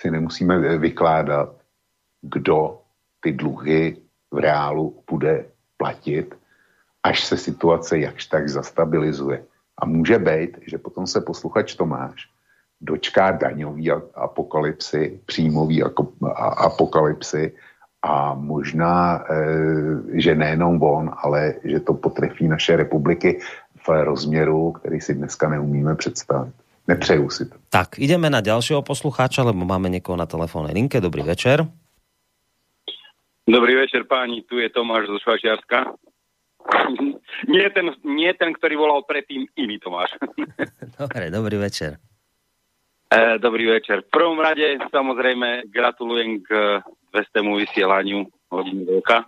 si 0.00 0.10
nemusíme 0.10 0.78
vykládat, 0.78 1.56
kdo 2.22 2.80
ty 3.20 3.32
dluhy 3.32 3.96
v 4.30 4.38
reálu 4.38 5.02
bude 5.10 5.46
platit, 5.84 6.32
až 7.04 7.24
se 7.28 7.36
situace 7.36 7.98
jakž 8.08 8.32
tak 8.32 8.48
zastabilizuje. 8.48 9.44
A 9.76 9.84
může 9.84 10.16
být, 10.16 10.64
že 10.64 10.80
potom 10.80 11.04
se 11.04 11.20
posluchač 11.20 11.76
Tomáš 11.76 12.32
dočká 12.80 13.36
daňový 13.36 13.90
apokalypsy, 14.16 15.20
příjmový 15.28 15.84
apokalypsy 16.56 17.52
a 18.00 18.34
možná, 18.34 19.24
e, 19.24 20.20
že 20.20 20.32
nejenom 20.34 20.80
on, 20.80 21.12
ale 21.12 21.60
že 21.64 21.80
to 21.80 21.92
potrefí 21.96 22.48
naše 22.48 22.76
republiky 22.76 23.40
v 23.84 23.88
rozměru, 23.88 24.72
který 24.80 25.00
si 25.00 25.12
dneska 25.14 25.48
neumíme 25.48 25.96
představit. 25.96 26.52
Nepřeju 26.88 27.30
si 27.30 27.44
to. 27.48 27.56
Tak, 27.72 27.96
ideme 27.96 28.28
na 28.28 28.44
ďalšieho 28.44 28.84
poslucháča, 28.84 29.40
lebo 29.40 29.64
máme 29.64 29.88
niekoho 29.88 30.20
na 30.20 30.28
telefónnej 30.28 30.76
linke. 30.76 31.00
Dobrý 31.00 31.24
večer. 31.24 31.64
Dobrý 33.44 33.76
večer 33.76 34.08
páni, 34.08 34.40
tu 34.48 34.56
je 34.56 34.72
Tomáš 34.72 35.04
zo 35.12 35.20
Švačiarska. 35.20 35.92
nie, 37.52 37.68
ten, 37.76 37.92
nie 38.00 38.32
ten, 38.32 38.56
ktorý 38.56 38.74
volal 38.80 39.04
predtým, 39.04 39.44
iný 39.60 39.76
Tomáš. 39.76 40.16
Dobre, 41.00 41.28
dobrý 41.28 41.60
večer. 41.60 42.00
E, 43.12 43.36
dobrý 43.36 43.68
večer. 43.68 44.00
V 44.00 44.12
prvom 44.16 44.40
rade 44.40 44.80
samozrejme 44.88 45.68
gratulujem 45.68 46.40
k 46.40 46.80
200. 47.12 47.44
vysielaniu 47.60 48.24
hodiny 48.48 48.88
veľka. 48.88 49.16
E, 49.20 49.26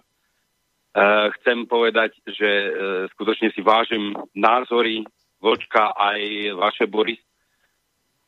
chcem 1.37 1.69
povedať, 1.69 2.17
že 2.25 2.49
e, 2.49 2.69
skutočne 3.12 3.53
si 3.53 3.61
vážim 3.61 4.17
názory 4.33 5.05
Vočka 5.45 5.93
aj 5.93 6.57
vaše 6.57 6.89
Boris. 6.89 7.21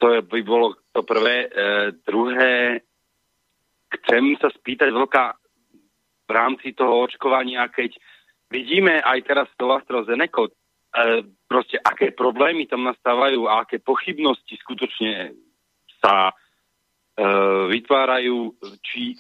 To 0.05 0.21
by 0.21 0.41
bolo 0.45 0.77
to 0.93 1.01
prvé. 1.01 1.49
E, 1.49 1.97
druhé, 2.05 2.85
chcem 3.89 4.37
sa 4.37 4.53
spýtať 4.53 4.93
veľká 4.93 5.48
v 6.29 6.31
rámci 6.31 6.77
toho 6.77 7.09
očkovania, 7.09 7.73
keď 7.73 7.97
vidíme 8.53 9.01
aj 9.01 9.19
teraz 9.25 9.49
to 9.57 9.73
AstraZeneca, 9.73 10.45
e, 10.45 10.53
proste 11.49 11.81
aké 11.81 12.13
problémy 12.13 12.69
tam 12.69 12.85
nastávajú 12.85 13.49
a 13.49 13.65
aké 13.65 13.81
pochybnosti 13.81 14.61
skutočne 14.61 15.33
sa 16.05 16.29
e, 16.29 16.33
vytvárajú, 17.73 18.53
či 18.85 19.17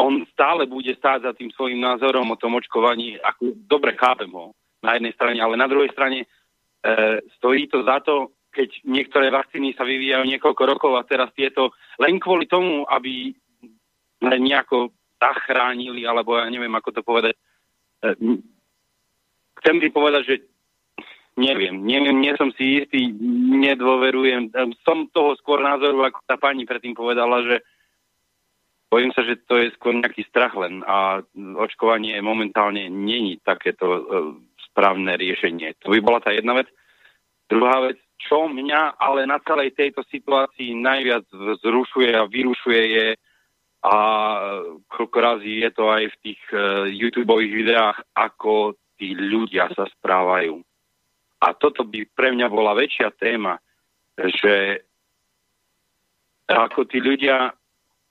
on 0.00 0.26
stále 0.32 0.66
bude 0.66 0.90
stáť 0.96 1.30
za 1.30 1.32
tým 1.36 1.52
svojim 1.52 1.78
názorom 1.78 2.26
o 2.32 2.40
tom 2.40 2.56
očkovaní, 2.56 3.20
ako 3.20 3.54
dobre 3.68 3.94
chápem 3.94 4.32
ho 4.32 4.56
na 4.80 4.96
jednej 4.96 5.12
strane, 5.12 5.38
ale 5.38 5.60
na 5.60 5.68
druhej 5.68 5.92
strane 5.92 6.24
e, 6.24 6.26
stojí 7.36 7.68
to 7.68 7.84
za 7.84 8.00
to, 8.00 8.32
keď 8.50 8.82
niektoré 8.82 9.30
vakcíny 9.30 9.76
sa 9.78 9.86
vyvíjajú 9.86 10.26
niekoľko 10.26 10.62
rokov 10.66 10.92
a 10.98 11.06
teraz 11.06 11.30
tieto 11.38 11.70
len 12.02 12.18
kvôli 12.18 12.50
tomu, 12.50 12.82
aby 12.90 13.30
len 14.20 14.40
nejako 14.42 14.90
zachránili, 15.20 16.08
alebo 16.08 16.40
ja 16.40 16.48
neviem, 16.48 16.72
ako 16.72 16.90
to 16.96 17.02
povedať. 17.04 17.36
E, 18.00 18.10
chcem 19.60 19.76
ti 19.78 19.88
povedať, 19.92 20.22
že 20.24 20.36
Neviem, 21.38 21.86
neviem, 21.86 22.20
nie 22.20 22.34
som 22.36 22.50
si 22.52 22.84
istý, 22.84 23.14
nedôverujem. 23.64 24.50
Som 24.84 25.08
toho 25.08 25.38
skôr 25.40 25.62
názoru, 25.62 26.04
ako 26.04 26.20
tá 26.26 26.36
pani 26.36 26.66
predtým 26.68 26.92
povedala, 26.92 27.40
že 27.46 27.56
bojím 28.90 29.14
sa, 29.14 29.22
že 29.22 29.38
to 29.48 29.56
je 29.56 29.72
skôr 29.78 29.96
nejaký 29.96 30.26
strach 30.26 30.52
len 30.58 30.82
a 30.84 31.22
očkovanie 31.56 32.18
momentálne 32.20 32.90
není 32.90 33.38
takéto 33.40 33.86
uh, 33.86 34.02
správne 34.68 35.14
riešenie. 35.14 35.78
To 35.86 35.94
by 35.94 36.02
bola 36.02 36.18
tá 36.18 36.34
jedna 36.34 36.58
vec. 36.58 36.68
Druhá 37.46 37.88
vec, 37.88 37.96
čo 38.18 38.50
mňa 38.50 38.98
ale 38.98 39.24
na 39.24 39.38
celej 39.46 39.78
tejto 39.78 40.02
situácii 40.10 40.74
najviac 40.76 41.24
zrušuje 41.62 42.10
a 42.10 42.26
vyrušuje 42.26 42.82
je 42.90 43.06
a 43.80 43.96
koľko 44.92 45.18
razy 45.20 45.64
je 45.64 45.70
to 45.72 45.88
aj 45.88 46.04
v 46.12 46.16
tých 46.20 46.42
uh, 46.52 46.84
YouTube 46.84 47.32
videách, 47.40 47.96
ako 48.12 48.76
tí 49.00 49.16
ľudia 49.16 49.72
sa 49.72 49.88
správajú 49.88 50.60
a 51.40 51.56
toto 51.56 51.88
by 51.88 52.04
pre 52.12 52.36
mňa 52.36 52.46
bola 52.52 52.76
väčšia 52.76 53.16
téma, 53.16 53.56
že 54.20 54.84
ako 56.44 56.84
tí 56.84 57.00
ľudia 57.00 57.56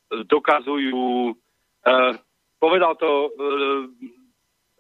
dokazujú, 0.10 1.38
uh, 1.86 2.14
povedal 2.58 2.98
to, 2.98 3.30
uh, 3.30 3.86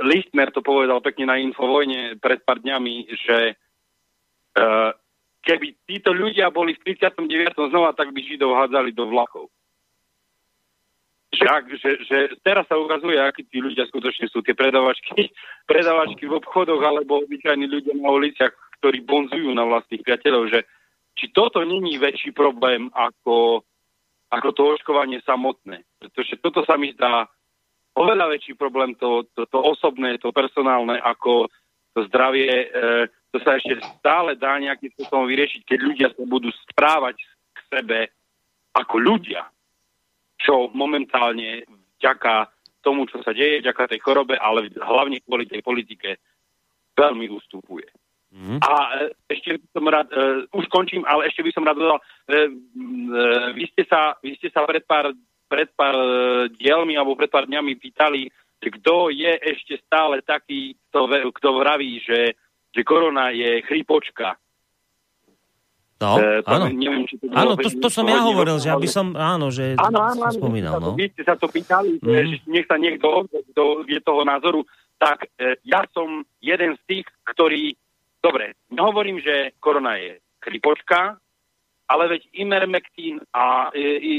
Lichtner 0.02 0.50
to 0.50 0.66
povedal 0.66 1.04
pekne 1.06 1.30
na 1.30 1.38
Infovojne 1.38 2.18
pred 2.18 2.42
pár 2.42 2.58
dňami, 2.64 2.96
že 3.14 3.54
uh, 4.58 4.90
keby 5.46 5.76
títo 5.86 6.10
ľudia 6.10 6.50
boli 6.50 6.74
v 6.74 6.98
39. 6.98 7.54
znova, 7.70 7.94
tak 7.94 8.10
by 8.10 8.20
Židov 8.26 8.58
hádzali 8.66 8.96
do 8.98 9.06
vlakov 9.06 9.54
že, 11.30 11.46
že, 11.78 11.92
že 12.10 12.18
teraz 12.42 12.66
sa 12.66 12.76
ukazuje, 12.76 13.22
akí 13.22 13.46
tí 13.46 13.62
ľudia 13.62 13.86
skutočne 13.86 14.28
sú 14.34 14.42
tie 14.42 14.58
predavačky, 14.58 15.30
predavačky 15.70 16.26
v 16.26 16.42
obchodoch 16.42 16.82
alebo 16.82 17.22
obyčajní 17.22 17.70
ľudia 17.70 17.94
na 18.02 18.10
uliciach, 18.10 18.54
ktorí 18.82 19.06
bonzujú 19.06 19.54
na 19.54 19.64
vlastných 19.70 20.02
priateľov, 20.02 20.50
že 20.50 20.60
či 21.14 21.30
toto 21.30 21.62
není 21.62 22.02
väčší 22.02 22.34
problém 22.34 22.90
ako, 22.98 23.62
ako 24.34 24.48
to 24.56 24.62
očkovanie 24.74 25.22
samotné. 25.22 25.86
Pretože 26.02 26.42
toto 26.42 26.66
sa 26.66 26.80
mi 26.82 26.96
zdá 26.98 27.30
oveľa 27.94 28.34
väčší 28.34 28.58
problém, 28.58 28.96
to, 28.98 29.28
to, 29.38 29.46
to 29.46 29.60
osobné, 29.60 30.18
to 30.18 30.34
personálne, 30.34 30.98
ako 30.98 31.52
to 31.94 32.08
zdravie, 32.10 32.48
e, 32.48 32.68
to 33.30 33.38
sa 33.44 33.60
ešte 33.60 33.78
stále 34.00 34.34
dá 34.34 34.58
nejakým 34.58 34.90
spôsobom 34.98 35.30
vyriešiť, 35.30 35.62
keď 35.68 35.80
ľudia 35.84 36.08
sa 36.16 36.24
budú 36.26 36.50
správať 36.72 37.22
k 37.54 37.60
sebe 37.70 38.00
ako 38.74 38.96
ľudia 38.98 39.46
čo 40.40 40.72
momentálne 40.72 41.68
vďaka 42.00 42.48
tomu, 42.80 43.06
čo 43.12 43.20
sa 43.22 43.36
deje, 43.36 43.60
vďaka 43.60 43.92
tej 43.92 44.00
chorobe, 44.00 44.40
ale 44.40 44.72
hlavne 44.80 45.20
kvôli 45.24 45.46
tej 45.46 45.60
politike 45.60 46.18
veľmi 46.96 47.28
ustupuje. 47.28 47.88
Mm-hmm. 48.30 48.60
A 48.62 48.74
e, 49.04 49.36
ešte 49.36 49.58
by 49.58 49.68
som 49.74 49.86
rád, 49.90 50.08
uh, 50.14 50.46
už 50.54 50.66
končím, 50.70 51.02
ale 51.10 51.28
ešte 51.28 51.42
by 51.42 51.52
som 51.52 51.66
rád 51.66 51.82
dodal, 51.82 52.00
uh, 52.00 52.04
uh, 52.30 53.48
vy, 53.58 53.66
ste 53.74 53.84
sa, 53.90 54.16
vy 54.22 54.38
ste 54.38 54.54
sa 54.54 54.64
pred 54.70 54.86
pár, 54.86 55.12
pred 55.50 55.68
pár 55.74 55.98
uh, 55.98 56.46
dielmi 56.54 56.94
alebo 56.94 57.18
pred 57.18 57.28
pár 57.28 57.50
dňami 57.50 57.74
pýtali, 57.82 58.30
že 58.60 58.70
kto 58.80 59.10
je 59.10 59.34
ešte 59.34 59.82
stále 59.82 60.22
taký, 60.22 60.78
kto, 60.92 61.10
kto 61.10 61.50
vraví, 61.58 62.06
že, 62.06 62.38
že 62.70 62.82
korona 62.86 63.34
je 63.34 63.66
chrypočka. 63.66 64.38
No, 66.00 66.16
e, 66.16 66.39
áno. 66.47 66.72
Neviem, 66.72 67.04
či 67.12 67.20
to 67.20 67.28
áno, 67.36 67.60
to, 67.60 67.68
to 67.76 67.89
som 67.91 68.08
ja 68.08 68.24
hovoril, 68.24 68.56
že 68.56 68.72
aby 68.72 68.88
som, 68.88 69.12
áno, 69.20 69.52
že 69.52 69.76
áno, 69.76 70.00
áno, 70.00 70.32
áno, 70.32 70.32
spomínal. 70.32 70.80
No. 70.80 70.95
Vy 70.95 71.12
ste 71.12 71.28
sa 71.28 71.36
to 71.36 71.52
pýtali, 71.52 72.00
mm. 72.00 72.08
že 72.08 72.20
nech 72.47 72.68
sa 72.72 72.80
niekto 72.80 73.28
kto 73.52 73.84
je 73.84 74.00
toho 74.00 74.24
názoru, 74.24 74.64
tak 74.95 75.28
e, 75.36 75.60
ja 75.68 75.84
som 75.91 76.24
jeden 76.39 76.80
z 76.80 76.82
tých, 76.88 77.06
ktorý, 77.28 77.76
dobre, 78.24 78.56
nehovorím, 78.72 79.20
že 79.20 79.52
korona 79.60 80.00
je 80.00 80.24
chrypočka, 80.39 81.20
ale 81.91 82.04
veď 82.16 82.22
Imermectin 82.32 83.20
a 83.36 83.76
i, 83.76 83.84
i, 84.00 84.14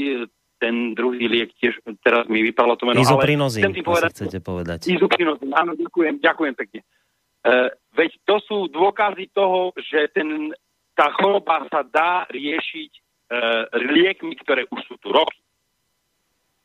ten 0.61 0.93
druhý 0.93 1.25
liek 1.25 1.49
tiež, 1.57 1.81
teraz 2.05 2.29
mi 2.29 2.45
vypadlo 2.45 2.77
to 2.77 2.85
meno. 2.85 3.01
Izoprinozín, 3.01 3.65
ale 3.65 3.81
povedať, 3.81 4.11
chcete 4.13 4.39
povedať. 4.45 4.79
Izoprinozín, 4.85 5.49
áno, 5.57 5.73
ďakujem, 5.73 6.21
ďakujem 6.21 6.53
pekne. 6.53 6.85
Uh, 7.41 7.73
veď 7.97 8.13
to 8.29 8.37
sú 8.45 8.69
dôkazy 8.69 9.33
toho, 9.33 9.73
že 9.81 10.13
ten, 10.13 10.53
tá 10.95 11.11
choroba 11.15 11.65
sa 11.71 11.81
dá 11.83 12.27
riešiť 12.29 12.91
uh, 12.91 13.63
liekmi, 13.91 14.35
ktoré 14.43 14.67
už 14.67 14.81
sú 14.85 14.95
tu 14.99 15.09
roky. 15.11 15.39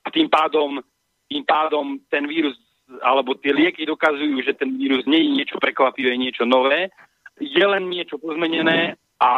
A 0.07 0.11
tým 0.11 0.31
pádom, 0.31 0.83
tým 1.27 1.43
pádom 1.43 1.99
ten 2.11 2.27
vírus 2.27 2.55
alebo 3.03 3.35
tie 3.35 3.51
lieky 3.51 3.83
dokazujú, 3.83 4.47
že 4.47 4.55
ten 4.55 4.79
vírus 4.79 5.03
nie 5.11 5.19
je 5.19 5.31
niečo 5.43 5.57
prekvapivé, 5.59 6.15
niečo 6.15 6.47
nové, 6.47 6.95
je 7.43 7.65
len 7.67 7.91
niečo 7.91 8.15
pozmenené 8.23 8.95
a 9.19 9.31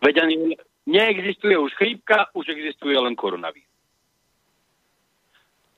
veď 0.00 0.24
neexistuje 0.88 1.60
už 1.60 1.76
chrípka, 1.76 2.32
už 2.32 2.56
existuje 2.56 2.96
len 2.96 3.12
koronavírus. 3.12 3.68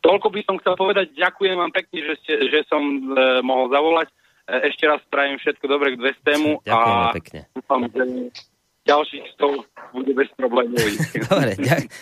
Toľko 0.03 0.35
by 0.35 0.41
som 0.43 0.59
chcel 0.59 0.75
povedať. 0.75 1.15
Ďakujem 1.15 1.57
vám 1.59 1.71
pekne, 1.71 1.99
že, 2.03 2.15
ste, 2.23 2.35
že 2.51 2.67
som 2.67 2.83
e, 2.83 2.99
mohol 3.47 3.71
zavolať. 3.71 4.11
E, 4.49 4.55
ešte 4.71 4.85
raz 4.91 5.01
prajem 5.09 5.39
všetko 5.39 5.65
dobre 5.71 5.95
k 5.95 6.01
200. 6.01 6.67
Ďakujem 6.67 6.99
a 6.99 7.15
pekne. 7.15 7.41
Dúfam, 7.55 7.81
že 7.87 8.03
ďalších 8.83 9.25
100 9.39 9.95
bude 9.95 10.13
bez 10.19 10.27
problémov. 10.35 10.75
Dobre, 11.31 11.55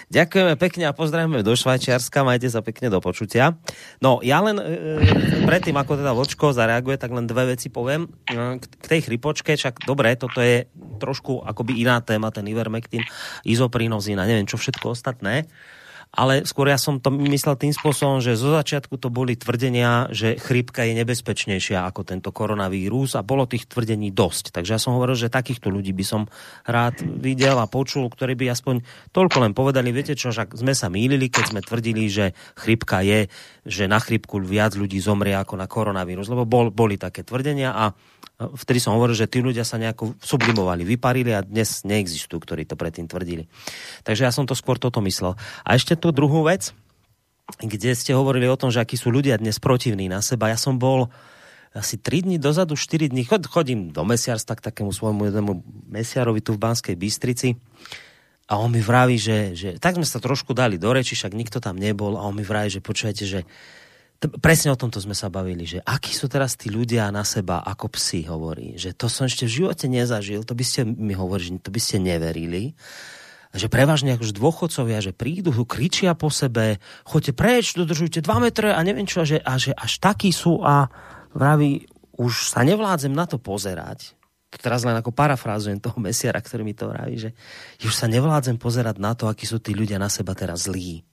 ďakujeme 0.09 0.55
pekne 0.57 0.85
a 0.89 0.97
pozdravíme 0.97 1.45
do 1.45 1.53
Švajčiarska, 1.53 2.25
majte 2.25 2.49
sa 2.49 2.65
pekne 2.65 2.89
do 2.89 3.05
počutia. 3.05 3.61
No, 4.01 4.25
ja 4.25 4.41
len 4.41 4.57
e, 4.57 4.65
e, 4.65 5.45
predtým, 5.45 5.77
ako 5.77 6.01
teda 6.01 6.17
Vočko 6.17 6.57
zareaguje, 6.57 6.97
tak 6.97 7.13
len 7.13 7.29
dve 7.29 7.53
veci 7.53 7.69
poviem. 7.69 8.09
E, 8.25 8.57
k, 8.57 8.65
k 8.65 8.87
tej 8.89 9.01
chrypočke, 9.05 9.53
však 9.61 9.85
dobre, 9.85 10.17
toto 10.17 10.41
je 10.41 10.73
trošku 10.97 11.45
akoby 11.45 11.85
iná 11.85 12.01
téma, 12.01 12.33
ten 12.33 12.49
Ivermectin, 12.49 13.05
izoprinozín 13.45 14.17
a 14.17 14.25
neviem 14.25 14.49
čo 14.49 14.57
všetko 14.57 14.97
ostatné 14.97 15.45
ale 16.11 16.43
skôr 16.43 16.67
ja 16.67 16.79
som 16.79 16.99
to 16.99 17.15
myslel 17.15 17.55
tým 17.55 17.71
spôsobom, 17.71 18.19
že 18.19 18.35
zo 18.35 18.51
začiatku 18.51 18.99
to 18.99 19.15
boli 19.15 19.39
tvrdenia, 19.39 20.11
že 20.11 20.35
chrípka 20.43 20.83
je 20.83 20.99
nebezpečnejšia 20.99 21.87
ako 21.87 22.03
tento 22.03 22.35
koronavírus 22.35 23.15
a 23.15 23.23
bolo 23.23 23.47
tých 23.47 23.71
tvrdení 23.71 24.11
dosť. 24.11 24.51
Takže 24.51 24.75
ja 24.75 24.81
som 24.83 24.99
hovoril, 24.99 25.15
že 25.15 25.31
takýchto 25.31 25.71
ľudí 25.71 25.95
by 25.95 26.05
som 26.05 26.23
rád 26.67 26.99
videl 27.07 27.55
a 27.63 27.71
počul, 27.71 28.11
ktorí 28.11 28.35
by 28.35 28.51
aspoň 28.51 28.83
toľko 29.15 29.37
len 29.39 29.53
povedali, 29.55 29.95
viete 29.95 30.19
čo, 30.19 30.35
že 30.35 30.51
sme 30.51 30.75
sa 30.75 30.91
mýlili, 30.91 31.31
keď 31.31 31.55
sme 31.55 31.61
tvrdili, 31.63 32.11
že 32.11 32.35
chrípka 32.59 33.07
je, 33.07 33.31
že 33.71 33.87
na 33.87 34.03
chrípku 34.03 34.43
viac 34.43 34.75
ľudí 34.75 34.99
zomrie 34.99 35.31
ako 35.39 35.55
na 35.55 35.71
koronavírus, 35.71 36.27
lebo 36.27 36.43
bol, 36.43 36.75
boli 36.75 36.99
také 36.99 37.23
tvrdenia 37.23 37.71
a 37.71 37.85
vtedy 38.37 38.83
som 38.83 38.99
hovoril, 38.99 39.15
že 39.15 39.31
tí 39.31 39.39
ľudia 39.39 39.63
sa 39.63 39.79
nejako 39.79 40.19
sublimovali, 40.19 40.83
vyparili 40.83 41.31
a 41.31 41.47
dnes 41.47 41.87
neexistujú, 41.87 42.43
ktorí 42.43 42.67
to 42.67 42.75
predtým 42.75 43.07
tvrdili. 43.07 43.47
Takže 44.03 44.27
ja 44.27 44.35
som 44.35 44.43
to 44.43 44.59
skôr 44.59 44.75
toto 44.75 44.99
myslel. 45.07 45.39
A 45.63 45.79
ešte 45.79 45.95
tú 45.95 46.11
druhú 46.11 46.43
vec, 46.43 46.75
kde 47.63 47.95
ste 47.95 48.11
hovorili 48.11 48.51
o 48.51 48.59
tom, 48.59 48.75
že 48.75 48.83
akí 48.83 48.99
sú 48.99 49.15
ľudia 49.15 49.39
dnes 49.39 49.63
protivní 49.63 50.11
na 50.11 50.19
seba. 50.19 50.51
Ja 50.51 50.59
som 50.59 50.75
bol 50.81 51.07
asi 51.71 51.95
3 51.95 52.27
dní 52.27 52.37
dozadu, 52.43 52.75
4 52.75 53.15
dní, 53.15 53.23
chodím 53.47 53.95
do 53.95 54.03
mesiarstva 54.03 54.59
k 54.59 54.65
takému 54.73 54.91
svojmu 54.91 55.31
jednému 55.31 55.53
mesiarovi 55.87 56.43
tu 56.43 56.59
v 56.59 56.63
Banskej 56.67 56.99
Bystrici 56.99 57.55
a 58.51 58.59
on 58.59 58.75
mi 58.75 58.83
vraví, 58.83 59.15
že, 59.15 59.55
že 59.55 59.69
tak 59.79 59.95
sme 59.95 60.03
sa 60.03 60.19
trošku 60.19 60.51
dali 60.51 60.75
do 60.75 60.91
reči, 60.91 61.15
však 61.15 61.39
nikto 61.39 61.63
tam 61.63 61.79
nebol 61.79 62.19
a 62.19 62.27
on 62.27 62.35
mi 62.35 62.43
vraví, 62.43 62.67
že 62.67 62.83
počujete, 62.83 63.23
že 63.23 63.41
presne 64.43 64.75
o 64.75 64.77
tomto 64.77 64.99
sme 64.99 65.15
sa 65.15 65.31
bavili, 65.31 65.65
že 65.65 65.79
akí 65.81 66.11
sú 66.11 66.27
teraz 66.27 66.59
tí 66.59 66.67
ľudia 66.67 67.09
na 67.15 67.23
seba 67.23 67.63
ako 67.63 67.95
psi, 67.95 68.27
hovorí. 68.27 68.75
Že 68.75 68.91
to 68.99 69.07
som 69.07 69.31
ešte 69.31 69.47
v 69.47 69.55
živote 69.63 69.87
nezažil, 69.87 70.43
to 70.43 70.59
by 70.59 70.67
ste 70.67 70.83
mi 70.83 71.15
hovorili, 71.15 71.63
to 71.63 71.71
by 71.71 71.79
ste 71.79 72.03
neverili. 72.03 72.75
Že 73.55 73.71
prevažne 73.71 74.19
už 74.19 74.35
dôchodcovia, 74.35 74.99
že 74.99 75.15
prídu, 75.15 75.55
kričia 75.63 76.19
po 76.19 76.29
sebe, 76.29 76.83
choďte 77.07 77.33
preč, 77.33 77.79
dodržujte 77.79 78.19
2 78.19 78.45
metre 78.45 78.75
a 78.75 78.81
neviem 78.83 79.07
čo, 79.07 79.23
a 79.23 79.27
že, 79.27 79.39
a 79.41 79.57
že 79.57 79.73
až 79.73 80.03
takí 80.03 80.35
sú 80.35 80.61
a 80.67 80.91
vraví, 81.33 81.87
už 82.19 82.51
sa 82.51 82.67
nevládzem 82.67 83.15
na 83.15 83.25
to 83.25 83.41
pozerať. 83.41 84.20
Teraz 84.59 84.83
len 84.83 84.99
ako 84.99 85.15
parafrázujem 85.15 85.79
toho 85.79 85.99
mesiara, 86.07 86.43
ktorý 86.43 86.67
mi 86.67 86.75
to 86.75 86.91
vraví, 86.91 87.17
že 87.19 87.31
už 87.87 87.95
sa 87.95 88.11
nevládzem 88.11 88.59
pozerať 88.59 88.99
na 88.99 89.15
to, 89.15 89.31
akí 89.31 89.47
sú 89.47 89.63
tí 89.63 89.77
ľudia 89.77 90.03
na 90.03 90.11
seba 90.11 90.35
teraz 90.35 90.67
zlí. 90.67 91.07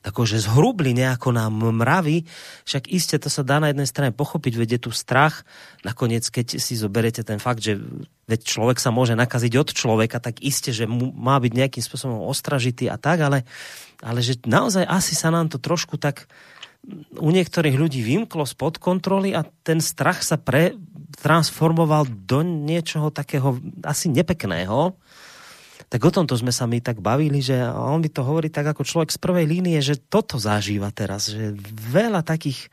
Akože 0.00 0.40
zhrubli 0.40 0.96
nejako 0.96 1.28
na 1.28 1.52
mravy, 1.52 2.24
však 2.64 2.88
iste 2.88 3.20
to 3.20 3.28
sa 3.28 3.44
dá 3.44 3.60
na 3.60 3.68
jednej 3.68 3.84
strane 3.84 4.16
pochopiť, 4.16 4.52
vedie 4.56 4.80
tu 4.80 4.88
strach, 4.96 5.44
nakoniec 5.84 6.24
keď 6.24 6.56
si 6.56 6.72
zoberete 6.72 7.20
ten 7.20 7.36
fakt, 7.36 7.60
že 7.60 7.76
veď 8.24 8.40
človek 8.40 8.80
sa 8.80 8.88
môže 8.96 9.12
nakaziť 9.12 9.52
od 9.60 9.68
človeka, 9.76 10.16
tak 10.16 10.40
iste, 10.40 10.72
že 10.72 10.88
mu 10.88 11.12
má 11.12 11.36
byť 11.36 11.52
nejakým 11.52 11.84
spôsobom 11.84 12.24
ostražitý 12.24 12.88
a 12.88 12.96
tak, 12.96 13.20
ale, 13.20 13.44
ale 14.00 14.24
že 14.24 14.40
naozaj 14.48 14.88
asi 14.88 15.12
sa 15.12 15.28
nám 15.28 15.52
to 15.52 15.60
trošku 15.60 16.00
tak 16.00 16.32
u 17.20 17.28
niektorých 17.28 17.76
ľudí 17.76 18.00
vymklo 18.00 18.48
spod 18.48 18.80
kontroly 18.80 19.36
a 19.36 19.44
ten 19.44 19.84
strach 19.84 20.24
sa 20.24 20.40
pre, 20.40 20.72
transformoval 21.18 22.06
do 22.06 22.46
niečoho 22.46 23.10
takého 23.10 23.58
asi 23.82 24.06
nepekného, 24.06 24.94
tak 25.90 26.00
o 26.06 26.14
tomto 26.14 26.38
sme 26.38 26.54
sa 26.54 26.70
mi 26.70 26.78
tak 26.78 27.02
bavili, 27.02 27.42
že 27.42 27.58
on 27.66 27.98
mi 27.98 28.06
to 28.06 28.22
hovorí 28.22 28.46
tak 28.46 28.70
ako 28.70 28.86
človek 28.86 29.10
z 29.10 29.18
prvej 29.18 29.46
línie, 29.50 29.82
že 29.82 29.98
toto 29.98 30.38
zažíva 30.38 30.94
teraz, 30.94 31.34
že 31.34 31.50
veľa 31.90 32.22
takých 32.22 32.70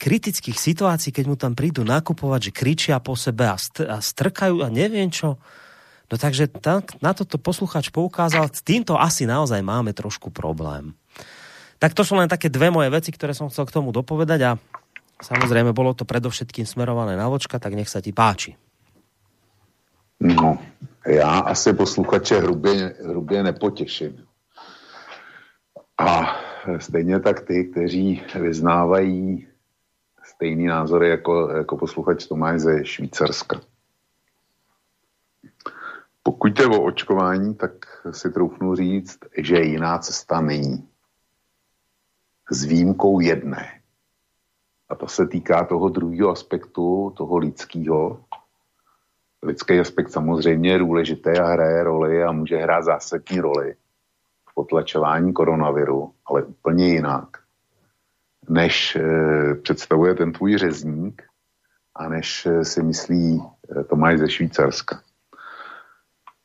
kritických 0.00 0.56
situácií, 0.56 1.12
keď 1.12 1.24
mu 1.28 1.36
tam 1.36 1.52
prídu 1.52 1.84
nakupovať, 1.84 2.48
že 2.48 2.56
kričia 2.56 2.96
po 3.04 3.12
sebe 3.12 3.44
a, 3.44 3.60
st- 3.60 3.84
a 3.84 4.00
strkajú 4.00 4.64
a 4.64 4.72
neviem 4.72 5.12
čo. 5.12 5.36
No 6.08 6.16
takže 6.16 6.48
tak, 6.48 6.96
na 7.04 7.12
toto 7.12 7.36
posluchač 7.36 7.92
poukázal, 7.92 8.48
s 8.48 8.64
týmto 8.64 8.96
asi 8.96 9.28
naozaj 9.28 9.60
máme 9.60 9.92
trošku 9.92 10.32
problém. 10.32 10.96
Tak 11.76 11.92
to 11.92 12.04
sú 12.04 12.16
len 12.16 12.28
také 12.28 12.48
dve 12.48 12.72
moje 12.72 12.88
veci, 12.88 13.12
ktoré 13.12 13.36
som 13.36 13.52
chcel 13.52 13.68
k 13.68 13.76
tomu 13.76 13.92
dopovedať 13.92 14.40
a 14.48 14.50
samozrejme 15.20 15.72
bolo 15.72 15.94
to 15.94 16.04
predovšetkým 16.04 16.66
smerované 16.66 17.16
na 17.16 17.28
vočka, 17.28 17.60
tak 17.60 17.76
nech 17.76 17.88
sa 17.88 18.00
ti 18.00 18.12
páči. 18.12 18.56
No, 20.20 20.58
já 21.06 21.38
asi 21.38 21.72
posluchače 21.72 22.40
hrubě, 22.40 22.94
hrubě 23.04 23.42
nepotěším. 23.42 24.26
A 25.98 26.36
stejně 26.78 27.20
tak 27.20 27.40
ty, 27.40 27.64
kteří 27.64 28.22
vyznávají 28.34 29.48
stejný 30.24 30.66
názory 30.66 31.08
jako, 31.08 31.48
jako 31.48 31.76
posluchač 31.76 32.26
Tomáš 32.26 32.60
ze 32.60 32.84
Švýcarska. 32.84 33.60
Pokud 36.22 36.58
je 36.58 36.66
o 36.66 36.82
očkování, 36.82 37.54
tak 37.54 37.72
si 38.10 38.30
troufnu 38.30 38.74
říct, 38.74 39.18
že 39.38 39.60
jiná 39.60 39.98
cesta 39.98 40.40
není. 40.40 40.88
S 42.50 42.64
výjimkou 42.64 43.20
jedné. 43.20 43.79
A 44.90 44.94
to 44.94 45.08
se 45.08 45.26
týká 45.26 45.64
toho 45.64 45.88
druhého 45.88 46.30
aspektu, 46.30 47.12
toho 47.16 47.38
lidského, 47.38 48.20
lidský 49.42 49.80
aspekt 49.80 50.10
samozřejmě 50.10 50.72
je 50.72 50.78
důležitý 50.78 51.30
a 51.30 51.46
hraje 51.46 51.84
roli 51.84 52.24
a 52.24 52.32
může 52.32 52.56
hrát 52.56 52.82
zásadní 52.82 53.40
roli 53.40 53.74
v 54.50 54.54
potlačování 54.54 55.32
koronaviru, 55.32 56.12
ale 56.26 56.42
úplně 56.42 56.88
jinak, 56.88 57.28
než 58.48 58.96
e, 58.96 59.02
představuje 59.62 60.14
ten 60.14 60.32
tvůj 60.32 60.58
řezník 60.58 61.22
a 61.94 62.08
než 62.08 62.46
e, 62.46 62.64
si 62.64 62.82
myslí 62.82 63.42
e, 63.80 63.84
Tomáš 63.84 64.18
ze 64.18 64.30
Švýcarska. 64.30 65.02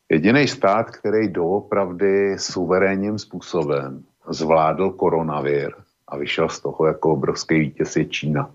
Jediný 0.10 0.48
stát, 0.48 0.92
který 0.92 1.28
doopravdy 1.28 2.40
suverénním 2.40 3.20
způsobem 3.20 4.04
zvládl 4.30 4.90
koronavir 4.90 5.76
a 6.08 6.18
vyšel 6.18 6.50
z 6.50 6.60
toho 6.62 6.86
jako 6.86 7.14
obrovský 7.14 7.60
vítěz 7.60 7.96
je 7.96 8.06
Čína. 8.06 8.52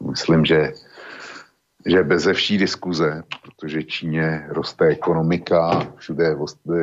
Myslím, 0.00 0.44
že 0.44 0.72
že 1.86 2.02
bez 2.02 2.26
vší 2.26 2.58
diskuze, 2.58 3.22
protože 3.42 3.82
Číně 3.82 4.46
roste 4.48 4.84
ekonomika, 4.84 5.86
všude, 5.96 6.36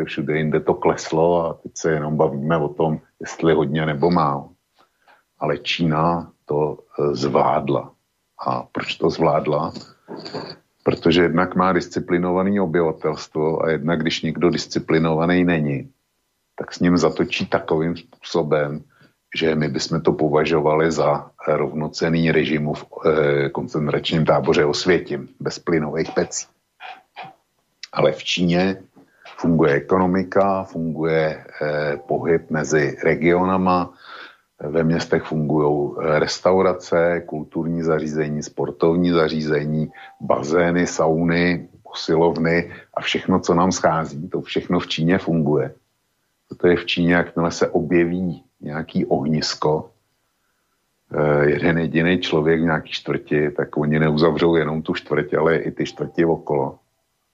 všude 0.05 0.37
jinde 0.37 0.59
to 0.59 0.73
kleslo 0.73 1.45
a 1.45 1.53
teď 1.53 1.71
se 1.75 1.91
jenom 1.91 2.17
bavíme 2.17 2.57
o 2.57 2.69
tom, 2.69 2.99
jestli 3.19 3.53
hodně 3.53 3.85
nebo 3.85 4.11
málo. 4.11 4.49
Ale 5.39 5.57
Čína 5.57 6.31
to 6.45 6.77
e, 6.77 7.15
zvládla. 7.15 7.91
A 8.45 8.63
proč 8.71 8.95
to 8.95 9.09
zvládla? 9.09 9.73
Protože 10.83 11.21
jednak 11.21 11.55
má 11.55 11.73
disciplinovaný 11.73 12.59
obyvatelstvo 12.59 13.63
a 13.63 13.69
jednak, 13.69 14.01
když 14.01 14.21
někdo 14.21 14.49
disciplinovaný 14.49 15.43
není, 15.43 15.89
tak 16.55 16.73
s 16.73 16.79
ním 16.79 16.97
zatočí 16.97 17.45
takovým 17.45 17.97
způsobem, 17.97 18.83
že 19.35 19.55
my 19.55 19.67
bychom 19.69 20.01
to 20.01 20.11
považovali 20.11 20.91
za 20.91 21.31
rovnocený 21.47 22.31
režimu 22.31 22.73
v 22.73 22.83
e, 22.83 23.49
koncentračním 23.49 24.25
táboře 24.25 24.65
Osvětim, 24.65 25.29
bez 25.39 25.59
plynových 25.59 26.11
pecí. 26.11 26.47
Ale 27.93 28.11
v 28.11 28.23
Číně 28.23 28.77
funguje 29.37 29.73
ekonomika, 29.73 30.63
funguje 30.63 31.43
e, 31.61 31.97
pohyb 31.97 32.49
mezi 32.49 32.97
regionama, 33.03 33.93
ve 34.63 34.83
městech 34.83 35.23
fungují 35.23 35.91
eh, 35.99 36.19
restaurace, 36.19 37.23
kulturní 37.25 37.83
zařízení, 37.83 38.43
sportovní 38.43 39.11
zařízení, 39.11 39.91
bazény, 40.21 40.87
sauny, 40.87 41.67
posilovny 41.83 42.71
a 42.93 43.01
všechno, 43.01 43.39
co 43.39 43.53
nám 43.53 43.71
schází, 43.71 44.29
to 44.29 44.41
všechno 44.41 44.79
v 44.79 44.87
Číně 44.87 45.17
funguje. 45.17 45.73
To 46.57 46.67
je 46.67 46.75
v 46.75 46.85
Číně, 46.85 47.13
jakmile 47.13 47.51
se 47.51 47.69
objeví 47.69 48.43
nějaký 48.61 49.05
ohnisko, 49.05 49.91
eh, 51.13 51.49
jeden 51.49 51.77
jediný 51.77 52.19
člověk 52.19 52.59
v 52.61 52.63
nějaký 52.63 52.91
čtvrti, 52.91 53.51
tak 53.51 53.77
oni 53.77 53.99
neuzavřou 53.99 54.55
jenom 54.55 54.81
tu 54.81 54.93
čtvrť, 54.93 55.33
ale 55.33 55.57
i 55.57 55.71
ty 55.71 55.85
čtvrti 55.85 56.25
okolo. 56.25 56.79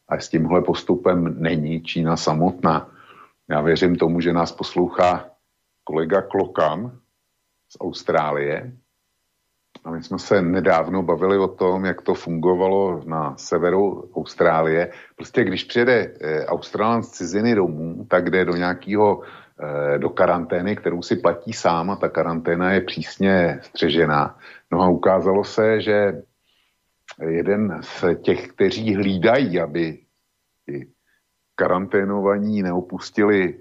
A 0.07 0.19
s 0.19 0.29
tímhle 0.29 0.61
postupem 0.61 1.41
není 1.41 1.81
Čína 1.81 2.17
samotná. 2.17 2.89
Já 3.49 3.61
věřím 3.61 3.95
tomu, 3.95 4.21
že 4.21 4.33
nás 4.33 4.51
poslouchá 4.51 5.29
kolega 5.83 6.21
Klokan 6.21 6.91
z 7.69 7.77
Austrálie, 7.81 8.71
a 9.87 9.91
my 9.91 10.03
jsme 10.03 10.19
se 10.19 10.41
nedávno 10.41 11.03
bavili 11.03 11.37
o 11.37 11.47
tom, 11.47 11.85
jak 11.85 12.01
to 12.01 12.13
fungovalo 12.13 13.01
na 13.05 13.37
severu 13.37 14.11
Austrálie. 14.15 14.91
Prostě 15.15 15.43
když 15.43 15.63
přijede 15.63 16.13
e, 16.21 16.45
Australan 16.45 17.03
z 17.03 17.09
ciziny 17.09 17.55
domů, 17.55 18.05
tak 18.09 18.29
jde 18.29 18.45
do 18.45 18.53
nějakého, 18.53 19.21
e, 19.95 19.97
do 19.99 20.09
karantény, 20.09 20.75
kterou 20.75 21.01
si 21.01 21.15
platí 21.15 21.53
sám 21.53 21.89
a 21.89 21.95
ta 21.95 22.09
karanténa 22.09 22.71
je 22.71 22.81
přísně 22.81 23.59
střežená. 23.61 24.37
No 24.71 24.81
a 24.81 24.89
ukázalo 24.89 25.43
se, 25.43 25.81
že 25.81 26.21
jeden 27.27 27.79
z 27.81 28.03
těch, 28.21 28.47
kteří 28.47 28.95
hlídají, 28.95 29.59
aby 29.59 29.99
karanténovaní 31.55 32.63
neopustili 32.63 33.59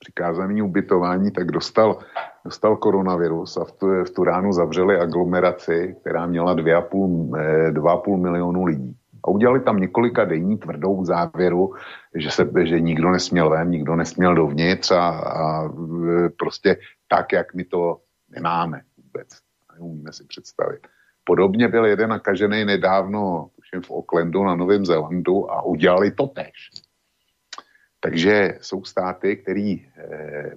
přikázaný 0.00 0.62
ubytování, 0.62 1.30
tak 1.30 1.50
dostal 1.50 1.98
dostal 2.44 2.76
koronavirus 2.76 3.56
a 3.56 3.64
v 3.64 3.72
tu, 3.72 3.86
v 4.04 4.10
tu 4.10 4.24
ránu 4.24 4.52
zavřeli 4.52 4.96
aglomeraci, 4.96 5.96
která 6.00 6.26
měla 6.26 6.56
2,5 6.56 8.14
eh, 8.14 8.16
milionu 8.16 8.64
lidí. 8.64 8.96
A 9.24 9.28
udělali 9.28 9.60
tam 9.60 9.76
několika 9.76 10.24
denní 10.24 10.58
tvrdou 10.58 11.04
závěru, 11.04 11.74
že, 12.14 12.30
se, 12.30 12.50
že 12.62 12.80
nikdo 12.80 13.10
nesměl 13.10 13.50
ven, 13.50 13.68
nikdo 13.68 13.96
nesměl 13.96 14.34
dovnitř 14.34 14.90
a, 14.90 15.08
a 15.08 15.64
eh, 15.64 16.28
prostě 16.28 16.76
tak, 17.08 17.32
jak 17.32 17.54
my 17.54 17.64
to 17.64 18.00
nemáme 18.28 18.80
vůbec. 18.96 19.28
Neumíme 19.78 20.12
si 20.12 20.24
představit. 20.24 20.86
Podobně 21.24 21.68
byl 21.68 21.84
jeden 21.84 22.10
nakažený 22.10 22.64
nedávno, 22.64 23.50
tuším 23.56 23.82
v 23.82 23.90
Aucklandu 23.90 24.44
na 24.44 24.54
Novém 24.54 24.86
Zélandu 24.86 25.50
a 25.50 25.62
udělali 25.62 26.10
to 26.10 26.26
tež. 26.26 26.70
Takže 28.00 28.58
jsou 28.60 28.84
státy, 28.84 29.36
které 29.36 29.76
eh, 29.96 30.56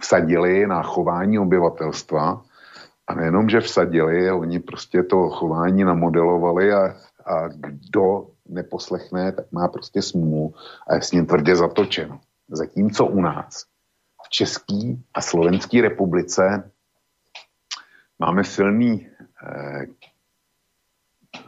vsadili 0.00 0.66
na 0.66 0.82
chování 0.82 1.38
obyvatelstva 1.38 2.44
a 3.06 3.14
nejenom, 3.14 3.48
že 3.48 3.60
vsadili, 3.60 4.30
oni 4.30 4.60
prostě 4.60 5.02
to 5.02 5.30
chování 5.30 5.84
namodelovali 5.84 6.72
a, 6.72 6.96
a 7.26 7.48
kdo 7.48 8.26
neposlechne, 8.48 9.32
tak 9.32 9.52
má 9.52 9.68
prostě 9.68 10.02
smůlu 10.02 10.54
a 10.88 10.94
je 10.94 11.02
s 11.02 11.12
ním 11.12 11.26
tvrdě 11.26 11.56
zatočeno. 11.56 12.20
Zatímco 12.48 13.06
u 13.06 13.20
nás 13.20 13.64
v 14.26 14.28
České 14.28 14.96
a 15.14 15.20
Slovenské 15.20 15.82
republice 15.82 16.70
máme 18.18 18.44
silný 18.44 19.08
eh, 19.46 19.86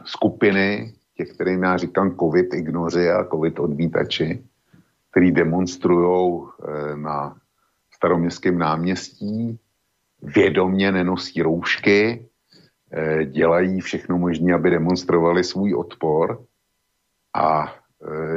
skupiny, 0.05 0.93
těch, 1.17 1.33
kterým 1.33 1.63
já 1.63 1.77
říkám 1.77 2.15
covid 2.15 2.53
ignoři 2.53 3.09
a 3.09 3.25
covid 3.25 3.59
odvítači, 3.59 4.48
který 5.11 5.31
demonstrují 5.31 6.43
eh, 6.43 6.95
na 6.95 7.35
staroměstském 7.91 8.57
náměstí, 8.57 9.59
vědomně 10.21 10.91
nenosí 10.91 11.41
roušky, 11.41 12.29
eh, 12.91 13.25
dělají 13.25 13.81
všechno 13.81 14.17
možné, 14.17 14.53
aby 14.53 14.69
demonstrovali 14.69 15.43
svůj 15.43 15.75
odpor 15.75 16.45
a 17.33 17.75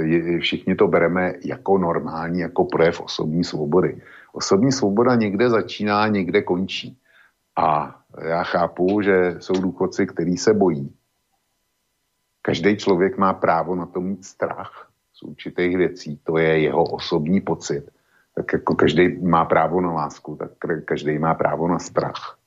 eh, 0.05 0.39
všichni 0.39 0.75
to 0.75 0.89
bereme 0.89 1.33
jako 1.45 1.79
normální, 1.79 2.41
jako 2.41 2.65
projev 2.65 3.01
osobní 3.01 3.45
svobody. 3.45 4.03
Osobní 4.33 4.73
svoboda 4.73 5.15
někde 5.15 5.51
začíná, 5.51 6.09
někde 6.09 6.43
končí. 6.43 6.99
A 7.57 8.01
já 8.29 8.43
chápu, 8.43 9.03
že 9.03 9.37
jsou 9.39 9.53
důchodci, 9.53 10.07
kteří 10.07 10.37
se 10.37 10.55
bojí. 10.55 10.95
Každý 12.43 12.77
člověk 12.77 13.19
má 13.19 13.33
právo 13.33 13.75
na 13.77 13.87
to 13.87 14.01
mít 14.01 14.25
strach 14.25 14.92
z 15.23 15.25
určitých 15.25 15.77
věcí. 15.77 16.21
To 16.25 16.39
je 16.39 16.59
jeho 16.59 16.85
osobní 16.85 17.41
pocit 17.41 17.87
tak 18.35 18.53
jako 18.53 18.75
každý 18.75 19.19
má 19.19 19.45
právo 19.45 19.81
na 19.81 19.93
lásku, 19.93 20.37
tak 20.37 20.51
každý 20.85 21.19
má 21.19 21.35
právo 21.35 21.69
na 21.69 21.79
strach. 21.79 22.39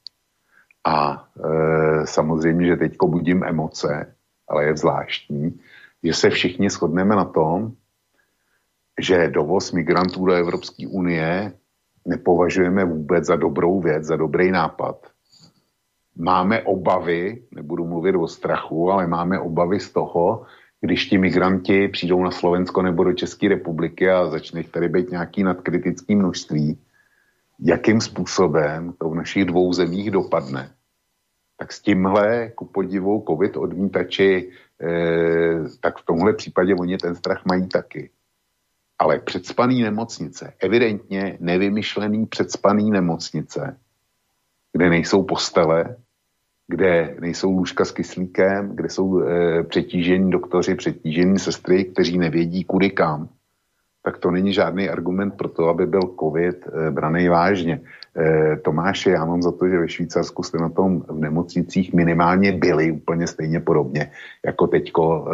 A 0.85 1.27
e, 1.43 2.07
samozřejmě, 2.07 2.67
že 2.67 2.75
teďko 2.75 3.07
budím 3.07 3.43
emoce, 3.43 4.15
ale 4.47 4.65
je 4.65 4.77
zvláštní, 4.77 5.59
že 6.03 6.13
se 6.13 6.29
všichni 6.29 6.69
shodneme 6.69 7.15
na 7.15 7.25
tom, 7.25 7.71
že 8.99 9.29
dovoz 9.29 9.71
migrantů 9.71 10.25
do 10.25 10.33
Evropské 10.33 10.87
unie 10.87 11.53
nepovažujeme 12.05 12.85
vůbec 12.85 13.25
za 13.25 13.35
dobrou 13.35 13.81
věc, 13.81 14.03
za 14.03 14.15
dobrý 14.15 14.51
nápad. 14.51 15.07
Máme 16.15 16.61
obavy, 16.61 17.43
nebudu 17.51 17.85
mluvit 17.85 18.15
o 18.15 18.27
strachu, 18.27 18.91
ale 18.91 19.07
máme 19.07 19.39
obavy 19.39 19.79
z 19.79 19.91
toho, 19.91 20.45
když 20.85 21.05
ti 21.05 21.17
migranti 21.17 21.87
přijdou 21.87 22.23
na 22.23 22.31
Slovensko 22.31 22.81
nebo 22.81 23.03
do 23.03 23.13
České 23.13 23.49
republiky 23.49 24.09
a 24.09 24.29
začne 24.29 24.63
tady 24.63 24.89
být 24.89 25.11
nějaký 25.11 25.43
nadkritický 25.43 26.15
množství, 26.15 26.79
jakým 27.59 28.01
způsobem 28.01 28.93
to 28.99 29.09
v 29.09 29.15
našich 29.15 29.45
dvou 29.45 29.73
zemích 29.73 30.11
dopadne. 30.11 30.71
Tak 31.57 31.73
s 31.73 31.81
tímhle, 31.81 32.51
ku 32.55 32.65
podivu, 32.65 33.23
covid 33.27 33.57
odmítači, 33.57 34.51
eh, 34.81 35.63
tak 35.79 35.97
v 35.97 36.05
tomhle 36.05 36.33
případě 36.33 36.75
oni 36.75 36.97
ten 36.97 37.15
strach 37.15 37.45
mají 37.45 37.67
taky. 37.67 38.09
Ale 38.99 39.19
předspaný 39.19 39.81
nemocnice, 39.81 40.53
evidentně 40.59 41.37
nevymyšlený 41.39 42.25
předspaný 42.25 42.91
nemocnice, 42.91 43.79
kde 44.73 44.89
nejsou 44.89 45.23
postele, 45.23 45.95
kde 46.67 47.15
nejsou 47.19 47.51
lůžka 47.51 47.85
s 47.85 47.91
kyslíkem, 47.91 48.75
kde 48.75 48.89
jsou 48.89 49.19
e, 49.19 49.63
přetížení 49.63 50.31
doktoři, 50.31 50.75
přetížení 50.75 51.39
sestry, 51.39 51.85
kteří 51.85 52.17
nevědí 52.17 52.63
kudy 52.63 52.89
kam, 52.89 53.29
tak 54.03 54.17
to 54.17 54.31
není 54.31 54.53
žádný 54.53 54.89
argument 54.89 55.31
pro 55.31 55.49
to, 55.49 55.67
aby 55.67 55.85
byl 55.85 56.01
covid 56.19 56.67
e, 56.67 56.91
braný 56.91 57.27
vážně. 57.27 57.81
E, 58.17 58.57
Tomáše, 58.57 59.09
já 59.09 59.25
mám 59.25 59.41
za 59.41 59.51
to, 59.51 59.67
že 59.67 59.79
ve 59.79 59.89
Švýcarsku 59.89 60.43
jste 60.43 60.57
na 60.57 60.69
tom 60.69 61.01
v 61.01 61.19
nemocnicích 61.19 61.93
minimálně 61.93 62.51
byli 62.51 62.91
úplně 62.91 63.27
stejně 63.27 63.59
podobně, 63.59 64.11
jako 64.45 64.67
teďko 64.67 65.27
e, 65.27 65.33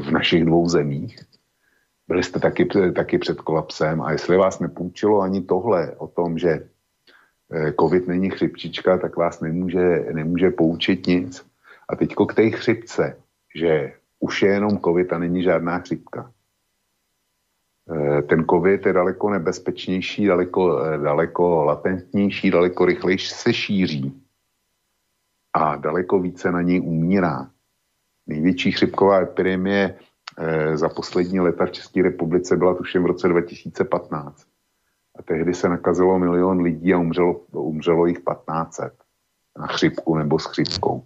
v 0.00 0.10
našich 0.10 0.44
dvou 0.44 0.68
zemích. 0.68 1.18
Byli 2.08 2.22
jste 2.22 2.40
taky, 2.40 2.68
taky 2.94 3.18
před 3.18 3.40
kolapsem 3.40 4.02
a 4.02 4.12
jestli 4.12 4.36
vás 4.36 4.60
nepůjčilo 4.60 5.20
ani 5.20 5.40
tohle 5.40 5.92
o 5.96 6.06
tom, 6.06 6.38
že 6.38 6.60
Eh, 6.60 6.73
covid 7.80 8.08
není 8.08 8.30
chřipčička, 8.30 8.98
tak 8.98 9.16
vás 9.16 9.40
nemůže, 9.40 10.06
nemůže 10.12 10.50
poučit 10.50 11.06
nic. 11.06 11.46
A 11.88 11.96
teďko 11.96 12.26
k 12.26 12.34
té 12.34 12.50
chřipce, 12.50 13.16
že 13.54 13.92
už 14.20 14.42
je 14.42 14.50
jenom 14.50 14.78
covid 14.78 15.12
a 15.12 15.18
není 15.18 15.42
žádná 15.42 15.78
chřipka. 15.78 16.32
Eh, 17.90 18.22
ten 18.22 18.44
covid 18.50 18.86
je 18.86 18.92
daleko 18.92 19.30
nebezpečnější, 19.30 20.26
daleko, 20.26 20.84
eh, 20.84 20.98
daleko 20.98 21.64
latentnější, 21.64 22.50
daleko 22.50 22.84
rychleji 22.84 23.18
se 23.18 23.52
šíří 23.52 24.22
a 25.52 25.76
daleko 25.76 26.20
více 26.20 26.52
na 26.52 26.62
něj 26.62 26.80
umírá. 26.80 27.50
Největší 28.26 28.72
chřipková 28.72 29.20
epidemie 29.20 29.98
za 30.74 30.88
poslední 30.88 31.40
leta 31.40 31.66
v 31.66 31.70
České 31.70 32.02
republice 32.02 32.56
byla 32.56 32.74
tuším 32.74 33.02
v 33.02 33.06
roce 33.06 33.28
2015 33.28 34.46
a 35.18 35.22
tehdy 35.22 35.54
se 35.54 35.68
nakazilo 35.68 36.18
milion 36.18 36.60
lidí 36.60 36.94
a 36.94 36.98
umřelo, 36.98 37.32
umřelo 37.52 38.06
jich 38.06 38.18
1500 38.18 38.92
na 39.58 39.66
chřipku 39.66 40.16
nebo 40.16 40.38
s 40.38 40.44
chřipkou. 40.44 41.02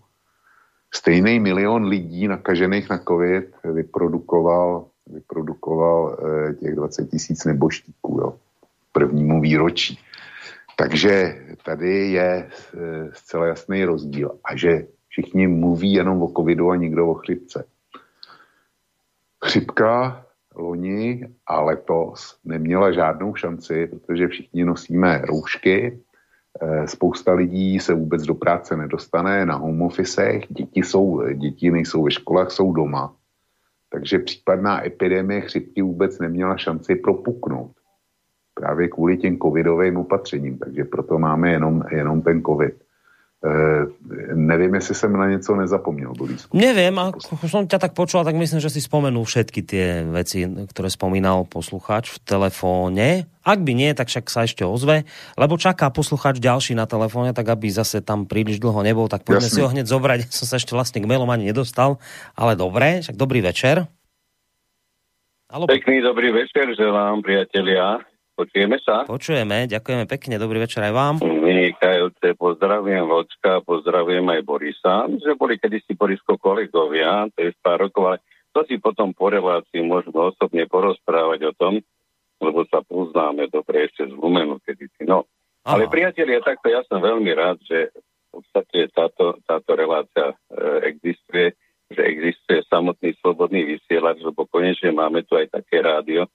Stejný 0.94 1.40
milion 1.40 1.84
lidí 1.84 2.28
nakažených 2.28 2.90
na 2.90 2.98
COVID 2.98 3.44
vyprodukoval, 3.64 4.86
vyprodukoval 5.06 6.18
eh, 6.18 6.54
těch 6.54 6.74
20 6.74 7.10
tisíc 7.10 7.44
neboštíků 7.44 8.20
jo, 8.20 8.36
prvnímu 8.92 9.40
výročí. 9.40 9.98
Takže 10.76 11.42
tady 11.64 12.10
je 12.10 12.48
eh, 12.48 13.10
zcela 13.12 13.46
jasný 13.46 13.84
rozdíl. 13.84 14.38
A 14.44 14.56
že 14.56 14.86
všichni 15.08 15.46
mluví 15.46 15.92
jenom 15.92 16.22
o 16.22 16.28
covidu 16.28 16.70
a 16.70 16.76
nikdo 16.76 17.08
o 17.08 17.14
chřipce. 17.14 17.64
Chřipka 19.44 20.24
loni 20.58 21.28
a 21.46 21.60
letos 21.60 22.38
neměla 22.44 22.92
žádnou 22.92 23.34
šanci, 23.34 23.86
protože 23.86 24.28
všichni 24.28 24.64
nosíme 24.64 25.18
roušky, 25.18 25.98
eh, 26.60 26.86
spousta 26.86 27.32
lidí 27.32 27.80
se 27.80 27.94
vůbec 27.94 28.22
do 28.22 28.34
práce 28.34 28.76
nedostane 28.76 29.46
na 29.46 29.56
home 29.56 29.82
officech, 29.82 30.44
děti, 30.48 30.82
jsou, 30.82 31.32
děti 31.32 31.70
nejsou 31.70 32.02
ve 32.02 32.10
školách, 32.10 32.50
jsou 32.50 32.72
doma. 32.72 33.14
Takže 33.90 34.18
případná 34.18 34.86
epidemie 34.86 35.40
chřipky 35.40 35.82
vůbec 35.82 36.18
neměla 36.18 36.56
šanci 36.56 36.96
propuknout. 36.96 37.72
Právě 38.54 38.88
kvůli 38.88 39.16
těm 39.16 39.38
covidovým 39.38 39.96
opatřením, 39.96 40.58
takže 40.58 40.84
proto 40.84 41.18
máme 41.18 41.50
jenom, 41.50 41.82
jenom 41.90 42.22
ten 42.22 42.42
covid. 42.42 42.87
E, 43.38 43.86
neviem, 44.34 44.74
jestli 44.74 44.94
jsem 44.94 45.12
na 45.12 45.26
něco 45.30 45.56
nezapomněl, 45.56 46.12
Borisku. 46.18 46.58
Neviem, 46.58 46.98
ako 46.98 47.46
som 47.46 47.70
ťa 47.70 47.78
tak 47.78 47.94
počul, 47.94 48.26
tak 48.26 48.34
myslím, 48.34 48.58
že 48.58 48.66
si 48.66 48.82
spomenul 48.82 49.22
všetky 49.22 49.62
tie 49.62 50.02
veci, 50.10 50.42
ktoré 50.42 50.90
spomínal 50.90 51.46
poslucháč 51.46 52.10
v 52.10 52.18
telefóne. 52.26 53.30
Ak 53.46 53.62
by 53.62 53.78
nie, 53.78 53.94
tak 53.94 54.10
však 54.10 54.26
sa 54.26 54.42
ešte 54.42 54.66
ozve, 54.66 55.06
lebo 55.38 55.54
čaká 55.54 55.86
poslucháč 55.94 56.42
ďalší 56.42 56.74
na 56.74 56.90
telefóne, 56.90 57.30
tak 57.30 57.46
aby 57.46 57.70
zase 57.70 58.02
tam 58.02 58.26
príliš 58.26 58.58
dlho 58.58 58.82
nebol, 58.82 59.06
tak 59.06 59.22
poďme 59.22 59.46
Jasne. 59.46 59.54
si 59.54 59.62
ho 59.62 59.70
hneď 59.70 59.86
zobrať. 59.86 60.20
Som 60.34 60.50
sa 60.50 60.58
ešte 60.58 60.74
vlastne 60.74 60.98
k 60.98 61.06
mailom 61.06 61.30
ani 61.30 61.54
nedostal, 61.54 62.02
ale 62.34 62.58
dobre, 62.58 63.06
však 63.06 63.14
dobrý 63.14 63.38
večer. 63.38 63.86
Halo. 65.46 65.70
Pekný 65.70 66.02
dobrý 66.02 66.34
večer 66.34 66.74
želám, 66.74 67.22
priatelia. 67.22 68.02
Počujeme 68.38 68.78
sa? 68.78 69.02
Počujeme, 69.02 69.66
ďakujeme 69.66 70.06
pekne, 70.06 70.38
dobrý 70.38 70.62
večer 70.62 70.86
aj 70.86 70.94
vám. 70.94 71.14
Vynikajúce, 71.18 72.38
pozdravujem 72.38 73.02
Vočka, 73.10 73.58
pozdravujem 73.66 74.22
aj 74.22 74.40
Borisa. 74.46 75.10
Sme 75.10 75.34
boli 75.34 75.58
kedysi 75.58 75.98
Borisko 75.98 76.38
kolegovia, 76.38 77.26
to 77.34 77.42
je 77.42 77.50
pár 77.58 77.82
rokov, 77.82 78.14
ale 78.14 78.18
to 78.54 78.62
si 78.70 78.78
potom 78.78 79.10
po 79.10 79.26
relácii 79.26 79.82
môžeme 79.82 80.30
osobne 80.30 80.70
porozprávať 80.70 81.50
o 81.50 81.52
tom, 81.58 81.82
lebo 82.38 82.62
sa 82.70 82.78
poznáme 82.86 83.50
dobre 83.50 83.90
ešte 83.90 84.06
z 84.06 84.14
Lumenu 84.14 84.62
kedysi. 84.62 85.02
No, 85.02 85.26
Aha. 85.66 85.74
ale 85.74 85.90
priatelia, 85.90 86.38
takto 86.38 86.70
ja 86.70 86.86
som 86.86 87.02
veľmi 87.02 87.34
rád, 87.34 87.58
že 87.66 87.90
v 87.90 88.38
podstate 88.38 88.86
táto, 88.94 89.34
táto 89.50 89.74
relácia 89.74 90.30
e, 90.30 90.34
existuje, 90.86 91.58
že 91.90 92.06
existuje 92.06 92.62
samotný 92.70 93.18
slobodný 93.18 93.66
vysielač, 93.66 94.22
lebo 94.22 94.46
konečne 94.46 94.94
máme 94.94 95.26
tu 95.26 95.34
aj 95.34 95.50
také 95.50 95.82
rádio 95.82 96.30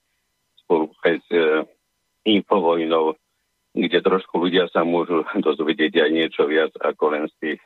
spolu 0.64 0.92
aj 1.08 1.16
s 1.16 1.30
e, 1.32 1.64
infovojnou, 2.24 3.16
kde 3.74 4.00
trošku 4.00 4.38
ľudia 4.40 4.70
sa 4.70 4.86
môžu 4.86 5.26
dozvedieť 5.46 6.04
aj 6.08 6.10
niečo 6.12 6.44
viac 6.46 6.72
ako 6.80 7.04
len 7.14 7.26
z 7.30 7.36
tých 7.40 7.60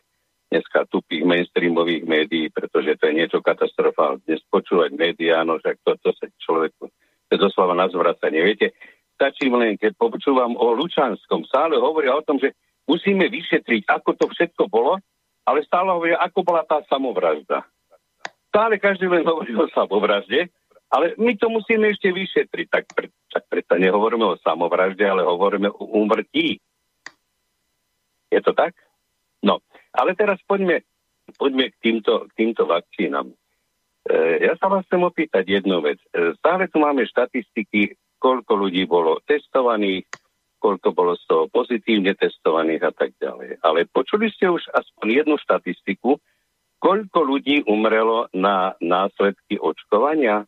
dneska 0.48 0.88
tupých 0.88 1.28
mainstreamových 1.28 2.08
médií, 2.08 2.48
pretože 2.48 2.96
to 2.96 3.12
je 3.12 3.18
niečo 3.20 3.44
katastrofálne. 3.44 4.24
Dnes 4.24 4.40
počúvať 4.48 4.96
médiá, 4.96 5.44
no 5.44 5.60
však 5.60 5.76
to, 5.84 6.00
to 6.00 6.10
sa 6.16 6.26
človeku, 6.40 6.88
to 7.28 7.36
doslova 7.36 7.76
na 7.76 7.92
zvracanie. 7.92 8.40
Viete, 8.40 8.72
stačí 9.20 9.52
len, 9.52 9.76
keď 9.76 10.00
počúvam 10.00 10.56
o 10.56 10.72
Lučanskom, 10.72 11.44
stále 11.44 11.76
hovoria 11.76 12.16
o 12.16 12.24
tom, 12.24 12.40
že 12.40 12.56
musíme 12.88 13.28
vyšetriť, 13.28 13.92
ako 13.92 14.16
to 14.16 14.26
všetko 14.32 14.72
bolo, 14.72 14.96
ale 15.44 15.68
stále 15.68 15.92
hovoria, 15.92 16.16
ako 16.24 16.40
bola 16.48 16.64
tá 16.64 16.80
samovražda. 16.88 17.68
Stále 18.48 18.80
každý 18.80 19.12
len 19.12 19.28
hovorí 19.28 19.52
o 19.52 19.68
samovražde, 19.76 20.48
ale 20.88 21.20
my 21.20 21.36
to 21.36 21.52
musíme 21.52 21.84
ešte 21.92 22.12
vyšetriť. 22.16 22.68
Tak, 22.72 22.84
pre, 22.96 23.08
tak 23.28 23.44
preto 23.52 23.76
nehovoríme 23.76 24.24
o 24.24 24.40
samovražde, 24.40 25.04
ale 25.04 25.28
hovoríme 25.28 25.68
o 25.72 25.84
úmrtí. 26.00 26.64
Je 28.32 28.40
to 28.44 28.52
tak? 28.56 28.76
No, 29.44 29.60
ale 29.92 30.16
teraz 30.16 30.40
poďme, 30.48 30.84
poďme 31.36 31.72
k, 31.72 31.76
týmto, 31.80 32.28
k 32.28 32.32
týmto 32.36 32.68
vakcínam. 32.68 33.32
E, 34.08 34.44
ja 34.44 34.56
sa 34.60 34.72
vás 34.72 34.88
chcem 34.88 35.04
opýtať 35.04 35.44
jednu 35.48 35.84
vec. 35.84 36.00
E, 36.12 36.36
stále 36.40 36.72
tu 36.72 36.80
máme 36.80 37.04
štatistiky, 37.04 37.96
koľko 38.20 38.68
ľudí 38.68 38.88
bolo 38.88 39.20
testovaných, 39.28 40.08
koľko 40.58 40.90
bolo 40.96 41.14
z 41.20 41.24
toho 41.30 41.44
pozitívne 41.52 42.18
testovaných 42.18 42.84
a 42.90 42.92
tak 42.96 43.14
ďalej. 43.22 43.62
Ale 43.62 43.86
počuli 43.88 44.32
ste 44.34 44.50
už 44.50 44.64
aspoň 44.74 45.24
jednu 45.24 45.36
štatistiku, 45.38 46.18
koľko 46.82 47.20
ľudí 47.22 47.68
umrelo 47.70 48.32
na 48.34 48.74
následky 48.82 49.62
očkovania? 49.62 50.48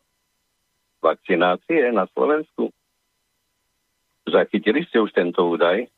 Vakcinácie 1.00 1.90
na 1.90 2.06
Slovensku? 2.12 2.70
Zachytili 4.28 4.86
ste 4.86 5.02
už 5.02 5.10
tento 5.10 5.42
údaj? 5.48 5.88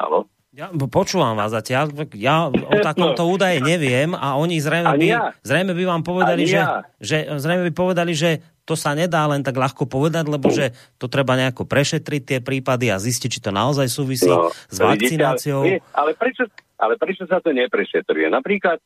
Halo? 0.00 0.30
Ja 0.52 0.68
počúvam 0.68 1.32
vás 1.32 1.48
zatiaľ. 1.48 1.88
Ja 2.12 2.52
o 2.52 2.76
takomto 2.84 3.24
údaje 3.24 3.64
neviem 3.64 4.12
a 4.12 4.36
oni 4.36 4.60
zrejme 4.60 5.00
by, 5.00 5.06
ja. 5.08 5.32
zrejme 5.40 5.72
by 5.72 5.84
vám 5.88 6.02
povedali, 6.04 6.44
že, 6.44 6.60
ja. 6.60 6.84
že, 7.00 7.24
zrejme 7.40 7.68
by 7.68 7.72
povedali, 7.72 8.12
že 8.12 8.44
to 8.68 8.76
sa 8.76 8.92
nedá 8.92 9.24
len 9.26 9.42
tak 9.42 9.56
ľahko 9.58 9.88
povedať, 9.88 10.28
lebo 10.28 10.52
že 10.52 10.76
to 11.00 11.08
treba 11.08 11.34
nejako 11.34 11.64
prešetriť 11.66 12.22
tie 12.22 12.38
prípady 12.44 12.92
a 12.92 13.00
zistiť, 13.00 13.28
či 13.32 13.40
to 13.42 13.50
naozaj 13.50 13.88
súvisí 13.88 14.28
no, 14.28 14.52
s 14.52 14.76
vakcináciou. 14.78 15.66
Vidíte, 15.66 15.88
ale, 15.90 15.98
ale, 15.98 16.12
prečo, 16.14 16.44
ale 16.78 16.94
prečo 17.00 17.24
sa 17.26 17.40
to 17.42 17.50
neprešetruje? 17.50 18.28
Napríklad 18.30 18.78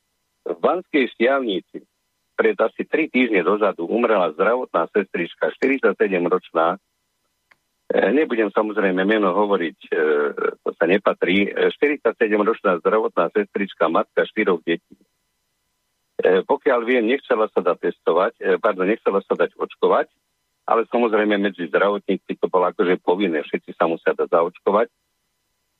v 0.46 0.56
Banskej 0.62 1.12
stiavnici 1.18 1.82
pred 2.36 2.54
asi 2.60 2.84
3 2.84 3.08
týždne 3.08 3.40
dozadu 3.40 3.88
umrela 3.88 4.30
zdravotná 4.36 4.86
sestrička, 4.92 5.50
47-ročná, 5.56 6.76
e, 6.76 7.98
nebudem 8.12 8.52
samozrejme 8.52 9.02
meno 9.08 9.32
hovoriť, 9.32 9.78
e, 9.88 9.96
to 10.60 10.70
sa 10.76 10.84
nepatrí, 10.84 11.48
47-ročná 11.50 12.76
e, 12.76 12.80
zdravotná 12.84 13.32
sestrička, 13.32 13.88
matka 13.88 14.28
štyroch 14.28 14.60
detí. 14.62 14.94
Pokiaľ 16.26 16.80
viem, 16.88 17.04
nechcela 17.04 17.44
sa 17.52 17.60
dať 17.60 17.76
testovať, 17.76 18.32
pardon, 18.64 18.88
nechcela 18.88 19.20
sa 19.20 19.36
dať 19.36 19.52
očkovať, 19.52 20.08
ale 20.64 20.88
samozrejme 20.88 21.36
medzi 21.36 21.68
zdravotníci 21.68 22.40
to 22.40 22.48
bolo 22.48 22.72
akože 22.72 23.04
povinné, 23.04 23.44
všetci 23.44 23.76
sa 23.76 23.84
musia 23.84 24.16
dať 24.16 24.24
zaočkovať. 24.32 24.88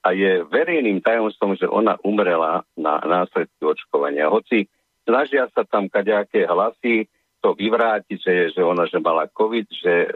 A 0.05 0.15
je 0.15 0.45
verejným 0.47 1.03
tajomstvom, 1.03 1.57
že 1.59 1.67
ona 1.67 1.97
umrela 2.05 2.63
na 2.79 3.01
následky 3.03 3.59
očkovania. 3.65 4.31
Hoci 4.31 4.69
snažia 5.07 5.47
sa 5.55 5.63
tam 5.63 5.87
kaďaké 5.87 6.45
hlasy 6.51 7.07
to 7.39 7.55
vyvrátiť, 7.55 8.19
že, 8.19 8.35
že 8.59 8.61
ona 8.67 8.91
že 8.91 8.99
mala 8.99 9.31
COVID, 9.31 9.67
že 9.71 9.95
e, 10.05 10.09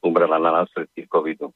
umrela 0.00 0.40
na 0.40 0.64
následky 0.64 1.04
COVIDu. 1.04 1.52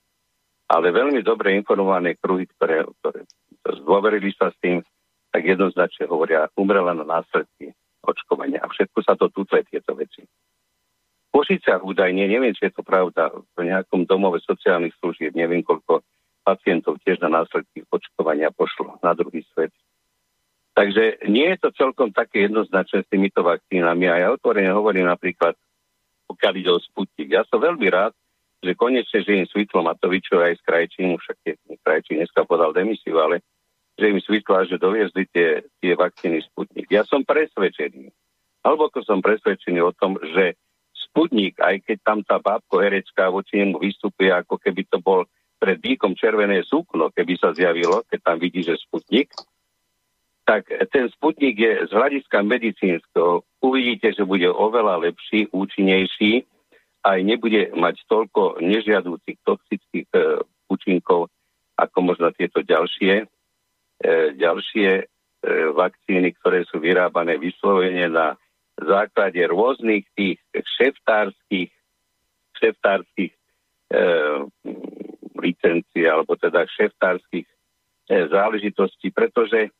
Ale 0.68 0.92
veľmi 0.92 1.24
dobre 1.24 1.56
informované 1.56 2.20
kruhy, 2.20 2.44
ktoré, 2.44 2.84
ktoré 3.00 3.24
zdôverili 3.64 4.34
sa 4.36 4.52
s 4.52 4.56
tým, 4.60 4.84
tak 5.32 5.42
jednoznačne 5.46 6.10
hovoria, 6.10 6.50
umrela 6.58 6.92
na 6.92 7.06
následky 7.06 7.72
očkovania. 8.02 8.60
A 8.60 8.68
všetko 8.68 8.98
sa 9.00 9.14
to 9.16 9.30
tutle 9.30 9.62
tieto 9.64 9.94
veci. 9.94 10.26
V 10.26 11.28
Košiciach 11.32 11.84
údajne, 11.86 12.26
neviem, 12.26 12.52
či 12.52 12.68
je 12.68 12.76
to 12.76 12.82
pravda, 12.82 13.30
v 13.30 13.60
nejakom 13.62 14.04
domove 14.08 14.42
sociálnych 14.42 14.96
služieb, 14.98 15.36
neviem, 15.38 15.62
koľko 15.62 16.02
pacientov 16.46 16.98
tiež 17.02 17.18
na 17.22 17.42
následky 17.42 17.82
očkovania 17.90 18.54
pošlo 18.54 18.98
na 19.02 19.12
druhý 19.12 19.42
svet. 19.54 19.74
Takže 20.76 21.24
nie 21.32 21.48
je 21.56 21.58
to 21.64 21.72
celkom 21.72 22.12
také 22.12 22.44
jednoznačné 22.44 23.00
s 23.00 23.08
týmito 23.08 23.40
vakcínami. 23.40 24.12
A 24.12 24.14
ja 24.20 24.28
otvorene 24.28 24.68
hovorím 24.76 25.08
napríklad, 25.08 25.56
pokiaľ 26.28 26.52
ide 26.52 26.68
o 26.68 26.76
Sputnik. 26.76 27.32
Ja 27.32 27.48
som 27.48 27.64
veľmi 27.64 27.88
rád, 27.88 28.12
že 28.60 28.76
konečne, 28.76 29.24
že 29.24 29.40
im 29.40 29.48
svitlo 29.48 29.80
Matovičov 29.80 30.44
aj 30.44 30.60
z 30.60 30.62
Krajčínu, 30.68 31.16
však 31.16 31.36
je 31.48 31.52
Krajčín 31.80 32.20
dneska 32.20 32.44
podal 32.44 32.76
demisiu, 32.76 33.16
ale 33.16 33.40
že 33.96 34.12
im 34.12 34.20
svitlo, 34.20 34.68
že 34.68 34.76
doviezli 34.76 35.24
tie, 35.32 35.64
tie 35.80 35.92
vakcíny 35.96 36.44
Sputnik. 36.44 36.92
Ja 36.92 37.08
som 37.08 37.24
presvedčený, 37.24 38.12
hlboko 38.60 39.00
som 39.00 39.24
presvedčený 39.24 39.80
o 39.80 39.96
tom, 39.96 40.20
že 40.20 40.60
Sputnik, 40.92 41.56
aj 41.56 41.88
keď 41.88 41.96
tam 42.04 42.20
tá 42.20 42.36
bábko 42.36 42.84
herečka 42.84 43.32
voči 43.32 43.64
nemu 43.64 43.80
vystupuje, 43.80 44.28
ako 44.28 44.60
keby 44.60 44.84
to 44.92 45.00
bol 45.00 45.24
pred 45.56 45.80
výkom 45.80 46.12
červené 46.12 46.60
súkno, 46.60 47.08
keby 47.08 47.40
sa 47.40 47.56
zjavilo, 47.56 48.04
keď 48.04 48.20
tam 48.20 48.36
vidí, 48.36 48.60
že 48.60 48.76
Sputnik, 48.76 49.32
tak 50.46 50.70
ten 50.94 51.10
Sputnik 51.10 51.58
je 51.58 51.90
z 51.90 51.92
hľadiska 51.92 52.38
medicínskeho, 52.46 53.42
uvidíte, 53.58 54.14
že 54.14 54.22
bude 54.22 54.46
oveľa 54.46 55.02
lepší, 55.02 55.50
účinnejší, 55.50 56.46
aj 57.02 57.18
nebude 57.26 57.74
mať 57.74 58.06
toľko 58.06 58.62
nežiadúcich 58.62 59.42
toxických 59.42 60.06
e, 60.14 60.18
účinkov, 60.70 61.34
ako 61.74 61.98
možno 61.98 62.30
tieto 62.30 62.62
ďalšie, 62.62 63.26
e, 63.26 64.06
ďalšie 64.38 64.90
e, 65.02 65.04
vakcíny, 65.74 66.30
ktoré 66.38 66.62
sú 66.70 66.78
vyrábané 66.78 67.42
vyslovene 67.42 68.06
na 68.06 68.38
základe 68.78 69.42
rôznych 69.50 70.06
tých 70.14 70.38
šeftárskych, 70.54 71.74
šeftárskych 72.58 73.34
e, 73.34 73.38
licencií, 75.42 76.06
alebo 76.06 76.38
teda 76.38 76.66
šeftárskych 76.70 77.46
e, 77.46 78.14
záležitostí, 78.30 79.10
pretože 79.10 79.74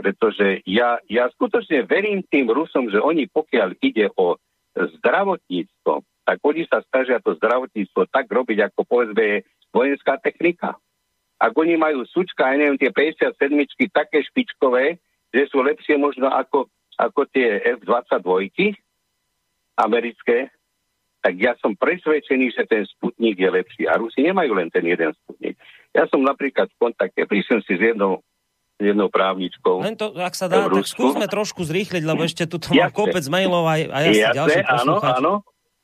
pretože 0.00 0.64
ja, 0.64 0.96
ja 1.12 1.28
skutočne 1.36 1.84
verím 1.84 2.24
tým 2.24 2.48
Rusom, 2.48 2.88
že 2.88 2.96
oni 2.96 3.28
pokiaľ 3.28 3.76
ide 3.84 4.08
o 4.16 4.40
zdravotníctvo, 4.72 6.00
tak 6.24 6.38
oni 6.40 6.64
sa 6.64 6.80
snažia 6.88 7.20
to 7.20 7.36
zdravotníctvo 7.36 8.08
tak 8.08 8.24
robiť, 8.32 8.72
ako 8.72 8.80
povedzme 8.88 9.44
vojenská 9.76 10.16
technika. 10.24 10.80
Ak 11.36 11.52
oni 11.52 11.76
majú 11.76 12.08
sučka, 12.08 12.48
ja 12.48 12.56
neviem, 12.56 12.80
tie 12.80 12.88
57 12.92 13.36
také 13.92 14.24
špičkové, 14.24 14.96
že 15.36 15.42
sú 15.52 15.60
lepšie 15.60 16.00
možno 16.00 16.32
ako, 16.32 16.68
ako 16.96 17.20
tie 17.28 17.60
F-22 17.80 18.76
americké, 19.76 20.48
tak 21.20 21.36
ja 21.36 21.52
som 21.60 21.76
presvedčený, 21.76 22.56
že 22.56 22.64
ten 22.64 22.88
Sputnik 22.88 23.36
je 23.36 23.50
lepší. 23.52 23.84
A 23.84 24.00
Rusi 24.00 24.24
nemajú 24.24 24.56
len 24.56 24.72
ten 24.72 24.84
jeden 24.84 25.12
Sputnik. 25.24 25.60
Ja 25.92 26.08
som 26.08 26.24
napríklad 26.24 26.72
v 26.72 26.88
kontakte, 26.88 27.28
prišiel 27.28 27.60
si 27.64 27.76
s 27.76 27.82
jednou 27.92 28.24
jednou 28.80 29.12
právničkou. 29.12 29.84
Len 29.84 29.94
to, 29.94 30.16
ak 30.16 30.32
sa 30.32 30.48
dá, 30.48 30.66
tak 30.66 30.88
skúsme 30.88 31.28
trošku 31.28 31.62
zrýchliť, 31.68 32.02
lebo 32.02 32.24
ešte 32.24 32.48
tu 32.48 32.56
mám 32.72 32.88
kopec 32.90 33.22
mailov 33.28 33.68
a 33.68 33.76
ja 33.76 34.10
si 34.10 34.24
ďalší 34.24 34.60
áno, 34.64 34.96
áno. 35.04 35.32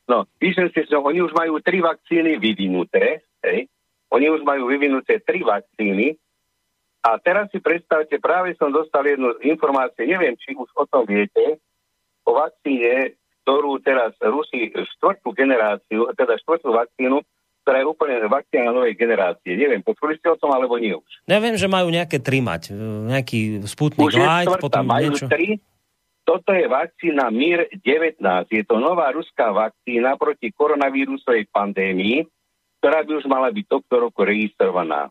No, 0.08 0.24
píšem 0.40 0.72
si, 0.72 0.86
že 0.86 0.96
oni 0.96 1.20
už 1.20 1.34
majú 1.34 1.58
tri 1.60 1.82
vakcíny 1.82 2.40
vyvinuté, 2.40 3.26
hej. 3.44 3.68
Oni 4.10 4.30
už 4.30 4.46
majú 4.46 4.70
vyvinuté 4.70 5.18
tri 5.18 5.42
vakcíny 5.42 6.14
A 7.06 7.22
teraz 7.22 7.46
si 7.54 7.62
predstavte, 7.62 8.18
práve 8.18 8.58
som 8.58 8.74
dostal 8.74 9.06
jednu 9.06 9.38
informáciu, 9.46 10.02
neviem, 10.02 10.34
či 10.42 10.58
už 10.58 10.66
o 10.74 10.90
tom 10.90 11.06
viete, 11.06 11.62
o 12.26 12.34
vakcíne, 12.34 13.14
ktorú 13.46 13.78
teraz 13.78 14.10
Rusi 14.18 14.74
štvrtú 14.74 15.30
generáciu, 15.30 16.10
teda 16.18 16.34
štvrtú 16.42 16.74
vakcínu, 16.74 17.22
ktorá 17.66 17.82
je 17.82 17.90
úplne 17.90 18.14
vakcína 18.30 18.70
novej 18.70 18.94
generácie. 18.94 19.58
Neviem, 19.58 19.82
počuli 19.82 20.14
ste 20.22 20.30
o 20.30 20.38
tom, 20.38 20.54
alebo 20.54 20.78
nie 20.78 20.94
už? 20.94 21.26
Ja 21.26 21.42
viem, 21.42 21.58
že 21.58 21.66
majú 21.66 21.90
nejaké 21.90 22.22
tri 22.22 22.38
mať. 22.38 22.70
Nejaký 23.10 23.66
Sputnik 23.66 24.14
Light, 24.14 24.62
potom 24.62 24.86
majú 24.86 25.10
niečo... 25.10 25.26
Tri, 25.26 25.58
toto 26.22 26.54
je 26.54 26.70
vakcína 26.70 27.26
MIR-19. 27.34 28.22
Je 28.54 28.62
to 28.62 28.78
nová 28.78 29.10
ruská 29.10 29.50
vakcína 29.50 30.14
proti 30.14 30.54
koronavírusovej 30.54 31.50
pandémii, 31.50 32.22
ktorá 32.78 33.02
by 33.02 33.12
už 33.18 33.26
mala 33.26 33.50
byť 33.50 33.66
tohto 33.66 33.94
roku 33.98 34.22
registrovaná. 34.22 35.10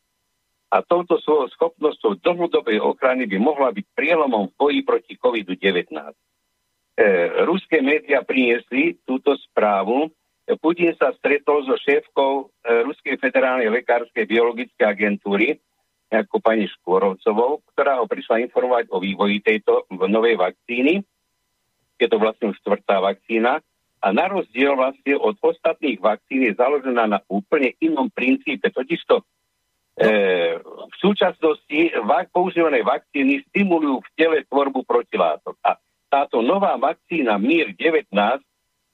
A 0.72 0.80
touto 0.80 1.20
svojou 1.20 1.51
schopnosťou 1.60 2.24
dlhodobej 2.24 2.80
ochrany 2.80 3.28
by 3.28 3.36
mohla 3.36 3.76
byť 3.76 3.86
prielomom 3.99 4.47
v 4.51 4.56
boji 4.56 4.80
proti 4.88 5.14
COVID-19. 5.20 5.91
E, 5.91 6.14
ruské 7.43 7.84
médiá 7.84 8.24
priniesli 8.24 8.95
túto 9.03 9.36
správu. 9.51 10.08
Putin 10.61 10.93
sa 10.93 11.09
stretol 11.17 11.65
so 11.65 11.73
šéfkou 11.73 12.31
e, 12.37 12.85
Ruskej 12.85 13.17
federálnej 13.17 13.65
lekárskej 13.73 14.29
biologickej 14.29 14.85
agentúry, 14.85 15.57
ako 16.13 16.37
pani 16.37 16.69
Škôrovcovou, 16.69 17.65
ktorá 17.73 17.97
ho 17.97 18.05
prišla 18.05 18.45
informovať 18.45 18.93
o 18.93 19.01
vývoji 19.01 19.41
tejto 19.41 19.89
novej 19.89 20.37
vakcíny. 20.37 21.01
Je 21.97 22.07
to 22.07 22.21
vlastne 22.21 22.53
už 22.53 22.61
štvrtá 22.61 23.01
vakcína. 23.01 23.57
A 24.05 24.07
na 24.13 24.29
rozdiel 24.29 24.77
vlastne 24.77 25.17
od 25.17 25.33
ostatných 25.41 25.97
vakcín 25.97 26.45
je 26.45 26.53
založená 26.53 27.09
na 27.09 27.19
úplne 27.25 27.73
inom 27.81 28.05
princípe. 28.13 28.69
Totižto 28.69 29.17
e, 29.17 29.23
v 30.61 30.95
súčasnosti 31.01 31.79
vak, 32.05 32.29
používané 32.29 32.85
vakcíny 32.85 33.41
stimulujú 33.49 34.05
v 34.05 34.09
tele 34.13 34.37
tvorbu 34.45 34.85
protilátok. 34.85 35.57
A 35.65 35.81
táto 36.05 36.45
nová 36.45 36.77
vakcína 36.77 37.41
MIR-19 37.41 38.13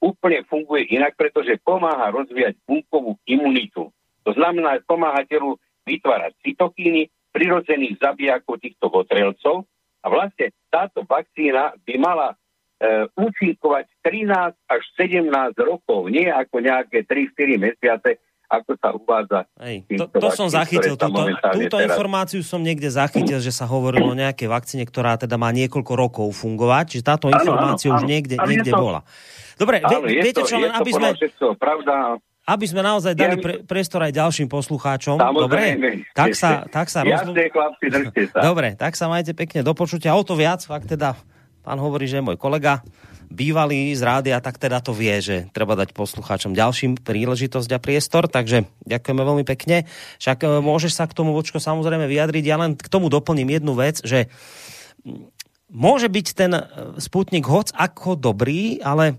úplne 0.02 0.42
funguje 0.50 0.90
inak, 0.90 1.14
pretože 1.14 1.62
pomáha 1.62 2.10
rozvíjať 2.10 2.58
bunkovú 2.66 3.22
imunitu. 3.22 3.94
To 4.26 4.30
znamená, 4.34 4.82
pomáha 4.82 5.22
telu 5.30 5.54
vytvárať 5.86 6.34
cytokíny, 6.42 7.06
prirodzených 7.30 8.02
zabijakov 8.02 8.60
týchto 8.60 8.90
votrelcov 8.90 9.64
a 10.02 10.06
vlastne 10.10 10.52
táto 10.68 11.06
vakcína 11.06 11.72
by 11.80 11.94
mala 11.96 12.28
e, 12.34 12.36
účinkovať 13.14 13.88
13 14.04 14.52
až 14.68 14.82
17 15.00 15.32
rokov, 15.62 16.10
nie 16.12 16.28
ako 16.28 16.60
nejaké 16.60 17.08
3-4 17.08 17.56
mesiace, 17.56 18.20
ako 18.52 18.70
sa 18.76 18.88
uvádza. 18.92 19.40
Hej, 19.64 19.88
to, 19.96 20.04
to 20.12 20.28
som 20.36 20.46
zachytil, 20.52 21.00
túto, 21.00 21.24
túto 21.56 21.76
teraz... 21.80 21.88
informáciu 21.88 22.44
som 22.44 22.60
niekde 22.60 22.92
zachytil, 22.92 23.40
že 23.40 23.48
sa 23.48 23.64
hovorilo 23.64 24.12
o 24.12 24.16
nejakej 24.16 24.48
vakcíne, 24.52 24.84
ktorá 24.84 25.16
teda 25.16 25.40
má 25.40 25.48
niekoľko 25.56 25.92
rokov 25.96 26.26
fungovať, 26.36 26.84
čiže 26.92 27.04
táto 27.08 27.32
informácia 27.32 27.88
už 27.88 28.04
niekde, 28.04 28.36
niekde 28.44 28.76
to... 28.76 28.76
bola. 28.76 29.00
Dobre, 29.56 29.80
áno, 29.80 30.04
viete 30.04 30.44
to, 30.44 30.48
čo, 30.48 30.60
len 30.60 30.68
aby 30.68 30.90
sme... 30.92 31.08
pravda, 31.56 32.20
aby 32.42 32.66
sme 32.66 32.82
naozaj 32.82 33.14
dali 33.14 33.38
pre, 33.38 33.62
priestor 33.62 34.02
aj 34.02 34.12
ďalším 34.18 34.50
poslucháčom. 34.50 35.14
Dobre? 35.14 35.78
Tak 36.10 36.34
sa, 36.34 36.66
tak 36.66 36.90
sa 36.90 37.06
rozlu... 37.06 37.32
chlapci, 37.38 37.86
sa. 38.34 38.38
Dobre, 38.50 38.74
tak 38.74 38.98
sa 38.98 39.06
majte 39.06 39.30
pekne 39.30 39.62
do 39.62 39.70
počutia. 39.72 40.18
O 40.18 40.26
to 40.26 40.34
viac, 40.34 40.66
ak 40.66 40.84
teda 40.84 41.14
pán 41.62 41.78
hovorí, 41.78 42.10
že 42.10 42.18
je 42.18 42.26
môj 42.26 42.36
kolega 42.36 42.82
bývalý 43.32 43.96
z 43.96 44.04
rádia, 44.04 44.38
tak 44.44 44.60
teda 44.60 44.84
to 44.84 44.92
vie, 44.92 45.18
že 45.24 45.36
treba 45.56 45.72
dať 45.72 45.96
poslucháčom 45.96 46.52
ďalším 46.52 47.00
príležitosť 47.00 47.70
a 47.72 47.82
priestor, 47.82 48.28
takže 48.28 48.68
ďakujeme 48.84 49.22
veľmi 49.24 49.44
pekne. 49.48 49.88
Však 50.20 50.38
e, 50.44 50.48
môžeš 50.60 50.92
sa 50.92 51.08
k 51.08 51.16
tomu, 51.16 51.32
Vočko, 51.32 51.58
samozrejme 51.58 52.04
vyjadriť. 52.04 52.44
Ja 52.44 52.60
len 52.60 52.76
k 52.76 52.86
tomu 52.92 53.08
doplním 53.08 53.48
jednu 53.48 53.72
vec, 53.72 54.04
že 54.04 54.28
môže 55.72 56.12
byť 56.12 56.26
ten 56.36 56.52
e, 56.52 56.62
Sputnik 57.00 57.48
hoc 57.48 57.72
ako 57.72 58.20
dobrý, 58.20 58.84
ale 58.84 59.18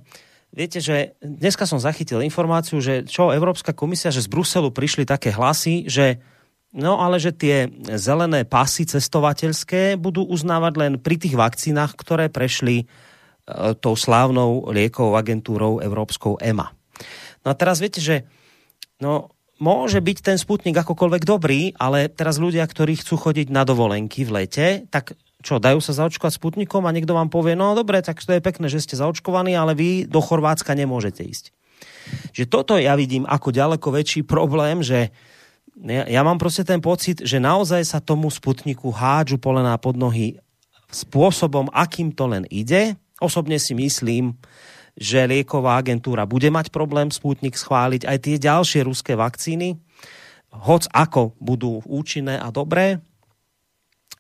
Viete, 0.54 0.78
že 0.78 1.18
dneska 1.18 1.66
som 1.66 1.82
zachytil 1.82 2.22
informáciu, 2.22 2.78
že 2.78 3.10
čo 3.10 3.34
Európska 3.34 3.74
komisia, 3.74 4.14
že 4.14 4.22
z 4.22 4.30
Bruselu 4.30 4.70
prišli 4.70 5.02
také 5.02 5.34
hlasy, 5.34 5.90
že 5.90 6.22
no 6.70 7.02
ale 7.02 7.18
že 7.18 7.34
tie 7.34 7.74
zelené 7.98 8.46
pasy 8.46 8.86
cestovateľské 8.86 9.98
budú 9.98 10.22
uznávať 10.22 10.74
len 10.78 10.94
pri 11.02 11.18
tých 11.18 11.34
vakcínach, 11.34 11.98
ktoré 11.98 12.30
prešli 12.30 12.86
tou 13.80 13.94
slávnou 13.96 14.72
liekovou 14.72 15.20
agentúrou 15.20 15.84
Európskou 15.84 16.40
EMA. 16.40 16.72
No 17.44 17.52
a 17.52 17.56
teraz 17.56 17.84
viete, 17.84 18.00
že 18.00 18.24
no, 19.04 19.36
môže 19.60 20.00
byť 20.00 20.18
ten 20.24 20.38
Sputnik 20.40 20.80
akokoľvek 20.80 21.24
dobrý, 21.28 21.76
ale 21.76 22.08
teraz 22.08 22.40
ľudia, 22.40 22.64
ktorí 22.64 23.00
chcú 23.04 23.20
chodiť 23.20 23.52
na 23.52 23.68
dovolenky 23.68 24.24
v 24.24 24.44
lete, 24.44 24.68
tak 24.88 25.20
čo, 25.44 25.60
dajú 25.60 25.84
sa 25.84 25.92
zaočkovať 25.92 26.40
Sputnikom 26.40 26.88
a 26.88 26.96
niekto 26.96 27.12
vám 27.12 27.28
povie, 27.28 27.60
no 27.60 27.76
dobre, 27.76 28.00
tak 28.00 28.24
to 28.24 28.32
je 28.32 28.40
pekné, 28.40 28.72
že 28.72 28.80
ste 28.80 28.96
zaočkovaní, 28.96 29.52
ale 29.52 29.76
vy 29.76 30.08
do 30.08 30.24
Chorvátska 30.24 30.72
nemôžete 30.72 31.20
ísť. 31.28 31.52
Že 32.32 32.44
toto 32.48 32.74
ja 32.80 32.96
vidím 32.96 33.28
ako 33.28 33.52
ďaleko 33.52 33.88
väčší 33.92 34.24
problém, 34.24 34.80
že 34.80 35.12
ja, 35.84 36.08
ja 36.08 36.22
mám 36.24 36.40
proste 36.40 36.64
ten 36.64 36.80
pocit, 36.80 37.20
že 37.20 37.44
naozaj 37.44 37.84
sa 37.84 38.00
tomu 38.00 38.32
Sputniku 38.32 38.88
hádžu 38.88 39.36
polená 39.36 39.76
pod 39.76 40.00
nohy 40.00 40.40
spôsobom, 40.94 41.68
akým 41.74 42.16
to 42.16 42.30
len 42.30 42.48
ide. 42.48 42.96
Osobne 43.24 43.56
si 43.56 43.72
myslím, 43.72 44.36
že 45.00 45.24
lieková 45.24 45.80
agentúra 45.80 46.28
bude 46.28 46.52
mať 46.52 46.70
problém 46.70 47.08
Sputnik 47.08 47.56
schváliť 47.56 48.04
aj 48.04 48.18
tie 48.20 48.36
ďalšie 48.36 48.84
ruské 48.84 49.16
vakcíny, 49.16 49.80
hoc 50.52 50.86
ako 50.92 51.34
budú 51.40 51.80
účinné 51.88 52.38
a 52.38 52.52
dobré, 52.52 53.00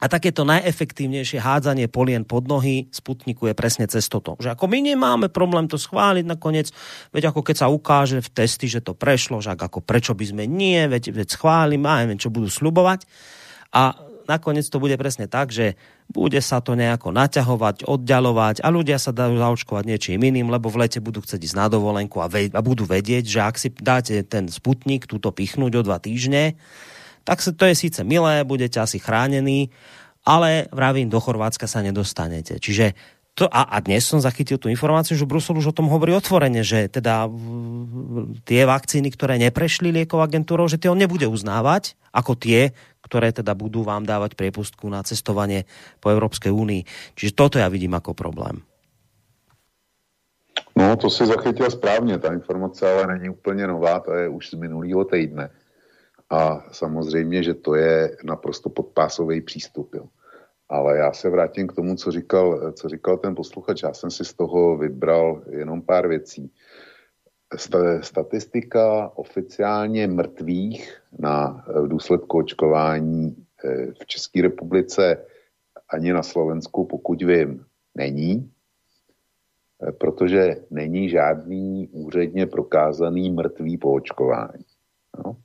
a 0.04 0.12
takéto 0.12 0.43
najefektívnejšie 0.43 1.39
hádzanie 1.39 1.88
polien 1.88 2.28
pod 2.28 2.43
nohy 2.43 2.91
Sputniku 2.91 3.47
je 3.47 3.56
presne 3.56 3.88
cez 3.88 4.12
toto. 4.12 4.36
Že 4.36 4.60
ako 4.60 4.68
my 4.68 4.80
nemáme 4.84 5.28
problém 5.32 5.72
to 5.72 5.80
schváliť 5.80 6.28
nakoniec, 6.28 6.76
veď 7.16 7.32
ako 7.32 7.39
keď 7.39 7.56
sa 7.64 7.72
ukáže 7.72 8.20
v 8.20 8.30
testy, 8.36 8.68
že 8.68 8.84
to 8.84 8.91
prešlo, 8.91 9.39
že 9.39 9.56
ako 9.56 9.80
prečo 9.80 10.12
by 10.12 10.26
sme 10.28 10.43
nie, 10.43 10.91
veď, 10.91 11.16
veď 11.16 11.28
schválim, 11.39 11.88
a 11.88 12.04
neviem, 12.04 12.20
čo 12.20 12.28
budú 12.28 12.51
slubovať. 12.51 13.08
A 13.72 13.95
nakoniec 14.26 14.68
to 14.68 14.78
bude 14.82 14.96
presne 14.96 15.28
tak, 15.30 15.54
že 15.54 15.80
bude 16.12 16.40
sa 16.40 16.60
to 16.60 16.74
nejako 16.74 17.12
naťahovať, 17.16 17.88
oddalovať 17.88 18.62
a 18.64 18.68
ľudia 18.74 19.00
sa 19.00 19.16
dajú 19.16 19.40
zaočkovať 19.40 19.84
niečím 19.88 20.22
iným, 20.24 20.52
lebo 20.52 20.68
v 20.68 20.86
lete 20.86 21.00
budú 21.00 21.24
chcieť 21.24 21.42
ísť 21.42 21.58
na 21.58 21.68
dovolenku 21.72 22.20
a, 22.20 22.28
ve- 22.28 22.52
a 22.52 22.62
budú 22.62 22.84
vedieť, 22.88 23.24
že 23.24 23.40
ak 23.40 23.56
si 23.56 23.70
dáte 23.72 24.22
ten 24.28 24.48
sputnik 24.52 25.08
túto 25.08 25.32
pichnúť 25.32 25.80
o 25.80 25.86
dva 25.86 25.98
týždne, 26.00 26.56
tak 27.24 27.40
to 27.40 27.64
je 27.64 27.76
síce 27.76 28.04
milé, 28.04 28.44
budete 28.44 28.84
asi 28.84 29.00
chránení, 29.00 29.72
ale 30.28 30.68
vravím, 30.72 31.08
do 31.08 31.20
Chorvátska 31.20 31.68
sa 31.68 31.84
nedostanete. 31.84 32.60
Čiže 32.60 32.96
to, 33.34 33.50
a, 33.50 33.66
a 33.66 33.82
dnes 33.82 34.06
som 34.06 34.22
zachytil 34.22 34.62
tú 34.62 34.70
informáciu, 34.70 35.18
že 35.18 35.26
Brusel 35.26 35.58
už 35.58 35.74
o 35.74 35.78
tom 35.78 35.90
hovorí 35.90 36.14
otvorene, 36.14 36.62
že 36.62 36.86
teda 36.86 37.26
tie 38.46 38.62
vakcíny, 38.70 39.10
ktoré 39.10 39.42
neprešli 39.42 39.90
liekovou 39.90 40.22
agentúrou, 40.22 40.70
že 40.70 40.78
tie 40.78 40.94
on 40.94 41.02
nebude 41.02 41.26
uznávať 41.26 41.98
ako 42.14 42.38
tie, 42.38 42.78
ktoré 43.04 43.36
teda 43.36 43.51
budú 43.54 43.84
vám 43.84 44.08
dávať 44.08 44.39
priepustku 44.39 44.88
na 44.88 45.04
cestovanie 45.04 45.68
po 45.99 46.10
Európskej 46.10 46.49
únii. 46.49 46.82
Čiže 47.14 47.36
toto 47.36 47.60
ja 47.60 47.68
vidím 47.68 47.93
ako 47.93 48.16
problém. 48.16 48.64
No, 50.74 50.97
to 50.97 51.10
si 51.10 51.26
zachytil 51.26 51.70
správně, 51.70 52.18
ta 52.18 52.34
informace 52.34 52.91
ale 52.91 53.14
není 53.14 53.30
úplně 53.30 53.68
nová, 53.68 53.99
to 53.99 54.14
je 54.14 54.30
už 54.30 54.49
z 54.49 54.54
minulého 54.54 55.06
týdne. 55.06 55.49
A 56.30 56.66
samozřejmě, 56.72 57.43
že 57.43 57.54
to 57.54 57.76
je 57.76 58.18
naprosto 58.24 58.70
podpásový 58.70 59.41
přístup. 59.41 59.95
Jo. 59.95 60.06
Ale 60.70 60.97
já 60.97 61.14
se 61.14 61.30
vrátím 61.30 61.68
k 61.68 61.74
tomu, 61.74 61.95
co 61.95 62.12
říkal, 62.12 62.72
co 62.72 62.89
říkal 62.89 63.18
ten 63.18 63.36
posluchač. 63.36 63.84
Já 63.84 63.93
jsem 63.93 64.12
si 64.12 64.26
z 64.26 64.34
toho 64.34 64.78
vybral 64.78 65.41
jenom 65.49 65.82
pár 65.82 66.08
věcí. 66.08 66.51
Statistika 68.01 69.12
oficiálně 69.16 70.08
mrtvých 70.08 71.03
na, 71.20 71.66
v 71.68 71.88
důsledku 71.88 72.38
očkování 72.38 73.45
eh, 73.66 73.91
v 74.01 74.05
České 74.05 74.41
republice 74.41 75.26
ani 75.89 76.14
na 76.14 76.24
Slovensku, 76.24 76.86
pokud 76.86 77.22
vím, 77.22 77.66
není, 77.95 78.51
eh, 79.88 79.91
protože 79.91 80.55
není 80.72 81.09
žádný 81.09 81.88
úředně 81.91 82.45
prokázaný 82.45 83.32
mrtvý 83.32 83.78
po 83.78 83.93
očkování. 83.93 84.66
No. 85.18 85.38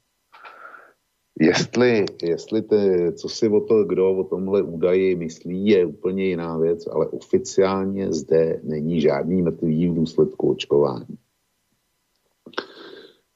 Jestli, 1.40 2.04
jestli 2.22 2.62
te, 2.62 3.12
co 3.12 3.28
si 3.28 3.48
o 3.48 3.60
to, 3.60 3.84
kdo 3.84 4.16
o 4.16 4.24
tomhle 4.24 4.62
údaji 4.62 5.16
myslí, 5.16 5.66
je 5.66 5.86
úplně 5.86 6.24
jiná 6.24 6.58
věc, 6.58 6.86
ale 6.86 7.06
oficiálně 7.06 8.12
zde 8.12 8.60
není 8.62 9.00
žádný 9.00 9.42
mrtvý 9.42 9.88
v 9.88 9.94
důsledku 9.94 10.50
očkování. 10.50 11.18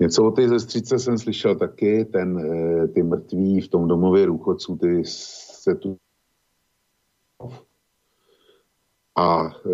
Něco 0.02 0.24
o 0.24 0.30
té 0.30 0.48
zestřice 0.48 0.98
jsem 0.98 1.18
slyšel 1.18 1.56
taky, 1.56 2.04
ten, 2.04 2.38
eh, 2.38 2.88
ty 2.88 3.02
mrtví 3.02 3.60
v 3.60 3.68
tom 3.68 3.88
domově 3.88 4.26
důchodců, 4.26 4.76
ty 4.76 5.02
se 5.04 5.74
tu 5.74 5.96
a 9.16 9.46
e, 9.46 9.70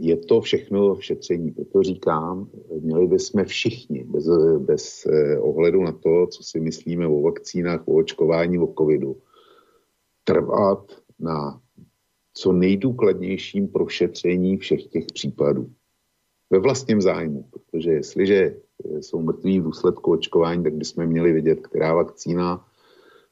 je 0.00 0.16
to 0.16 0.40
všechno 0.40 1.00
šetření. 1.00 1.50
Proto 1.50 1.82
říkám, 1.82 2.50
měli 2.80 3.06
bychom 3.06 3.44
všichni, 3.44 4.04
bez, 4.04 4.28
bez 4.58 5.06
e, 5.06 5.38
ohledu 5.38 5.82
na 5.82 5.92
to, 5.92 6.26
co 6.26 6.42
si 6.42 6.60
myslíme 6.60 7.06
o 7.06 7.22
vakcínách, 7.22 7.88
o 7.88 7.94
očkování, 7.94 8.58
o 8.58 8.74
covidu, 8.78 9.16
trvat 10.24 10.92
na 11.18 11.60
co 12.34 12.52
nejdůkladnějším 12.52 13.68
prošetření 13.68 14.56
všech 14.56 14.86
těch 14.86 15.06
případů. 15.06 15.70
Ve 16.50 16.58
vlastním 16.58 17.00
zájmu, 17.00 17.42
protože 17.42 17.90
jestliže 17.90 18.56
jsou 18.84 19.22
mrtví 19.22 19.60
v 19.60 19.64
důsledku 19.64 20.12
očkování, 20.12 20.62
tak 20.62 20.74
bychom 20.74 21.06
měli 21.06 21.32
vědět, 21.32 21.66
která 21.66 21.94
vakcína, 21.94 22.66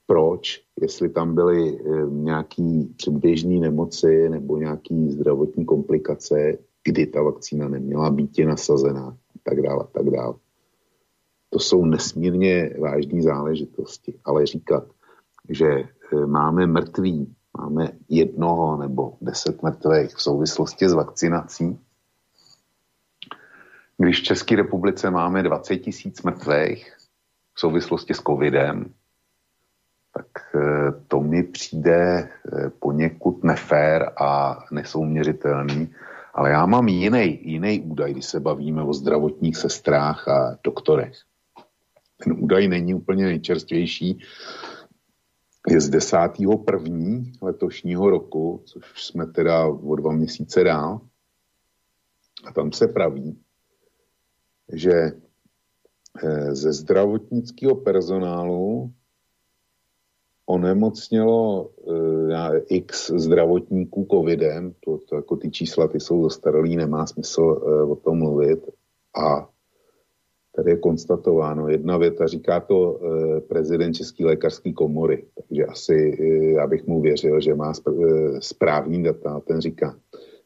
proč, 0.07 0.63
jestli 0.81 1.09
tam 1.09 1.35
byly 1.35 1.79
nějaký 2.09 2.95
předběžné 2.97 3.61
nemoci 3.61 4.29
nebo 4.29 4.59
nějaký 4.59 5.11
zdravotní 5.11 5.65
komplikace, 5.65 6.59
kdy 6.85 7.07
ta 7.07 7.23
vakcína 7.23 7.69
neměla 7.69 8.11
být 8.11 8.39
nasazená 8.39 9.17
tak 9.47 9.63
dále, 9.63 9.85
tak 9.93 10.11
dále. 10.11 10.35
To 11.51 11.59
jsou 11.59 11.85
nesmírně 11.85 12.75
vážné 12.81 13.23
záležitosti, 13.23 14.19
ale 14.25 14.47
říkat, 14.47 14.85
že 15.49 15.67
e, 15.67 15.87
máme 16.27 16.67
mrtví, 16.67 17.35
máme 17.59 17.93
jednoho 18.09 18.77
nebo 18.77 19.17
deset 19.21 19.63
mrtvých 19.63 20.15
v 20.15 20.23
souvislosti 20.23 20.89
s 20.89 20.93
vakcinací, 20.93 21.79
když 23.99 24.21
v 24.21 24.25
České 24.25 24.57
republice 24.57 25.11
máme 25.11 25.43
20 25.43 25.77
tisíc 25.77 26.23
mrtvých 26.23 26.97
v 27.55 27.61
souvislosti 27.61 28.15
s 28.15 28.23
covidem, 28.23 28.95
tak 30.15 30.55
e, 30.55 30.93
to 31.09 31.21
mi 31.21 31.43
přijde 31.43 31.95
e, 31.95 32.29
poněkud 32.71 33.45
nefér 33.45 34.13
a 34.17 34.59
nesouměřitelný. 34.71 35.95
Ale 36.35 36.51
já 36.51 36.67
mám 36.67 36.89
jiný, 36.89 37.39
jiný 37.43 37.81
údaj, 37.81 38.13
když 38.13 38.25
se 38.25 38.41
bavíme 38.41 38.83
o 38.83 38.93
zdravotních 38.93 39.57
sestrách 39.57 40.29
a 40.29 40.59
doktorech. 40.65 41.17
Ten 42.25 42.33
údaj 42.39 42.69
není 42.69 42.95
úplně 42.95 43.25
nejčerstvější. 43.25 44.19
Je 45.69 45.81
z 45.81 45.89
10. 45.89 46.17
první 46.67 47.33
letošního 47.43 48.11
roku, 48.11 48.63
což 48.65 49.05
jsme 49.05 49.27
teda 49.27 49.67
o 49.67 49.97
dva 49.97 50.13
měsíce 50.13 50.65
dál. 50.65 51.01
A 52.47 52.53
tam 52.53 52.73
se 52.73 52.89
praví, 52.89 53.39
že 54.73 55.13
eh, 56.23 56.55
ze 56.55 56.73
zdravotnického 56.73 57.75
personálu 57.75 58.93
onemocnělo 60.49 61.65
uh, 61.65 62.61
x 62.69 63.11
zdravotníků 63.11 64.07
covidem, 64.11 64.75
to, 64.81 64.99
to 64.99 65.17
jako 65.17 65.37
ty 65.37 65.51
čísla, 65.51 65.89
ty 65.89 66.01
jsou 66.01 66.23
zastaralý, 66.23 66.77
nemá 66.77 67.07
smysl 67.07 67.43
uh, 67.43 67.91
o 67.93 67.97
tom 67.97 68.19
mluvit. 68.19 68.71
A 69.17 69.49
tady 70.57 70.71
je 70.71 70.77
konstatováno, 70.77 71.69
jedna 71.69 71.97
věta, 71.97 72.27
říká 72.27 72.61
to 72.61 73.01
prezident 73.49 73.93
České 73.93 74.25
lékařské 74.25 74.73
komory, 74.73 75.27
takže 75.35 75.65
asi 75.65 76.17
já 76.57 76.67
bych 76.67 76.87
mu 76.87 77.01
věřil, 77.01 77.41
že 77.41 77.55
má 77.55 77.73
spr- 77.73 78.39
správní 78.41 79.03
data. 79.03 79.41
Ten 79.41 79.61
říká, 79.61 79.99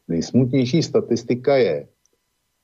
nejsmutnější 0.07 0.83
statistika 0.83 1.55
je, 1.57 1.87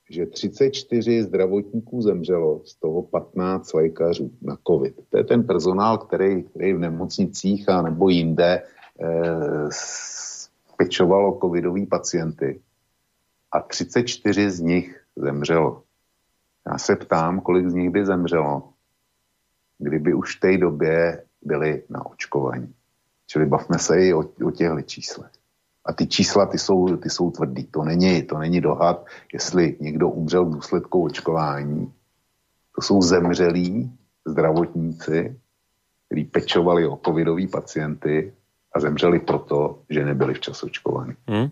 že 0.10 0.26
34 0.26 1.24
zdravotníků 1.24 2.02
zemřelo, 2.02 2.62
z 2.66 2.76
toho 2.76 3.04
15 3.04 3.74
lékařů 3.74 4.32
na 4.42 4.58
COVID. 4.68 4.96
To 5.10 5.18
je 5.18 5.24
ten 5.24 5.44
personál, 5.44 5.98
který, 5.98 6.44
který 6.44 6.74
v 6.74 6.80
nemocnicích 6.80 7.70
a 7.70 7.82
nebo 7.82 8.10
jinde 8.10 8.64
eh, 9.02 9.70
pečoval 10.78 11.30
o 11.30 11.40
covidový 11.40 11.86
pacienty. 11.86 12.62
A 13.52 13.60
34 13.60 14.52
z 14.52 14.60
nich 14.60 15.04
zemřelo. 15.16 15.84
Já 16.72 16.78
se 16.78 16.96
ptám, 16.96 17.42
kolik 17.42 17.70
z 17.70 17.74
nich 17.74 17.90
by 17.90 18.06
zemřelo, 18.06 18.70
kdyby 19.78 20.14
už 20.14 20.38
v 20.38 20.40
té 20.40 20.58
době 20.58 21.24
byli 21.42 21.84
na 21.90 22.06
očkování. 22.06 22.74
Čili 23.28 23.46
bavme 23.46 23.80
se 23.80 24.06
i 24.06 24.14
o, 24.14 24.20
o 24.20 24.52
těchto 24.52 24.82
číslech. 24.82 25.37
A 25.88 25.94
ty 25.94 26.08
čísla, 26.08 26.46
ty 26.46 26.60
jsou, 26.60 26.98
ty 27.00 27.10
jsou 27.10 27.32
tvrdý. 27.32 27.64
To 27.72 27.84
není, 27.84 28.24
to 28.24 28.38
není 28.38 28.62
dohad, 28.62 29.06
jestli 29.34 29.76
někdo 29.80 30.10
umřel 30.10 30.46
v 30.46 30.54
důsledku 30.60 31.04
očkování. 31.04 31.92
To 32.76 32.82
jsou 32.82 33.02
zemřelí 33.02 33.92
zdravotníci, 34.28 35.36
kteří 36.06 36.24
pečovali 36.24 36.88
o 36.88 37.00
covidový 37.06 37.48
pacienty 37.48 38.34
a 38.76 38.80
zemřeli 38.80 39.20
proto, 39.20 39.80
že 39.90 40.06
nebyli 40.06 40.34
včas 40.34 40.64
očkovaní. 40.64 41.14
Hmm. 41.28 41.50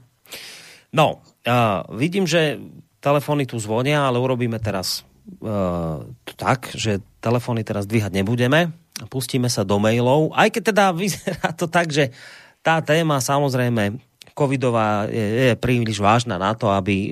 No, 0.93 1.19
uh, 1.47 1.97
vidím, 1.97 2.27
že 2.27 2.59
telefony 2.99 3.45
tu 3.45 3.59
zvonia, 3.59 4.07
ale 4.07 4.19
urobíme 4.19 4.59
teraz 4.59 5.03
uh, 5.39 6.03
tak, 6.35 6.71
že 6.75 6.99
telefony 7.19 7.63
teraz 7.63 7.87
dvíhať 7.87 8.11
nebudeme. 8.15 8.71
Pustíme 9.11 9.51
sa 9.51 9.67
do 9.67 9.75
mailov, 9.75 10.31
aj 10.35 10.55
keď 10.55 10.63
teda 10.71 10.85
vyzerá 10.95 11.51
to 11.51 11.67
tak, 11.67 11.91
že 11.91 12.15
tá 12.63 12.79
téma 12.79 13.19
samozrejme 13.19 13.99
covidová 14.35 15.07
je, 15.07 15.49
je 15.49 15.55
príliš 15.55 16.03
vážna 16.03 16.35
na 16.35 16.51
to, 16.51 16.67
aby 16.67 17.09
e, 17.09 17.11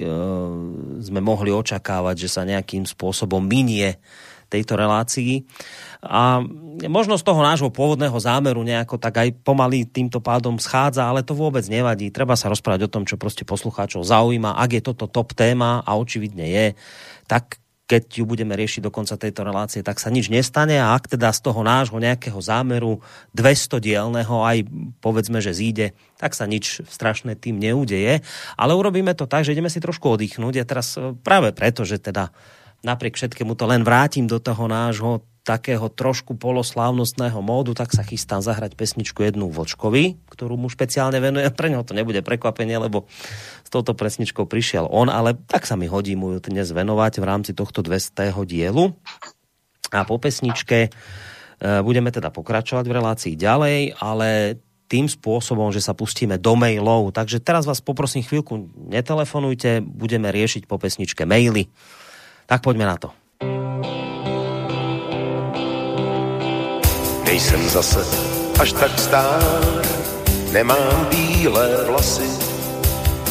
sme 0.99 1.24
mohli 1.24 1.55
očakávať, 1.55 2.28
že 2.28 2.30
sa 2.30 2.43
nejakým 2.43 2.84
spôsobom 2.84 3.39
minie 3.39 3.95
tejto 4.51 4.78
relácii. 4.78 5.47
A 6.03 6.43
možno 6.86 7.17
z 7.17 7.26
toho 7.26 7.41
nášho 7.41 7.74
pôvodného 7.74 8.13
zámeru 8.19 8.61
nejako 8.61 9.01
tak 9.01 9.24
aj 9.24 9.30
pomaly 9.41 9.88
týmto 9.88 10.19
pádom 10.21 10.59
schádza, 10.61 11.07
ale 11.07 11.26
to 11.26 11.34
vôbec 11.34 11.63
nevadí. 11.71 12.11
Treba 12.13 12.38
sa 12.38 12.51
rozprávať 12.51 12.86
o 12.86 12.93
tom, 12.93 13.07
čo 13.07 13.17
proste 13.17 13.47
poslucháčov 13.47 14.05
zaujíma. 14.05 14.59
Ak 14.59 14.76
je 14.76 14.84
toto 14.84 15.07
top 15.09 15.34
téma, 15.34 15.82
a 15.82 15.95
očividne 15.95 16.45
je, 16.45 16.65
tak 17.26 17.62
keď 17.93 18.09
ju 18.09 18.25
budeme 18.25 18.57
riešiť 18.57 18.81
do 18.81 18.89
konca 18.89 19.13
tejto 19.21 19.45
relácie, 19.45 19.85
tak 19.85 20.01
sa 20.01 20.09
nič 20.09 20.33
nestane 20.33 20.81
a 20.81 20.97
ak 20.97 21.13
teda 21.13 21.29
z 21.29 21.45
toho 21.45 21.61
nášho 21.61 22.01
nejakého 22.01 22.41
zámeru 22.41 23.05
200 23.37 23.77
dielného 23.77 24.41
aj 24.41 24.65
povedzme, 24.97 25.37
že 25.45 25.53
zíde, 25.53 25.93
tak 26.17 26.33
sa 26.33 26.49
nič 26.49 26.81
strašné 26.89 27.37
tým 27.37 27.61
neudeje. 27.61 28.25
Ale 28.57 28.73
urobíme 28.73 29.13
to 29.13 29.29
tak, 29.29 29.45
že 29.45 29.53
ideme 29.53 29.69
si 29.69 29.77
trošku 29.77 30.09
oddychnúť 30.17 30.65
a 30.65 30.65
teraz 30.65 30.97
e, 30.97 31.13
práve 31.21 31.53
preto, 31.53 31.85
že 31.85 32.01
teda 32.01 32.33
napriek 32.84 33.15
všetkému 33.15 33.55
to 33.55 33.65
len 33.65 33.88
vrátim 33.88 34.27
do 34.27 34.38
toho 34.38 34.67
nášho 34.67 35.23
takého 35.43 35.91
trošku 35.91 36.39
poloslávnostného 36.39 37.36
módu, 37.43 37.75
tak 37.75 37.91
sa 37.91 38.07
chystám 38.07 38.39
zahrať 38.39 38.79
pesničku 38.79 39.27
jednu 39.27 39.51
Vočkovi, 39.51 40.15
ktorú 40.31 40.55
mu 40.55 40.71
špeciálne 40.71 41.19
venujem. 41.19 41.51
Pre 41.59 41.67
neho 41.67 41.84
to 41.84 41.91
nebude 41.91 42.23
prekvapenie, 42.23 42.79
lebo 42.79 43.07
s 43.63 43.69
touto 43.71 43.91
pesničkou 43.91 44.47
prišiel 44.47 44.88
on, 44.88 45.11
ale 45.11 45.36
tak 45.36 45.67
sa 45.67 45.75
mi 45.75 45.91
hodí 45.91 46.15
mu 46.15 46.36
ju 46.36 46.39
dnes 46.39 46.71
venovať 46.71 47.19
v 47.19 47.25
rámci 47.27 47.51
tohto 47.51 47.84
200. 47.84 48.31
dielu. 48.47 48.95
A 49.93 50.07
po 50.07 50.15
pesničke 50.17 50.88
e, 50.88 50.89
budeme 51.84 52.10
teda 52.10 52.31
pokračovať 52.31 52.85
v 52.88 52.95
relácii 52.95 53.34
ďalej, 53.35 53.99
ale 53.99 54.57
tým 54.88 55.11
spôsobom, 55.11 55.76
že 55.76 55.84
sa 55.84 55.91
pustíme 55.91 56.39
do 56.39 56.55
mailov. 56.55 57.11
Takže 57.11 57.43
teraz 57.43 57.68
vás 57.68 57.84
poprosím 57.84 58.23
chvíľku, 58.23 58.72
netelefonujte, 58.89 59.84
budeme 59.84 60.31
riešiť 60.31 60.72
po 60.72 60.80
pesničke 60.80 61.27
maily. 61.27 61.68
Tak 62.45 62.61
poďme 62.61 62.86
na 62.86 62.98
to. 62.98 63.10
Nejsem 67.26 67.70
zase 67.70 68.03
až 68.60 68.74
tak 68.74 68.99
stár, 68.99 69.82
nemám 70.52 71.07
bílé 71.10 71.86
vlasy, 71.88 72.30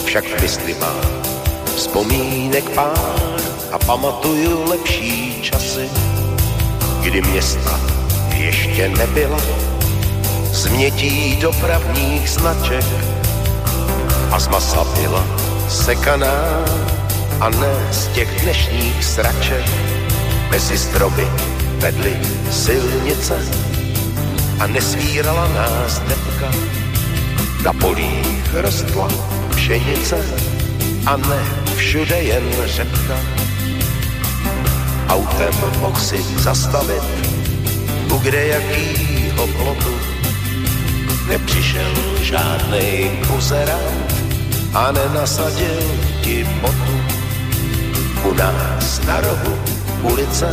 však 0.05 0.25
v 0.25 0.43
mysli 0.43 0.75
mám 0.81 1.01
vzpomínek 1.77 2.71
pár 2.71 3.41
a 3.73 3.79
pamatuju 3.79 4.69
lepší 4.69 5.43
časy, 5.43 5.89
kdy 7.03 7.23
města 7.23 7.81
ještě 8.37 8.89
nebyla 8.89 9.41
změtí 10.53 11.37
dopravních 11.37 12.31
značek 12.31 12.85
a 14.33 14.41
z 14.41 14.49
masa 14.49 14.85
byla 14.85 15.27
sekaná 15.69 16.65
a 17.43 17.51
ne 17.51 17.89
z 17.90 18.06
těch 18.06 18.43
dnešních 18.43 19.05
sraček. 19.05 19.66
Mezi 20.51 20.78
stromy 20.78 21.27
vedly 21.78 22.16
silnice 22.51 23.39
a 24.60 24.66
nesvírala 24.66 25.48
nás 25.48 25.98
depka. 25.98 26.51
Na 27.64 27.73
polích 27.73 28.55
rostla 28.55 29.09
pšenice 29.55 30.27
a 31.06 31.16
ne 31.16 31.43
všude 31.77 32.23
jen 32.23 32.44
řepka. 32.64 33.16
Autem 35.09 35.55
mohl 35.81 36.01
si 36.01 36.23
zastavit 36.23 37.02
u 38.12 38.19
kde 38.19 38.47
jakýho 38.47 39.47
plotu. 39.47 39.94
Nepřišel 41.28 41.93
žádnej 42.20 43.10
buzerant 43.28 44.14
a 44.74 44.93
nenasadil 44.93 45.82
ti 46.20 46.47
botu. 46.60 47.12
Nás 48.33 49.01
na 49.07 49.21
rohu 49.21 49.55
ulice 50.03 50.51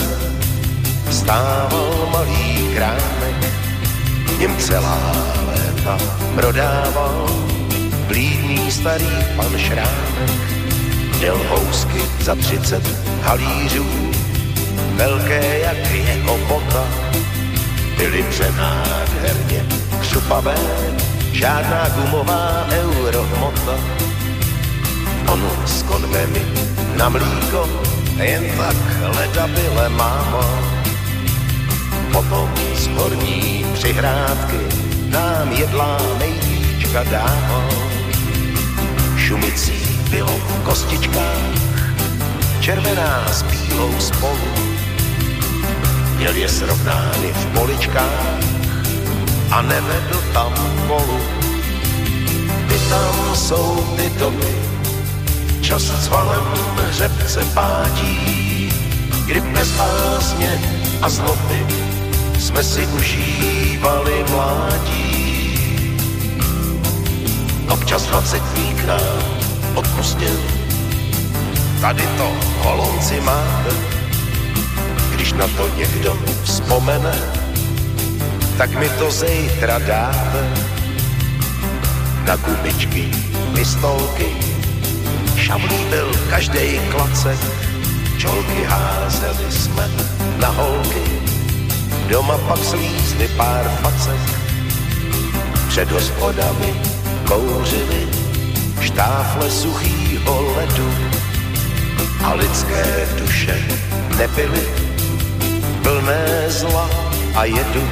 stával 1.09 2.09
malý 2.11 2.75
krámek 2.75 3.39
něm 4.39 4.57
celá 4.57 5.13
léta 5.47 5.97
prodával 6.35 7.29
blídný 8.07 8.71
starý 8.71 9.09
pan 9.35 9.57
Šrámek. 9.57 10.31
Měl 11.17 11.37
housky 11.49 12.01
za 12.21 12.35
třicet 12.35 12.83
halířů, 13.21 13.85
velké 14.95 15.59
jak 15.59 15.91
jeho 15.91 16.37
bota, 16.37 16.87
byly 17.97 18.23
přenádherně 18.23 19.65
křupavé, 20.01 20.55
žádná 21.31 21.89
gumová 21.89 22.67
eurohmota. 22.71 23.75
On 25.29 25.41
s 25.65 25.83
konvemi 25.83 26.41
na 26.97 27.09
mlíko 27.09 27.69
jen 28.17 28.43
tak 28.57 28.75
leda 29.15 29.47
byle 29.47 29.89
máma. 29.89 30.45
Potom 32.11 32.49
z 32.75 32.87
horní 32.87 33.65
přihrádky 33.73 34.59
nám 35.09 35.51
jedlá 35.51 35.97
nejvíčka 36.19 37.03
dává. 37.03 37.63
Šumicí 39.17 39.99
bylo 40.09 40.37
v 40.37 40.63
kostičkách, 40.63 41.53
červená 42.59 43.25
s 43.31 43.41
bílou 43.43 43.99
spolu. 43.99 44.49
Měl 46.17 46.35
je 46.35 46.49
srovnány 46.49 47.29
v 47.33 47.45
poličkách 47.45 48.37
a 49.51 49.61
nevedl 49.61 50.23
tam 50.33 50.53
kolu. 50.87 51.19
Ty 52.67 52.79
tam 52.89 53.35
jsou 53.35 53.95
ty 53.95 54.09
doby, 54.09 54.68
čas 55.69 55.83
s 55.83 56.07
valem 56.07 56.45
hřebce 56.89 57.45
pádí, 57.53 58.73
kdy 59.25 59.41
bez 59.41 59.71
básně 59.71 60.61
a 61.01 61.09
zloby 61.09 61.65
jsme 62.39 62.63
si 62.63 62.87
užívali 62.87 64.25
mládí. 64.31 65.59
Občas 67.69 68.05
dvacetník 68.05 68.85
nám 68.85 69.21
odpustil, 69.75 70.39
tady 71.81 72.03
to 72.17 72.31
holonci 72.63 73.21
máte, 73.21 73.73
když 75.15 75.33
na 75.33 75.47
to 75.47 75.69
někdo 75.77 76.17
vzpomene, 76.43 77.15
tak 78.57 78.69
mi 78.79 78.89
to 78.89 79.11
zejtra 79.11 79.79
dáte. 79.79 80.49
Na 82.25 82.35
gumičky, 82.35 83.11
pistolky, 83.53 84.48
šavlí 85.49 85.85
byl 85.89 86.11
každej 86.29 86.79
klacek, 86.91 87.39
čolky 88.17 88.63
házeli 88.63 89.51
jsme 89.51 89.89
na 90.37 90.47
holky, 90.47 91.01
doma 92.09 92.37
pak 92.37 92.57
slízli 92.57 93.27
pár 93.37 93.65
facek. 93.81 94.21
Před 95.67 95.91
hospodami 95.91 96.73
kouřili 97.27 98.07
štáfle 98.81 99.51
suchýho 99.51 100.53
ledu 100.57 100.89
a 102.23 102.33
lidské 102.33 103.07
duše 103.19 103.57
nebyly 104.17 104.67
plné 105.81 106.45
zla 106.47 106.89
a 107.35 107.45
jedu. 107.45 107.89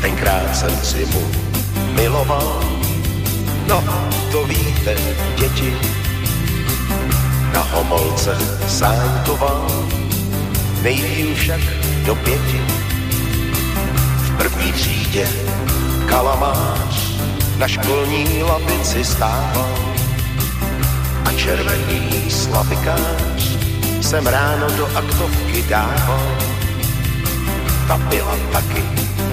Tenkrát 0.00 0.56
jsem 0.56 0.76
si 0.82 1.06
mu 1.06 1.28
miloval, 1.92 2.62
no 3.68 3.84
to 4.32 4.44
víte, 4.44 4.96
děti, 5.36 5.76
na 7.58 7.64
homolce 7.74 8.38
sáňkoval, 8.68 9.66
nejdíl 10.82 11.34
však 11.34 11.60
do 12.06 12.14
pěti. 12.14 12.60
V 14.16 14.30
první 14.38 14.72
třídě 14.72 15.28
kalamář 16.06 17.18
na 17.58 17.68
školní 17.68 18.42
lavici 18.42 19.04
stával 19.04 19.74
a 21.24 21.32
červený 21.32 22.30
slavikář 22.30 23.42
jsem 24.00 24.26
ráno 24.26 24.66
do 24.76 24.86
aktovky 24.96 25.62
dával. 25.68 26.36
Ta 27.88 27.96
byla 27.98 28.36
taky 28.52 28.82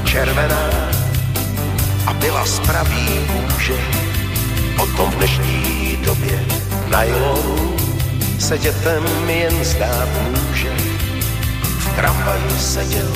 červená 0.05 0.69
a 2.05 2.13
byla 2.13 2.45
z 2.45 2.59
pravý 2.59 3.07
kůže. 3.29 3.77
O 4.77 4.87
tom 4.87 5.11
v 5.11 5.15
dnešní 5.15 5.97
době 6.05 6.45
nylonu 6.89 7.84
se 8.39 8.57
dětem 8.57 9.03
jen 9.29 9.65
zdát 9.65 10.07
může. 10.31 10.71
V 11.79 11.95
tramvaji 11.95 12.59
seděl 12.59 13.11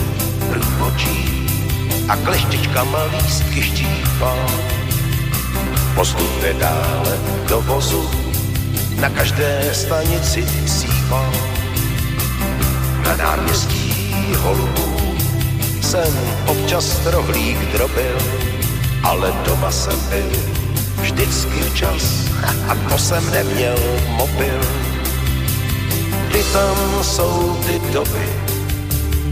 průmočí 0.50 1.48
a 2.10 2.16
kleštičkama 2.16 3.00
lístky 3.04 3.62
štípal. 3.62 4.50
Postupně 5.96 6.54
dále 6.54 7.18
do 7.50 7.62
vozu 7.62 8.10
na 9.00 9.10
každé 9.10 9.70
stanici 9.74 10.46
sípal. 10.68 11.34
Na 13.04 13.16
náměstí 13.16 14.16
holubů 14.38 15.18
jsem 15.82 16.14
občas 16.48 17.06
rohlík 17.06 17.72
drobil, 17.72 18.18
ale 19.04 19.34
doma 19.46 19.72
jsem 19.72 20.00
byl 20.10 20.60
vždycky 21.02 21.60
včas 21.60 22.30
a 22.68 22.76
to 22.90 22.98
jsem 22.98 23.32
neměl 23.32 23.78
mobil. 24.10 24.89
Ty 26.40 26.46
tam 26.46 27.04
jsou 27.04 27.58
ty 27.66 27.82
doby, 27.94 28.30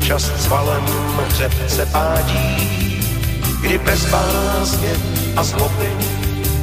čas 0.02 0.32
s 0.38 0.48
valem 0.48 0.86
hřebce 1.28 1.86
pádí, 1.86 3.00
kdy 3.62 3.78
bez 3.78 4.06
bázně 4.06 4.90
a 5.36 5.44
zloby 5.44 5.90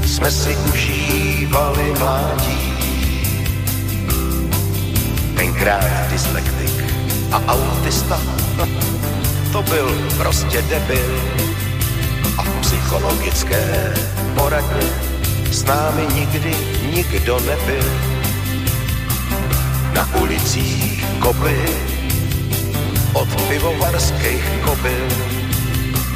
jsme 0.06 0.30
si 0.30 0.56
užívali 0.56 1.94
mládí. 1.98 2.72
Tenkrát 5.36 6.10
dyslektik 6.10 6.84
a 7.32 7.42
autista, 7.48 8.20
to 9.52 9.62
byl 9.62 9.88
prostě 10.18 10.62
debil. 10.62 11.20
A 12.38 12.42
v 12.42 12.60
psychologické 12.60 13.94
poradně 14.34 14.88
s 15.50 15.64
námi 15.64 16.06
nikdy 16.14 16.56
nikdo 16.94 17.40
nebyl. 17.40 18.13
Na 19.94 20.08
ulicích 20.20 21.04
kopy 21.18 21.56
od 23.12 23.28
pivovarských 23.48 24.44
kobyl 24.64 25.08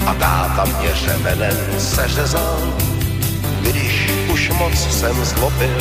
a 0.06 0.14
táta 0.14 0.64
mě 0.64 0.94
řemenem 0.94 1.56
seřezal, 1.78 2.74
když 3.60 4.10
už 4.32 4.50
moc 4.50 4.74
jsem 4.74 5.24
zlobil. 5.24 5.78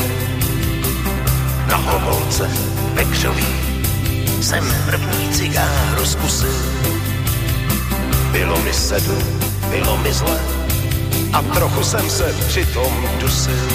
Na 1.68 1.76
homolce 1.78 2.50
vekřový 2.94 3.48
jsem 4.42 4.74
první 4.86 5.30
cigáro 5.32 6.06
zkusil. 6.06 6.56
Bylo 8.32 8.62
mi 8.62 8.74
sedm, 8.74 9.24
bylo 9.70 9.98
mi 9.98 10.14
zle 10.14 10.40
a 11.34 11.42
trochu 11.42 11.84
jsem 11.84 12.10
se 12.10 12.36
přitom 12.48 13.10
dusil. 13.20 13.68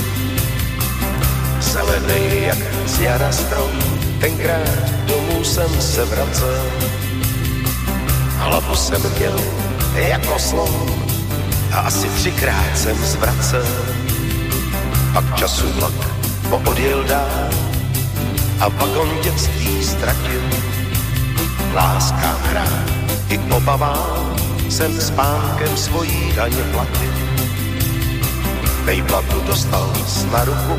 Zelený 1.60 2.42
jak 2.46 2.58
z 2.86 3.00
jara 3.00 3.32
strom, 3.32 3.70
tenkrát 4.22 4.90
domů 5.06 5.44
jsem 5.44 5.80
se 5.80 6.04
vracel. 6.04 6.64
Hlavu 8.38 8.76
jsem 8.76 9.02
měl 9.18 9.40
jako 9.94 10.38
slon 10.38 10.86
a 11.72 11.78
asi 11.78 12.08
třikrát 12.08 12.78
jsem 12.78 12.96
zvracel. 12.96 13.66
Pak 15.12 15.34
času 15.34 15.72
vlak 15.72 15.92
poodjel 16.50 17.04
dál 17.04 17.50
a 18.60 18.68
vagon 18.68 19.10
dětství 19.22 19.84
ztratil. 19.84 20.42
Láska 21.74 22.36
hra 22.42 22.68
i 23.28 23.38
obavá 23.38 24.24
jsem 24.68 25.00
s 25.00 25.10
pánkem 25.10 25.76
svojí 25.76 26.32
daně 26.36 26.62
platil. 26.72 27.12
Vejplatu 28.84 29.40
dostal 29.46 29.92
na 30.32 30.44
ruku 30.44 30.78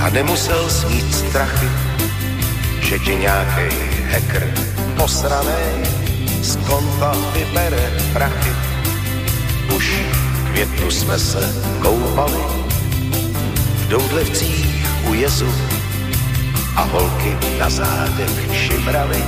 a 0.00 0.10
nemusel 0.10 0.70
smít 0.70 1.14
strachy, 1.14 1.68
že 2.88 2.98
ti 2.98 3.16
nějaký 3.16 3.68
hacker 4.12 4.54
posranej 4.96 5.84
z 6.40 6.56
konta 6.56 7.12
vybere 7.36 7.92
prachy. 8.12 8.52
Už 9.76 10.00
květnu 10.50 10.90
jsme 10.90 11.18
se 11.18 11.54
koupali 11.82 12.42
v 13.76 13.88
Doudlevcích 13.88 14.88
u 15.08 15.14
jezu 15.14 15.52
a 16.76 16.82
holky 16.82 17.36
na 17.58 17.70
zádech 17.70 18.48
šimrali 18.52 19.22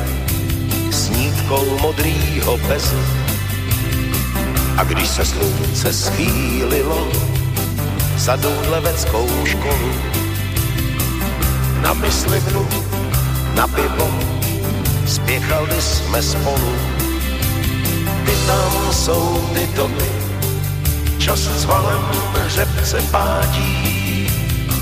nítkou 1.21 1.79
modrýho 1.83 2.59
bezu. 2.59 3.01
A 4.77 4.85
když 4.85 5.09
se 5.09 5.25
slunce 5.25 5.93
schýlilo 5.93 7.09
za 8.17 8.37
Doudleveckou 8.37 9.29
školu, 9.45 9.93
na 11.83 11.95
myslivnu, 11.95 12.90
na 13.61 13.69
pivo, 13.69 14.09
spěchali 15.07 15.83
jsme 15.83 16.23
spolu. 16.23 16.73
Ty 18.25 18.33
tam 18.47 18.93
jsou 18.93 19.49
ty 19.55 19.69
doby, 19.77 20.09
čas 21.19 21.39
s 21.41 21.65
valem 21.65 22.03
hřebce 22.45 23.03
pádí, 23.11 24.31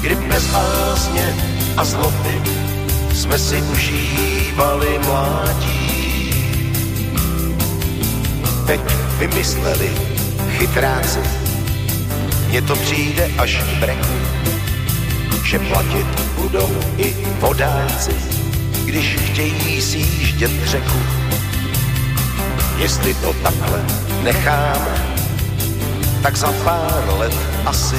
kdy 0.01 0.15
bez 0.15 0.47
básně 0.47 1.35
a 1.77 1.85
zloby 1.85 2.43
jsme 3.15 3.39
si 3.39 3.63
užívali 3.63 4.99
mládí. 5.07 6.35
Teď 8.67 8.81
vymysleli 9.19 9.91
chytráci. 10.51 11.21
Mně 12.49 12.63
to 12.63 12.77
přijde 12.77 13.31
až 13.39 13.63
v 13.63 13.81
breku, 13.81 14.15
že 15.45 15.59
platit 15.59 16.07
budou 16.37 16.71
i 16.97 17.17
vodáci, 17.41 18.38
když 18.89 19.17
chtějí 19.17 19.83
sjíždět 19.83 20.65
řeku. 20.65 20.99
Jestli 22.77 23.15
to 23.15 23.33
takhle 23.33 23.85
necháme, 24.23 25.19
tak 26.23 26.37
za 26.37 26.53
pár 26.65 27.05
let 27.19 27.35
asi 27.67 27.97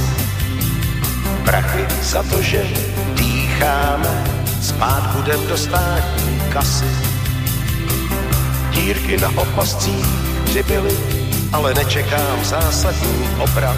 prachy 1.46 1.86
za 2.02 2.24
to, 2.24 2.42
že 2.42 2.64
dýcháme, 3.14 4.24
spát 4.62 5.16
budem 5.16 5.48
do 5.48 5.58
státní 5.58 6.42
kasy. 6.54 6.90
Dírky 8.72 9.18
na 9.18 9.30
opascích 9.30 10.06
přibyly, 10.46 10.98
ale 11.54 11.74
nečekám 11.74 12.46
zásadní 12.46 13.30
obrat. 13.40 13.78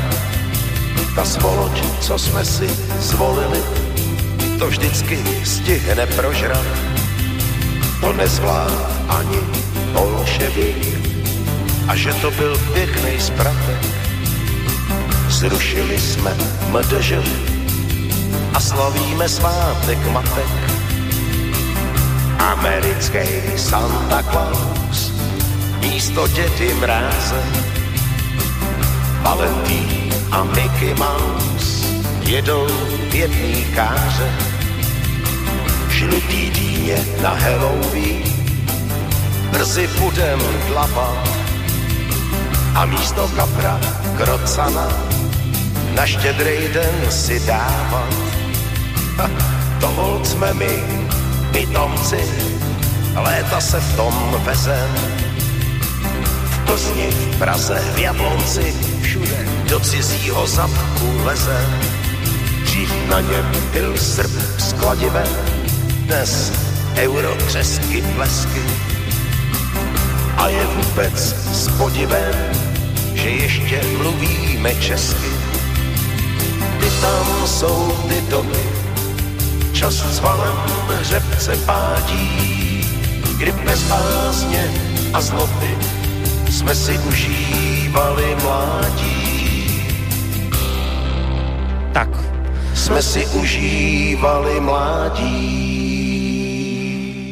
Ta 1.16 1.26
svoloč, 1.26 1.82
co 2.00 2.20
jsme 2.20 2.46
si 2.46 2.68
zvolili, 3.00 3.60
to 4.60 4.68
vždycky 4.68 5.20
stihne 5.44 6.06
prožrat. 6.06 7.01
To 8.02 8.14
nezvlád 8.14 8.74
ani 9.10 9.38
bolševik 9.94 10.82
a 11.88 11.96
že 11.96 12.14
to 12.14 12.32
byl 12.32 12.58
pěkný 12.74 13.20
spratek. 13.20 13.82
Zrušili 15.30 16.00
jsme 16.00 16.34
MDŽ 16.72 17.14
a 18.54 18.60
slavíme 18.60 19.30
svátek 19.30 20.12
matek. 20.12 20.54
Americký 22.40 23.58
Santa 23.58 24.24
Claus 24.24 25.14
místo 25.80 26.28
děti 26.28 26.74
mráze. 26.74 27.44
Valentín 29.22 30.14
a 30.32 30.44
Mickey 30.44 30.94
Mouse 30.94 31.88
jedou 32.26 32.68
v 33.10 33.16
jedný 33.16 33.66
káře. 33.76 34.51
Žlutý 36.02 36.50
dýně 36.50 36.98
na 37.22 37.30
Halloween 37.30 38.24
brzy 39.52 39.88
budem 39.88 40.40
dlapat 40.68 41.30
a 42.76 42.86
místo 42.86 43.28
kapra 43.36 43.80
krocana 44.18 44.88
na 45.96 46.06
štědrý 46.06 46.74
den 46.74 47.12
si 47.12 47.40
dávat. 47.40 48.14
Ha, 49.18 49.30
to 49.80 49.88
hold 49.88 50.28
jsme 50.28 50.54
my, 50.54 50.84
pitomci, 51.52 52.26
léta 53.16 53.62
se 53.62 53.80
v 53.80 53.96
tom 53.96 54.36
vezem. 54.44 54.90
V 56.46 56.66
Plzni, 56.66 57.10
v 57.12 57.38
Praze, 57.38 57.80
v 57.96 58.00
Jablonci, 58.00 58.76
všude 59.02 59.48
do 59.70 59.80
cizího 59.80 60.48
zadku 60.48 61.22
leze. 61.24 61.66
Dřív 62.64 63.10
na 63.10 63.22
něm 63.22 63.46
byl 63.74 63.98
srb 63.98 64.32
s 64.58 64.74
kladivem, 64.74 65.51
dnes 66.12 66.52
euro 66.96 67.36
křesky 67.48 68.04
plesky. 68.16 68.62
A 70.38 70.48
je 70.48 70.66
vůbec 70.66 71.16
s 71.52 71.68
podivem, 71.78 72.36
že 73.14 73.30
ještě 73.30 73.82
mluvíme 73.98 74.76
česky. 74.76 75.32
Ty 76.80 76.90
tam 77.02 77.48
jsou 77.48 77.92
ty 78.10 78.22
domy, 78.30 78.64
čas 79.74 79.94
s 79.94 80.20
valem 80.20 80.56
hřebce 81.00 81.56
pádí, 81.56 82.86
kdy 83.38 83.52
bez 83.52 83.84
bázně 83.84 84.72
a 85.14 85.22
zloby 85.22 85.78
jsme 86.50 86.76
si 86.76 87.00
užívali 87.00 88.36
mládí. 88.44 89.32
Tak, 91.94 92.21
Jsme 92.92 93.00
si 93.00 93.24
užívali 93.40 94.60
mládí. 94.60 95.40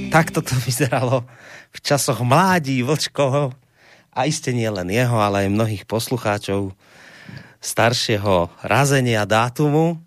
takto 0.08 0.40
to 0.40 0.56
vyzeralo 0.56 1.28
v 1.76 1.80
časoch 1.84 2.24
mládí 2.24 2.80
Vlčkoho 2.80 3.52
a 4.16 4.20
iste 4.24 4.56
nie 4.56 4.72
len 4.72 4.88
jeho, 4.88 5.20
ale 5.20 5.44
aj 5.44 5.52
mnohých 5.52 5.84
poslucháčov 5.84 6.72
staršieho 7.60 8.48
razenia 8.64 9.28
dátumu. 9.28 10.00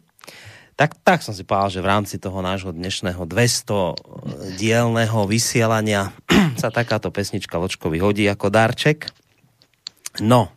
Tak, 0.72 0.96
tak 1.04 1.20
som 1.20 1.36
si 1.36 1.44
povedal, 1.44 1.68
že 1.68 1.84
v 1.84 1.90
rámci 2.00 2.16
toho 2.16 2.40
nášho 2.40 2.72
dnešného 2.72 3.20
200 3.28 4.56
dielného 4.56 5.28
vysielania 5.28 6.16
sa 6.64 6.72
takáto 6.72 7.12
pesnička 7.12 7.60
Vlčkovi 7.60 8.00
hodí 8.00 8.24
ako 8.24 8.48
darček. 8.48 9.04
No, 10.16 10.48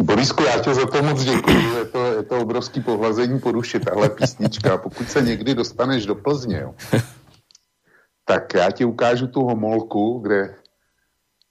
Borisku, 0.00 0.42
já 0.42 0.58
tě 0.58 0.74
za 0.74 0.86
to 0.86 1.02
moc 1.02 1.24
děkuji, 1.24 1.74
je 1.78 1.84
to, 1.84 2.04
je 2.06 2.22
to 2.22 2.40
obrovský 2.40 2.80
pohlazení 2.80 3.40
po 3.40 3.52
duši, 3.52 3.80
tahle 3.80 4.08
písnička. 4.08 4.78
Pokud 4.78 5.10
se 5.10 5.22
někdy 5.22 5.54
dostaneš 5.54 6.06
do 6.06 6.14
Plzně, 6.14 6.60
jo, 6.60 6.74
tak 8.24 8.54
já 8.54 8.70
ti 8.70 8.84
ukážu 8.84 9.26
tu 9.26 9.40
homolku, 9.40 10.18
kde 10.18 10.54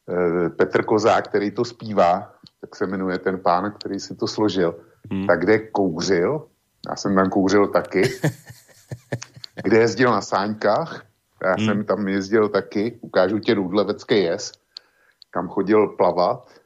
eh, 0.10 0.50
Petr 0.50 0.84
Kozák, 0.84 1.28
který 1.28 1.52
to 1.52 1.66
zpívá, 1.66 2.34
tak 2.62 2.76
se 2.76 2.88
jmenuje 2.88 3.18
ten 3.18 3.40
pán, 3.40 3.72
který 3.80 4.00
si 4.00 4.16
to 4.16 4.28
složil, 4.28 4.76
hmm. 5.12 5.28
tak 5.28 5.40
kde 5.40 5.60
kouřil, 5.60 6.48
já 6.90 6.96
jsem 6.96 7.16
tam 7.16 7.30
kouřil 7.30 7.68
taky, 7.68 8.02
kde 9.64 9.78
jezdil 9.78 10.12
na 10.12 10.22
sáňkách, 10.22 11.06
já 11.44 11.54
hmm. 11.58 11.66
jsem 11.66 11.86
tam 11.86 12.08
jezdil 12.08 12.50
taky, 12.50 13.00
ukážu 13.02 13.40
ti 13.40 13.54
Rudlevecký 13.54 14.24
jez, 14.24 14.52
kam 15.32 15.48
chodil 15.48 15.88
plavat, 15.88 16.57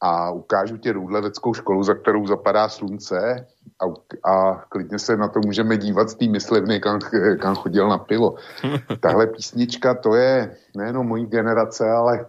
a 0.00 0.30
ukážu 0.30 0.76
ti 0.76 0.90
Rudleveckou 0.90 1.54
školu, 1.54 1.82
za 1.82 1.94
kterou 1.94 2.26
zapadá 2.26 2.68
slunce 2.68 3.46
a, 3.80 3.84
a 4.30 4.54
klidně 4.68 4.98
se 4.98 5.16
na 5.16 5.28
to 5.28 5.40
můžeme 5.44 5.76
dívat 5.76 6.08
z 6.10 6.14
té 6.14 6.28
myslivny, 6.28 6.80
kam, 6.80 6.98
kam 7.40 7.54
chodil 7.54 7.88
na 7.88 7.98
pivo. 7.98 8.34
Tahle 9.00 9.26
písnička, 9.26 9.94
to 9.94 10.14
je 10.14 10.56
nejenom 10.76 11.06
mojí 11.06 11.26
generace, 11.26 11.90
ale 11.90 12.26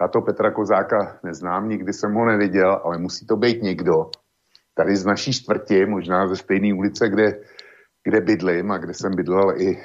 já 0.00 0.08
to 0.08 0.20
Petra 0.20 0.50
Kozáka 0.50 1.18
neznám, 1.22 1.68
nikdy 1.68 1.92
jsem 1.92 2.14
ho 2.14 2.26
neviděl, 2.26 2.80
ale 2.84 2.98
musí 2.98 3.26
to 3.26 3.36
být 3.36 3.62
někdo. 3.62 4.10
Tady 4.74 4.96
z 4.96 5.06
naší 5.06 5.32
čtvrti, 5.32 5.86
možná 5.86 6.26
ze 6.26 6.36
stejné 6.36 6.74
ulice, 6.74 7.08
kde, 7.08 7.40
kde 8.04 8.20
bydlím 8.20 8.70
a 8.70 8.78
kde 8.78 8.94
jsem 8.94 9.14
bydlel 9.16 9.60
i 9.60 9.70
e, 9.70 9.82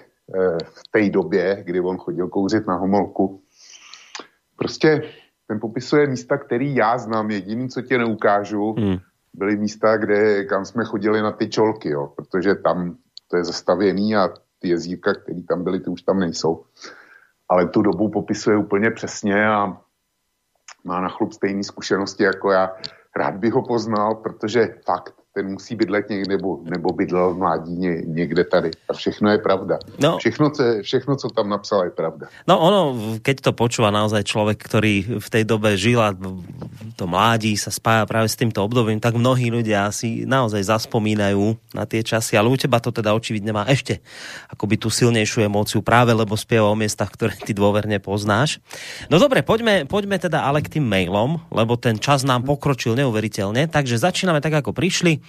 v 0.64 0.84
té 0.92 1.10
době, 1.10 1.64
kdy 1.66 1.80
on 1.80 1.98
chodil 1.98 2.28
kouřit 2.28 2.68
na 2.68 2.76
homolku. 2.76 3.42
Prostě 4.56 5.02
ten 5.48 5.60
popisuje 5.60 6.08
místa, 6.08 6.38
který 6.38 6.76
já 6.76 6.98
znám. 6.98 7.32
Jediný, 7.32 7.70
co 7.70 7.82
tě 7.82 7.98
neukážu, 7.98 8.74
hmm. 8.74 8.98
byly 9.34 9.58
místa, 9.58 9.98
kde, 9.98 10.46
kam 10.46 10.66
jsme 10.66 10.86
chodili 10.86 11.22
na 11.22 11.32
ty 11.32 11.50
čolky, 11.50 11.90
jo, 11.90 12.08
protože 12.16 12.56
tam 12.56 12.98
to 13.28 13.38
je 13.38 13.44
zastavěný 13.44 14.16
a 14.16 14.30
ty 14.60 14.70
jezírka, 14.70 15.14
které 15.14 15.42
tam 15.42 15.64
byly, 15.64 15.80
ty 15.80 15.90
už 15.90 16.02
tam 16.02 16.20
nejsou. 16.20 16.66
Ale 17.50 17.68
tu 17.68 17.82
dobu 17.82 18.10
popisuje 18.10 18.58
úplně 18.58 18.92
přesně 18.92 19.48
a 19.48 19.78
má 20.84 21.02
na 21.02 21.10
chlup 21.10 21.34
stejné 21.34 21.64
zkušenosti 21.64 22.24
jako 22.24 22.52
já. 22.52 22.76
Rád 23.16 23.36
bych 23.36 23.54
ho 23.54 23.62
poznal, 23.62 24.16
protože 24.16 24.76
fakt, 24.86 25.14
ten 25.34 25.50
musí 25.50 25.76
bydlet 25.76 26.10
někde, 26.10 26.38
nebo, 26.38 26.60
nebo 26.64 26.90
bydlel 26.94 27.34
v 27.34 27.38
mládí 27.38 27.72
ně, 27.72 28.02
někde 28.06 28.44
tady. 28.44 28.72
A 28.90 28.94
všechno 28.94 29.30
je 29.30 29.38
pravda. 29.38 29.80
No. 30.00 30.18
Všechno, 30.18 30.50
co, 30.50 30.64
všechno, 30.82 31.16
co 31.16 31.28
tam 31.30 31.50
napsal, 31.50 31.84
je 31.84 31.90
pravda. 31.90 32.30
No 32.46 32.62
ono, 32.62 32.82
keď 33.26 33.50
to 33.50 33.52
počúva 33.58 33.90
naozaj 33.90 34.30
človek, 34.30 34.62
ktorý 34.62 35.18
v 35.18 35.28
tej 35.34 35.44
dobe 35.50 35.74
žil 35.74 35.98
a 35.98 36.14
to 36.94 37.10
mládí 37.10 37.58
sa 37.58 37.74
spája 37.74 38.06
práve 38.06 38.30
s 38.30 38.38
týmto 38.38 38.62
obdobím, 38.62 39.02
tak 39.02 39.18
mnohí 39.18 39.50
ľudia 39.50 39.90
si 39.90 40.22
naozaj 40.30 40.70
zaspomínajú 40.70 41.58
na 41.74 41.90
tie 41.90 42.06
časy, 42.06 42.38
ale 42.38 42.54
u 42.54 42.58
teba 42.60 42.78
to 42.78 42.94
teda 42.94 43.10
očividne 43.18 43.50
má 43.50 43.66
ešte 43.66 44.06
akoby 44.54 44.78
tú 44.78 44.94
silnejšiu 44.94 45.50
emóciu 45.50 45.82
práve, 45.82 46.14
lebo 46.14 46.38
spieva 46.38 46.70
o 46.70 46.78
miestach, 46.78 47.10
ktoré 47.10 47.34
ty 47.34 47.58
dôverne 47.58 47.98
poznáš. 47.98 48.62
No 49.10 49.18
dobre, 49.18 49.42
poďme, 49.42 49.90
poďme 49.90 50.22
teda 50.22 50.46
ale 50.46 50.62
k 50.62 50.78
tým 50.78 50.86
mailom, 50.86 51.42
lebo 51.50 51.74
ten 51.74 51.98
čas 51.98 52.22
nám 52.22 52.46
pokročil 52.46 52.94
neuveriteľne, 52.94 53.66
takže 53.66 53.98
začíname 53.98 54.38
tak, 54.38 54.62
ako 54.62 54.78
prišli 54.78 55.23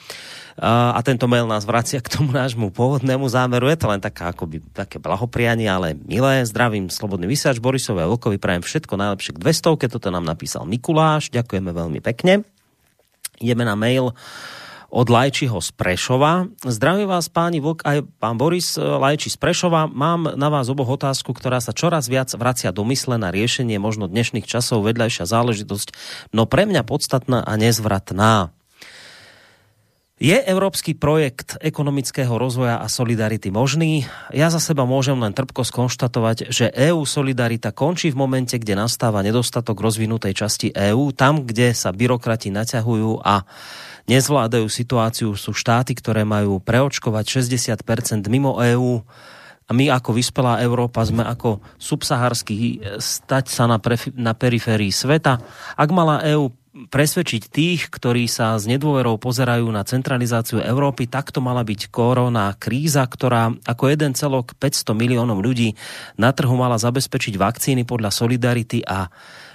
a 0.54 1.00
tento 1.02 1.26
mail 1.26 1.50
nás 1.50 1.66
vracia 1.66 1.98
k 1.98 2.14
tomu 2.14 2.30
nášmu 2.30 2.70
pôvodnému 2.70 3.26
zámeru. 3.26 3.66
Je 3.66 3.78
to 3.78 3.90
len 3.90 3.98
taká, 3.98 4.30
akoby, 4.30 4.62
také 4.70 5.02
blahoprianie, 5.02 5.66
ale 5.66 5.98
milé. 5.98 6.46
Zdravím 6.46 6.94
Slobodný 6.94 7.26
vysiač 7.26 7.58
Borisovi 7.58 8.06
a 8.06 8.10
Vlkovi. 8.10 8.38
Prajem 8.38 8.62
všetko 8.62 8.94
najlepšie 8.94 9.34
k 9.34 9.42
200. 9.42 9.80
Keď 9.82 9.88
toto 9.98 10.14
nám 10.14 10.22
napísal 10.22 10.62
Mikuláš. 10.62 11.34
Ďakujeme 11.34 11.74
veľmi 11.74 11.98
pekne. 11.98 12.46
Ideme 13.42 13.66
na 13.66 13.74
mail 13.74 14.14
od 14.94 15.10
Lajčiho 15.10 15.58
z 15.58 15.74
Prešova. 15.74 16.46
Zdravím 16.62 17.10
vás, 17.10 17.26
páni 17.26 17.58
Vlk, 17.58 17.82
aj 17.82 18.06
pán 18.22 18.38
Boris 18.38 18.78
Lajči 18.78 19.26
z 19.26 19.34
Prešova. 19.42 19.90
Mám 19.90 20.38
na 20.38 20.46
vás 20.54 20.70
oboch 20.70 20.94
otázku, 20.94 21.34
ktorá 21.34 21.58
sa 21.58 21.74
čoraz 21.74 22.06
viac 22.06 22.30
vracia 22.38 22.70
do 22.70 22.86
mysle 22.86 23.18
na 23.18 23.34
riešenie 23.34 23.82
možno 23.82 24.06
dnešných 24.06 24.46
časov 24.46 24.86
vedľajšia 24.86 25.26
záležitosť, 25.26 25.88
no 26.30 26.46
pre 26.46 26.62
mňa 26.70 26.86
podstatná 26.86 27.42
a 27.42 27.52
nezvratná. 27.58 28.54
Je 30.14 30.38
európsky 30.38 30.94
projekt 30.94 31.58
ekonomického 31.58 32.38
rozvoja 32.38 32.78
a 32.78 32.86
solidarity 32.86 33.50
možný? 33.50 34.06
Ja 34.30 34.46
za 34.46 34.62
seba 34.62 34.86
môžem 34.86 35.18
len 35.18 35.34
trpko 35.34 35.66
skonštatovať, 35.66 36.54
že 36.54 36.70
EU 36.86 37.02
solidarita 37.02 37.74
končí 37.74 38.14
v 38.14 38.22
momente, 38.22 38.54
kde 38.54 38.78
nastáva 38.78 39.26
nedostatok 39.26 39.74
rozvinutej 39.74 40.38
časti 40.38 40.70
EÚ, 40.70 41.10
tam, 41.18 41.42
kde 41.42 41.74
sa 41.74 41.90
byrokrati 41.90 42.54
naťahujú 42.54 43.26
a 43.26 43.42
nezvládajú 44.06 44.70
situáciu, 44.70 45.34
sú 45.34 45.50
štáty, 45.50 45.98
ktoré 45.98 46.22
majú 46.22 46.62
preočkovať 46.62 47.42
60% 47.42 48.30
mimo 48.30 48.62
EÚ 48.62 49.02
a 49.66 49.70
my 49.74 49.90
ako 49.90 50.14
vyspelá 50.14 50.62
Európa 50.62 51.02
sme 51.02 51.26
ako 51.26 51.58
subsaharský 51.74 52.86
stať 53.02 53.50
sa 53.50 53.66
na, 53.66 53.82
na 54.14 54.32
periférii 54.38 54.94
sveta. 54.94 55.42
Ak 55.74 55.90
mala 55.90 56.22
EÚ 56.22 56.54
presvedčiť 56.74 57.42
tých, 57.54 57.86
ktorí 57.86 58.26
sa 58.26 58.58
s 58.58 58.66
nedôverou 58.66 59.14
pozerajú 59.22 59.62
na 59.70 59.86
centralizáciu 59.86 60.58
Európy, 60.58 61.06
takto 61.06 61.38
mala 61.38 61.62
byť 61.62 61.86
korona 61.86 62.50
kríza, 62.58 63.06
ktorá 63.06 63.54
ako 63.62 63.84
jeden 63.94 64.18
celok 64.18 64.58
500 64.58 64.90
miliónov 64.98 65.38
ľudí 65.38 65.78
na 66.18 66.34
trhu 66.34 66.58
mala 66.58 66.74
zabezpečiť 66.74 67.38
vakcíny 67.38 67.86
podľa 67.86 68.10
solidarity 68.10 68.82
a 68.82 69.06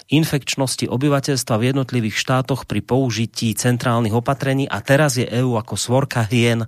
infekčnosti 0.10 0.88
obyvateľstva 0.88 1.56
v 1.60 1.68
jednotlivých 1.76 2.16
štátoch 2.16 2.64
pri 2.64 2.82
použití 2.82 3.52
centrálnych 3.52 4.16
opatrení 4.16 4.66
a 4.66 4.80
teraz 4.80 5.20
je 5.20 5.28
EÚ 5.28 5.60
ako 5.60 5.76
svorka 5.76 6.24
hien. 6.24 6.66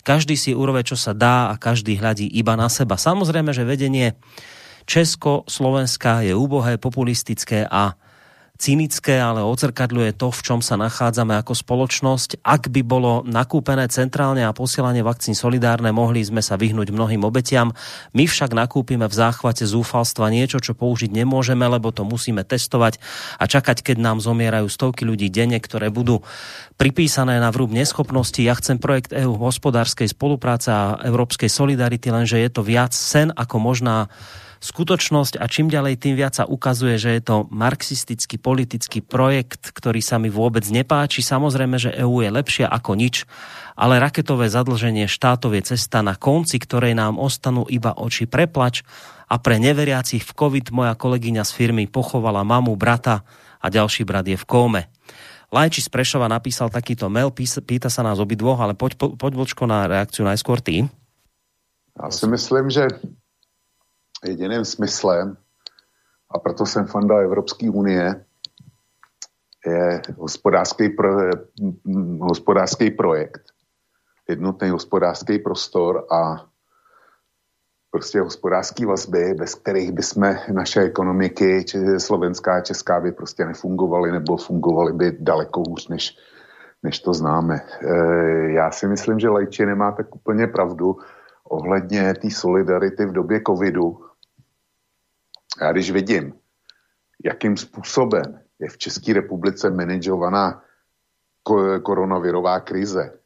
Každý 0.00 0.32
si 0.34 0.56
urove, 0.56 0.80
čo 0.80 0.96
sa 0.96 1.12
dá 1.12 1.52
a 1.52 1.60
každý 1.60 2.00
hľadí 2.00 2.24
iba 2.24 2.56
na 2.56 2.72
seba. 2.72 2.96
Samozrejme, 2.96 3.52
že 3.52 3.68
vedenie 3.68 4.16
Česko-Slovenska 4.88 6.24
je 6.24 6.32
úbohé, 6.32 6.80
populistické 6.80 7.68
a 7.68 7.94
cynické, 8.60 9.16
ale 9.16 9.40
odzrkadľuje 9.40 10.20
to, 10.20 10.28
v 10.28 10.40
čom 10.44 10.60
sa 10.60 10.76
nachádzame 10.76 11.32
ako 11.40 11.56
spoločnosť. 11.56 12.44
Ak 12.44 12.68
by 12.68 12.84
bolo 12.84 13.24
nakúpené 13.24 13.88
centrálne 13.88 14.44
a 14.44 14.52
posielanie 14.52 15.00
vakcín 15.00 15.32
solidárne, 15.32 15.88
mohli 15.96 16.20
sme 16.20 16.44
sa 16.44 16.60
vyhnúť 16.60 16.92
mnohým 16.92 17.24
obetiam. 17.24 17.72
My 18.12 18.28
však 18.28 18.52
nakúpime 18.52 19.08
v 19.08 19.16
záchvate 19.16 19.64
zúfalstva 19.64 20.28
niečo, 20.28 20.60
čo 20.60 20.76
použiť 20.76 21.08
nemôžeme, 21.08 21.64
lebo 21.64 21.88
to 21.88 22.04
musíme 22.04 22.44
testovať 22.44 23.00
a 23.40 23.48
čakať, 23.48 23.80
keď 23.80 23.96
nám 23.96 24.20
zomierajú 24.20 24.68
stovky 24.68 25.08
ľudí 25.08 25.32
denne, 25.32 25.56
ktoré 25.56 25.88
budú 25.88 26.20
pripísané 26.76 27.40
na 27.40 27.48
vrúb 27.48 27.72
neschopnosti. 27.72 28.44
Ja 28.44 28.52
chcem 28.60 28.76
projekt 28.76 29.16
EU 29.16 29.40
hospodárskej 29.40 30.12
spolupráce 30.12 30.68
a 30.68 31.00
európskej 31.08 31.48
solidarity, 31.48 32.12
lenže 32.12 32.36
je 32.36 32.50
to 32.52 32.60
viac 32.60 32.92
sen 32.92 33.32
ako 33.32 33.56
možná 33.56 34.12
skutočnosť 34.60 35.40
a 35.40 35.48
čím 35.48 35.72
ďalej 35.72 35.96
tým 35.96 36.14
viac 36.20 36.36
sa 36.36 36.44
ukazuje, 36.44 37.00
že 37.00 37.16
je 37.16 37.22
to 37.24 37.36
marxistický 37.48 38.36
politický 38.36 39.00
projekt, 39.00 39.72
ktorý 39.72 40.04
sa 40.04 40.20
mi 40.20 40.28
vôbec 40.28 40.62
nepáči. 40.68 41.24
Samozrejme, 41.24 41.80
že 41.80 41.96
EÚ 41.96 42.20
je 42.20 42.30
lepšia 42.30 42.68
ako 42.68 42.92
nič, 42.94 43.24
ale 43.72 43.96
raketové 43.96 44.52
zadlženie 44.52 45.08
štátov 45.08 45.56
je 45.56 45.74
cesta 45.74 46.04
na 46.04 46.12
konci, 46.12 46.60
ktorej 46.60 46.92
nám 46.92 47.16
ostanú 47.16 47.64
iba 47.72 47.96
oči 47.96 48.28
preplač 48.28 48.84
a 49.32 49.40
pre 49.40 49.56
neveriacich 49.56 50.20
v 50.20 50.32
COVID 50.36 50.76
moja 50.76 50.92
kolegyňa 50.92 51.42
z 51.42 51.52
firmy 51.56 51.88
pochovala 51.88 52.44
mamu, 52.44 52.76
brata 52.76 53.24
a 53.60 53.66
ďalší 53.72 54.04
brat 54.04 54.28
je 54.28 54.36
v 54.36 54.44
kóme. 54.44 54.82
Lajči 55.50 55.82
z 55.82 55.90
Prešova 55.90 56.30
napísal 56.30 56.70
takýto 56.70 57.10
mail, 57.10 57.34
pýta 57.34 57.90
sa 57.90 58.06
nás 58.06 58.22
obidvoch, 58.22 58.62
ale 58.62 58.78
poď, 58.78 59.18
poď 59.18 59.32
Vlčko 59.34 59.66
na 59.66 59.90
reakciu 59.90 60.22
najskôr 60.22 60.62
ty. 60.62 60.86
Já 62.02 62.10
si 62.10 62.26
myslím, 62.26 62.70
že 62.70 62.88
jediným 64.24 64.64
smyslem, 64.64 65.36
a 66.30 66.38
proto 66.38 66.66
jsem 66.66 66.86
fanda 66.86 67.18
Evropské 67.18 67.70
unie, 67.70 68.24
je 69.66 70.02
hospodářský, 70.16 70.88
pro, 70.88 71.10
hospodářský 72.20 72.90
projekt, 72.90 73.42
jednotný 74.28 74.70
hospodářský 74.70 75.38
prostor 75.38 76.06
a 76.12 76.46
prostě 77.90 78.20
hospodářské 78.20 78.86
vazby, 78.86 79.34
bez 79.34 79.54
kterých 79.54 79.92
by 79.92 80.02
jsme 80.02 80.40
naše 80.52 80.80
ekonomiky, 80.80 81.64
či 81.64 81.78
slovenská 81.98 82.54
a 82.56 82.60
česká, 82.60 83.00
by 83.00 83.12
prostě 83.12 83.44
nefungovaly 83.44 84.12
nebo 84.12 84.36
fungovaly 84.36 84.92
by 84.92 85.16
daleko 85.20 85.62
hůř, 85.68 85.88
než, 85.88 86.16
než 86.82 87.00
to 87.00 87.14
známe. 87.14 87.54
E, 87.56 87.94
já 88.50 88.70
si 88.70 88.88
myslím, 88.88 89.18
že 89.18 89.28
Lejči 89.28 89.66
nemá 89.66 89.92
tak 89.92 90.14
úplně 90.14 90.46
pravdu 90.46 90.96
ohledně 91.44 92.14
té 92.14 92.30
solidarity 92.30 93.06
v 93.06 93.12
době 93.12 93.40
covidu, 93.46 94.09
já 95.60 95.72
když 95.72 95.90
vidím, 95.90 96.34
jakým 97.24 97.56
způsobem 97.56 98.40
je 98.58 98.68
v 98.68 98.78
České 98.78 99.12
republice 99.12 99.70
manažovaná 99.70 100.62
koronavirová 101.82 102.60
krize, 102.60 103.18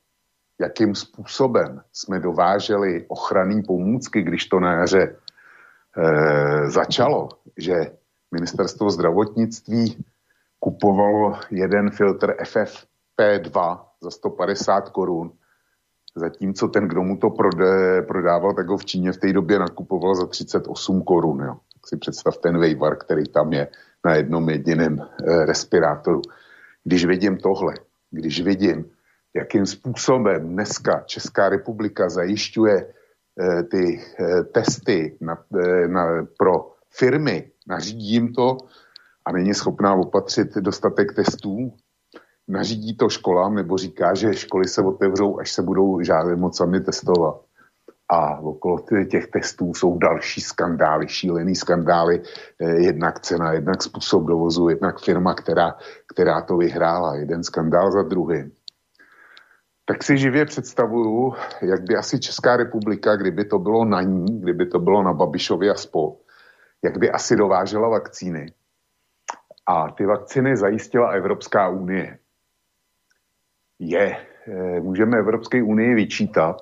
jakým 0.60 0.94
způsobem 0.94 1.82
jsme 1.92 2.20
dováželi 2.20 3.04
ochranné 3.08 3.62
pomůcky, 3.66 4.22
když 4.22 4.46
to 4.46 4.60
na 4.60 4.72
jaře 4.72 5.02
e, 5.02 6.70
začalo, 6.70 7.28
že 7.56 7.92
ministerstvo 8.32 8.90
zdravotnictví 8.90 10.04
kupovalo 10.58 11.38
jeden 11.50 11.90
filtr 11.90 12.34
FFP2 12.42 13.80
za 14.00 14.10
150 14.10 14.88
korun, 14.88 15.32
zatímco 16.14 16.68
ten, 16.68 16.88
kdo 16.88 17.02
mu 17.02 17.16
to 17.16 17.30
prodával, 18.06 18.54
tak 18.54 18.68
ho 18.68 18.76
v 18.76 18.84
Číně 18.84 19.12
v 19.12 19.16
té 19.16 19.32
době 19.32 19.58
nakupoval 19.58 20.14
za 20.14 20.26
38 20.26 21.02
korun. 21.02 21.40
Jo 21.40 21.56
si 21.86 21.96
představ 21.96 22.38
ten 22.38 22.58
vejvar, 22.58 22.96
který 22.96 23.24
tam 23.24 23.52
je 23.52 23.68
na 24.04 24.14
jednom 24.14 24.50
jediném 24.50 24.98
e, 25.00 25.46
respirátoru. 25.46 26.22
Když 26.84 27.04
vidím 27.04 27.36
tohle, 27.36 27.74
když 28.10 28.40
vidím, 28.40 28.84
jakým 29.36 29.66
způsobem 29.66 30.48
dneska 30.48 31.02
Česká 31.06 31.48
republika 31.48 32.08
zajišťuje 32.08 32.76
e, 32.76 33.62
ty 33.62 34.00
e, 34.20 34.44
testy 34.44 35.18
na, 35.20 35.44
na, 35.86 36.26
pro 36.38 36.72
firmy, 36.90 37.50
nařídí 37.68 38.12
jim 38.12 38.32
to 38.32 38.56
a 39.26 39.32
není 39.32 39.54
schopná 39.54 39.94
opatřit 39.94 40.54
dostatek 40.54 41.14
testů, 41.14 41.72
nařídí 42.48 42.96
to 42.96 43.08
školám 43.08 43.54
nebo 43.54 43.78
říká, 43.78 44.14
že 44.14 44.34
školy 44.34 44.68
se 44.68 44.82
otevřou, 44.82 45.40
až 45.40 45.52
se 45.52 45.62
budou 45.62 46.00
žádné 46.00 46.36
moc 46.36 46.56
sami 46.56 46.80
testovat 46.80 47.43
a 48.14 48.38
okolo 48.38 48.78
těch 49.10 49.26
testů 49.26 49.74
jsou 49.74 49.98
další 49.98 50.40
skandály, 50.40 51.08
šílený 51.08 51.54
skandály, 51.54 52.22
eh, 52.60 52.80
jednak 52.80 53.20
cena, 53.20 53.52
jednak 53.52 53.82
způsob 53.82 54.24
dovozu, 54.26 54.68
jednak 54.68 55.00
firma, 55.00 55.34
která, 55.34 55.74
která 56.14 56.42
to 56.42 56.56
vyhrála, 56.56 57.14
jeden 57.14 57.44
skandál 57.44 57.92
za 57.92 58.02
druhým. 58.02 58.52
Tak 59.84 60.02
si 60.02 60.18
živě 60.18 60.44
představuju, 60.44 61.34
jak 61.62 61.82
by 61.82 61.96
asi 61.96 62.20
Česká 62.20 62.56
republika, 62.56 63.16
kdyby 63.16 63.44
to 63.44 63.58
bylo 63.58 63.84
na 63.84 64.02
ní, 64.02 64.40
kdyby 64.40 64.66
to 64.66 64.78
bylo 64.78 65.02
na 65.02 65.12
Babišovi 65.12 65.70
a 65.70 65.74
spol, 65.74 66.16
jak 66.82 66.98
by 66.98 67.10
asi 67.10 67.36
dovážela 67.36 67.88
vakcíny. 67.88 68.52
A 69.66 69.90
ty 69.90 70.06
vakcíny 70.06 70.56
zajistila 70.56 71.10
Evropská 71.10 71.68
unie. 71.68 72.18
Je, 73.78 74.16
eh, 74.46 74.80
můžeme 74.80 75.18
Evropské 75.18 75.62
unii 75.62 75.94
vyčítat, 75.94 76.56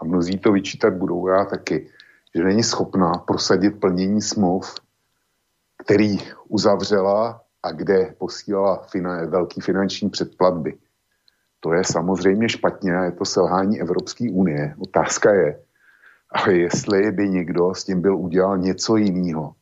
a 0.00 0.04
mnozí 0.04 0.38
to 0.38 0.52
vyčítat 0.52 0.94
budou, 0.94 1.28
já 1.28 1.44
taky, 1.44 1.88
že 2.34 2.44
není 2.44 2.62
schopná 2.62 3.12
prosadit 3.12 3.80
plnění 3.80 4.22
smluv, 4.22 4.74
který 5.84 6.18
uzavřela 6.48 7.40
a 7.62 7.72
kde 7.72 8.14
posílala 8.18 8.76
fina, 8.76 9.26
velký 9.26 9.60
finanční 9.60 10.10
předplatby. 10.10 10.78
To 11.60 11.72
je 11.72 11.84
samozřejmě 11.84 12.48
špatně 12.48 12.96
a 12.96 13.04
je 13.04 13.12
to 13.12 13.24
selhání 13.24 13.80
Evropské 13.80 14.30
unie. 14.30 14.74
Otázka 14.78 15.34
je, 15.34 15.60
ale 16.30 16.54
jestli 16.54 17.12
by 17.12 17.28
někdo 17.28 17.74
s 17.74 17.84
tím 17.84 18.00
byl 18.00 18.16
udělal 18.16 18.58
něco 18.58 18.96
jiného. 18.96 19.54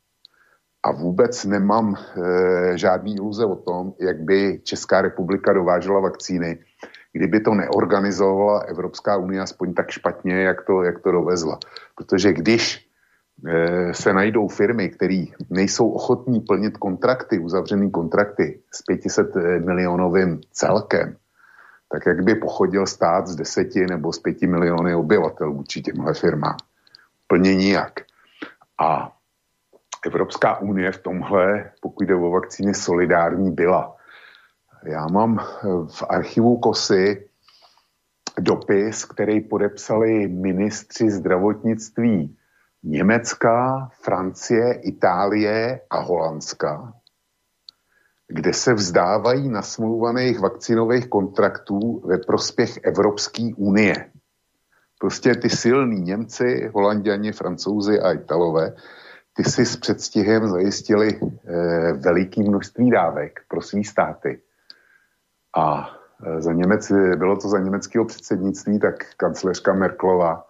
A 0.82 0.92
vůbec 0.92 1.44
nemám 1.44 1.94
e, 1.94 2.78
žádný 2.78 3.14
iluze 3.14 3.44
o 3.44 3.56
tom, 3.56 3.92
jak 4.00 4.20
by 4.20 4.60
Česká 4.62 5.02
republika 5.02 5.52
dovážela 5.52 6.00
vakcíny, 6.00 6.58
kdyby 7.16 7.40
to 7.40 7.54
neorganizovala 7.54 8.60
Evropská 8.68 9.16
unie 9.16 9.40
aspoň 9.40 9.74
tak 9.74 9.90
špatně, 9.90 10.42
jak 10.42 10.64
to, 10.64 10.82
jak 10.82 11.00
to 11.00 11.12
dovezla. 11.12 11.58
Protože 11.96 12.32
když 12.32 12.86
e, 13.46 13.94
se 13.94 14.12
najdou 14.12 14.48
firmy, 14.48 14.88
které 14.88 15.24
nejsou 15.50 15.90
ochotní 15.90 16.40
plnit 16.40 16.76
kontrakty, 16.76 17.38
uzavřený 17.38 17.90
kontrakty 17.90 18.60
s 18.72 18.82
500 18.82 19.36
eh, 19.36 19.58
milionovým 19.58 20.40
celkem, 20.52 21.16
tak 21.92 22.06
jak 22.06 22.24
by 22.24 22.34
pochodil 22.34 22.86
stát 22.86 23.26
z 23.26 23.36
deseti 23.36 23.86
nebo 23.86 24.12
z 24.12 24.18
pěti 24.18 24.46
miliony 24.46 24.94
obyvatel 24.94 25.52
vůči 25.52 25.82
těmhle 25.82 26.14
firmám. 26.14 26.56
Plně 27.26 27.54
nijak. 27.54 28.00
A 28.78 29.12
Evropská 30.06 30.60
unie 30.60 30.92
v 30.92 30.98
tomhle, 30.98 31.70
pokud 31.80 32.04
jde 32.04 32.14
o 32.14 32.30
vakcíny, 32.30 32.74
solidární 32.74 33.50
byla. 33.50 33.95
Já 34.86 35.06
mám 35.06 35.38
eh, 35.38 35.68
v 35.86 36.02
archivu 36.08 36.56
KOSY 36.56 37.28
dopis, 38.38 39.04
který 39.04 39.40
podepsali 39.40 40.28
ministři 40.28 41.10
zdravotnictví 41.10 42.36
Německa, 42.82 43.88
Francie, 44.02 44.72
Itálie 44.72 45.80
a 45.90 46.00
Holandska, 46.00 46.92
kde 48.28 48.52
se 48.52 48.74
vzdávají 48.74 49.48
nasmluvaných 49.48 50.40
vakcinových 50.40 51.08
kontraktů 51.08 52.02
ve 52.04 52.18
prospěch 52.18 52.78
Evropské 52.82 53.50
unie. 53.56 54.10
Prostě 54.98 55.34
ty 55.34 55.50
silní 55.50 56.00
Němci, 56.00 56.70
Holanděni, 56.74 57.32
Francouzi 57.32 58.00
a 58.00 58.12
Italové, 58.12 58.74
ty 59.36 59.44
si 59.44 59.66
s 59.66 59.76
předstihem 59.76 60.48
zajistili 60.48 61.20
eh, 61.20 61.92
veliký 61.92 62.42
množství 62.42 62.90
dávek 62.90 63.40
pro 63.48 63.62
svý 63.62 63.84
státy. 63.84 64.40
A 65.56 65.90
eh, 66.26 66.42
za 66.42 66.52
Němec, 66.52 66.92
bylo 67.16 67.36
to 67.36 67.48
za 67.48 67.58
německého 67.58 68.04
předsednictví, 68.04 68.78
tak 68.78 68.94
kancléřka 69.16 69.74
Merklova 69.74 70.46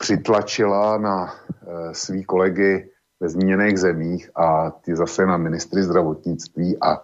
přitlačila 0.00 0.98
na 0.98 1.34
eh, 1.34 1.94
svý 1.94 2.24
kolegy 2.24 2.90
ve 3.20 3.28
zmíněných 3.28 3.78
zemích 3.78 4.30
a 4.34 4.70
ty 4.70 4.96
zase 4.96 5.26
na 5.26 5.36
ministry 5.36 5.82
zdravotnictví 5.82 6.78
a 6.80 7.02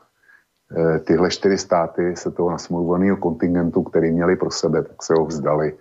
e, 0.77 0.99
tyhle 0.99 1.31
čtyři 1.31 1.59
státy 1.59 2.17
se 2.17 2.31
toho 2.31 2.51
nasmluvaného 2.51 3.17
kontingentu, 3.17 3.83
který 3.83 4.13
měli 4.13 4.37
pro 4.37 4.51
sebe, 4.51 4.83
tak 4.83 5.03
se 5.03 5.15
ho 5.15 5.27
vzdali 5.27 5.79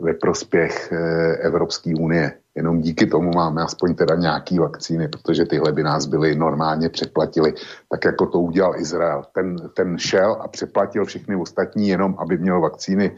ve 0.00 0.14
prospěch 0.14 0.92
e, 0.92 0.96
Evropské 1.36 1.94
unie. 2.00 2.32
Jenom 2.54 2.80
díky 2.80 3.06
tomu 3.06 3.30
máme 3.34 3.62
aspoň 3.62 3.94
teda 3.94 4.14
nějaký 4.14 4.58
vakcíny, 4.58 5.08
protože 5.08 5.44
tyhle 5.44 5.72
by 5.72 5.82
nás 5.82 6.06
byly 6.06 6.34
normálně 6.34 6.88
přeplatili, 6.88 7.54
tak 7.90 8.04
jako 8.04 8.26
to 8.26 8.38
udělal 8.38 8.76
Izrael. 8.76 9.22
Ten, 9.34 9.56
ten 9.74 9.98
šel 9.98 10.36
a 10.40 10.48
přeplatil 10.48 11.04
všechny 11.04 11.36
ostatní 11.36 11.88
jenom, 11.88 12.16
aby 12.18 12.38
měl 12.38 12.60
vakcíny, 12.60 13.16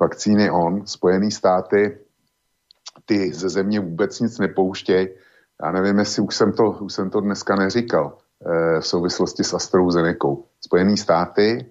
vakcíny 0.00 0.50
on. 0.50 0.86
Spojené 0.86 1.30
státy 1.30 1.98
ty 3.04 3.32
ze 3.32 3.48
země 3.48 3.80
vůbec 3.80 4.20
nic 4.20 4.38
nepouštějí, 4.38 5.08
já 5.62 5.72
nevím, 5.72 5.98
jestli 5.98 6.22
už 6.22 6.36
jsem 6.36 6.52
to, 6.52 6.70
už 6.70 6.92
jsem 6.92 7.10
to 7.10 7.20
dneska 7.20 7.56
neříkal 7.56 8.18
e, 8.76 8.80
v 8.80 8.86
souvislosti 8.86 9.44
s 9.44 9.54
AstraZenekou. 9.54 10.44
Spojené 10.60 10.96
státy 10.96 11.66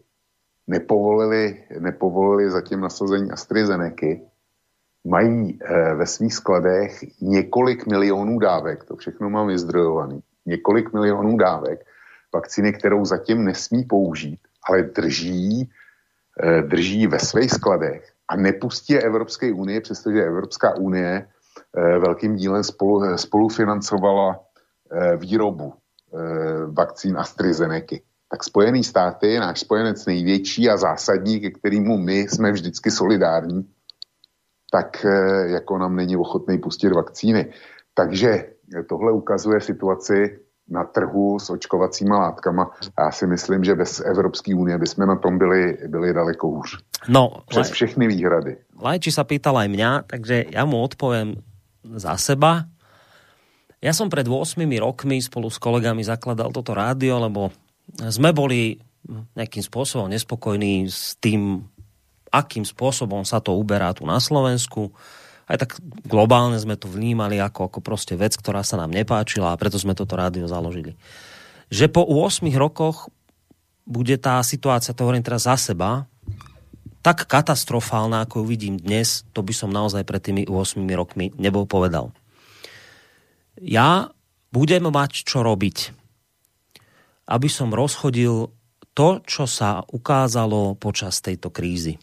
nepovolili, 0.68 1.64
nepovolili 1.80 2.52
zatím 2.52 2.80
nasazení 2.80 3.32
AstraZeneky, 3.32 4.22
mají 5.06 5.60
e, 5.62 5.94
ve 5.96 6.06
svých 6.06 6.34
skladech 6.34 7.06
několik 7.22 7.86
milionů 7.86 8.40
dávek, 8.40 8.84
to 8.84 8.96
všechno 8.96 9.30
mám 9.30 9.48
vyzdrojovaný, 9.48 10.20
několik 10.46 10.94
milionů 10.94 11.38
dávek. 11.38 11.86
Vakcíny, 12.34 12.74
kterou 12.74 13.06
zatím 13.06 13.46
nesmí 13.46 13.84
použít, 13.84 14.40
ale 14.70 14.84
drží, 14.84 15.70
e, 16.44 16.62
drží 16.62 17.08
ve 17.08 17.20
svých 17.20 17.52
skladech 17.52 18.12
a 18.28 18.36
nepustí 18.36 18.94
je 18.94 19.02
Evropské 19.02 19.54
unie, 19.54 19.82
přestože 19.82 20.24
Evropská 20.24 20.76
unie 20.76 21.28
Eh, 21.78 22.00
velkým 22.00 22.36
dílem 22.36 22.64
spolu, 22.64 23.04
eh, 23.04 23.18
spolufinancovala 23.18 24.40
eh, 24.92 25.18
výrobu 25.18 25.74
vakcín 26.72 27.18
AstraZeneca. 27.18 27.96
Tak 28.32 28.44
Spojený 28.44 28.84
státy, 28.84 29.40
náš 29.40 29.60
spojenec 29.60 30.06
největší 30.06 30.70
a 30.70 30.78
zásadní, 30.78 31.40
ke 31.40 31.52
kterému 31.52 31.98
my 31.98 32.20
jsme 32.20 32.52
vždycky 32.52 32.92
solidární, 32.92 33.68
tak 34.76 35.06
jako 35.56 35.78
nám 35.78 35.96
není 35.96 36.20
ochotný 36.20 36.60
pustit 36.60 36.92
vakcíny. 36.92 37.48
Takže 37.96 38.60
tohle 38.90 39.12
ukazuje 39.12 39.62
situaci 39.62 40.40
na 40.68 40.84
trhu 40.84 41.40
s 41.40 41.50
očkovacíma 41.50 42.20
látkama. 42.20 42.72
Já 43.00 43.12
si 43.12 43.28
myslím, 43.28 43.64
že 43.64 43.76
bez 43.76 44.04
Evropské 44.04 44.56
unie 44.56 44.78
bychom 44.78 45.08
na 45.08 45.16
tom 45.16 45.38
byli, 45.38 45.78
byli 45.88 46.14
daleko 46.14 46.48
hůř. 46.48 46.78
No, 47.08 47.32
Přes 47.48 47.70
všechny 47.70 48.08
výhrady. 48.08 48.58
Lajči 48.76 49.14
sa 49.14 49.24
pýtal 49.24 49.56
aj 49.62 49.70
mňa, 49.72 50.10
takže 50.10 50.52
ja 50.52 50.66
mu 50.66 50.82
odpoviem 50.82 51.38
za 51.86 52.18
seba. 52.18 52.66
Ja 53.80 53.94
som 53.94 54.10
pred 54.10 54.26
8 54.26 54.58
rokmi 54.82 55.22
spolu 55.22 55.54
s 55.54 55.62
kolegami 55.62 56.02
zakladal 56.02 56.50
toto 56.50 56.74
rádio, 56.74 57.22
lebo 57.22 57.54
sme 58.10 58.34
boli 58.34 58.82
nejakým 59.38 59.62
spôsobom 59.62 60.10
nespokojní 60.10 60.90
s 60.90 61.14
tým, 61.22 61.70
akým 62.36 62.68
spôsobom 62.68 63.24
sa 63.24 63.40
to 63.40 63.56
uberá 63.56 63.96
tu 63.96 64.04
na 64.04 64.20
Slovensku. 64.20 64.92
Aj 65.46 65.56
tak 65.56 65.78
globálne 66.04 66.58
sme 66.60 66.76
to 66.76 66.90
vnímali 66.90 67.40
ako, 67.40 67.70
ako 67.70 67.80
proste 67.80 68.18
vec, 68.18 68.36
ktorá 68.36 68.66
sa 68.66 68.82
nám 68.82 68.92
nepáčila 68.92 69.54
a 69.54 69.60
preto 69.60 69.80
sme 69.80 69.96
toto 69.96 70.18
rádio 70.18 70.50
založili. 70.50 70.98
Že 71.72 71.94
po 71.94 72.04
8 72.04 72.46
rokoch 72.58 73.08
bude 73.86 74.18
tá 74.18 74.42
situácia, 74.42 74.98
to 74.98 75.06
hovorím 75.06 75.22
teraz 75.22 75.46
za 75.46 75.56
seba, 75.56 76.10
tak 77.06 77.30
katastrofálna, 77.30 78.26
ako 78.26 78.42
ju 78.42 78.46
vidím 78.50 78.76
dnes, 78.82 79.22
to 79.30 79.46
by 79.46 79.54
som 79.54 79.70
naozaj 79.70 80.02
pred 80.02 80.26
tými 80.26 80.50
8 80.50 80.82
rokmi 80.98 81.30
nebol 81.38 81.70
povedal. 81.70 82.10
Ja 83.62 84.10
budem 84.50 84.90
mať 84.90 85.22
čo 85.22 85.46
robiť, 85.46 85.94
aby 87.30 87.46
som 87.46 87.70
rozchodil 87.70 88.50
to, 88.98 89.22
čo 89.22 89.46
sa 89.46 89.86
ukázalo 89.86 90.74
počas 90.82 91.22
tejto 91.22 91.54
krízy. 91.54 92.02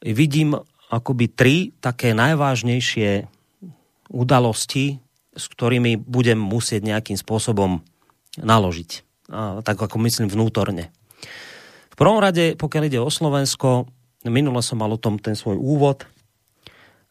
Vidím 0.00 0.56
akoby 0.90 1.26
tri 1.30 1.56
také 1.78 2.16
najvážnejšie 2.16 3.28
udalosti, 4.10 4.98
s 5.30 5.44
ktorými 5.46 6.00
budem 6.00 6.40
musieť 6.40 6.82
nejakým 6.82 7.14
spôsobom 7.14 7.84
naložiť. 8.40 8.90
A, 9.30 9.62
tak 9.62 9.78
ako 9.78 10.02
myslím 10.02 10.26
vnútorne 10.26 10.90
prvom 12.00 12.16
rade, 12.16 12.56
pokiaľ 12.56 12.82
ide 12.88 12.96
o 12.96 13.12
Slovensko, 13.12 13.84
minule 14.24 14.64
som 14.64 14.80
mal 14.80 14.88
o 14.88 14.96
tom 14.96 15.20
ten 15.20 15.36
svoj 15.36 15.60
úvod 15.60 16.08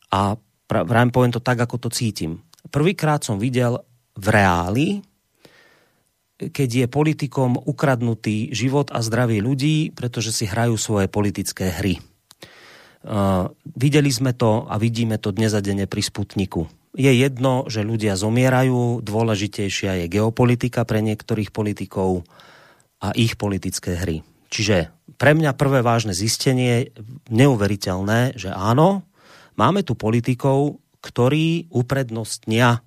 a 0.10 0.34
vrajím 0.66 1.14
poviem 1.14 1.34
to 1.38 1.46
tak, 1.46 1.62
ako 1.62 1.78
to 1.78 1.90
cítim. 1.94 2.42
Prvýkrát 2.74 3.22
som 3.22 3.38
videl 3.38 3.86
v 4.18 4.26
reáli, 4.34 4.88
keď 6.42 6.70
je 6.74 6.86
politikom 6.90 7.62
ukradnutý 7.70 8.50
život 8.50 8.90
a 8.90 9.06
zdravie 9.06 9.46
ľudí, 9.46 9.94
pretože 9.94 10.34
si 10.34 10.50
hrajú 10.50 10.74
svoje 10.74 11.06
politické 11.06 11.70
hry. 11.70 12.02
Uh, 13.00 13.48
videli 13.80 14.12
sme 14.12 14.36
to 14.36 14.68
a 14.68 14.76
vidíme 14.76 15.16
to 15.24 15.32
dnes 15.32 15.56
a 15.56 15.64
denne 15.64 15.88
pri 15.88 16.04
Sputniku. 16.04 16.68
Je 17.00 17.08
jedno, 17.08 17.64
že 17.72 17.88
ľudia 17.88 18.20
zomierajú, 18.20 19.00
dôležitejšia 19.06 20.04
je 20.04 20.06
geopolitika 20.12 20.84
pre 20.84 21.00
niektorých 21.00 21.56
politikov 21.56 22.28
a 23.00 23.16
ich 23.16 23.40
politické 23.40 23.96
hry. 23.96 24.20
Čiže 24.52 24.92
pre 25.16 25.32
mňa 25.32 25.56
prvé 25.56 25.80
vážne 25.80 26.12
zistenie, 26.12 26.92
neuveriteľné, 27.32 28.36
že 28.36 28.52
áno, 28.52 29.08
máme 29.56 29.86
tu 29.88 29.96
politikov, 29.96 30.84
ktorí 31.00 31.72
uprednostnia 31.72 32.84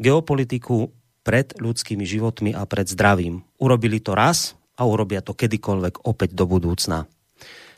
geopolitiku 0.00 0.88
pred 1.20 1.52
ľudskými 1.60 2.08
životmi 2.08 2.56
a 2.56 2.64
pred 2.64 2.88
zdravím. 2.88 3.44
Urobili 3.60 4.00
to 4.00 4.16
raz 4.16 4.56
a 4.80 4.88
urobia 4.88 5.20
to 5.20 5.36
kedykoľvek 5.36 6.08
opäť 6.08 6.32
do 6.32 6.48
budúcna. 6.48 7.04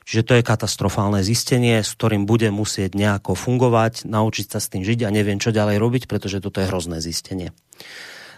Čiže 0.03 0.23
to 0.27 0.33
je 0.39 0.43
katastrofálne 0.43 1.23
zistenie, 1.23 1.79
s 1.81 1.95
ktorým 1.95 2.27
bude 2.27 2.51
musieť 2.51 2.99
nejako 2.99 3.39
fungovať, 3.39 4.07
naučiť 4.07 4.47
sa 4.51 4.59
s 4.59 4.71
tým 4.71 4.83
žiť 4.83 5.07
a 5.07 5.15
neviem, 5.15 5.39
čo 5.39 5.55
ďalej 5.55 5.79
robiť, 5.79 6.03
pretože 6.11 6.43
toto 6.43 6.59
je 6.59 6.67
hrozné 6.67 6.99
zistenie. 6.99 7.55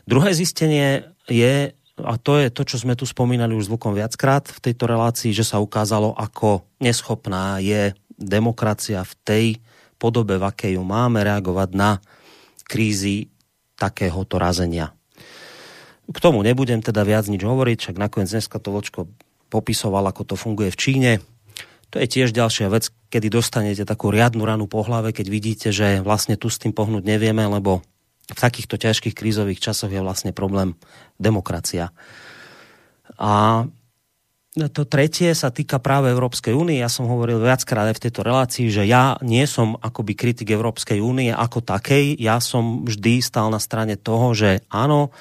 Druhé 0.05 0.37
zistenie 0.37 1.09
je, 1.25 1.73
a 1.97 2.15
to 2.21 2.37
je 2.37 2.53
to, 2.53 2.63
čo 2.69 2.77
sme 2.77 2.93
tu 2.93 3.09
spomínali 3.09 3.57
už 3.57 3.73
zvukom 3.73 3.97
viackrát 3.97 4.45
v 4.45 4.61
tejto 4.61 4.85
relácii, 4.85 5.33
že 5.33 5.49
sa 5.49 5.63
ukázalo, 5.65 6.13
ako 6.13 6.69
neschopná 6.85 7.65
je 7.65 7.97
demokracia 8.21 9.01
v 9.01 9.15
tej 9.25 9.47
podobe, 9.97 10.37
v 10.37 10.45
akej 10.45 10.77
ju 10.77 10.85
máme, 10.85 11.25
reagovať 11.25 11.71
na 11.73 11.97
krízy 12.69 13.33
takéhoto 13.81 14.37
razenia. 14.37 14.93
K 16.05 16.19
tomu 16.21 16.45
nebudem 16.45 16.85
teda 16.85 17.01
viac 17.01 17.25
nič 17.33 17.41
hovoriť, 17.41 17.79
však 17.81 17.97
nakoniec 17.97 18.29
dneska 18.29 18.61
to 18.61 18.69
Vočko 18.69 19.09
popisoval, 19.49 20.05
ako 20.05 20.23
to 20.29 20.37
funguje 20.37 20.69
v 20.69 20.81
Číne. 20.81 21.13
To 21.95 22.03
je 22.03 22.11
tiež 22.11 22.35
ďalšia 22.35 22.75
vec, 22.75 22.91
kedy 23.07 23.31
dostanete 23.31 23.87
takú 23.87 24.11
riadnu 24.11 24.43
ranu 24.43 24.67
po 24.67 24.83
hlave, 24.83 25.15
keď 25.15 25.27
vidíte, 25.31 25.69
že 25.71 26.03
vlastne 26.03 26.35
tu 26.35 26.51
s 26.51 26.59
tým 26.59 26.75
pohnúť 26.75 27.07
nevieme, 27.07 27.47
lebo 27.47 27.87
v 28.27 28.35
takýchto 28.35 28.75
ťažkých 28.75 29.15
krízových 29.15 29.63
časoch 29.63 29.95
je 29.95 30.03
vlastne 30.03 30.35
problém 30.35 30.75
demokracia. 31.23 31.95
A 33.15 33.63
to 34.55 34.83
tretie 34.87 35.35
sa 35.39 35.55
týka 35.55 35.79
práve 35.79 36.11
Európskej 36.11 36.51
únie. 36.51 36.83
Ja 36.83 36.91
som 36.91 37.07
hovoril 37.07 37.39
viackrát 37.39 37.91
aj 37.91 37.99
v 37.99 38.05
tejto 38.11 38.27
relácii, 38.27 38.67
že 38.75 38.87
ja 38.87 39.15
nie 39.23 39.47
som 39.47 39.79
akoby 39.79 40.19
kritik 40.19 40.51
Európskej 40.51 40.99
únie 40.99 41.31
ako 41.31 41.63
takej. 41.63 42.19
Ja 42.19 42.43
som 42.43 42.83
vždy 42.87 43.23
stál 43.23 43.55
na 43.55 43.63
strane 43.63 43.95
toho, 43.95 44.35
že 44.35 44.67
áno, 44.67 45.15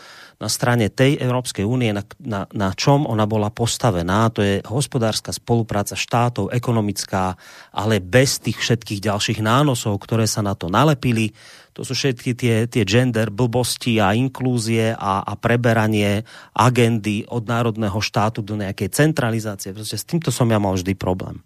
na 0.44 0.52
strane 0.52 0.92
tej 0.92 1.16
Európskej 1.24 1.64
únie, 1.64 1.96
na, 1.96 2.04
na, 2.20 2.44
na 2.52 2.76
čom 2.76 3.08
ona 3.08 3.24
bola 3.24 3.48
postavená. 3.48 4.28
To 4.36 4.44
je 4.44 4.60
hospodárska 4.68 5.32
spolupráca 5.32 5.96
štátov, 5.96 6.52
ekonomická, 6.52 7.40
ale 7.72 8.04
bez 8.04 8.44
tých 8.44 8.60
všetkých 8.60 9.08
ďalších 9.08 9.40
nánosov, 9.40 10.04
ktoré 10.04 10.28
sa 10.28 10.44
na 10.44 10.52
to 10.52 10.68
nalepili 10.68 11.32
to 11.74 11.82
sú 11.82 11.98
všetky 11.98 12.38
tie, 12.38 12.56
tie 12.70 12.86
gender 12.86 13.34
blbosti 13.34 13.98
a 13.98 14.14
inklúzie 14.14 14.94
a, 14.94 15.26
a 15.26 15.34
preberanie 15.34 16.22
agendy 16.54 17.26
od 17.26 17.50
národného 17.50 17.98
štátu 17.98 18.46
do 18.46 18.54
nejakej 18.54 18.94
centralizácie. 18.94 19.74
Proste 19.74 19.98
s 19.98 20.06
týmto 20.06 20.30
som 20.30 20.46
ja 20.54 20.62
mal 20.62 20.78
vždy 20.78 20.94
problém. 20.94 21.42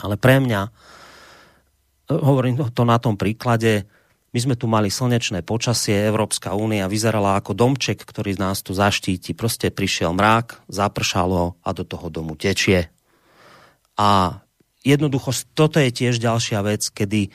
Ale 0.00 0.16
pre 0.16 0.40
mňa, 0.40 0.60
hovorím 2.08 2.56
to 2.72 2.82
na 2.88 2.96
tom 2.96 3.20
príklade, 3.20 3.84
My 4.32 4.40
sme 4.40 4.56
tu 4.56 4.64
mali 4.64 4.88
slnečné 4.88 5.44
počasie, 5.44 6.08
Európska 6.08 6.56
únia 6.56 6.88
vyzerala 6.88 7.36
ako 7.36 7.52
domček, 7.52 8.00
ktorý 8.00 8.40
nás 8.40 8.64
tu 8.64 8.72
zaštíti. 8.72 9.36
Proste 9.36 9.68
prišiel 9.68 10.16
mrák, 10.16 10.72
zapršalo 10.72 11.60
a 11.60 11.68
do 11.76 11.84
toho 11.84 12.08
domu 12.08 12.32
tečie. 12.32 12.88
A 14.00 14.40
jednoducho, 14.80 15.36
toto 15.52 15.76
je 15.76 15.92
tiež 15.92 16.16
ďalšia 16.16 16.64
vec, 16.64 16.88
kedy 16.88 17.28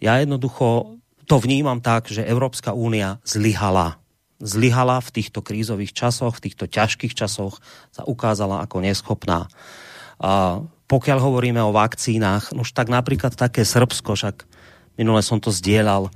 ja 0.00 0.24
jednoducho 0.24 0.96
to 1.28 1.36
vnímam 1.36 1.84
tak, 1.84 2.08
že 2.08 2.24
Európska 2.24 2.72
únia 2.72 3.20
zlyhala. 3.28 4.00
Zlyhala 4.40 5.04
v 5.04 5.20
týchto 5.20 5.44
krízových 5.44 5.92
časoch, 5.92 6.40
v 6.40 6.48
týchto 6.48 6.64
ťažkých 6.64 7.12
časoch 7.12 7.60
sa 7.92 8.08
ukázala 8.08 8.64
ako 8.64 8.80
neschopná. 8.80 9.52
A 10.16 10.64
pokiaľ 10.88 11.18
hovoríme 11.20 11.60
o 11.60 11.76
vakcínach, 11.76 12.56
už 12.56 12.72
tak 12.72 12.88
napríklad 12.88 13.36
také 13.36 13.68
Srbsko, 13.68 14.16
však 14.16 14.48
minule 14.96 15.20
som 15.20 15.36
to 15.36 15.52
zdieľal, 15.52 16.08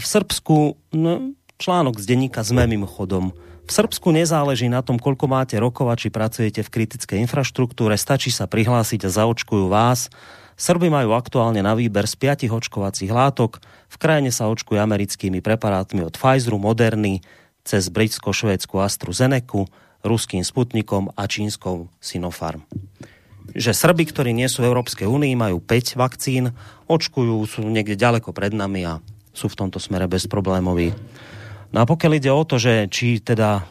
v 0.00 0.06
Srbsku, 0.08 0.56
no, 0.96 1.36
článok 1.60 2.00
z 2.00 2.04
denníka 2.08 2.40
sme 2.40 2.64
mimochodom, 2.64 3.36
v 3.70 3.78
Srbsku 3.78 4.10
nezáleží 4.10 4.66
na 4.66 4.82
tom, 4.82 4.98
koľko 4.98 5.30
máte 5.30 5.54
rokov 5.54 5.86
a 5.86 5.94
či 5.94 6.10
pracujete 6.10 6.66
v 6.66 6.72
kritickej 6.74 7.22
infraštruktúre, 7.22 7.94
stačí 7.94 8.34
sa 8.34 8.50
prihlásiť 8.50 9.06
a 9.06 9.14
zaočkujú 9.14 9.70
vás. 9.70 10.10
Srby 10.58 10.90
majú 10.90 11.14
aktuálne 11.14 11.62
na 11.62 11.78
výber 11.78 12.10
z 12.10 12.18
piatich 12.18 12.50
očkovacích 12.50 13.14
látok. 13.14 13.62
V 13.86 13.96
krajine 14.02 14.34
sa 14.34 14.50
očkujú 14.50 14.74
americkými 14.74 15.38
preparátmi 15.38 16.02
od 16.02 16.18
Pfizeru, 16.18 16.58
Moderny, 16.58 17.22
cez 17.62 17.86
Britsko, 17.94 18.34
Švédsku 18.34 18.74
AstraZeneca, 18.74 19.70
ruským 20.02 20.42
Sputnikom 20.42 21.14
a 21.14 21.30
čínskou 21.30 21.94
Sinopharm 22.02 22.66
že 23.50 23.74
Srby, 23.74 24.06
ktorí 24.06 24.30
nie 24.30 24.46
sú 24.46 24.62
v 24.62 24.70
Európskej 24.70 25.10
únii, 25.10 25.34
majú 25.34 25.58
5 25.58 25.98
vakcín, 25.98 26.54
očkujú, 26.86 27.34
sú 27.50 27.66
niekde 27.66 27.98
ďaleko 27.98 28.30
pred 28.30 28.54
nami 28.54 28.86
a 28.86 29.02
sú 29.30 29.46
v 29.50 29.58
tomto 29.58 29.78
smere 29.82 30.10
bezproblémoví. 30.10 30.94
No 31.70 31.82
a 31.82 31.88
pokiaľ 31.88 32.12
ide 32.18 32.30
o 32.34 32.42
to, 32.42 32.58
že 32.58 32.90
či 32.90 33.22
teda 33.22 33.62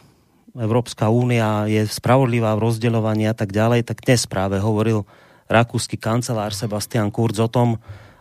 Európska 0.56 1.12
únia 1.12 1.68
je 1.70 1.86
spravodlivá 1.86 2.56
v 2.58 2.64
rozdeľovaní 2.66 3.28
a 3.30 3.36
tak 3.36 3.54
ďalej, 3.54 3.86
tak 3.86 4.02
dnes 4.02 4.26
práve 4.26 4.58
hovoril 4.58 5.06
rakúsky 5.46 5.94
kancelár 5.94 6.50
Sebastian 6.50 7.14
Kurz 7.14 7.38
o 7.38 7.46
tom, 7.46 7.78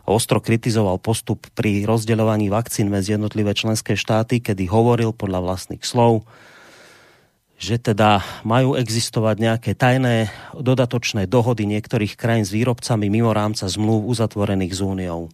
ostro 0.10 0.42
kritizoval 0.42 0.98
postup 0.98 1.46
pri 1.54 1.86
rozdeľovaní 1.86 2.50
vakcín 2.50 2.90
medzi 2.90 3.14
jednotlivé 3.14 3.54
členské 3.54 3.94
štáty, 3.94 4.42
kedy 4.42 4.66
hovoril 4.66 5.14
podľa 5.14 5.46
vlastných 5.46 5.86
slov, 5.86 6.26
že 7.62 7.78
teda 7.78 8.26
majú 8.42 8.74
existovať 8.74 9.36
nejaké 9.38 9.72
tajné 9.78 10.34
dodatočné 10.58 11.30
dohody 11.30 11.70
niektorých 11.70 12.18
krajín 12.18 12.48
s 12.48 12.56
výrobcami 12.56 13.12
mimo 13.12 13.30
rámca 13.36 13.70
zmluv 13.70 14.10
uzatvorených 14.10 14.74
s 14.74 14.82
úniou. 14.82 15.30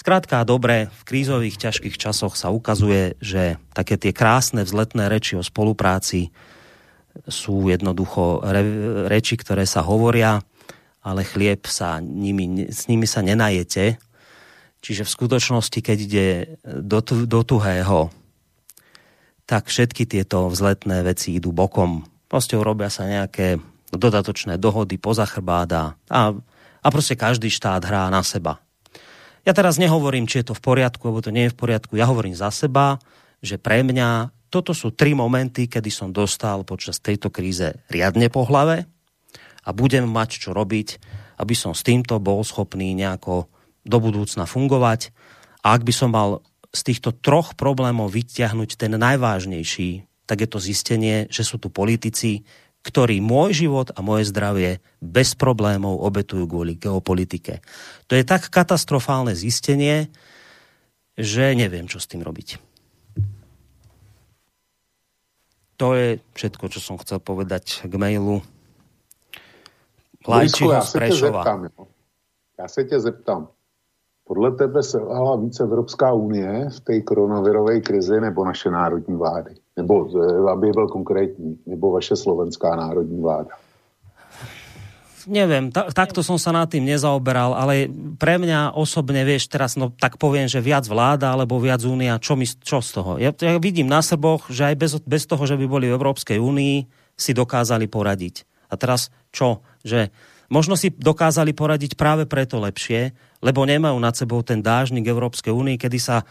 Skrátka 0.00 0.48
dobre, 0.48 0.88
v 0.88 1.02
krízových 1.04 1.60
ťažkých 1.60 2.00
časoch 2.00 2.32
sa 2.32 2.48
ukazuje, 2.48 3.20
že 3.20 3.60
také 3.76 4.00
tie 4.00 4.16
krásne 4.16 4.64
vzletné 4.64 5.12
reči 5.12 5.36
o 5.36 5.44
spolupráci 5.44 6.32
sú 7.28 7.68
jednoducho 7.68 8.40
re, 8.40 8.64
reči, 9.12 9.36
ktoré 9.36 9.68
sa 9.68 9.84
hovoria, 9.84 10.40
ale 11.04 11.20
chlieb 11.28 11.68
sa 11.68 12.00
nimi, 12.00 12.72
s 12.72 12.88
nimi 12.88 13.04
sa 13.04 13.20
nenajete. 13.20 14.00
Čiže 14.80 15.04
v 15.04 15.14
skutočnosti, 15.20 15.80
keď 15.84 15.98
ide 16.00 16.28
do, 16.64 17.04
do 17.04 17.40
tuhého, 17.44 18.08
tak 19.44 19.68
všetky 19.68 20.08
tieto 20.08 20.48
vzletné 20.48 21.04
veci 21.04 21.36
idú 21.36 21.52
bokom. 21.52 22.08
Proste 22.24 22.56
urobia 22.56 22.88
sa 22.88 23.04
nejaké 23.04 23.60
dodatočné 23.92 24.56
dohody 24.56 24.96
poza 24.96 25.28
chrbáda 25.28 25.92
a, 26.08 26.32
a 26.80 26.86
proste 26.88 27.20
každý 27.20 27.52
štát 27.52 27.84
hrá 27.84 28.08
na 28.08 28.24
seba. 28.24 28.64
Ja 29.48 29.56
teraz 29.56 29.80
nehovorím, 29.80 30.28
či 30.28 30.44
je 30.44 30.52
to 30.52 30.54
v 30.56 30.64
poriadku, 30.64 31.08
alebo 31.08 31.24
to 31.24 31.32
nie 31.32 31.48
je 31.48 31.54
v 31.54 31.58
poriadku. 31.58 31.96
Ja 31.96 32.08
hovorím 32.08 32.36
za 32.36 32.52
seba, 32.52 33.00
že 33.40 33.56
pre 33.56 33.80
mňa 33.80 34.32
toto 34.52 34.74
sú 34.74 34.90
tri 34.92 35.14
momenty, 35.14 35.70
kedy 35.70 35.88
som 35.88 36.10
dostal 36.10 36.66
počas 36.66 36.98
tejto 36.98 37.30
kríze 37.30 37.80
riadne 37.88 38.28
po 38.28 38.44
hlave 38.44 38.84
a 39.64 39.68
budem 39.70 40.04
mať 40.04 40.42
čo 40.42 40.50
robiť, 40.50 41.00
aby 41.40 41.54
som 41.56 41.72
s 41.72 41.86
týmto 41.86 42.18
bol 42.20 42.42
schopný 42.42 42.92
nejako 42.92 43.48
do 43.86 43.98
budúcna 44.02 44.44
fungovať. 44.44 45.14
A 45.64 45.72
ak 45.78 45.86
by 45.86 45.92
som 45.94 46.10
mal 46.12 46.44
z 46.74 46.80
týchto 46.92 47.16
troch 47.16 47.56
problémov 47.56 48.12
vyťahnuť 48.12 48.76
ten 48.76 48.92
najvážnejší, 48.94 50.04
tak 50.28 50.46
je 50.46 50.48
to 50.50 50.62
zistenie, 50.62 51.26
že 51.26 51.42
sú 51.42 51.58
tu 51.58 51.72
politici, 51.72 52.46
ktorí 52.80 53.20
môj 53.20 53.66
život 53.66 53.92
a 53.92 54.00
moje 54.00 54.32
zdravie 54.32 54.80
bez 55.04 55.36
problémov 55.36 56.00
obetujú 56.00 56.48
kvôli 56.48 56.80
geopolitike. 56.80 57.60
To 58.08 58.16
je 58.16 58.24
tak 58.24 58.48
katastrofálne 58.48 59.36
zistenie, 59.36 60.08
že 61.20 61.52
neviem, 61.52 61.84
čo 61.84 62.00
s 62.00 62.08
tým 62.08 62.24
robiť. 62.24 62.56
To 65.80 65.96
je 65.96 66.20
všetko, 66.36 66.64
čo 66.68 66.80
som 66.80 66.96
chcel 67.00 67.20
povedať 67.20 67.88
k 67.88 67.92
mailu. 67.96 68.44
Lajčiho 70.28 70.76
ja 70.76 70.84
z 70.84 70.92
Prešova. 70.92 71.40
Zeptám, 71.40 71.60
ja 72.60 72.66
sa 72.68 72.80
ťa 72.84 72.98
zeptám. 73.00 73.42
Podle 74.28 74.52
tebe 74.54 74.84
selhala 74.84 75.40
více 75.40 75.64
Evropská 75.64 76.12
unie 76.12 76.68
v 76.68 76.78
té 76.84 77.00
koronavirové 77.00 77.80
krizi 77.80 78.20
nebo 78.20 78.44
naše 78.44 78.70
národní 78.70 79.16
vlády? 79.16 79.56
Nebo, 79.80 80.06
eh, 80.12 80.50
aby 80.52 80.70
byl 80.70 80.88
konkrétní, 80.88 81.58
nebo 81.66 81.90
vaše 81.90 82.16
slovenská 82.16 82.76
národní 82.76 83.20
vláda? 83.20 83.56
neviem, 85.28 85.68
ta, 85.68 85.90
takto 85.92 86.24
som 86.24 86.40
sa 86.40 86.54
nad 86.54 86.70
tým 86.70 86.86
nezaoberal, 86.86 87.52
ale 87.52 87.90
pre 88.16 88.40
mňa 88.40 88.72
osobne, 88.74 89.22
vieš, 89.26 89.50
teraz 89.50 89.76
no, 89.76 89.92
tak 89.92 90.16
poviem, 90.16 90.48
že 90.48 90.62
viac 90.62 90.86
vláda 90.88 91.34
alebo 91.34 91.60
viac 91.60 91.84
únia, 91.84 92.18
čo, 92.22 92.38
mi, 92.38 92.46
čo 92.48 92.80
z 92.80 92.90
toho? 92.96 93.12
Ja, 93.20 93.34
ja 93.34 93.60
vidím 93.60 93.90
na 93.90 94.00
Srboch, 94.00 94.48
že 94.48 94.72
aj 94.72 94.76
bez, 94.76 94.92
bez 95.04 95.22
toho, 95.30 95.42
že 95.44 95.54
by 95.54 95.66
boli 95.70 95.86
v 95.90 95.96
Európskej 95.96 96.40
únii, 96.40 96.76
si 97.20 97.36
dokázali 97.36 97.84
poradiť. 97.84 98.48
A 98.72 98.80
teraz 98.80 99.12
čo? 99.28 99.60
Že 99.84 100.08
možno 100.48 100.72
si 100.72 100.88
dokázali 100.88 101.52
poradiť 101.52 102.00
práve 102.00 102.24
preto 102.24 102.56
lepšie, 102.56 103.12
lebo 103.44 103.68
nemajú 103.68 103.96
nad 104.00 104.16
sebou 104.16 104.40
ten 104.40 104.64
dážnik 104.64 105.04
Európskej 105.04 105.52
únie, 105.52 105.76
kedy 105.76 106.00
sa 106.00 106.24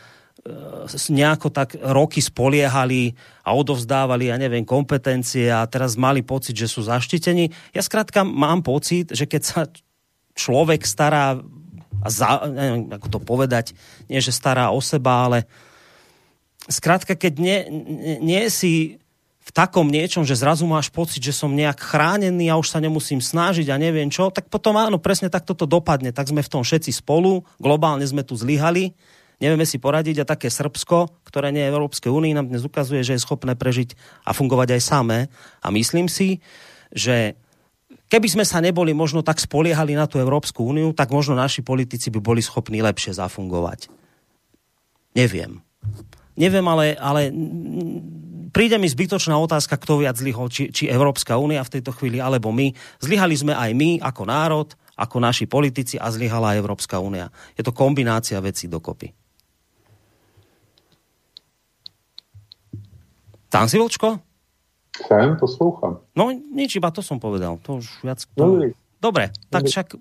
nejako 1.10 1.50
tak 1.50 1.78
roky 1.78 2.22
spoliehali 2.22 3.14
a 3.46 3.54
odovzdávali, 3.54 4.30
ja 4.30 4.38
neviem, 4.38 4.66
kompetencie 4.66 5.50
a 5.50 5.66
teraz 5.70 5.98
mali 5.98 6.22
pocit, 6.22 6.58
že 6.58 6.70
sú 6.70 6.86
zaštitení. 6.86 7.50
Ja 7.74 7.82
skrátka 7.82 8.22
mám 8.26 8.66
pocit, 8.66 9.14
že 9.14 9.26
keď 9.26 9.42
sa 9.42 9.62
človek 10.38 10.86
stará 10.88 11.40
a 12.00 12.08
za, 12.08 12.48
neviem, 12.48 12.88
ako 12.96 13.08
to 13.12 13.20
povedať, 13.20 13.76
nie 14.08 14.24
že 14.24 14.32
stará 14.32 14.72
o 14.72 14.80
seba, 14.80 15.28
ale 15.28 15.44
skrátka, 16.72 17.16
keď 17.16 17.34
nie, 17.36 17.60
nie 18.24 18.44
si 18.48 19.04
v 19.44 19.52
takom 19.52 19.90
niečom, 19.90 20.24
že 20.24 20.38
zrazu 20.38 20.70
máš 20.70 20.94
pocit, 20.94 21.20
že 21.20 21.34
som 21.34 21.50
nejak 21.50 21.82
chránený 21.82 22.54
a 22.54 22.60
už 22.62 22.70
sa 22.70 22.80
nemusím 22.80 23.18
snažiť 23.18 23.68
a 23.74 23.82
neviem 23.82 24.08
čo, 24.14 24.30
tak 24.30 24.46
potom 24.48 24.78
áno, 24.78 25.02
presne 25.02 25.28
tak 25.28 25.44
toto 25.44 25.66
dopadne. 25.66 26.14
Tak 26.14 26.30
sme 26.30 26.46
v 26.46 26.52
tom 26.54 26.62
všetci 26.62 26.94
spolu, 26.94 27.42
globálne 27.58 28.06
sme 28.06 28.22
tu 28.22 28.38
zlyhali 28.38 28.94
nevieme 29.40 29.66
si 29.66 29.80
poradiť 29.80 30.24
a 30.24 30.30
také 30.30 30.52
Srbsko, 30.52 31.26
ktoré 31.28 31.50
nie 31.50 31.64
je 31.64 31.72
v 31.72 31.78
Európskej 31.80 32.12
únii, 32.12 32.36
nám 32.36 32.52
dnes 32.52 32.64
ukazuje, 32.68 33.02
že 33.04 33.16
je 33.16 33.24
schopné 33.24 33.56
prežiť 33.56 33.96
a 34.28 34.36
fungovať 34.36 34.78
aj 34.78 34.82
samé. 34.84 35.20
A 35.64 35.72
myslím 35.72 36.12
si, 36.12 36.44
že 36.92 37.40
keby 38.12 38.28
sme 38.28 38.46
sa 38.46 38.60
neboli 38.60 38.92
možno 38.92 39.24
tak 39.24 39.40
spoliehali 39.40 39.96
na 39.96 40.06
tú 40.06 40.20
Európsku 40.20 40.68
úniu, 40.68 40.92
tak 40.92 41.10
možno 41.10 41.40
naši 41.40 41.64
politici 41.64 42.12
by 42.12 42.20
boli 42.20 42.44
schopní 42.44 42.84
lepšie 42.84 43.16
zafungovať. 43.16 43.88
Neviem. 45.16 45.64
Neviem, 46.40 46.64
ale, 46.72 46.96
ale 46.96 47.34
príde 48.56 48.80
mi 48.80 48.88
zbytočná 48.88 49.36
otázka, 49.36 49.76
kto 49.76 50.04
viac 50.08 50.16
zlyhol, 50.16 50.48
či, 50.48 50.72
či 50.72 50.88
Európska 50.88 51.36
únia 51.36 51.60
v 51.68 51.80
tejto 51.80 51.92
chvíli, 51.92 52.24
alebo 52.24 52.56
my. 52.56 52.72
Zlyhali 53.04 53.36
sme 53.36 53.52
aj 53.52 53.72
my 53.76 54.00
ako 54.00 54.24
národ, 54.24 54.68
ako 54.96 55.18
naši 55.20 55.52
politici 55.52 55.96
a 56.00 56.08
zlyhala 56.12 56.56
Európska 56.56 57.00
únia. 57.00 57.28
Je 57.60 57.64
to 57.64 57.76
kombinácia 57.76 58.40
vecí 58.40 58.72
dokopy. 58.72 59.19
Tam 63.50 63.66
si, 63.66 63.82
Vlčko? 63.82 64.22
Sem, 64.94 65.38
posloucham. 65.38 66.02
No 66.14 66.30
nič, 66.34 66.78
iba 66.78 66.94
to 66.94 67.02
som 67.02 67.18
povedal. 67.18 67.58
To 67.66 67.82
už 67.82 68.06
viac... 68.06 68.22
To... 68.38 68.70
Dobre, 69.00 69.34
tak 69.50 69.66
však 69.66 69.96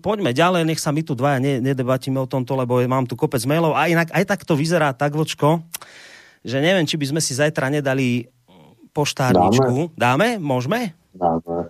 poďme 0.00 0.34
ďalej, 0.34 0.66
nech 0.66 0.82
sa 0.82 0.90
my 0.90 1.02
tu 1.02 1.14
dvaja 1.14 1.38
ne, 1.38 1.62
nedebatíme 1.62 2.18
o 2.18 2.30
tomto, 2.30 2.54
lebo 2.58 2.78
mám 2.86 3.06
tu 3.06 3.14
kopec 3.18 3.42
mailov. 3.46 3.74
A 3.74 3.90
inak 3.90 4.10
aj 4.10 4.24
tak 4.26 4.40
to 4.42 4.58
vyzerá 4.58 4.94
tak, 4.94 5.14
Vlčko, 5.14 5.62
že 6.46 6.58
neviem, 6.62 6.86
či 6.86 6.96
by 6.98 7.14
sme 7.14 7.20
si 7.20 7.34
zajtra 7.34 7.70
nedali 7.70 8.30
poštárničku. 8.94 9.92
Dáme? 9.92 10.38
Dáme? 10.38 10.42
Môžeme? 10.42 10.96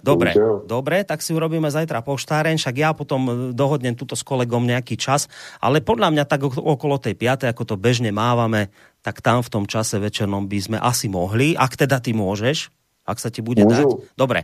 Dobre, 0.04 0.30
dobre, 0.68 0.96
tak 1.06 1.24
si 1.24 1.32
urobíme 1.32 1.70
zajtra 1.72 2.04
poštáreň, 2.04 2.60
však 2.60 2.76
ja 2.76 2.90
potom 2.92 3.50
dohodnem 3.56 3.96
túto 3.96 4.18
s 4.18 4.26
kolegom 4.26 4.66
nejaký 4.68 4.98
čas, 5.00 5.30
ale 5.62 5.80
podľa 5.80 6.12
mňa 6.12 6.24
tak 6.28 6.44
okolo 6.44 7.00
tej 7.00 7.16
5. 7.16 7.50
ako 7.54 7.62
to 7.64 7.74
bežne 7.80 8.12
mávame, 8.12 8.68
tak 9.00 9.22
tam 9.22 9.40
v 9.40 9.48
tom 9.48 9.64
čase 9.64 10.02
večernom 10.02 10.50
by 10.50 10.58
sme 10.58 10.78
asi 10.82 11.06
mohli, 11.06 11.54
ak 11.54 11.78
teda 11.78 12.02
ty 12.02 12.10
môžeš. 12.12 12.75
Ak 13.06 13.22
sa 13.22 13.30
ti 13.30 13.38
bude 13.38 13.62
Môžu. 13.62 14.02
dať. 14.02 14.18
Dobre. 14.18 14.40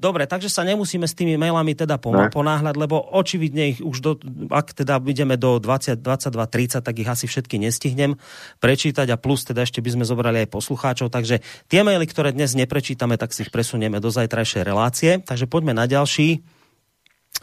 Dobre, 0.00 0.24
takže 0.24 0.48
sa 0.48 0.64
nemusíme 0.64 1.04
s 1.04 1.12
tými 1.12 1.36
mailami 1.36 1.76
teda 1.76 2.00
ponáhľať, 2.32 2.74
lebo 2.80 2.96
očividne 2.96 3.76
ich 3.76 3.84
už 3.84 3.96
do, 4.00 4.12
ak 4.48 4.72
teda 4.72 4.96
ideme 5.04 5.36
do 5.36 5.60
20, 5.60 6.00
22, 6.00 6.80
30, 6.80 6.80
tak 6.80 6.94
ich 6.96 7.04
asi 7.04 7.28
všetky 7.28 7.60
nestihnem 7.60 8.16
prečítať 8.64 9.12
a 9.12 9.20
plus 9.20 9.44
teda 9.44 9.68
ešte 9.68 9.84
by 9.84 10.00
sme 10.00 10.04
zobrali 10.08 10.48
aj 10.48 10.48
poslucháčov, 10.48 11.12
takže 11.12 11.44
tie 11.68 11.84
maily, 11.84 12.08
ktoré 12.08 12.32
dnes 12.32 12.56
neprečítame, 12.56 13.20
tak 13.20 13.36
si 13.36 13.44
ich 13.44 13.52
presunieme 13.52 14.00
do 14.00 14.08
zajtrajšej 14.08 14.62
relácie. 14.64 15.10
Takže 15.20 15.44
poďme 15.44 15.76
na 15.76 15.84
ďalší 15.84 16.40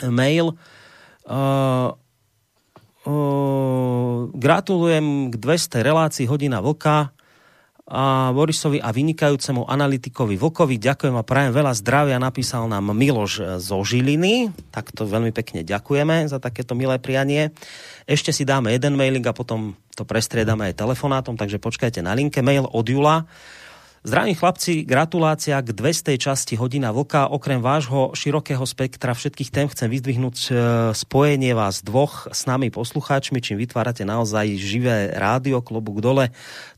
mail. 0.04 0.58
Uh, 1.26 1.94
uh, 3.08 4.30
gratulujem 4.34 5.32
k 5.32 5.36
200 5.38 5.86
relácii 5.86 6.26
Hodina 6.28 6.60
Vlka 6.60 7.15
a 7.86 8.34
Borisovi 8.34 8.82
a 8.82 8.90
vynikajúcemu 8.90 9.70
analytikovi 9.70 10.42
Vokovi. 10.42 10.82
Ďakujem 10.82 11.22
a 11.22 11.28
prajem 11.28 11.54
veľa 11.54 11.74
zdravia. 11.78 12.18
Napísal 12.18 12.66
nám 12.66 12.90
Miloš 12.90 13.62
zo 13.62 13.78
Žiliny. 13.86 14.50
Tak 14.74 14.90
to 14.90 15.06
veľmi 15.06 15.30
pekne 15.30 15.62
ďakujeme 15.62 16.26
za 16.26 16.42
takéto 16.42 16.74
milé 16.74 16.98
prianie. 16.98 17.54
Ešte 18.10 18.34
si 18.34 18.42
dáme 18.42 18.74
jeden 18.74 18.98
mailing 18.98 19.26
a 19.30 19.38
potom 19.38 19.78
to 19.94 20.02
prestriedame 20.02 20.74
aj 20.74 20.82
telefonátom, 20.82 21.38
takže 21.38 21.62
počkajte 21.62 22.02
na 22.02 22.18
linke. 22.18 22.42
Mail 22.42 22.66
od 22.66 22.86
Jula. 22.90 23.30
Zdravím 24.06 24.38
chlapci, 24.38 24.86
gratulácia 24.86 25.58
k 25.66 25.74
200. 25.74 26.14
časti 26.22 26.54
Hodina 26.62 26.94
Vlka. 26.94 27.26
Okrem 27.26 27.58
vášho 27.58 28.14
širokého 28.14 28.62
spektra 28.62 29.18
všetkých 29.18 29.50
tém 29.50 29.66
chcem 29.66 29.90
vyzdvihnúť 29.90 30.38
e, 30.46 30.50
spojenie 30.94 31.58
vás 31.58 31.82
dvoch 31.82 32.30
s 32.30 32.46
nami 32.46 32.70
poslucháčmi, 32.70 33.42
čím 33.42 33.58
vytvárate 33.58 34.06
naozaj 34.06 34.62
živé 34.62 35.10
rádio, 35.10 35.58
klobúk 35.66 36.06
dole. 36.06 36.30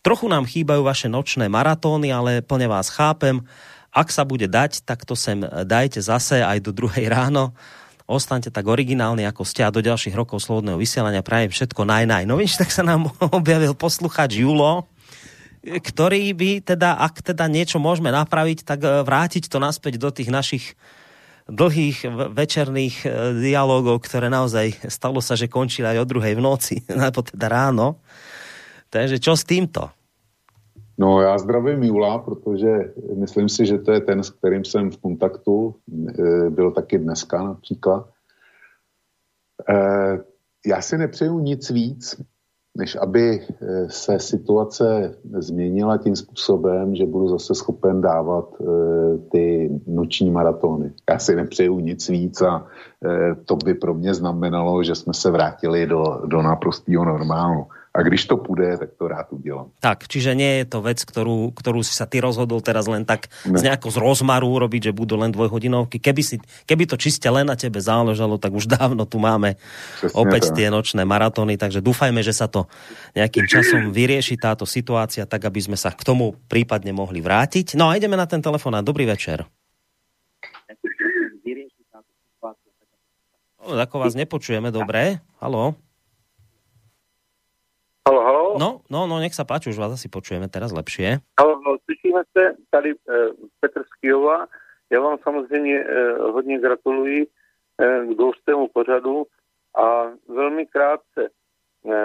Trochu 0.08 0.32
nám 0.32 0.48
chýbajú 0.48 0.88
vaše 0.88 1.12
nočné 1.12 1.52
maratóny, 1.52 2.16
ale 2.16 2.40
plne 2.40 2.72
vás 2.72 2.88
chápem. 2.88 3.44
Ak 3.92 4.08
sa 4.08 4.24
bude 4.24 4.48
dať, 4.48 4.88
tak 4.88 5.04
to 5.04 5.12
sem 5.12 5.44
dajte 5.68 6.00
zase 6.00 6.40
aj 6.40 6.64
do 6.64 6.72
druhej 6.72 7.12
ráno 7.12 7.52
ostaňte 8.08 8.56
tak 8.56 8.64
originálni, 8.64 9.28
ako 9.28 9.44
ste 9.44 9.68
a 9.68 9.70
do 9.70 9.84
ďalších 9.84 10.16
rokov 10.16 10.40
slobodného 10.40 10.80
vysielania 10.80 11.20
prajem 11.20 11.52
všetko 11.52 11.84
naj, 11.84 12.08
naj. 12.08 12.24
No 12.24 12.40
tak 12.40 12.72
sa 12.72 12.88
nám 12.88 13.12
objavil 13.36 13.76
posluchač 13.76 14.40
Julo, 14.40 14.88
ktorý 15.64 16.32
by 16.34 16.52
teda, 16.64 16.98
ak 17.02 17.22
teda 17.34 17.50
niečo 17.50 17.82
môžeme 17.82 18.14
napraviť, 18.14 18.64
tak 18.64 18.80
e, 18.84 19.04
vrátiť 19.04 19.50
to 19.50 19.58
naspäť 19.58 20.00
do 20.00 20.10
tých 20.14 20.30
našich 20.32 20.66
dlhých 21.48 22.04
večerných 22.32 22.96
e, 23.04 23.08
dialogov, 23.40 24.04
ktoré 24.04 24.28
naozaj 24.28 24.92
stalo 24.92 25.24
sa, 25.24 25.40
že 25.40 25.52
končili 25.52 25.88
aj 25.88 26.04
o 26.04 26.10
druhej 26.10 26.36
v 26.36 26.44
noci, 26.44 26.76
alebo 26.92 27.24
teda 27.24 27.48
ráno. 27.48 28.00
Takže 28.88 29.20
čo 29.20 29.36
s 29.36 29.44
týmto? 29.44 29.92
No 30.98 31.22
já 31.22 31.38
zdravím 31.38 31.84
Jula, 31.84 32.18
protože 32.18 32.94
myslím 33.16 33.50
si, 33.50 33.66
že 33.66 33.78
to 33.78 33.92
je 33.92 34.02
ten, 34.02 34.24
s 34.24 34.30
kterým 34.30 34.66
jsem 34.66 34.92
v 34.92 34.98
kontaktu, 34.98 35.76
e, 35.76 36.50
byl 36.50 36.72
taky 36.72 36.98
dneska 36.98 37.44
například. 37.44 38.10
Já 40.66 40.82
si 40.82 40.98
nepřeju 40.98 41.40
nic 41.40 41.70
víc, 41.70 42.22
než 42.78 42.98
aby 43.02 43.42
eh, 43.42 43.90
se 43.90 44.20
situace 44.20 45.16
změnila 45.40 45.98
tím 45.98 46.16
způsobem, 46.16 46.96
že 46.96 47.06
budu 47.06 47.28
zase 47.28 47.56
schopen 47.56 48.02
dávat 48.02 48.46
eh, 48.62 48.66
ty 49.32 49.70
noční 49.88 50.32
maratony. 50.32 50.92
Já 51.10 51.20
si 51.20 51.36
nepřeju 51.36 51.80
nic 51.80 52.10
víc 52.10 52.42
a 52.42 52.66
eh, 53.06 53.36
to 53.46 53.56
by 53.56 53.74
pro 53.74 53.94
mě 53.94 54.14
znamenalo, 54.14 54.84
že 54.84 54.96
jsme 54.96 55.14
se 55.14 55.32
vrátili 55.32 55.86
do, 55.86 56.22
do 56.26 56.42
naprostého 56.42 57.06
normálu. 57.06 57.66
A 57.98 58.06
když 58.06 58.30
to 58.30 58.38
půjde, 58.38 58.78
tak 58.78 58.90
to 58.94 59.08
rád 59.10 59.34
udělám. 59.34 59.74
Tak, 59.82 60.06
čiže 60.06 60.38
nie 60.38 60.62
je 60.62 60.66
to 60.70 60.86
vec, 60.86 61.02
ktorú, 61.02 61.50
ktorú 61.50 61.82
si 61.82 61.98
sa 61.98 62.06
ty 62.06 62.22
rozhodol 62.22 62.62
teraz 62.62 62.86
len 62.86 63.10
tak 63.10 63.26
ne. 63.50 63.58
z 63.58 63.66
nejako 63.66 63.90
z 63.90 63.98
rozmaru 63.98 64.46
urobiť, 64.54 64.94
že 64.94 64.94
budú 64.94 65.18
len 65.18 65.34
dvojhodinovky. 65.34 65.98
Keby, 65.98 66.22
si, 66.22 66.38
keby 66.70 66.86
to 66.86 66.94
čiste 66.94 67.26
len 67.26 67.50
na 67.50 67.58
tebe 67.58 67.82
záležalo, 67.82 68.38
tak 68.38 68.54
už 68.54 68.70
dávno 68.70 69.10
tu 69.10 69.18
máme 69.18 69.58
Přesne 69.98 70.14
opäť 70.14 70.54
to. 70.54 70.62
tie 70.62 70.70
nočné 70.70 71.10
maratóny, 71.10 71.58
takže 71.58 71.82
dúfajme, 71.82 72.22
že 72.22 72.38
sa 72.38 72.46
to 72.46 72.70
nejakým 73.18 73.50
časom 73.50 73.90
vyrieši 73.90 74.38
táto 74.38 74.70
situácia, 74.70 75.26
tak 75.26 75.50
aby 75.50 75.58
sme 75.58 75.78
sa 75.80 75.90
k 75.90 76.06
tomu 76.06 76.38
prípadne 76.46 76.94
mohli 76.94 77.18
vrátiť. 77.18 77.74
No 77.74 77.90
a 77.90 77.98
ideme 77.98 78.14
na 78.14 78.30
ten 78.30 78.46
telefón. 78.46 78.78
Dobrý 78.86 79.10
večer. 79.10 79.50
Ako 83.68 83.96
vás 84.00 84.14
nepočujeme, 84.14 84.70
dobre. 84.70 85.18
Halo. 85.42 85.87
Halo, 88.08 88.22
halo. 88.24 88.44
No, 88.56 88.70
no, 88.88 89.04
no, 89.04 89.20
nech 89.20 89.36
sa 89.36 89.44
páči, 89.44 89.68
už 89.68 89.84
vás 89.84 90.00
asi 90.00 90.08
počujeme 90.08 90.48
teraz 90.48 90.72
lepšie. 90.72 91.20
Halo, 91.36 91.60
slyšíme 91.84 92.24
se, 92.32 92.56
tady 92.72 92.96
e, 92.96 92.96
Petr 93.60 93.84
Skijova. 93.84 94.48
Já 94.90 95.00
vám 95.00 95.18
samozřejmě 95.24 95.84
e, 95.84 96.14
hodně 96.32 96.60
gratuluji 96.60 97.28
e, 97.28 97.28
k 98.08 98.10
dvoustému 98.16 98.68
pořadu 98.68 99.28
a 99.76 100.08
velmi 100.28 100.66
krátce. 100.66 101.28
E, 101.28 102.00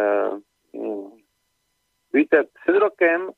víte, 2.13 2.45
před 2.63 2.79
rokem 2.79 3.31
e, 3.31 3.33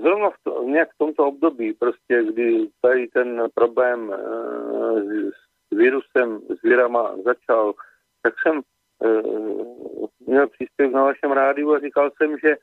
zrovna 0.00 0.30
v 0.30 0.38
to, 0.42 0.62
nějak 0.62 0.88
v 0.94 0.98
tomto 0.98 1.26
období, 1.26 1.72
prostě, 1.72 2.24
kdy 2.32 2.68
tady 2.80 3.08
ten 3.08 3.42
problém 3.54 4.12
e, 4.12 4.16
s 5.36 5.76
virusem, 5.76 6.40
s 6.48 6.62
virama 6.62 7.12
začal, 7.24 7.74
tak 8.22 8.34
jsem 8.42 8.62
měl 10.26 10.48
příspěvek 10.48 10.94
na 10.94 11.04
vašem 11.04 11.32
rádiu 11.32 11.74
a 11.74 11.78
říkal 11.78 12.10
jsem, 12.10 12.38
že 12.38 12.56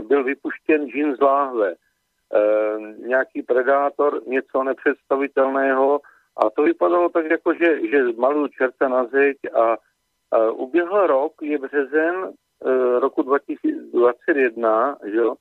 byl 0.00 0.24
vypuštěn 0.24 0.86
džin 0.86 1.16
z 1.16 1.20
láhve. 1.20 1.74
Eh, 2.34 2.78
nějaký 2.98 3.42
predátor, 3.42 4.22
něco 4.26 4.62
nepředstavitelného 4.64 6.00
a 6.36 6.50
to 6.50 6.62
vypadalo 6.62 7.08
tak, 7.08 7.30
jako 7.30 7.54
že, 7.54 7.88
že 7.90 8.02
maluju 8.16 8.48
čerta 8.48 8.88
na 8.88 9.04
zeď 9.04 9.36
a, 9.54 9.76
a 10.30 10.50
uběhl 10.50 11.06
rok, 11.06 11.32
je 11.42 11.58
březen 11.58 12.14
e, 12.24 12.30
roku 13.00 13.22
2021, 13.22 14.98
že 15.04 15.16
jo, 15.16 15.34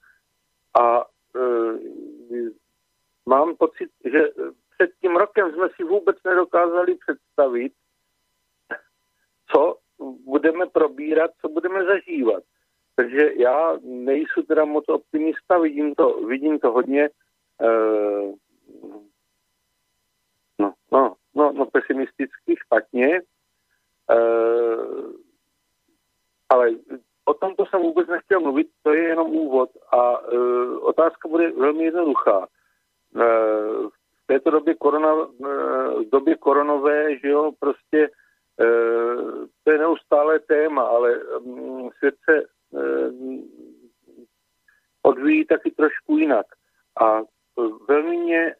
a 0.81 1.01
e, 1.01 1.39
mám 3.25 3.55
pocit, 3.55 3.89
že 4.05 4.29
před 4.77 4.91
tím 5.01 5.15
rokem 5.15 5.51
jsme 5.51 5.67
si 5.75 5.83
vůbec 5.83 6.17
nedokázali 6.25 6.95
představit, 6.95 7.73
co 9.51 9.77
budeme 10.25 10.65
probírat, 10.65 11.31
co 11.41 11.49
budeme 11.49 11.85
zažívat. 11.85 12.43
Takže 12.95 13.31
já 13.35 13.77
nejsem 13.83 14.43
teda 14.47 14.65
moc 14.65 14.89
optimista, 14.89 15.59
vidím 15.59 15.95
to, 15.95 16.21
vidím 16.21 16.59
to 16.59 16.71
hodně 16.71 17.09
uh, 17.61 18.35
no, 20.59 20.73
no, 20.91 21.15
no, 21.35 21.51
no 21.51 21.65
pesimisticky, 21.65 22.55
špatně. 22.65 23.21
Uh, 24.11 25.11
ale 26.49 26.69
o 27.25 27.33
tomto 27.33 27.65
jsem 27.65 27.81
vůbec 27.81 28.07
nechtěl 28.07 28.39
mluvit, 28.39 28.67
to 28.83 28.93
je 28.93 29.03
jenom 29.03 29.27
úvod 29.27 29.69
a 29.91 30.19
uh, 30.19 30.85
otázka 30.85 31.29
bude 31.29 31.51
velmi 31.51 31.83
jednoduchá. 31.83 32.39
Uh, 32.39 33.89
v 34.23 34.27
této 34.27 34.49
době, 34.51 34.75
korona, 34.75 35.13
uh, 35.13 35.27
v 36.03 36.09
době 36.11 36.35
koronové, 36.35 37.17
že 37.19 37.27
jo, 37.27 37.51
prostě 37.59 38.09
Eh, 38.09 38.18
to 39.63 39.71
je 39.71 39.77
neustále 39.77 40.39
téma, 40.39 40.81
ale 40.81 41.19
mm, 41.39 41.89
svět 41.97 42.15
se 42.29 42.37
eh, 42.37 43.11
odvíjí 45.03 45.45
taky 45.45 45.71
trošku 45.71 46.17
jinak. 46.17 46.45
A 47.01 47.21
velmi 47.87 48.17
mě 48.17 48.55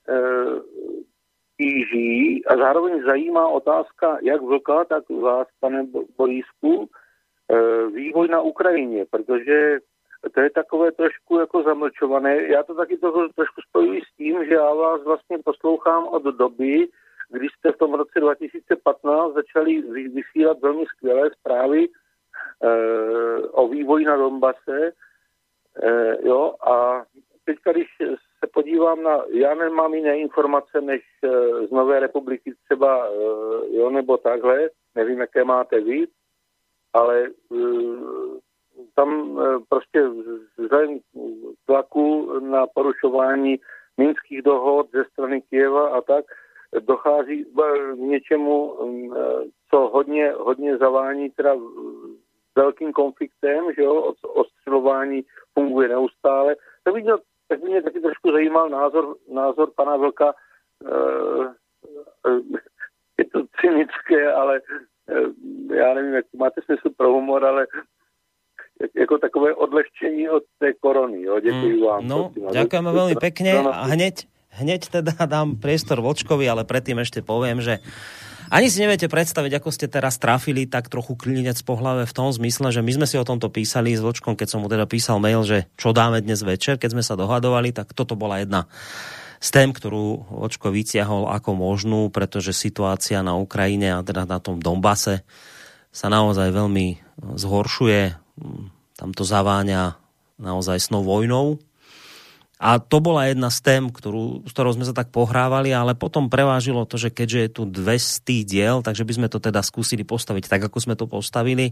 tíží 1.57 2.45
a 2.45 2.57
zároveň 2.57 3.03
zajímá 3.03 3.47
otázka, 3.47 4.17
jak 4.21 4.41
vlka, 4.41 4.85
tak 4.85 5.09
vás, 5.09 5.47
pane 5.59 5.87
Borísku, 6.17 6.89
vývoj 7.93 8.27
na 8.27 8.41
Ukrajině, 8.41 9.05
protože 9.11 9.79
to 10.33 10.41
je 10.41 10.49
takové 10.49 10.91
trošku 10.91 11.39
jako 11.39 11.63
zamlčované. 11.63 12.43
Já 12.43 12.63
to 12.63 12.75
taky 12.75 12.97
trošku 13.35 13.61
spojuji 13.69 14.01
s 14.01 14.15
tím, 14.17 14.45
že 14.45 14.53
já 14.53 14.73
vás 14.73 15.03
vlastně 15.03 15.37
poslouchám 15.45 16.07
od 16.07 16.23
doby, 16.23 16.87
když 17.29 17.51
jste 17.51 17.71
v 17.71 17.77
tom 17.77 17.93
roce 17.93 18.19
2015 18.19 19.33
začali 19.33 19.81
vysílat 20.09 20.59
velmi 20.59 20.85
skvělé 20.85 21.29
zprávy 21.39 21.87
e, 21.87 21.89
o 23.47 23.67
vývoji 23.67 24.05
na 24.05 24.17
Donbase, 24.17 24.91
e, 25.83 26.27
jo, 26.27 26.55
a 26.67 27.03
teď, 27.45 27.57
když 27.71 27.87
se 28.39 28.47
podívám 28.53 29.03
na, 29.03 29.23
já 29.29 29.55
nemám 29.55 29.93
jiné 29.93 30.17
informace 30.17 30.81
než 30.81 31.01
e, 31.23 31.27
z 31.67 31.71
Nové 31.71 31.99
republiky 31.99 32.53
třeba, 32.65 33.07
e, 33.07 33.11
jo, 33.77 33.89
nebo 33.89 34.17
takhle, 34.17 34.69
nevím, 34.95 35.19
jaké 35.19 35.43
máte 35.43 35.81
vy, 35.81 36.07
ale 36.93 37.23
e, 37.25 37.29
tam 38.95 39.39
prostě 39.69 40.03
vzhledem 40.57 40.99
tlaku 41.65 42.39
na 42.39 42.67
porušování 42.67 43.59
minských 43.97 44.41
dohod 44.41 44.91
ze 44.91 45.03
strany 45.03 45.41
Kieva 45.41 45.89
a 45.89 46.01
tak, 46.01 46.25
dochází 46.79 47.45
k 47.45 47.97
něčemu, 47.97 48.75
mm, 48.85 49.13
co 49.69 49.77
hodně, 49.77 50.31
hodně 50.31 50.77
zavání 50.77 51.29
teda 51.29 51.55
velkým 52.55 52.91
konfliktem, 52.93 53.65
že 53.75 53.83
jo, 53.83 54.13
ostřelování 54.23 55.21
funguje 55.53 55.89
neustále. 55.89 56.55
To 56.83 56.93
vidno 56.93 57.17
tak 57.49 57.63
mě 57.63 57.81
taky 57.81 57.99
trošku 57.99 58.31
zajímal 58.31 58.69
názor, 58.69 59.15
názor 59.33 59.71
pana 59.75 59.95
Vlka. 59.97 60.33
Je 63.17 63.25
to 63.25 63.39
cynické, 63.61 64.33
ale 64.33 64.61
já 65.73 65.93
nevím, 65.93 66.13
jak 66.13 66.25
máte 66.37 66.61
smysl 66.61 66.89
pro 66.97 67.11
humor, 67.11 67.45
ale 67.45 67.67
jako 68.95 69.17
takové 69.17 69.55
odlehčení 69.55 70.29
od 70.29 70.43
té 70.59 70.73
korony. 70.73 71.21
Jo. 71.21 71.39
Děkuji 71.39 71.75
mm, 71.75 71.83
vám. 71.83 72.07
No, 72.07 72.31
ďakujeme 72.31 72.91
veľmi 72.95 73.15
pekne 73.19 73.59
a 73.59 73.91
hneď, 73.91 74.23
hneď 74.57 74.89
teda 74.89 75.13
dám 75.33 75.59
priestor 75.59 76.01
Vočkovi, 76.01 76.49
ale 76.49 76.65
predtým 76.65 76.97
ešte 76.97 77.21
poviem, 77.21 77.61
že 77.61 77.83
ani 78.49 78.65
si 78.65 78.81
neviete 78.81 79.05
predstaviť, 79.05 79.61
ako 79.61 79.69
ste 79.69 79.85
teraz 79.85 80.17
trafili 80.17 80.65
tak 80.65 80.89
trochu 80.89 81.13
klinec 81.13 81.61
po 81.61 81.77
hlave 81.77 82.09
v 82.09 82.15
tom 82.17 82.33
zmysle, 82.33 82.73
že 82.73 82.81
my 82.81 82.97
sme 82.97 83.05
si 83.05 83.21
o 83.21 83.27
tomto 83.27 83.53
písali 83.53 83.93
s 83.93 84.01
Vočkom, 84.01 84.33
keď 84.33 84.47
som 84.49 84.65
mu 84.65 84.67
teda 84.71 84.89
písal 84.89 85.21
mail, 85.21 85.45
že 85.45 85.69
čo 85.77 85.93
dáme 85.93 86.17
dnes 86.17 86.41
večer, 86.41 86.81
keď 86.81 86.97
sme 86.97 87.03
sa 87.05 87.13
dohadovali, 87.13 87.69
tak 87.69 87.93
toto 87.93 88.17
bola 88.17 88.41
jedna 88.41 88.65
z 89.37 89.53
tém, 89.53 89.69
ktorú 89.69 90.33
Vočko 90.33 90.73
vyciahol 90.73 91.29
ako 91.29 91.61
možnú, 91.61 92.09
pretože 92.09 92.57
situácia 92.57 93.21
na 93.21 93.37
Ukrajine 93.37 93.93
a 93.93 94.01
teda 94.01 94.25
na 94.25 94.41
tom 94.41 94.57
Donbase 94.57 95.21
sa 95.93 96.09
naozaj 96.09 96.49
veľmi 96.49 96.97
zhoršuje. 97.37 98.01
Tam 98.97 99.09
to 99.13 99.21
zaváňa 99.21 99.93
naozaj 100.41 100.81
snou 100.81 101.05
vojnou 101.05 101.61
a 102.59 102.75
to 102.83 102.99
bola 102.99 103.31
jedna 103.31 103.47
z 103.47 103.63
tém, 103.63 103.87
ktorú, 103.87 104.43
s 104.43 104.51
ktorou 104.51 104.75
sme 104.75 104.83
sa 104.83 104.91
tak 104.91 105.15
pohrávali, 105.15 105.71
ale 105.71 105.95
potom 105.95 106.27
prevážilo 106.27 106.83
to, 106.83 106.99
že 106.99 107.07
keďže 107.07 107.39
je 107.39 107.49
tu 107.55 107.63
200 107.63 108.43
diel, 108.43 108.83
takže 108.83 109.07
by 109.07 109.13
sme 109.15 109.27
to 109.31 109.39
teda 109.39 109.63
skúsili 109.63 110.03
postaviť 110.03 110.51
tak, 110.51 110.67
ako 110.67 110.77
sme 110.83 110.99
to 110.99 111.07
postavili. 111.07 111.71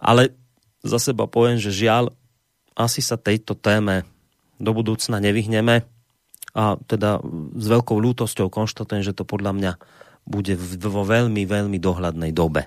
Ale 0.00 0.32
za 0.80 0.96
seba 0.96 1.28
poviem, 1.28 1.60
že 1.60 1.76
žiaľ, 1.76 2.08
asi 2.72 3.04
sa 3.04 3.20
tejto 3.20 3.52
téme 3.52 4.08
do 4.56 4.72
budúcna 4.72 5.20
nevyhneme 5.20 5.84
a 6.56 6.80
teda 6.88 7.20
s 7.52 7.66
veľkou 7.68 8.00
lútosťou 8.00 8.48
konštatujem, 8.48 9.04
že 9.04 9.12
to 9.12 9.28
podľa 9.28 9.52
mňa 9.52 9.72
bude 10.24 10.56
vo 10.88 11.04
veľmi, 11.04 11.44
veľmi 11.44 11.76
dohľadnej 11.76 12.32
dobe. 12.32 12.64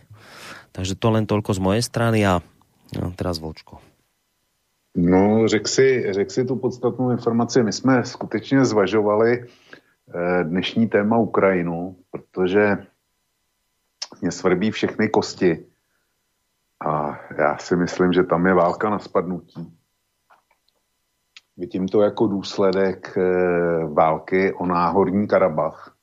Takže 0.78 0.94
to 0.94 1.08
len 1.10 1.26
toľko 1.26 1.58
z 1.58 1.60
mojej 1.60 1.84
strany 1.84 2.22
a 2.22 2.38
teraz 3.18 3.42
Vočko. 3.42 3.91
No, 4.96 5.48
řek 5.48 5.68
si, 5.68 6.14
řek 6.14 6.32
si 6.32 6.46
tu 6.46 6.56
podstatnou 6.56 7.12
informaci. 7.12 7.64
My 7.64 7.74
jsme 7.74 8.06
skutečně 8.06 8.66
zvažovali 8.66 9.46
eh, 10.16 10.44
dnešní 10.44 10.88
téma 10.88 11.18
Ukrajinu, 11.18 11.96
protože 12.12 12.88
mě 14.22 14.32
svrbí 14.32 14.72
všechny 14.72 15.10
kosti 15.10 15.66
a 16.86 17.20
já 17.38 17.58
si 17.58 17.76
myslím, 17.76 18.14
že 18.14 18.24
tam 18.24 18.48
je 18.48 18.54
válka 18.54 18.90
na 18.90 19.00
spadnutí. 19.00 19.78
Vidím 21.58 21.88
to 21.88 22.02
jako 22.02 22.28
důsledek 22.28 23.18
eh, 23.18 23.86
války 23.86 24.54
o 24.54 24.66
náhorní 24.66 25.28
Karabach. 25.28 25.96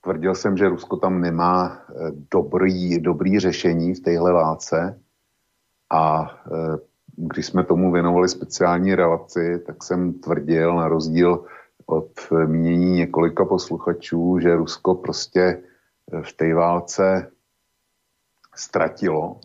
Tvrdil 0.00 0.34
jsem, 0.34 0.56
že 0.56 0.68
Rusko 0.68 0.96
tam 0.96 1.20
nemá 1.20 1.78
eh, 1.78 1.94
dobrý, 2.30 2.98
dobrý 2.98 3.38
řešení 3.38 3.94
v 3.94 4.00
téhle 4.00 4.32
válce 4.32 5.00
a 5.90 6.30
když 7.16 7.46
jsme 7.46 7.64
tomu 7.64 7.92
věnovali 7.92 8.28
speciální 8.28 8.94
relaci, 8.94 9.62
tak 9.66 9.84
jsem 9.84 10.12
tvrdil 10.12 10.74
na 10.74 10.88
rozdíl 10.88 11.44
od 11.86 12.12
mínění 12.46 12.90
několika 12.90 13.44
posluchačů, 13.44 14.38
že 14.38 14.56
Rusko 14.56 14.94
prostě 14.94 15.62
v 16.22 16.32
té 16.32 16.54
válce 16.54 17.30
ztratilo 18.54 19.40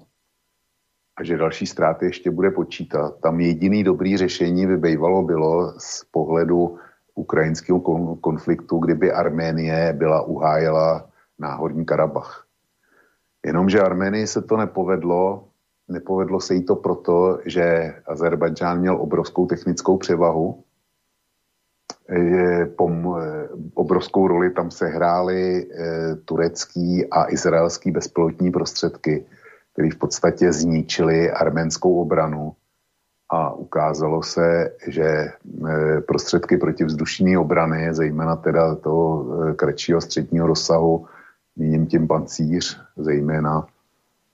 a 1.18 1.24
že 1.24 1.38
další 1.38 1.66
ztráty 1.66 2.06
ještě 2.06 2.32
bude 2.32 2.52
počítat. 2.52 3.20
Tam 3.20 3.40
jediný 3.40 3.84
dobrý 3.84 4.18
řešení 4.18 4.68
by 4.68 4.78
bývalo 4.78 5.24
bylo 5.24 5.74
z 5.78 6.04
pohledu 6.12 6.78
ukrajinského 7.16 7.80
konfliktu, 8.16 8.80
kdyby 8.80 9.12
Arménie 9.12 9.94
byla 9.94 10.22
uhájela 10.22 11.10
náhorní 11.40 11.86
Karabach. 11.86 12.48
Jenomže 13.46 13.82
Arménii 13.82 14.28
se 14.28 14.42
to 14.42 14.58
nepovedlo 14.58 15.47
Nepovedlo 15.90 16.40
se 16.40 16.54
jí 16.54 16.64
to 16.64 16.76
proto, 16.76 17.40
že 17.46 17.96
Azerbajdžán 18.06 18.80
měl 18.80 19.02
obrovskou 19.02 19.46
technickou 19.46 19.98
převahu. 19.98 20.64
Pom, 22.76 23.16
obrovskou 23.74 24.28
roli 24.28 24.50
tam 24.50 24.72
se 24.72 24.88
hrály 24.88 25.68
eh, 25.72 26.16
turecký 26.16 27.10
a 27.12 27.32
izraelský 27.32 27.92
bezpilotní 27.92 28.52
prostředky, 28.52 29.26
které 29.74 29.90
v 29.92 29.96
podstatě 29.96 30.54
zničily 30.54 31.32
arménskou 31.32 32.02
obranu 32.02 32.56
a 33.30 33.54
ukázalo 33.54 34.24
se, 34.24 34.72
že 34.88 35.04
eh, 35.04 36.02
prostředky 36.02 36.58
protivzdušní 36.58 37.38
obrany, 37.38 37.94
zejména 37.94 38.36
teda 38.36 38.76
toho 38.76 39.26
eh, 39.50 39.54
kratšího 39.54 40.02
středního 40.02 40.48
rozsahu, 40.48 41.06
míním 41.56 41.88
tím 41.88 42.08
pancíř, 42.08 42.82
zejména, 42.98 43.68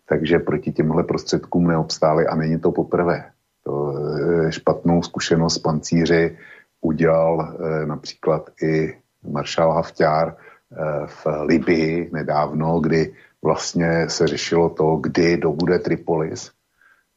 takže 0.06 0.40
proti 0.40 0.72
těmhle 0.72 1.04
prostředkům 1.04 1.68
neobstáli 1.68 2.28
a 2.28 2.36
není 2.36 2.60
to 2.60 2.72
poprvé. 2.72 3.32
To 3.64 3.94
eh, 3.98 4.52
špatnou 4.52 5.02
zkušenost 5.02 5.58
pancíři 5.58 6.38
udělal 6.82 7.42
eh, 7.42 7.86
například 7.86 8.50
i 8.64 8.98
maršál 9.32 9.72
Hafťár 9.72 10.36
eh, 10.36 11.08
v 11.08 11.28
Libii 11.42 12.10
nedávno, 12.14 12.80
kdy 12.80 13.14
vlastně 13.42 14.10
se 14.10 14.28
řešilo 14.28 14.70
to, 14.70 14.96
kdy 14.96 15.38
dobude 15.38 15.80
Tripolis. 15.80 16.52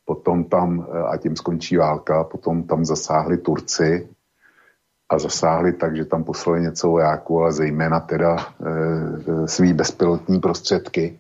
Potom 0.05 0.45
tam, 0.45 0.87
a 1.07 1.17
tím 1.17 1.37
skončí 1.37 1.77
válka, 1.77 2.25
potom 2.25 2.63
tam 2.63 2.85
zasáhli 2.85 3.39
Turci 3.39 4.09
a 5.09 5.19
zasáhli 5.19 5.73
tak, 5.73 5.97
že 5.97 6.05
tam 6.05 6.25
poslali 6.25 6.61
něco 6.61 6.89
vojáků, 6.89 7.41
ale 7.41 7.53
zejména 7.53 8.01
teda 8.01 8.37
e, 8.39 9.49
svý 9.49 9.73
bezpilotní 9.73 10.41
prostředky 10.41 11.19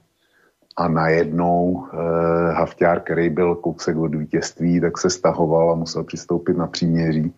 a 0.76 0.88
najednou 0.88 1.86
eh, 1.86 2.52
Hafťár, 2.52 3.00
který 3.00 3.30
byl 3.30 3.54
kousek 3.54 3.96
od 3.96 4.14
vítězství, 4.14 4.80
tak 4.80 4.98
se 4.98 5.10
stahoval 5.10 5.70
a 5.70 5.74
musel 5.74 6.04
přistoupit 6.04 6.56
na 6.56 6.66
příměří. 6.66 7.34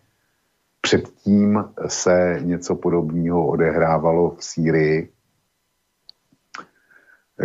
Předtím 0.81 1.65
se 1.87 2.39
něco 2.41 2.75
podobného 2.75 3.47
odehrávalo 3.47 4.35
v 4.35 4.43
Sýrii, 4.43 5.11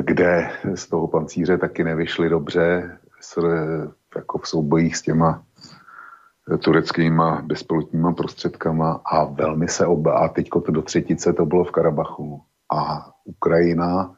kde 0.00 0.50
z 0.74 0.86
toho 0.86 1.08
pancíře 1.08 1.58
taky 1.58 1.84
nevyšli 1.84 2.28
dobře, 2.28 2.98
s, 3.20 3.38
jako 4.16 4.38
v 4.38 4.48
soubojích 4.48 4.96
s 4.96 5.02
těma 5.02 5.44
tureckýma 6.64 7.42
bezpilotníma 7.42 8.12
prostředkama 8.12 9.00
a 9.04 9.24
velmi 9.24 9.68
se 9.68 9.86
oba, 9.86 10.18
a 10.18 10.28
teďko 10.28 10.60
to 10.60 10.72
do 10.72 10.82
třetice 10.82 11.32
to 11.32 11.46
bylo 11.46 11.64
v 11.64 11.70
Karabachu 11.70 12.42
a 12.72 13.10
Ukrajina 13.24 14.14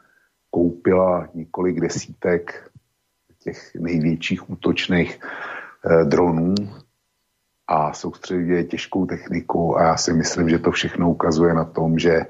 koupila 0.56 1.28
několik 1.34 1.80
desítek 1.80 2.70
těch 3.38 3.74
největších 3.74 4.50
útočných 4.50 5.20
eh, 5.20 6.04
dronů 6.04 6.54
a 7.68 7.92
soustředuje 7.92 8.64
těžkou 8.64 9.06
techniku 9.06 9.76
a 9.76 9.82
já 9.82 9.96
si 9.96 10.12
myslím, 10.12 10.48
že 10.48 10.58
to 10.58 10.70
všechno 10.70 11.10
ukazuje 11.10 11.54
na 11.54 11.64
tom, 11.64 11.98
že 11.98 12.20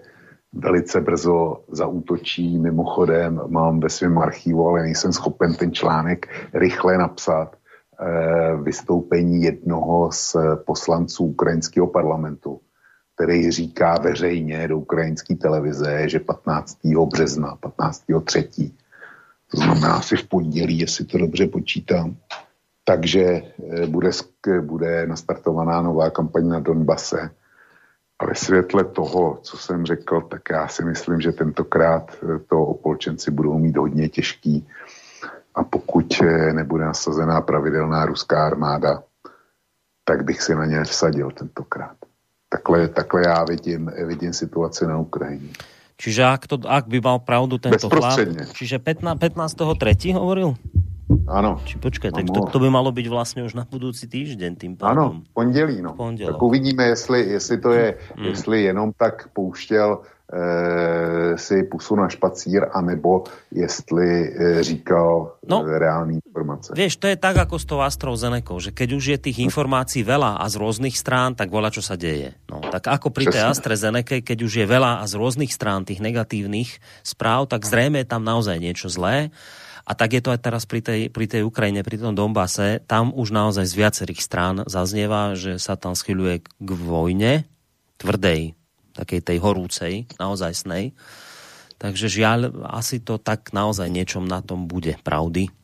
velice 0.52 1.00
brzo 1.00 1.64
zaútočí. 1.68 2.58
Mimochodem 2.58 3.40
mám 3.46 3.80
ve 3.80 3.88
svém 3.88 4.18
archivu, 4.18 4.68
ale 4.68 4.82
nejsem 4.82 5.12
schopen 5.12 5.54
ten 5.54 5.72
článek 5.72 6.26
rychle 6.54 6.98
napsat, 6.98 7.54
eh, 7.54 8.56
vystoupení 8.62 9.42
jednoho 9.42 10.10
z 10.12 10.36
poslanců 10.66 11.24
ukrajinského 11.24 11.86
parlamentu, 11.86 12.60
který 13.16 13.50
říká 13.50 13.98
veřejně 13.98 14.68
do 14.68 14.78
ukrajinské 14.78 15.34
televize, 15.34 16.08
že 16.08 16.20
15. 16.20 16.78
března, 17.12 17.56
15. 17.56 18.04
3. 18.24 18.72
to 19.50 19.56
znamená 19.56 19.94
asi 19.94 20.16
v 20.16 20.28
pondělí, 20.28 20.78
jestli 20.78 21.04
to 21.04 21.18
dobře 21.18 21.46
počítám, 21.46 22.16
takže 22.84 23.22
eh, 23.22 23.86
bude, 23.86 24.10
bude 24.60 25.06
nastartovaná 25.06 25.82
nová 25.82 26.10
kampaň 26.10 26.48
na 26.48 26.60
Donbase. 26.60 27.30
A 28.18 28.26
ve 28.26 28.34
světle 28.34 28.84
toho, 28.84 29.38
co 29.42 29.56
jsem 29.56 29.86
řekl, 29.86 30.20
tak 30.20 30.42
já 30.50 30.68
si 30.68 30.84
myslím, 30.84 31.20
že 31.20 31.32
tentokrát 31.32 32.16
eh, 32.22 32.38
to 32.38 32.62
opolčenci 32.62 33.30
budou 33.30 33.58
mít 33.58 33.76
hodně 33.76 34.08
těžký. 34.08 34.68
A 35.54 35.64
pokud 35.64 36.06
eh, 36.22 36.52
nebude 36.52 36.84
nasazená 36.84 37.40
pravidelná 37.40 38.06
ruská 38.06 38.46
armáda, 38.46 39.02
tak 40.04 40.24
bych 40.24 40.42
si 40.42 40.54
na 40.54 40.66
ně 40.66 40.84
vsadil 40.84 41.30
tentokrát. 41.30 42.05
Takhle, 42.48 42.88
takhle 42.88 43.22
já 43.26 43.44
vidím, 43.44 43.90
vidím 44.06 44.32
situaci 44.32 44.86
na 44.86 44.98
Ukrajině. 44.98 45.48
Čiže 45.96 46.22
ak, 46.28 46.44
to, 46.46 46.56
ak 46.68 46.92
by 46.92 47.00
mal 47.00 47.18
pravdu 47.24 47.56
tento 47.56 47.88
chlap, 47.88 48.20
čiže 48.52 48.76
15. 48.78 49.16
15. 49.16 49.56
3. 49.80 50.12
hovoril? 50.12 50.52
Áno. 51.26 51.62
Či 51.62 51.78
počkaj, 51.78 52.10
tak 52.10 52.26
to, 52.26 52.50
to 52.50 52.58
by 52.58 52.66
malo 52.66 52.90
byť 52.90 53.06
vlastne 53.06 53.46
už 53.46 53.54
na 53.54 53.62
budúci 53.62 54.10
týždeň 54.10 54.52
tým 54.58 54.72
pádom. 54.74 54.90
Áno, 54.90 55.06
pondělí, 55.34 55.78
no. 55.82 55.94
Pondělok. 55.94 56.34
Tak 56.34 56.42
uvidíme, 56.42 56.84
jestli, 56.84 57.18
jestli 57.30 57.56
to 57.58 57.70
je, 57.72 57.86
Mm. 58.16 58.24
jestli 58.24 58.56
jenom 58.62 58.92
tak 58.98 59.28
pouštěl 59.32 59.98
eh, 60.26 61.38
si 61.38 61.62
pusu 61.62 61.94
na 61.96 62.08
špacír, 62.08 62.66
anebo 62.74 63.24
jestli 63.54 64.34
eh, 64.34 64.62
říkal 64.62 65.32
No. 65.48 65.62
no. 65.62 65.78
reální 65.78 66.18
informace. 66.26 66.74
Vieš, 66.74 66.96
to 66.98 67.06
je 67.06 67.16
tak 67.16 67.38
ako 67.38 67.54
s 67.58 67.64
tou 67.64 67.78
AstraZenekou, 67.78 68.58
že 68.58 68.74
keď 68.74 68.88
už 68.98 69.04
je 69.14 69.18
tých 69.30 69.38
informácií 69.46 70.02
veľa 70.02 70.42
a 70.42 70.44
z 70.50 70.58
rôznych 70.58 70.98
strán, 70.98 71.38
tak 71.38 71.54
voľa 71.54 71.70
čo 71.70 71.82
sa 71.86 71.94
deje. 71.94 72.34
No, 72.50 72.58
tak 72.58 72.90
ako 72.90 73.14
pri 73.14 73.30
tej 73.30 73.46
Presne. 73.46 73.54
AstraZeneca, 73.54 74.18
keď 74.18 74.38
už 74.42 74.52
je 74.58 74.66
veľa 74.66 74.98
a 74.98 75.04
z 75.06 75.14
rôznych 75.14 75.54
strán 75.54 75.86
tých 75.86 76.02
negatívnych 76.02 76.82
správ, 77.06 77.46
tak 77.46 77.62
zrejme 77.62 78.02
je 78.02 78.10
tam 78.10 78.26
naozaj 78.26 78.58
niečo 78.58 78.90
zlé. 78.90 79.30
A 79.86 79.94
tak 79.94 80.18
je 80.18 80.22
to 80.22 80.34
aj 80.34 80.42
teraz 80.42 80.66
pri 80.66 80.82
tej, 80.82 81.00
pri 81.14 81.30
tej 81.30 81.46
Ukrajine, 81.46 81.86
pri 81.86 82.02
tom 82.02 82.18
Donbase. 82.18 82.82
Tam 82.90 83.14
už 83.14 83.30
naozaj 83.30 83.70
z 83.70 83.78
viacerých 83.78 84.18
strán 84.18 84.56
zaznieva, 84.66 85.38
že 85.38 85.62
sa 85.62 85.78
tam 85.78 85.94
schyľuje 85.94 86.42
k 86.42 86.70
vojne, 86.74 87.46
tvrdej, 88.02 88.58
takej 88.98 89.20
tej 89.22 89.38
horúcej, 89.38 90.10
naozaj 90.18 90.52
snej. 90.58 90.84
Takže 91.78 92.10
žiaľ, 92.10 92.66
asi 92.66 92.98
to 92.98 93.20
tak 93.22 93.54
naozaj 93.54 93.86
niečom 93.86 94.26
na 94.26 94.42
tom 94.42 94.66
bude 94.66 94.98
pravdy. 95.06 95.54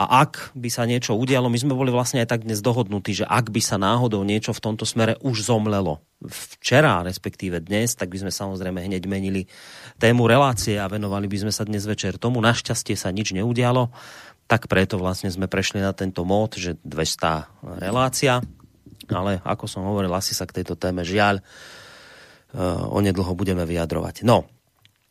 A 0.00 0.24
ak 0.24 0.56
by 0.56 0.72
sa 0.72 0.88
niečo 0.88 1.12
udialo, 1.12 1.52
my 1.52 1.60
sme 1.60 1.76
boli 1.76 1.92
vlastne 1.92 2.24
aj 2.24 2.32
tak 2.32 2.48
dnes 2.48 2.64
dohodnutí, 2.64 3.12
že 3.12 3.28
ak 3.28 3.52
by 3.52 3.60
sa 3.60 3.76
náhodou 3.76 4.24
niečo 4.24 4.56
v 4.56 4.64
tomto 4.64 4.88
smere 4.88 5.20
už 5.20 5.44
zomlelo 5.44 6.00
včera, 6.24 7.04
respektíve 7.04 7.60
dnes, 7.60 7.92
tak 7.92 8.08
by 8.08 8.24
sme 8.24 8.32
samozrejme 8.32 8.80
hneď 8.80 9.04
menili 9.04 9.44
tému 10.00 10.24
relácie 10.24 10.80
a 10.80 10.88
venovali 10.88 11.28
by 11.28 11.44
sme 11.44 11.52
sa 11.52 11.68
dnes 11.68 11.84
večer 11.84 12.16
tomu. 12.16 12.40
Našťastie 12.40 12.96
sa 12.96 13.12
nič 13.12 13.36
neudialo, 13.36 13.92
tak 14.48 14.66
preto 14.66 14.96
vlastne 14.96 15.28
sme 15.28 15.46
prešli 15.46 15.84
na 15.84 15.92
tento 15.92 16.24
mód, 16.24 16.56
že 16.56 16.80
200 16.82 17.84
relácia, 17.84 18.40
ale 19.12 19.44
ako 19.44 19.68
som 19.68 19.84
hovoril, 19.84 20.10
asi 20.16 20.32
sa 20.32 20.48
k 20.48 20.62
tejto 20.62 20.74
téme 20.80 21.04
žiaľ 21.04 21.38
uh, 21.38 22.88
onedlho 22.90 23.36
budeme 23.36 23.62
vyjadrovať. 23.68 24.24
No, 24.24 24.48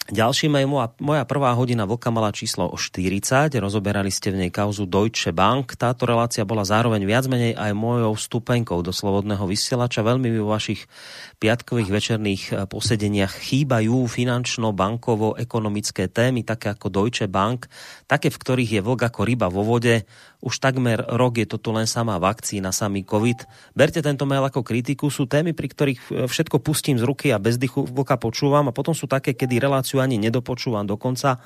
Ďalším 0.10 0.58
je 0.58 0.66
moja, 0.66 0.90
moja 0.98 1.22
prvá 1.22 1.54
hodina 1.54 1.86
vlka 1.86 2.10
mala 2.10 2.34
číslo 2.34 2.66
o 2.66 2.82
40. 2.82 3.54
Rozoberali 3.62 4.10
ste 4.10 4.34
v 4.34 4.42
nej 4.42 4.50
kauzu 4.50 4.90
Deutsche 4.90 5.30
Bank. 5.30 5.78
Táto 5.78 6.10
relácia 6.10 6.42
bola 6.50 6.66
zároveň 6.66 7.06
viac 7.06 7.30
menej 7.30 7.54
aj 7.54 7.78
mojou 7.78 8.18
vstupenkou 8.18 8.82
do 8.82 8.90
slobodného 8.90 9.46
vysielača. 9.46 10.02
Veľmi 10.02 10.34
mi 10.34 10.42
vo 10.42 10.50
vašich 10.50 10.90
piatkových 11.38 11.94
večerných 11.94 12.44
eh, 12.50 12.66
posedeniach 12.66 13.38
chýbajú 13.38 14.10
finančno-bankovo-ekonomické 14.10 16.10
témy, 16.10 16.42
také 16.42 16.74
ako 16.74 16.90
Deutsche 16.90 17.30
Bank, 17.30 17.70
také, 18.10 18.34
v 18.34 18.42
ktorých 18.42 18.72
je 18.76 18.82
vlk 18.82 19.14
ako 19.14 19.22
ryba 19.30 19.46
vo 19.46 19.62
vode. 19.62 20.10
Už 20.42 20.58
takmer 20.58 21.06
rok 21.06 21.38
je 21.38 21.46
to 21.46 21.62
tu 21.62 21.70
len 21.70 21.86
samá 21.86 22.18
vakcína, 22.18 22.74
samý 22.74 23.06
COVID. 23.06 23.46
Berte 23.78 24.02
tento 24.02 24.26
mail 24.26 24.42
ako 24.42 24.66
kritiku. 24.66 25.14
Sú 25.14 25.30
témy, 25.30 25.54
pri 25.54 25.70
ktorých 25.70 26.02
eh, 26.10 26.26
všetko 26.26 26.66
pustím 26.66 26.98
z 26.98 27.06
ruky 27.06 27.30
a 27.30 27.38
bez 27.38 27.62
dychu 27.62 27.86
vlka 27.86 28.18
počúvam 28.18 28.66
a 28.66 28.74
potom 28.74 28.98
sú 28.98 29.06
také, 29.06 29.38
kedy 29.38 29.62
reláciu 29.62 29.99
ani 30.00 30.18
nedopočúvam 30.18 30.88
dokonca. 30.88 31.40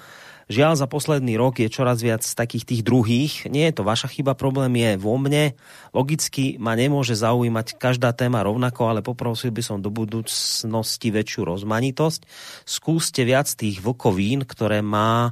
Žiaľ, 0.51 0.73
za 0.75 0.87
posledný 0.91 1.39
rok 1.39 1.63
je 1.63 1.71
čoraz 1.71 2.03
viac 2.03 2.19
takých 2.19 2.67
tých 2.67 2.81
druhých. 2.83 3.47
Nie 3.47 3.71
je 3.71 3.79
to 3.79 3.87
vaša 3.87 4.11
chyba, 4.11 4.35
problém 4.35 4.75
je 4.75 4.99
vo 4.99 5.15
mne. 5.15 5.55
Logicky 5.95 6.59
ma 6.59 6.75
nemôže 6.75 7.15
zaujímať 7.15 7.79
každá 7.79 8.11
téma 8.11 8.43
rovnako, 8.43 8.91
ale 8.91 8.99
poprosil 8.99 9.55
by 9.55 9.63
som 9.63 9.79
do 9.79 9.87
budúcnosti 9.87 11.09
väčšiu 11.15 11.47
rozmanitosť. 11.47 12.27
Skúste 12.67 13.23
viac 13.23 13.47
tých 13.55 13.79
vlkovín, 13.79 14.43
ktoré 14.43 14.83
má, 14.83 15.31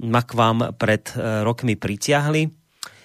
ma 0.00 0.22
k 0.24 0.32
vám 0.32 0.72
pred 0.80 1.12
e, 1.12 1.44
rokmi 1.44 1.76
pritiahli. 1.76 2.48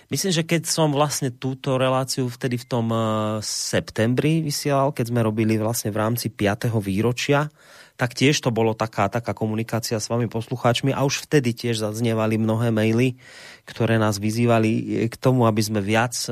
Myslím, 0.08 0.32
že 0.32 0.48
keď 0.48 0.64
som 0.64 0.96
vlastne 0.96 1.36
túto 1.36 1.76
reláciu 1.76 2.32
vtedy 2.32 2.56
v 2.56 2.66
tom 2.72 2.88
e, 2.88 3.00
septembri 3.44 4.40
vysielal, 4.40 4.96
keď 4.96 5.12
sme 5.12 5.20
robili 5.20 5.60
vlastne 5.60 5.92
v 5.92 6.00
rámci 6.00 6.32
5. 6.32 6.72
výročia, 6.80 7.52
tak 7.98 8.14
tiež 8.14 8.38
to 8.46 8.54
bolo 8.54 8.78
taká, 8.78 9.10
taká 9.10 9.34
komunikácia 9.34 9.98
s 9.98 10.06
vami 10.06 10.30
poslucháčmi 10.30 10.94
a 10.94 11.02
už 11.02 11.26
vtedy 11.26 11.58
tiež 11.58 11.82
zaznievali 11.82 12.38
mnohé 12.38 12.70
maily, 12.70 13.18
ktoré 13.66 13.98
nás 13.98 14.22
vyzývali 14.22 15.04
k 15.10 15.16
tomu, 15.18 15.50
aby 15.50 15.62
sme 15.66 15.82
viac 15.82 16.14
e, 16.30 16.32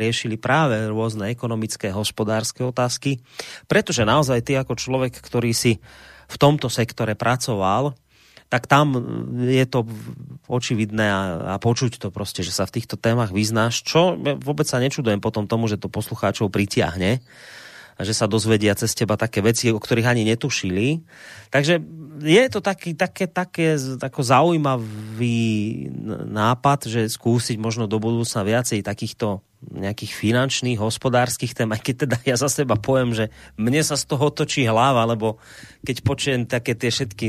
riešili 0.00 0.40
práve 0.40 0.88
rôzne 0.88 1.28
ekonomické, 1.28 1.92
hospodárske 1.92 2.64
otázky. 2.64 3.20
Pretože 3.68 4.08
naozaj 4.08 4.40
ty 4.40 4.56
ako 4.56 4.80
človek, 4.80 5.12
ktorý 5.20 5.52
si 5.52 5.76
v 6.28 6.36
tomto 6.40 6.72
sektore 6.72 7.12
pracoval, 7.12 7.92
tak 8.48 8.64
tam 8.64 8.96
je 9.44 9.66
to 9.68 9.84
očividné 10.48 11.04
a, 11.04 11.20
a 11.52 11.54
počuť 11.60 12.00
to 12.00 12.08
proste, 12.08 12.40
že 12.40 12.56
sa 12.56 12.64
v 12.64 12.80
týchto 12.80 12.96
témach 12.96 13.28
vyznáš, 13.28 13.84
čo 13.84 14.16
vôbec 14.40 14.64
sa 14.64 14.80
nečudujem 14.80 15.20
potom 15.20 15.44
tomu, 15.44 15.68
že 15.68 15.76
to 15.76 15.92
poslucháčov 15.92 16.48
pritiahne 16.48 17.20
že 17.98 18.14
sa 18.14 18.30
dozvedia 18.30 18.78
cez 18.78 18.94
teba 18.94 19.18
také 19.18 19.42
veci, 19.42 19.74
o 19.74 19.82
ktorých 19.82 20.06
ani 20.06 20.22
netušili. 20.22 21.02
Takže 21.50 21.82
je 22.22 22.44
to 22.50 22.62
taký, 22.62 22.94
také, 22.94 23.26
také 23.26 23.74
ako 23.78 24.20
zaujímavý 24.22 25.40
nápad, 26.30 26.86
že 26.86 27.10
skúsiť 27.10 27.58
možno 27.58 27.90
do 27.90 27.98
budúcna 27.98 28.46
viacej 28.46 28.86
takýchto 28.86 29.42
nejakých 29.58 30.14
finančných, 30.14 30.78
hospodárskych 30.78 31.50
tém, 31.50 31.66
aj 31.74 31.82
keď 31.82 31.94
teda 32.06 32.16
ja 32.22 32.38
za 32.38 32.46
seba 32.46 32.78
poviem, 32.78 33.10
že 33.10 33.34
mne 33.58 33.82
sa 33.82 33.98
z 33.98 34.06
toho 34.06 34.30
točí 34.30 34.62
hlava, 34.62 35.02
lebo 35.02 35.42
keď 35.82 35.96
počujem 36.06 36.42
také 36.46 36.78
tie 36.78 36.94
všetky 36.94 37.26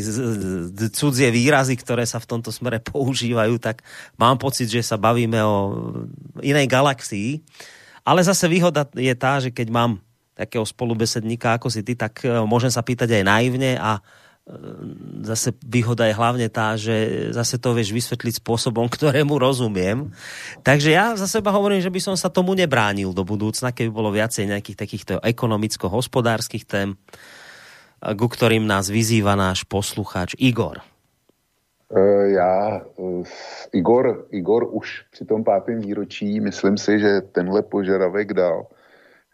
cudzie 0.94 1.34
výrazy, 1.34 1.74
ktoré 1.74 2.06
sa 2.06 2.22
v 2.22 2.30
tomto 2.30 2.54
smere 2.54 2.78
používajú, 2.86 3.58
tak 3.58 3.82
mám 4.22 4.38
pocit, 4.38 4.70
že 4.70 4.86
sa 4.86 5.02
bavíme 5.02 5.42
o 5.42 5.58
inej 6.46 6.70
galaxii. 6.70 7.42
Ale 8.06 8.22
zase 8.22 8.46
výhoda 8.46 8.86
je 8.94 9.14
tá, 9.18 9.42
že 9.42 9.50
keď 9.50 9.68
mám 9.74 9.92
takého 10.40 10.64
spolubesedníka 10.64 11.60
ako 11.60 11.68
si 11.68 11.84
ty, 11.84 12.00
tak 12.00 12.24
e, 12.24 12.32
môžem 12.48 12.72
sa 12.72 12.80
pýtať 12.80 13.20
aj 13.20 13.24
naivne 13.28 13.76
a 13.76 14.00
e, 14.00 14.02
zase 15.28 15.52
výhoda 15.60 16.08
je 16.08 16.16
hlavne 16.16 16.48
tá, 16.48 16.80
že 16.80 17.28
zase 17.36 17.60
to 17.60 17.76
vieš 17.76 17.92
vysvetliť 17.92 18.40
spôsobom, 18.40 18.88
ktorému 18.96 19.36
rozumiem. 19.36 20.16
Takže 20.64 20.96
ja 20.96 21.20
za 21.20 21.28
seba 21.28 21.52
hovorím, 21.52 21.84
že 21.84 21.92
by 21.92 22.00
som 22.00 22.16
sa 22.16 22.32
tomu 22.32 22.56
nebránil 22.56 23.12
do 23.12 23.28
budúcna, 23.28 23.76
keby 23.76 23.92
bolo 23.92 24.16
viacej 24.16 24.48
nejakých 24.48 24.80
takýchto 24.80 25.14
ekonomicko-hospodárskych 25.20 26.64
tém, 26.64 26.96
a 28.00 28.16
ku 28.16 28.32
ktorým 28.32 28.64
nás 28.64 28.88
vyzýva 28.88 29.36
náš 29.36 29.68
poslucháč 29.68 30.32
Igor. 30.40 30.80
Já, 32.26 32.82
Igor, 33.74 34.26
Igor 34.32 34.68
už 34.72 35.06
při 35.12 35.26
tom 35.26 35.44
pátém 35.44 35.80
výročí, 35.82 36.40
myslím 36.40 36.78
si, 36.78 37.00
že 37.00 37.22
tenhle 37.22 37.62
požadavek 37.62 38.34
dal. 38.34 38.68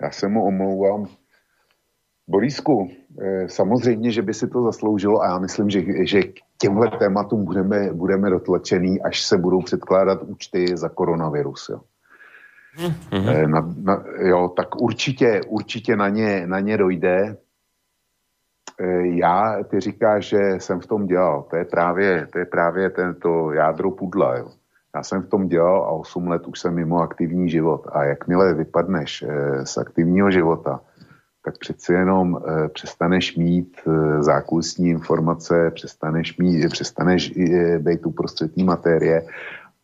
Já 0.02 0.12
se 0.12 0.28
mu 0.28 0.46
omlouvám. 0.46 1.08
Borisku, 2.28 2.92
eh, 3.22 3.50
samozřejmě, 3.50 4.12
že 4.12 4.22
by 4.22 4.34
si 4.34 4.48
to 4.48 4.64
zasloužilo 4.64 5.22
a 5.22 5.26
já 5.26 5.40
myslím, 5.40 5.70
že, 5.70 5.82
že 6.06 6.24
k 6.24 6.34
těmhle 6.62 6.92
tématům 7.00 7.46
budeme, 7.46 7.94
budeme 7.94 8.30
dotlačený, 8.30 9.02
až 9.02 9.22
se 9.22 9.38
budou 9.38 9.62
předkládat 9.62 10.24
účty 10.24 10.78
za 10.78 10.90
koronavirus. 10.90 11.70
Jo. 11.70 11.82
Mm-hmm. 12.78 13.48
Na, 13.48 13.74
na, 13.78 14.04
jo, 14.20 14.50
tak 14.50 14.82
určitě, 14.82 15.42
určitě 15.48 15.96
na 15.96 16.10
ně, 16.10 16.48
na 16.48 16.60
ně 16.60 16.78
dojde. 16.78 17.38
Eh, 18.82 19.08
Já, 19.08 19.64
ty 19.64 19.80
říkáš, 19.80 20.26
že 20.26 20.38
jsem 20.58 20.80
v 20.80 20.88
tom 20.88 21.06
dělal. 21.06 21.44
To 21.44 21.56
je 21.56 21.66
právě, 21.66 22.28
to 22.28 22.40
je 22.40 22.46
právě 22.46 22.90
tento 22.90 23.52
jádro 23.52 23.92
pudla. 23.92 24.38
Jo. 24.38 24.52
Já 24.96 25.04
jsem 25.04 25.22
v 25.22 25.30
tom 25.30 25.48
dělal 25.48 25.84
a 25.84 25.90
8 25.90 26.28
let 26.28 26.48
už 26.48 26.60
jsem 26.60 26.74
mimo 26.74 27.02
aktivní 27.02 27.50
život. 27.50 27.88
A 27.92 28.04
jakmile 28.04 28.54
vypadneš 28.54 29.24
eh, 29.28 29.66
z 29.66 29.78
aktivního 29.78 30.32
života, 30.32 30.82
tak 31.46 31.58
přeci 31.58 31.94
jenom 31.94 32.38
eh, 32.38 32.70
přestaneš 32.70 33.38
mít 33.38 33.78
eh, 33.88 34.24
zákulisní 34.24 34.90
informace, 34.90 35.72
přestaneš, 35.72 36.38
mít, 36.38 36.70
přestaneš 36.70 37.34
být 37.80 38.06
uprostřed 38.06 38.56
té 38.56 38.64
materie 38.64 39.28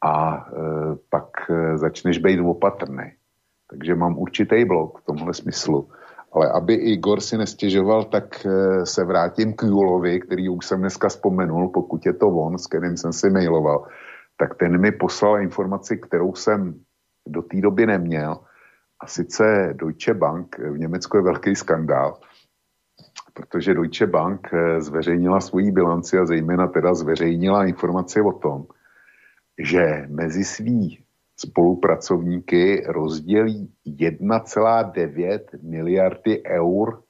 a 0.03 0.47
pak 1.09 1.25
začneš 1.75 2.17
být 2.17 2.39
opatrný. 2.39 3.11
Takže 3.69 3.95
mám 3.95 4.17
určitý 4.17 4.65
blok 4.65 5.01
v 5.01 5.05
tomhle 5.05 5.33
smyslu. 5.33 5.89
Ale 6.31 6.51
aby 6.51 6.73
Igor 6.73 7.19
si 7.19 7.37
nestěžoval, 7.37 8.03
tak 8.03 8.47
se 8.83 9.03
vrátím 9.03 9.53
k 9.53 9.63
Julovi, 9.63 10.19
který 10.19 10.49
už 10.49 10.65
jsem 10.65 10.79
dneska 10.79 11.09
vzpomenul, 11.09 11.69
pokud 11.69 12.05
je 12.05 12.13
to 12.13 12.27
on, 12.27 12.57
s 12.57 12.67
kterým 12.67 12.97
jsem 12.97 13.13
si 13.13 13.29
mailoval, 13.29 13.85
tak 14.41 14.55
ten 14.57 14.81
mi 14.81 14.91
poslal 14.91 15.41
informaci, 15.41 15.97
kterou 15.97 16.35
jsem 16.35 16.81
do 17.27 17.41
té 17.41 17.61
doby 17.61 17.85
neměl. 17.85 18.41
A 18.99 19.07
sice 19.07 19.73
Deutsche 19.73 20.13
Bank, 20.13 20.57
v 20.57 20.77
Německu 20.77 21.17
je 21.17 21.23
velký 21.23 21.55
skandál, 21.55 22.17
protože 23.33 23.73
Deutsche 23.73 24.07
Bank 24.07 24.49
eh, 24.53 24.81
zveřejnila 24.81 25.39
svoji 25.39 25.71
bilanci 25.71 26.17
a 26.17 26.25
zejména 26.25 26.67
teda 26.67 26.93
zveřejnila 26.93 27.65
informaci 27.65 28.21
o 28.21 28.31
tom, 28.31 28.65
že 29.57 30.05
mezi 30.09 30.43
svý 30.43 31.03
spolupracovníky 31.37 32.83
rozdělí 32.87 33.73
1,9 33.85 35.39
miliardy 35.61 36.43
eur 36.45 37.01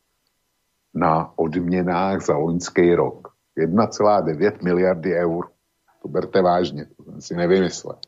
na 0.94 1.32
odměnách 1.40 2.22
za 2.22 2.38
loňský 2.38 2.96
rok. 2.96 3.32
1,9 3.58 4.64
miliardy 4.64 5.16
eur. 5.16 5.51
To 6.02 6.08
berte 6.08 6.42
vážně, 6.42 6.86
to 6.86 7.04
jsem 7.04 7.22
si 7.22 7.36
nevymyslel. 7.36 8.00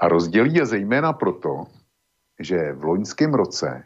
A 0.00 0.08
rozdělí 0.08 0.54
je 0.54 0.66
zejména 0.66 1.12
proto, 1.12 1.64
že 2.40 2.72
v 2.72 2.84
loňském 2.84 3.34
roce, 3.34 3.84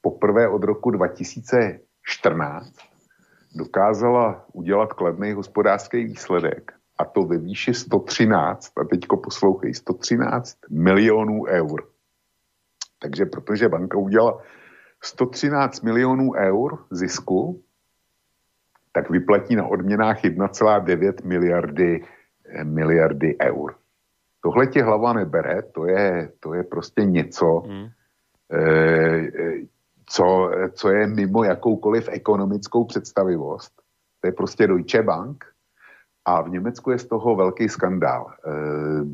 poprvé 0.00 0.48
od 0.48 0.64
roku 0.64 0.90
2014, 0.90 2.72
dokázala 3.54 4.44
udělat 4.52 4.92
kladný 4.92 5.32
hospodářský 5.32 6.04
výsledek 6.04 6.72
a 6.98 7.04
to 7.04 7.22
ve 7.22 7.38
výši 7.38 7.74
113, 7.74 8.72
a 8.78 8.84
teďko 8.84 9.16
poslouchej, 9.16 9.74
113 9.74 10.58
milionů 10.70 11.44
eur. 11.46 11.88
Takže 12.98 13.26
protože 13.26 13.68
banka 13.68 13.98
udělala 13.98 14.42
113 15.02 15.80
milionů 15.80 16.32
eur 16.34 16.86
zisku, 16.90 17.63
tak 18.94 19.10
vyplatí 19.10 19.56
na 19.56 19.66
odměnách 19.66 20.22
1,9 20.22 21.24
miliardy, 21.24 22.04
miliardy 22.62 23.36
eur. 23.42 23.74
Tohle 24.40 24.66
tě 24.66 24.82
hlava 24.82 25.12
nebere, 25.12 25.62
to 25.62 25.86
je, 25.86 26.32
to 26.40 26.54
je 26.54 26.62
prostě 26.62 27.04
něco, 27.04 27.62
hmm. 27.66 27.86
eh, 28.52 29.26
co, 30.06 30.50
co 30.72 30.90
je 30.90 31.06
mimo 31.06 31.44
jakoukoliv 31.44 32.08
ekonomickou 32.08 32.84
představivost. 32.84 33.72
To 34.20 34.28
je 34.28 34.32
prostě 34.32 34.66
Deutsche 34.66 35.02
Bank 35.02 35.44
a 36.24 36.42
v 36.42 36.48
Německu 36.48 36.90
je 36.90 36.98
z 36.98 37.06
toho 37.06 37.36
velký 37.36 37.68
skandál. 37.68 38.32
Eh, 38.46 39.04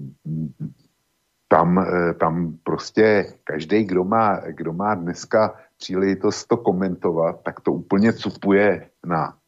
tam, 1.49 1.79
eh, 1.79 2.15
tam 2.15 2.59
prostě 2.63 3.35
každý, 3.45 3.85
kdo 3.85 4.05
má, 4.05 4.41
kdo 4.41 4.73
má 4.73 4.95
dneska 4.95 5.55
příležitost 5.79 6.47
to 6.47 6.57
komentovat, 6.57 7.43
tak 7.43 7.61
to 7.61 7.73
úplně 7.73 8.13
cupuje 8.13 8.91
na, 9.07 9.40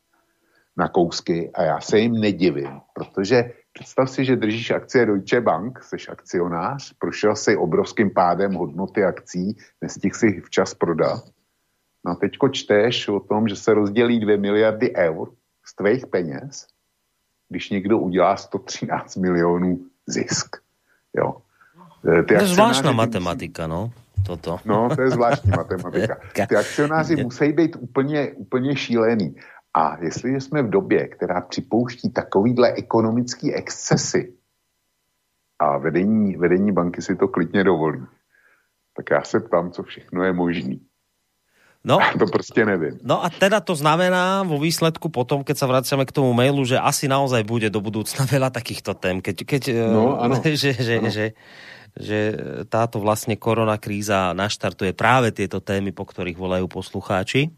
na 0.77 0.89
kousky 0.89 1.51
a 1.55 1.63
já 1.63 1.81
se 1.81 1.99
jim 1.99 2.13
nedivím, 2.13 2.81
protože 2.95 3.53
představ 3.73 4.11
si, 4.11 4.25
že 4.25 4.37
držíš 4.37 4.71
akcie 4.71 5.07
Deutsche 5.07 5.41
Bank, 5.41 5.83
jsi 5.83 5.97
akcionář, 6.09 6.93
prošel 6.99 7.37
si 7.37 7.57
obrovským 7.57 8.11
pádem 8.11 8.55
hodnoty 8.55 9.05
akcí, 9.05 9.57
nestihl 9.83 10.15
si 10.15 10.41
včas 10.41 10.75
prodat. 10.75 11.25
No 12.05 12.13
a 12.13 12.15
teďko 12.15 12.49
čteš 12.49 13.09
o 13.09 13.21
tom, 13.21 13.49
že 13.49 13.57
se 13.57 13.75
rozdělí 13.75 14.21
2 14.21 14.37
miliardy 14.37 14.97
eur 14.97 15.31
z 15.65 15.77
tvých 15.77 16.07
peněz, 16.07 16.67
když 17.49 17.71
někdo 17.71 17.99
udělá 17.99 18.37
113 18.37 19.17
milionů 19.17 19.81
zisk. 20.07 20.57
Jo. 21.17 21.37
E, 22.19 22.23
ty 22.23 22.35
to 22.35 22.43
je 22.43 22.47
zvláštna 22.47 22.93
matematika, 22.93 23.67
no 23.67 23.93
toto. 24.27 24.59
No, 24.65 24.89
to 24.97 25.03
je 25.03 25.11
zvláštní 25.11 25.51
matematika. 25.57 26.17
Ty 26.49 26.57
akcionáři 26.57 27.17
musí 27.17 27.53
být 27.53 27.77
úplně, 27.81 28.33
úplně 28.33 28.77
šílený. 28.77 29.35
A 29.75 29.97
jestliže 30.05 30.41
jsme 30.41 30.63
v 30.63 30.71
době, 30.71 31.09
která 31.09 31.41
připouští 31.41 32.11
takovýhle 32.11 32.73
ekonomický 32.73 33.55
excesy 33.55 34.33
a 35.59 35.79
vedení, 35.79 36.37
vedení 36.37 36.73
banky 36.73 37.03
si 37.03 37.17
to 37.17 37.29
klidně 37.29 37.65
dovolí, 37.65 38.07
tak 38.97 39.11
já 39.11 39.23
se 39.23 39.41
ptám, 39.41 39.71
co 39.71 39.83
všechno 39.83 40.25
je 40.25 40.33
možný. 40.33 40.81
No, 41.85 41.99
to 42.19 42.27
prostě 42.27 42.65
nevím. 42.65 42.99
No 43.03 43.25
a 43.25 43.31
teda 43.31 43.61
to 43.61 43.75
znamená 43.75 44.47
vo 44.47 44.55
výsledku 44.63 45.11
potom, 45.11 45.43
keď 45.43 45.57
sa 45.59 45.67
vraciame 45.67 46.07
k 46.07 46.15
tomu 46.15 46.31
mailu, 46.31 46.63
že 46.63 46.79
asi 46.79 47.11
naozaj 47.11 47.43
bude 47.43 47.75
do 47.75 47.83
budúcna 47.83 48.23
veľa 48.35 48.55
takýchto 48.55 48.95
tém. 48.95 49.19
Keď, 49.19 49.37
keď, 49.43 49.63
no, 49.91 50.15
ano. 50.23 50.39
Že, 50.63 50.79
že, 50.79 50.95
ano. 51.03 51.11
že, 51.11 51.35
že 51.93 52.33
táto 52.73 52.97
vlastne 53.05 53.37
korona 53.37 53.77
kríza 53.77 54.33
naštartuje 54.33 54.97
práve 54.97 55.29
tieto 55.29 55.61
témy, 55.61 55.93
po 55.93 56.09
ktorých 56.09 56.41
volajú 56.41 56.65
poslucháči. 56.65 57.53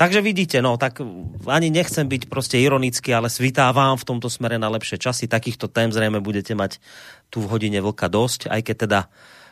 Takže 0.00 0.24
vidíte, 0.24 0.64
no 0.64 0.80
tak 0.80 1.04
ani 1.44 1.68
nechcem 1.68 2.08
byť 2.08 2.32
proste 2.32 2.56
ironický, 2.56 3.12
ale 3.12 3.28
svitá 3.28 3.68
vám 3.76 4.00
v 4.00 4.08
tomto 4.08 4.32
smere 4.32 4.56
na 4.56 4.72
lepšie 4.72 4.96
časy. 4.96 5.28
Takýchto 5.28 5.68
tém 5.68 5.92
zrejme 5.92 6.24
budete 6.24 6.56
mať 6.56 6.80
tu 7.28 7.44
v 7.44 7.50
hodine 7.52 7.84
vlka 7.84 8.08
dosť, 8.08 8.48
aj 8.48 8.60
keď 8.64 8.76
teda 8.88 9.00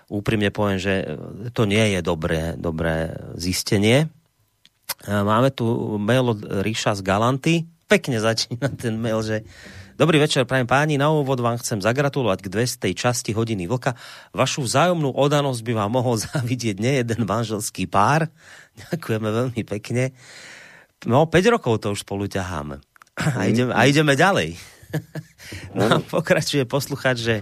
úprimne 0.09 0.49
poviem, 0.49 0.81
že 0.81 0.95
to 1.53 1.69
nie 1.69 1.93
je 1.93 2.01
dobré, 2.01 2.57
dobré 2.57 3.13
zistenie. 3.37 4.09
Máme 5.09 5.53
tu 5.53 5.97
mail 6.01 6.25
od 6.33 6.41
Ríša 6.65 6.97
z 6.97 7.05
Galanty. 7.05 7.55
Pekne 7.85 8.17
začína 8.17 8.73
ten 8.81 8.97
mail, 8.97 9.21
že 9.21 9.45
Dobrý 10.03 10.19
večer, 10.19 10.43
prajem 10.43 10.67
páni. 10.67 10.99
Na 10.99 11.15
úvod 11.15 11.39
vám 11.39 11.63
chcem 11.63 11.79
zagratulovať 11.79 12.43
k 12.43 12.51
200. 12.91 12.91
časti 12.91 13.31
Hodiny 13.39 13.71
Vlka. 13.71 13.95
Vašu 14.35 14.67
vzájomnú 14.67 15.15
odanosť 15.15 15.63
by 15.63 15.73
vám 15.79 15.95
mohol 15.95 16.19
zavidieť 16.27 16.83
nejeden 16.83 17.23
manželský 17.23 17.87
pár. 17.87 18.27
Ďakujeme 18.91 19.31
veľmi 19.31 19.63
pekne. 19.63 20.11
No, 21.07 21.31
5 21.31 21.55
rokov 21.55 21.87
to 21.87 21.95
už 21.95 22.03
spolu 22.03 22.27
ťaháme. 22.27 22.83
A 23.15 23.47
ideme, 23.47 23.71
a 23.71 23.87
ideme 23.87 24.19
ďalej. 24.19 24.59
No, 25.79 26.03
pokračuje 26.03 26.67
posluchať, 26.67 27.17
že 27.17 27.35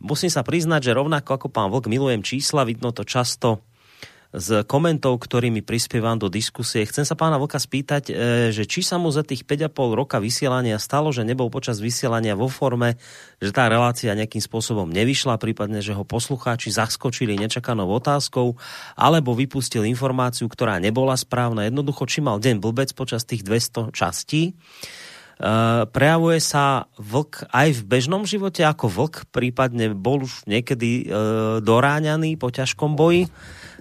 musím 0.00 0.32
sa 0.32 0.40
priznať, 0.40 0.88
že 0.88 0.96
rovnako 0.96 1.36
ako 1.36 1.46
pán 1.52 1.68
Vlk 1.68 1.92
milujem 1.92 2.24
čísla, 2.24 2.64
vidno 2.64 2.88
to 2.90 3.04
často 3.04 3.67
z 4.28 4.60
komentov, 4.68 5.24
ktorými 5.24 5.64
prispievam 5.64 6.20
do 6.20 6.28
diskusie. 6.28 6.84
Chcem 6.84 7.08
sa 7.08 7.16
pána 7.16 7.40
Vlka 7.40 7.56
spýtať, 7.56 8.02
e, 8.08 8.12
že 8.52 8.68
či 8.68 8.84
sa 8.84 9.00
mu 9.00 9.08
za 9.08 9.24
tých 9.24 9.48
5,5 9.48 9.96
roka 9.96 10.20
vysielania 10.20 10.76
stalo, 10.76 11.08
že 11.08 11.24
nebol 11.24 11.48
počas 11.48 11.80
vysielania 11.80 12.36
vo 12.36 12.52
forme, 12.52 13.00
že 13.40 13.56
tá 13.56 13.72
relácia 13.72 14.12
nejakým 14.12 14.44
spôsobom 14.44 14.84
nevyšla, 14.92 15.40
prípadne, 15.40 15.80
že 15.80 15.96
ho 15.96 16.04
poslucháči 16.04 16.68
zaskočili 16.68 17.40
nečakanou 17.40 17.88
otázkou, 17.88 18.60
alebo 19.00 19.32
vypustil 19.32 19.88
informáciu, 19.88 20.44
ktorá 20.44 20.76
nebola 20.76 21.16
správna. 21.16 21.64
Jednoducho, 21.64 22.04
či 22.04 22.20
mal 22.20 22.36
deň 22.36 22.60
blbec 22.60 22.92
počas 22.92 23.24
tých 23.24 23.40
200 23.40 23.96
častí. 23.96 24.52
Uh, 25.38 25.86
prejavuje 25.94 26.42
sa 26.42 26.90
vlk 26.98 27.46
aj 27.54 27.68
v 27.70 27.82
bežnom 27.86 28.26
živote 28.26 28.66
ako 28.66 28.90
vlk, 28.90 29.30
prípadne 29.30 29.94
bol 29.94 30.26
už 30.26 30.42
niekedy 30.50 31.06
uh, 31.06 31.62
doráňaný 31.62 32.34
po 32.34 32.50
ťažkom 32.50 32.98
boji. 32.98 33.30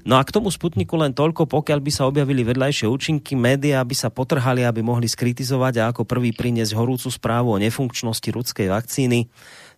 No 0.08 0.16
a 0.16 0.24
k 0.24 0.32
tomu 0.32 0.48
Sputniku 0.48 0.96
len 0.96 1.12
toľko, 1.12 1.52
pokiaľ 1.52 1.84
by 1.84 1.92
sa 1.92 2.08
objavili 2.08 2.40
vedľajšie 2.48 2.88
účinky, 2.88 3.36
médiá 3.36 3.84
by 3.84 3.92
sa 3.92 4.08
potrhali, 4.08 4.64
aby 4.64 4.80
mohli 4.80 5.04
skritizovať 5.04 5.84
a 5.84 5.92
ako 5.92 6.08
prvý 6.08 6.32
priniesť 6.32 6.80
horúcu 6.80 7.12
správu 7.12 7.52
o 7.52 7.60
nefunkčnosti 7.60 8.32
ľudskej 8.32 8.72
vakcíny. 8.72 9.28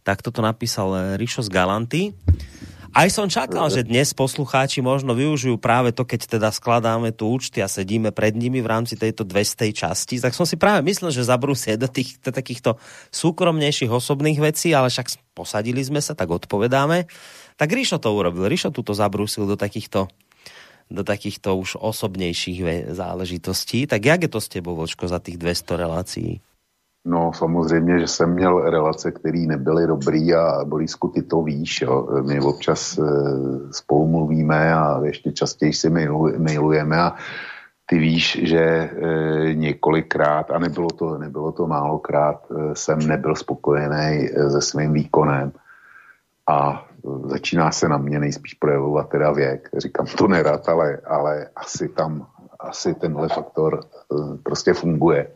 Tak 0.05 0.21
toto 0.21 0.45
napísal 0.45 0.93
eh, 0.93 1.01
Rišo 1.17 1.41
z 1.41 1.49
Galanty. 1.49 2.01
Aj 2.89 3.05
som 3.09 3.25
čakal, 3.29 3.69
že 3.69 3.85
dnes 3.85 4.13
poslucháči 4.17 4.81
možno 4.81 5.13
využijú 5.13 5.61
práve 5.61 5.93
to, 5.93 6.05
keď 6.05 6.37
teda 6.37 6.49
skladáme 6.49 7.13
tu 7.13 7.29
účty 7.29 7.61
a 7.61 7.69
sedíme 7.69 8.09
pred 8.09 8.33
nimi 8.33 8.65
v 8.65 8.69
rámci 8.69 8.97
tejto 8.97 9.25
200. 9.25 9.69
časti, 9.73 10.17
tak 10.17 10.33
som 10.33 10.45
si 10.45 10.57
práve 10.57 10.81
myslel, 10.85 11.13
že 11.13 11.25
zabrúsie 11.25 11.77
do 11.77 11.85
tých, 11.85 12.17
do 12.21 12.33
takýchto 12.33 12.81
súkromnejších 13.13 13.93
osobných 13.93 14.41
vecí, 14.41 14.73
ale 14.73 14.89
však 14.89 15.37
posadili 15.37 15.85
sme 15.85 16.01
sa, 16.01 16.17
tak 16.17 16.33
odpovedáme. 16.33 17.05
Tak 17.59 17.75
Ríšo 17.75 17.99
to 17.99 18.15
urobil. 18.15 18.47
Ríšo 18.47 18.71
tu 18.71 18.87
to 18.87 18.95
zabrúsil 18.95 19.43
do 19.43 19.59
takýchto 19.59 20.07
do 20.89 21.03
takýchto 21.05 21.53
už 21.55 21.77
osobnějších 21.79 22.63
záležitostí. 22.97 23.87
Tak 23.87 24.05
jak 24.05 24.21
je 24.21 24.27
to 24.27 24.41
s 24.41 24.47
tebou, 24.47 24.75
Vočko, 24.75 25.07
za 25.07 25.19
těch 25.19 25.37
200 25.37 25.77
relácií? 25.77 26.41
No 27.05 27.31
samozřejmě, 27.35 27.99
že 27.99 28.07
jsem 28.07 28.33
měl 28.33 28.69
relace, 28.69 29.11
které 29.11 29.39
nebyly 29.39 29.87
dobrý 29.87 30.33
a 30.33 30.65
Borisku, 30.65 31.07
ty 31.07 31.21
to 31.21 31.41
víš, 31.41 31.81
jo. 31.81 32.07
My 32.27 32.41
občas 32.41 32.97
e, 32.97 33.03
spolu 33.71 34.07
mluvíme 34.07 34.73
a 34.73 35.01
ještě 35.05 35.31
častěji 35.31 35.73
si 35.73 35.89
mailujeme 36.37 36.97
a 36.97 37.15
ty 37.85 37.97
víš, 37.97 38.39
že 38.43 38.59
e, 38.59 38.89
několikrát, 39.53 40.51
a 40.51 40.59
nebylo 40.59 40.89
to, 40.89 41.17
nebylo 41.17 41.51
to 41.51 41.67
málokrát, 41.67 42.45
e, 42.51 42.75
jsem 42.75 42.99
nebyl 42.99 43.35
spokojený 43.35 44.29
se 44.51 44.61
svým 44.61 44.93
výkonem 44.93 45.51
a 46.47 46.88
začíná 47.25 47.71
se 47.71 47.89
na 47.89 47.97
mě 47.97 48.19
nejspíš 48.19 48.53
projevovat 48.53 49.09
teda 49.09 49.31
věk. 49.31 49.69
Říkám 49.77 50.05
to 50.17 50.27
nerad, 50.27 50.69
ale, 50.69 50.97
ale 51.05 51.49
asi 51.55 51.89
tam, 51.89 52.27
asi 52.59 52.93
tenhle 52.93 53.29
faktor 53.29 53.79
eh, 53.83 54.37
prostě 54.43 54.73
funguje. 54.73 55.31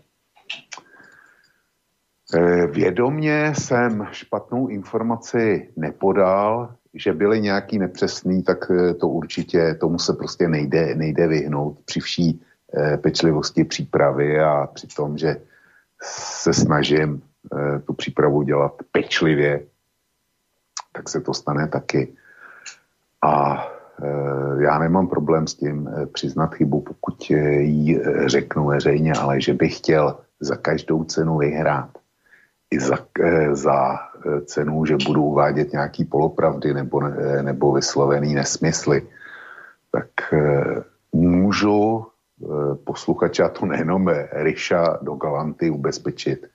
Eh, 2.35 2.67
vědomně 2.67 3.53
jsem 3.55 4.07
špatnou 4.11 4.67
informaci 4.67 5.69
nepodal, 5.75 6.75
že 6.93 7.13
byly 7.13 7.41
nějaký 7.41 7.79
nepřesný, 7.79 8.43
tak 8.43 8.71
eh, 8.71 8.93
to 8.93 9.07
určitě, 9.07 9.77
tomu 9.79 9.99
se 9.99 10.13
prostě 10.13 10.47
nejde, 10.47 10.95
nejde 10.95 11.27
vyhnout 11.27 11.79
při 11.85 11.99
vší 11.99 12.41
pečlivosti 13.01 13.63
přípravy 13.63 14.39
a 14.39 14.67
při 14.73 14.87
tom, 14.87 15.17
že 15.17 15.35
se 16.01 16.53
snažím 16.53 17.21
tu 17.85 17.93
přípravu 17.93 18.41
dělat 18.41 18.73
pečlivě, 18.91 19.65
tak 20.93 21.09
se 21.09 21.21
to 21.21 21.33
stane 21.33 21.67
taky. 21.67 22.13
A 23.21 23.65
e, 24.03 24.63
já 24.63 24.79
nemám 24.79 25.07
problém 25.07 25.47
s 25.47 25.53
tím 25.53 25.87
e, 25.87 26.05
přiznat 26.05 26.55
chybu, 26.55 26.81
pokud 26.81 27.29
ji 27.29 27.99
e, 27.99 28.29
řeknu 28.29 28.65
veřejně, 28.65 29.13
ale 29.13 29.41
že 29.41 29.53
bych 29.53 29.77
chtěl 29.77 30.17
za 30.39 30.55
každou 30.55 31.03
cenu 31.03 31.37
vyhrát. 31.37 31.89
I 32.71 32.79
za, 32.79 32.97
za 33.51 33.99
cenu, 34.45 34.85
že 34.85 34.97
budu 35.05 35.23
uvádět 35.23 35.71
nějaký 35.71 36.05
polopravdy 36.05 36.73
nebo, 36.73 37.01
nebo 37.41 37.71
vyslovený 37.71 38.33
nesmysly, 38.33 39.07
tak 39.91 40.33
můžu 41.11 42.05
posluchače, 42.83 43.49
to 43.49 43.65
nejenom 43.65 44.09
Ryša 44.31 44.97
do 45.01 45.13
Galanty, 45.13 45.69
ubezpečit, 45.69 46.49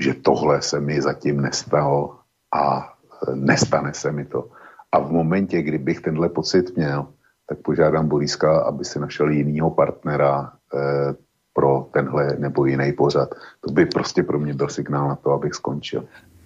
že 0.00 0.14
tohle 0.14 0.62
se 0.62 0.80
mi 0.80 1.02
zatím 1.02 1.40
nestalo 1.40 2.18
a 2.52 2.93
nestane 3.34 3.94
se 3.94 4.12
mi 4.12 4.24
to. 4.24 4.48
A 4.92 4.98
v 4.98 5.10
momentě, 5.10 5.62
kdybych 5.62 6.00
tenhle 6.00 6.28
pocit 6.28 6.76
měl, 6.76 7.06
tak 7.48 7.58
požádám 7.58 8.08
Boriska, 8.08 8.60
aby 8.60 8.84
si 8.84 8.98
našel 8.98 9.28
jinýho 9.28 9.70
partnera 9.70 10.52
eh, 10.74 11.14
pro 11.52 11.88
tenhle 11.92 12.36
nebo 12.38 12.66
jiný 12.66 12.92
pořad. 12.92 13.34
To 13.60 13.72
by 13.72 13.86
prostě 13.86 14.22
pro 14.22 14.38
mě 14.38 14.54
byl 14.54 14.68
signál 14.68 15.08
na 15.08 15.16
to, 15.16 15.30
abych 15.30 15.54
skončil. 15.54 16.04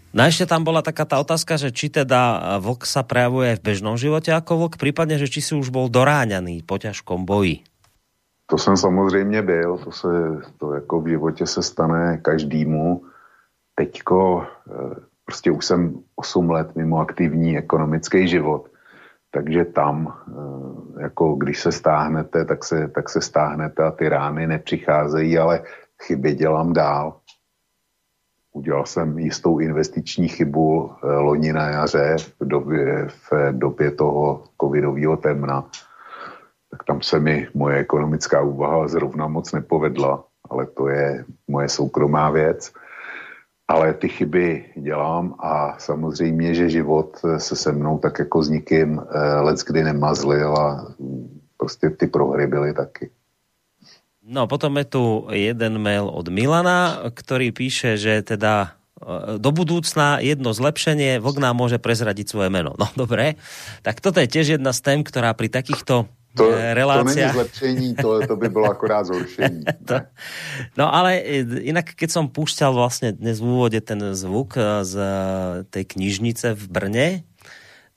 No 0.09 0.24
a 0.24 0.32
ešte 0.32 0.49
tam 0.49 0.65
bola 0.65 0.81
taká 0.81 1.05
tá 1.05 1.20
otázka, 1.20 1.61
že 1.61 1.69
či 1.69 1.93
teda 1.93 2.57
vlk 2.65 2.89
sa 2.89 3.05
prejavuje 3.05 3.53
aj 3.53 3.57
v 3.61 3.66
bežnom 3.69 3.97
živote 4.01 4.32
ako 4.32 4.66
vlk, 4.66 4.81
prípadne, 4.81 5.20
že 5.20 5.28
či 5.28 5.45
si 5.45 5.53
už 5.53 5.69
bol 5.69 5.93
doráňaný 5.93 6.65
po 6.65 6.81
ťažkom 6.81 7.28
boji. 7.28 7.61
To 8.49 8.59
jsem 8.59 8.77
samozřejmě 8.77 9.43
byl, 9.43 9.78
to 9.78 9.93
se, 9.93 10.09
to 10.59 10.73
jako 10.74 11.01
v 11.01 11.09
životě 11.09 11.47
se 11.47 11.62
stane 11.62 12.19
každému. 12.24 13.03
Teďko, 13.74 14.43
eh, 14.43 14.95
prostě 15.28 15.50
už 15.50 15.64
jsem 15.64 16.00
8 16.16 16.50
let 16.50 16.76
mimo 16.76 16.98
aktivní 16.98 17.59
ekonomický 17.59 18.28
život, 18.28 18.72
takže 19.30 19.64
tam, 19.64 20.09
eh, 20.09 21.02
jako 21.02 21.34
když 21.34 21.60
se 21.60 21.72
stáhnete, 21.72 22.44
tak 22.44 22.64
se, 22.64 22.88
tak 22.88 23.09
se 23.09 23.20
stáhnete 23.20 23.84
a 23.84 23.90
ty 23.90 24.09
rány 24.09 24.46
nepřicházejí, 24.46 25.38
ale 25.38 25.62
chyby 26.02 26.34
dělám 26.34 26.72
dál. 26.72 27.20
Udělal 28.52 28.86
jsem 28.86 29.18
jistou 29.18 29.59
investiční 29.60 30.28
chybu 30.28 30.96
eh, 30.96 31.06
loni 31.06 31.52
na 31.52 31.68
jaře 31.68 32.16
v 32.40 32.48
době, 32.48 33.09
v 33.09 33.52
době 33.52 33.90
toho 33.90 34.48
covidového 34.60 35.16
temna. 35.16 35.68
Tak 36.70 36.84
tam 36.84 37.05
se 37.05 37.20
mi 37.20 37.48
moje 37.55 37.76
ekonomická 37.76 38.40
úvaha 38.40 38.88
zrovna 38.88 39.28
moc 39.28 39.52
nepovedla, 39.52 40.24
ale 40.50 40.66
to 40.66 40.88
je 40.88 41.24
moje 41.48 41.68
soukromá 41.68 42.30
věc. 42.30 42.72
Ale 43.69 43.95
ty 43.95 44.09
chyby 44.09 44.65
dělám 44.77 45.35
a 45.39 45.78
samozřejmě, 45.78 46.55
že 46.55 46.70
život 46.70 47.20
se 47.39 47.57
se 47.57 47.73
mnou 47.73 47.99
tak 47.99 48.19
jako 48.19 48.43
s 48.43 48.49
nikým 48.49 49.01
eh, 49.01 49.40
let 49.40 49.59
kdy 49.66 49.85
nemazlil 49.85 50.57
a 50.57 50.95
mm, 50.99 51.40
prostě 51.57 51.90
ty 51.90 52.07
prohry 52.07 52.47
byly 52.47 52.74
taky. 52.74 53.11
No 54.28 54.45
potom 54.45 54.77
je 54.77 54.85
tu 54.85 55.24
jeden 55.32 55.81
mail 55.81 56.05
od 56.05 56.28
Milana, 56.28 57.09
ktorý 57.16 57.49
píše, 57.49 57.97
že 57.97 58.20
teda 58.20 58.77
e, 59.01 59.40
do 59.40 59.51
budúcna 59.57 60.20
jedno 60.20 60.53
zlepšenie, 60.53 61.16
Vlk 61.16 61.40
nám 61.40 61.57
môže 61.57 61.81
prezradiť 61.81 62.28
svoje 62.28 62.53
meno. 62.53 62.77
No 62.77 62.93
dobre, 62.93 63.40
tak 63.81 64.05
toto 64.05 64.20
je 64.20 64.28
tiež 64.28 64.61
jedna 64.61 64.77
z 64.77 64.85
tém, 64.85 65.01
ktorá 65.01 65.32
pri 65.32 65.49
takýchto 65.49 66.12
to, 66.39 66.47
reláciách... 66.55 67.10
To 67.10 67.19
není 67.19 67.32
zlepšení, 67.35 67.89
to, 67.94 68.09
to 68.27 68.35
by 68.36 68.48
bylo 68.48 68.66
akorát 68.70 69.05
zhoršení. 69.06 69.65
to, 69.89 69.94
no 70.78 70.86
ale 70.94 71.19
e, 71.19 71.43
inak, 71.66 71.98
keď 71.98 72.09
som 72.10 72.24
púšťal 72.31 72.70
vlastne 72.70 73.12
dnes 73.12 73.43
v 73.43 73.47
úvode 73.51 73.78
ten 73.82 73.98
zvuk 74.15 74.55
e, 74.55 74.86
z 74.86 74.94
tej 75.74 75.85
knižnice 75.85 76.55
v 76.55 76.65
Brne, 76.70 77.09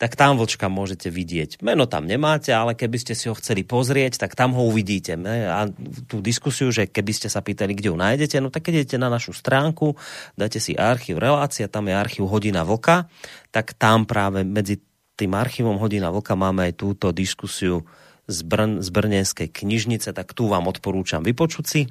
tak 0.02 0.18
tam 0.18 0.34
vlčka 0.42 0.66
môžete 0.66 1.14
vidieť. 1.14 1.62
Meno 1.62 1.86
tam 1.86 2.10
nemáte, 2.10 2.50
ale 2.50 2.74
keby 2.74 2.98
ste 2.98 3.14
si 3.14 3.30
ho 3.30 3.38
chceli 3.38 3.62
pozrieť, 3.62 4.18
tak 4.18 4.34
tam 4.34 4.58
ho 4.58 4.66
uvidíte. 4.66 5.14
A 5.46 5.70
tú 6.10 6.26
diskusiu, 6.26 6.74
že 6.74 6.90
keby 6.90 7.14
ste 7.14 7.30
sa 7.30 7.46
pýtali, 7.46 7.78
kde 7.78 7.94
ho 7.94 7.98
nájdete, 8.02 8.42
no 8.42 8.50
tak 8.50 8.66
keď 8.66 8.82
idete 8.82 8.98
na 8.98 9.14
našu 9.14 9.30
stránku, 9.30 9.94
dáte 10.34 10.58
si 10.58 10.74
archív 10.74 11.22
relácia, 11.22 11.70
tam 11.70 11.86
je 11.86 11.94
archív 11.94 12.26
Hodina 12.26 12.66
Vlka, 12.66 13.06
tak 13.54 13.78
tam 13.78 14.10
práve 14.10 14.42
medzi 14.42 14.82
tým 15.14 15.38
archívom 15.38 15.78
Hodina 15.78 16.10
Vlka 16.10 16.34
máme 16.34 16.74
aj 16.74 16.82
túto 16.82 17.14
diskusiu 17.14 17.86
z, 18.32 18.42
Brn, 18.48 18.80
z 18.80 18.90
Brnenskej 18.90 19.52
knižnice, 19.52 20.16
tak 20.16 20.32
tu 20.32 20.48
vám 20.48 20.72
odporúčam 20.72 21.22
vypočuť 21.22 21.66
si, 21.68 21.82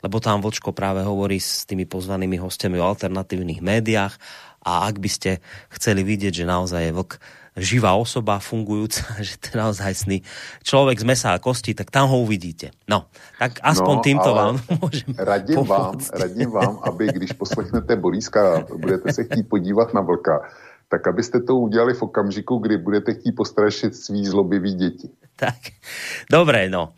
lebo 0.00 0.18
tam 0.18 0.40
Vlčko 0.40 0.72
práve 0.72 1.04
hovorí 1.04 1.38
s 1.38 1.68
tými 1.68 1.84
pozvanými 1.84 2.40
hostiami 2.40 2.80
o 2.80 2.88
alternatívnych 2.88 3.60
médiách 3.60 4.16
a 4.64 4.88
ak 4.88 4.98
by 4.98 5.10
ste 5.12 5.30
chceli 5.70 6.02
vidieť, 6.02 6.42
že 6.42 6.48
naozaj 6.48 6.90
je 6.90 6.96
Vlk 6.96 7.12
živá 7.56 7.92
osoba, 7.92 8.40
fungujúca, 8.40 9.04
že 9.26 9.36
to 9.36 9.46
je 9.52 9.56
naozaj 9.60 9.92
sný 9.92 10.18
človek 10.64 10.96
z 11.00 11.04
mesa 11.04 11.36
a 11.36 11.42
kosti, 11.42 11.76
tak 11.76 11.92
tam 11.92 12.08
ho 12.08 12.24
uvidíte. 12.24 12.72
No, 12.88 13.12
tak 13.36 13.60
aspoň 13.60 13.94
no, 13.96 14.04
týmto 14.04 14.30
vám 14.32 14.54
môžem 14.80 15.12
radím 15.18 15.64
vám, 15.64 16.00
radím 16.16 16.50
vám, 16.50 16.80
aby 16.88 17.12
když 17.12 17.32
poslechnete 17.36 17.96
Boríska 17.96 18.40
a 18.40 18.56
budete 18.76 19.12
se 19.12 19.24
chtít 19.24 19.48
podívat 19.48 19.94
na 19.94 20.00
vlka, 20.00 20.48
tak 20.92 21.08
abyste 21.08 21.40
to 21.40 21.56
udělali 21.56 21.96
v 21.96 22.02
okamžiku, 22.02 22.60
kdy 22.60 22.76
budete 22.76 23.14
chtít 23.14 23.32
postrašit 23.32 23.96
svý 23.96 24.26
zlobivý 24.28 24.74
děti. 24.76 25.08
Tak, 25.36 25.56
dobré, 26.30 26.68
no. 26.70 26.92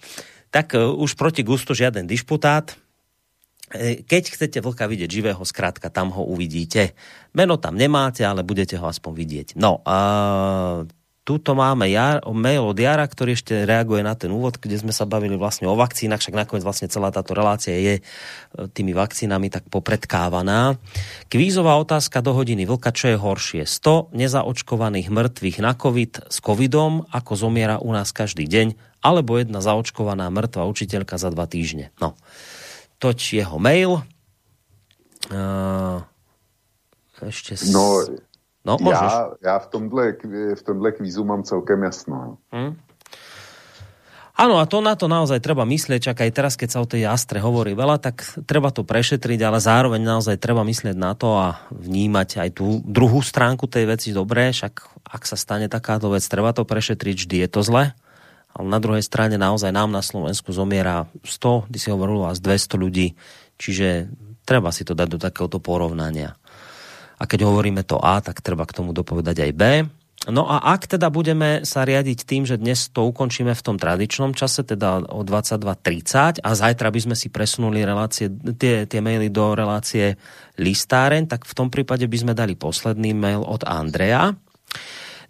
Tak 0.51 0.75
uh, 0.75 1.01
už 1.01 1.15
proti 1.15 1.47
gustu 1.47 1.73
žiaden 1.73 2.05
disputát. 2.05 2.77
E, 3.73 4.03
keď 4.05 4.37
chcete 4.37 4.59
vlka 4.61 4.85
vidieť 4.85 5.09
živého, 5.09 5.41
skrátka 5.47 5.89
tam 5.89 6.11
ho 6.13 6.27
uvidíte. 6.29 6.93
Meno 7.33 7.57
tam 7.57 7.79
nemáte, 7.79 8.27
ale 8.27 8.45
budete 8.45 8.77
ho 8.77 8.85
aspoň 8.85 9.13
vidieť. 9.15 9.49
No 9.57 9.81
a 9.87 9.97
Tuto 11.25 11.57
máme 11.57 11.89
jar, 11.89 12.21
mail 12.37 12.69
od 12.69 12.77
Jara, 12.77 13.09
ktorý 13.09 13.33
ešte 13.33 13.65
reaguje 13.65 14.05
na 14.05 14.13
ten 14.13 14.29
úvod, 14.29 14.61
kde 14.61 14.77
sme 14.77 14.93
sa 14.93 15.09
bavili 15.09 15.41
vlastne 15.41 15.65
o 15.65 15.73
vakcínach, 15.73 16.21
však 16.21 16.37
nakoniec 16.37 16.61
vlastne 16.61 16.93
celá 16.93 17.09
táto 17.09 17.33
relácia 17.33 17.73
je 17.73 17.95
e, 17.99 18.03
tými 18.69 18.93
vakcínami 18.93 19.49
tak 19.49 19.65
popredkávaná. 19.73 20.77
Kvízová 21.33 21.81
otázka 21.81 22.21
do 22.21 22.37
hodiny 22.37 22.69
vlka, 22.69 22.93
čo 22.93 23.09
je 23.09 23.17
horšie? 23.17 23.65
100 23.65 24.13
nezaočkovaných 24.13 25.09
mŕtvych 25.09 25.59
na 25.65 25.73
COVID 25.73 26.29
s 26.29 26.39
covidom, 26.45 27.09
ako 27.09 27.33
zomiera 27.41 27.81
u 27.81 27.89
nás 27.97 28.13
každý 28.13 28.45
deň, 28.45 29.01
alebo 29.01 29.41
jedna 29.41 29.65
zaočkovaná 29.65 30.29
mŕtva 30.29 30.69
učiteľka 30.69 31.17
za 31.17 31.33
dva 31.33 31.49
týždne. 31.49 31.89
No 32.05 32.21
toč 33.05 33.37
jeho 33.37 33.61
mail. 33.61 34.01
Uh, 35.29 36.01
ešte... 37.21 37.61
No, 37.69 38.01
no 38.65 38.77
já, 38.91 39.31
já 39.45 39.59
v 39.59 39.67
tomhle, 39.67 40.13
v 40.55 40.63
tomhle 40.63 40.93
kvízu 40.93 41.25
mám 41.25 41.43
celkem 41.43 41.83
jasno. 41.83 42.39
Hmm? 42.53 42.77
Áno, 44.35 44.59
a 44.59 44.67
to 44.67 44.83
na 44.83 44.99
to 44.99 45.07
naozaj 45.07 45.39
treba 45.39 45.63
myslieť, 45.63 46.11
čak 46.11 46.27
aj 46.27 46.31
teraz, 46.35 46.53
keď 46.59 46.69
sa 46.75 46.83
o 46.83 46.91
tej 46.91 47.07
Astre 47.07 47.39
hovorí 47.39 47.71
veľa, 47.71 48.03
tak 48.03 48.27
treba 48.51 48.75
to 48.75 48.83
prešetriť, 48.83 49.39
ale 49.47 49.63
zároveň 49.63 50.03
naozaj 50.03 50.43
treba 50.43 50.67
myslieť 50.67 50.97
na 50.99 51.15
to 51.15 51.39
a 51.39 51.63
vnímať 51.71 52.43
aj 52.43 52.51
tú 52.59 52.83
druhú 52.83 53.23
stránku 53.23 53.71
tej 53.71 53.87
veci 53.87 54.11
dobre, 54.11 54.51
však 54.51 55.07
ak 55.07 55.23
sa 55.23 55.39
stane 55.39 55.71
takáto 55.71 56.11
vec, 56.11 56.27
treba 56.27 56.51
to 56.51 56.67
prešetriť, 56.67 57.15
vždy 57.15 57.37
je 57.47 57.49
to 57.49 57.63
zle, 57.63 57.95
ale 58.59 58.67
na 58.67 58.83
druhej 58.83 59.07
strane 59.07 59.39
naozaj 59.39 59.71
nám 59.71 59.95
na 59.95 60.03
Slovensku 60.03 60.51
zomiera 60.51 61.07
100, 61.23 61.71
ty 61.71 61.79
si 61.79 61.95
hovoril 61.95 62.27
vás 62.27 62.43
200 62.43 62.75
ľudí, 62.75 63.15
čiže 63.55 64.11
treba 64.43 64.75
si 64.75 64.83
to 64.83 64.99
dať 64.99 65.15
do 65.15 65.19
takéhoto 65.23 65.63
porovnania. 65.63 66.35
A 67.25 67.31
keď 67.31 67.49
hovoríme 67.49 67.81
to 67.89 67.97
A, 67.97 68.21
tak 68.21 68.45
treba 68.45 68.69
k 68.69 68.77
tomu 68.77 68.93
dopovedať 68.93 69.49
aj 69.49 69.53
B. 69.57 69.63
No 70.29 70.45
a 70.45 70.61
ak 70.77 70.93
teda 70.93 71.09
budeme 71.09 71.65
sa 71.65 71.89
riadiť 71.89 72.29
tým, 72.29 72.45
že 72.45 72.61
dnes 72.61 72.93
to 72.93 73.09
ukončíme 73.09 73.57
v 73.57 73.65
tom 73.65 73.81
tradičnom 73.81 74.37
čase, 74.37 74.61
teda 74.61 75.09
o 75.09 75.25
22.30 75.25 76.45
a 76.45 76.51
zajtra 76.53 76.93
by 76.93 77.01
sme 77.01 77.17
si 77.17 77.33
presunuli 77.33 77.81
relácie, 77.81 78.29
tie, 78.61 78.85
tie 78.85 79.01
maily 79.01 79.33
do 79.33 79.57
relácie 79.57 80.21
listáren, 80.61 81.25
tak 81.25 81.49
v 81.49 81.57
tom 81.57 81.73
prípade 81.73 82.05
by 82.05 82.17
sme 82.21 82.33
dali 82.37 82.61
posledný 82.61 83.17
mail 83.17 83.41
od 83.41 83.65
Andreja. 83.65 84.37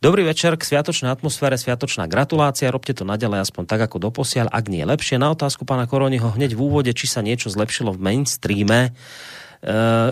Dobrý 0.03 0.27
večer 0.27 0.59
k 0.59 0.67
sviatočnej 0.67 1.15
atmosfére, 1.15 1.55
sviatočná 1.55 2.11
gratulácia, 2.11 2.75
robte 2.75 2.91
to 2.91 3.07
naďalej 3.07 3.47
aspoň 3.51 3.71
tak 3.71 3.87
ako 3.87 4.11
doposiaľ, 4.11 4.51
ak 4.51 4.67
nie 4.67 4.83
lepšie. 4.83 5.19
Na 5.19 5.31
otázku 5.31 5.63
pána 5.63 5.87
Koroniho 5.87 6.35
hneď 6.35 6.59
v 6.59 6.71
úvode, 6.71 6.91
či 6.91 7.07
sa 7.07 7.23
niečo 7.23 7.51
zlepšilo 7.51 7.95
v 7.95 8.03
mainstreame, 8.03 8.95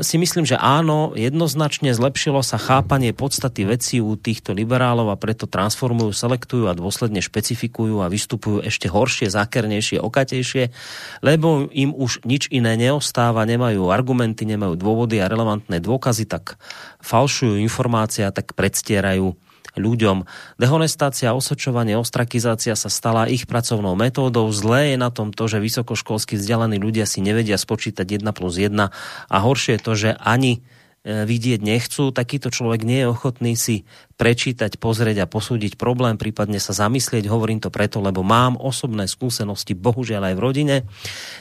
si 0.00 0.16
myslím, 0.16 0.48
že 0.48 0.56
áno, 0.56 1.12
jednoznačne 1.12 1.92
zlepšilo 1.92 2.40
sa 2.40 2.56
chápanie 2.56 3.12
podstaty 3.12 3.68
veci 3.68 4.00
u 4.00 4.16
týchto 4.16 4.56
liberálov 4.56 5.12
a 5.12 5.20
preto 5.20 5.44
transformujú, 5.44 6.08
selektujú 6.16 6.72
a 6.72 6.76
dôsledne 6.76 7.20
špecifikujú 7.20 8.00
a 8.00 8.08
vystupujú 8.08 8.64
ešte 8.64 8.88
horšie, 8.88 9.28
zákernejšie, 9.28 10.00
okatejšie, 10.00 10.72
lebo 11.20 11.68
im 11.68 11.92
už 11.92 12.24
nič 12.24 12.48
iné 12.48 12.80
neostáva, 12.80 13.44
nemajú 13.44 13.92
argumenty, 13.92 14.48
nemajú 14.48 14.72
dôvody 14.80 15.20
a 15.20 15.28
relevantné 15.28 15.84
dôkazy, 15.84 16.24
tak 16.24 16.56
falšujú 17.04 17.60
informácia, 17.60 18.32
tak 18.32 18.56
predstierajú 18.56 19.36
ľuďom. 19.76 20.28
Dehonestácia, 20.60 21.32
osočovanie, 21.32 21.96
ostrakizácia 21.96 22.76
sa 22.76 22.90
stala 22.92 23.28
ich 23.28 23.48
pracovnou 23.48 23.96
metódou. 23.96 24.48
Zlé 24.52 24.94
je 24.94 24.98
na 25.00 25.08
tom 25.08 25.32
to, 25.32 25.48
že 25.48 25.62
vysokoškolsky 25.64 26.36
vzdelaní 26.36 26.76
ľudia 26.76 27.08
si 27.08 27.24
nevedia 27.24 27.56
spočítať 27.56 28.04
1 28.04 28.26
plus 28.36 28.54
1 28.60 28.72
a 28.76 29.36
horšie 29.36 29.76
je 29.76 29.82
to, 29.82 29.92
že 29.96 30.10
ani 30.20 30.60
vidieť 31.02 31.60
nechcú, 31.66 32.14
takýto 32.14 32.54
človek 32.54 32.86
nie 32.86 33.02
je 33.02 33.10
ochotný 33.10 33.58
si 33.58 33.82
prečítať, 34.22 34.78
pozrieť 34.78 35.26
a 35.26 35.30
posúdiť 35.30 35.74
problém, 35.74 36.14
prípadne 36.14 36.62
sa 36.62 36.70
zamyslieť. 36.70 37.26
Hovorím 37.26 37.58
to 37.58 37.74
preto, 37.74 37.98
lebo 37.98 38.22
mám 38.22 38.54
osobné 38.54 39.10
skúsenosti, 39.10 39.74
bohužiaľ 39.74 40.30
aj 40.30 40.34
v 40.38 40.44
rodine. 40.46 40.76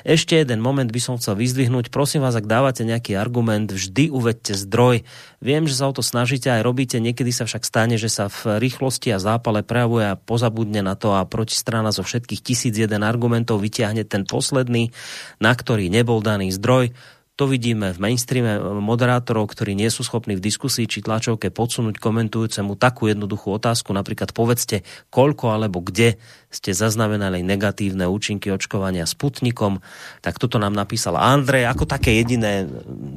Ešte 0.01 0.33
jeden 0.33 0.65
moment 0.65 0.89
by 0.89 0.97
som 0.97 1.21
chcel 1.21 1.37
vyzdvihnúť. 1.37 1.93
Prosím 1.93 2.25
vás, 2.25 2.33
ak 2.33 2.49
dávate 2.49 2.81
nejaký 2.81 3.13
argument, 3.13 3.69
vždy 3.69 4.09
uvedte 4.09 4.57
zdroj. 4.57 5.05
Viem, 5.45 5.69
že 5.69 5.77
sa 5.77 5.89
o 5.89 5.93
to 5.93 6.01
snažíte 6.01 6.49
aj 6.49 6.65
robíte, 6.65 6.97
niekedy 6.97 7.29
sa 7.29 7.45
však 7.45 7.61
stane, 7.61 8.01
že 8.01 8.09
sa 8.09 8.33
v 8.33 8.57
rýchlosti 8.57 9.13
a 9.13 9.21
zápale 9.21 9.61
prejavuje 9.61 10.09
a 10.09 10.17
pozabudne 10.17 10.81
na 10.81 10.97
to 10.97 11.13
a 11.13 11.21
protistrana 11.29 11.93
zo 11.93 12.01
všetkých 12.01 12.41
tisíc 12.41 12.73
jeden 12.73 13.05
argumentov 13.05 13.61
vyťahne 13.61 14.09
ten 14.09 14.25
posledný, 14.25 14.89
na 15.37 15.53
ktorý 15.53 15.93
nebol 15.93 16.17
daný 16.25 16.49
zdroj 16.49 16.97
to 17.41 17.49
vidíme 17.49 17.89
v 17.89 17.97
mainstreame 17.97 18.61
moderátorov, 18.85 19.49
ktorí 19.49 19.73
nie 19.73 19.89
sú 19.89 20.05
schopní 20.05 20.37
v 20.37 20.45
diskusii 20.45 20.85
či 20.85 21.01
tlačovke 21.01 21.49
podsunúť 21.49 21.97
komentujúcemu 21.97 22.77
takú 22.77 23.09
jednoduchú 23.09 23.57
otázku, 23.57 23.97
napríklad 23.97 24.29
povedzte, 24.29 24.85
koľko 25.09 25.57
alebo 25.57 25.81
kde 25.81 26.21
ste 26.53 26.77
zaznamenali 26.77 27.41
negatívne 27.41 28.05
účinky 28.05 28.53
očkovania 28.53 29.09
Sputnikom, 29.09 29.81
tak 30.21 30.37
toto 30.37 30.61
nám 30.61 30.77
napísal 30.77 31.17
Andrej, 31.17 31.65
ako 31.65 31.89
také 31.89 32.13
jediné 32.21 32.69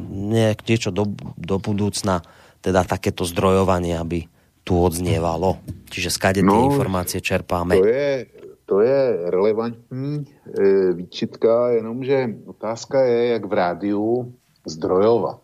nejak 0.08 0.64
niečo 0.64 0.88
do, 0.88 1.04
do 1.36 1.60
budúcna, 1.60 2.24
teda 2.64 2.88
takéto 2.88 3.28
zdrojovanie, 3.28 3.92
aby 4.00 4.24
tu 4.64 4.80
odznievalo. 4.80 5.60
Čiže 5.92 6.08
skade 6.08 6.40
no, 6.40 6.48
tie 6.48 6.60
informácie 6.72 7.20
čerpáme. 7.20 7.76
To 7.76 7.84
je, 7.84 8.24
to 8.66 8.80
je 8.80 9.30
relevantní 9.30 10.24
e, 10.60 10.92
výčitka, 10.92 11.68
jenomže 11.68 12.36
otázka 12.46 13.04
je, 13.04 13.26
jak 13.26 13.44
v 13.44 13.52
rádiu 13.52 14.34
zdrojovat. 14.66 15.40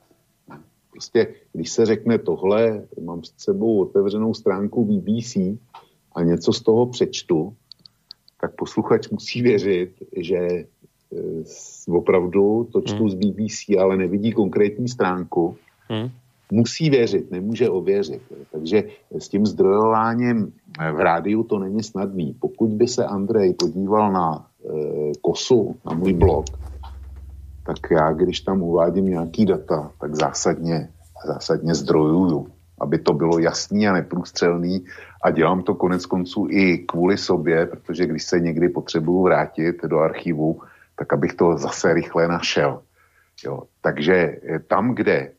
Prostě, 0.91 1.35
když 1.53 1.71
se 1.71 1.87
řekne 1.87 2.19
tohle, 2.19 2.83
mám 3.01 3.21
před 3.21 3.41
sebou 3.41 3.81
otevřenou 3.81 4.35
stránku 4.35 4.85
BBC 4.85 5.37
a 6.15 6.23
něco 6.23 6.53
z 6.53 6.61
toho 6.61 6.87
přečtu, 6.87 7.55
tak 8.41 8.55
posluchač 8.55 9.09
musí 9.09 9.43
věřit, 9.43 9.93
že 10.17 10.37
e, 10.37 10.67
opravdu 11.89 12.69
to 12.73 12.81
čtu 12.81 13.05
hmm. 13.05 13.11
z 13.11 13.15
BBC, 13.15 13.79
ale 13.79 13.97
nevidí 13.97 14.33
konkrétní 14.33 14.89
stránku. 14.89 15.57
Hmm 15.89 16.11
musí 16.53 16.91
věřit, 16.91 17.31
nemůže 17.31 17.71
ověřit. 17.71 18.23
Takže 18.53 18.83
s 19.19 19.29
tím 19.29 19.47
zdrojováním 19.47 20.53
v 20.79 21.01
rádiu 21.01 21.43
to 21.43 21.59
není 21.59 21.83
snadný. 21.83 22.37
Pokud 22.41 22.71
by 22.71 22.89
se 22.89 23.05
Andrej 23.05 23.55
podíval 23.55 24.13
na 24.13 24.47
e, 24.65 25.13
kosu, 25.21 25.77
na 25.87 25.95
můj 25.95 26.13
blog, 26.13 26.47
tak 27.67 27.91
já, 27.91 28.13
když 28.13 28.41
tam 28.41 28.63
uvádím 28.63 29.07
nějaký 29.07 29.47
data, 29.47 29.91
tak 30.01 30.15
zásadně, 30.15 30.89
zásadně 31.27 31.75
zdrojuju, 31.75 32.47
aby 32.81 32.99
to 32.99 33.13
bylo 33.13 33.39
jasný 33.39 33.89
a 33.89 33.93
neprůstřelný 33.93 34.85
a 35.23 35.31
dělám 35.31 35.63
to 35.63 35.75
konec 35.75 36.07
konců 36.07 36.47
i 36.51 36.79
kvůli 36.79 37.19
sobě, 37.19 37.67
protože 37.67 38.07
když 38.07 38.25
se 38.25 38.41
někdy 38.41 38.69
potřebuju 38.69 39.23
vrátit 39.23 39.77
do 39.85 39.99
archivu, 39.99 40.61
tak 40.97 41.13
abych 41.13 41.35
to 41.35 41.57
zase 41.57 41.95
rychle 41.95 42.29
našel. 42.29 42.83
Jo. 43.45 43.63
Takže 43.83 44.37
tam, 44.67 44.95
kde 44.95 45.31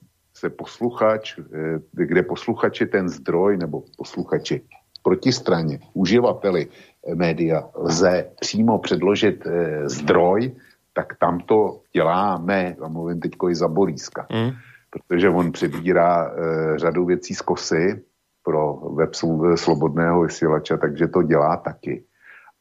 se 0.41 0.49
posluchač, 0.49 1.37
eh, 1.37 1.79
kde 1.91 2.23
posluchači 2.23 2.85
ten 2.85 3.09
zdroj, 3.09 3.57
nebo 3.57 3.85
posluchači 3.97 4.65
protistraně, 5.03 5.79
uživateli 5.93 6.65
eh, 6.65 7.15
média 7.15 7.69
lze 7.77 8.33
přímo 8.41 8.79
předložit 8.79 9.45
eh, 9.45 9.89
zdroj, 9.89 10.51
tak 10.93 11.15
tam 11.21 11.39
to 11.45 11.85
děláme, 11.93 12.75
a 12.81 12.87
mluvím 12.87 13.19
teď 13.19 13.31
i 13.49 13.55
za 13.55 13.67
Boríska, 13.67 14.27
mm. 14.33 14.51
protože 14.89 15.29
on 15.29 15.51
přebírá 15.51 16.35
řadu 16.75 17.05
věcí 17.05 17.35
z 17.35 17.41
kosy 17.41 18.03
pro 18.43 18.75
web 18.75 19.15
slobodného 19.55 20.21
vysílače, 20.21 20.77
takže 20.77 21.07
to 21.07 21.23
dělá 21.23 21.57
taky. 21.57 22.03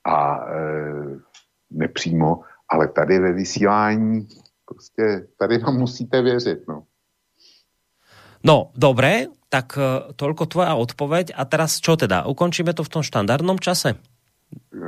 A 0.07 0.47
nepřímo, 1.70 2.40
ale 2.69 2.89
tady 2.89 3.19
ve 3.19 3.32
vysílání 3.32 4.28
prostě 4.62 5.27
tady 5.39 5.59
vám 5.59 5.77
musíte 5.77 6.23
věřit, 6.23 6.69
no. 6.69 6.86
No, 8.41 8.73
dobre, 8.73 9.29
tak 9.53 9.77
e, 9.77 10.15
toľko 10.17 10.45
tvoja 10.49 10.79
odpoveď. 10.79 11.37
A 11.37 11.45
teraz 11.45 11.83
čo 11.83 11.99
teda? 11.99 12.25
Ukončíme 12.25 12.73
to 12.73 12.87
v 12.87 12.93
tom 12.93 13.03
štandardnom 13.05 13.61
čase? 13.61 13.99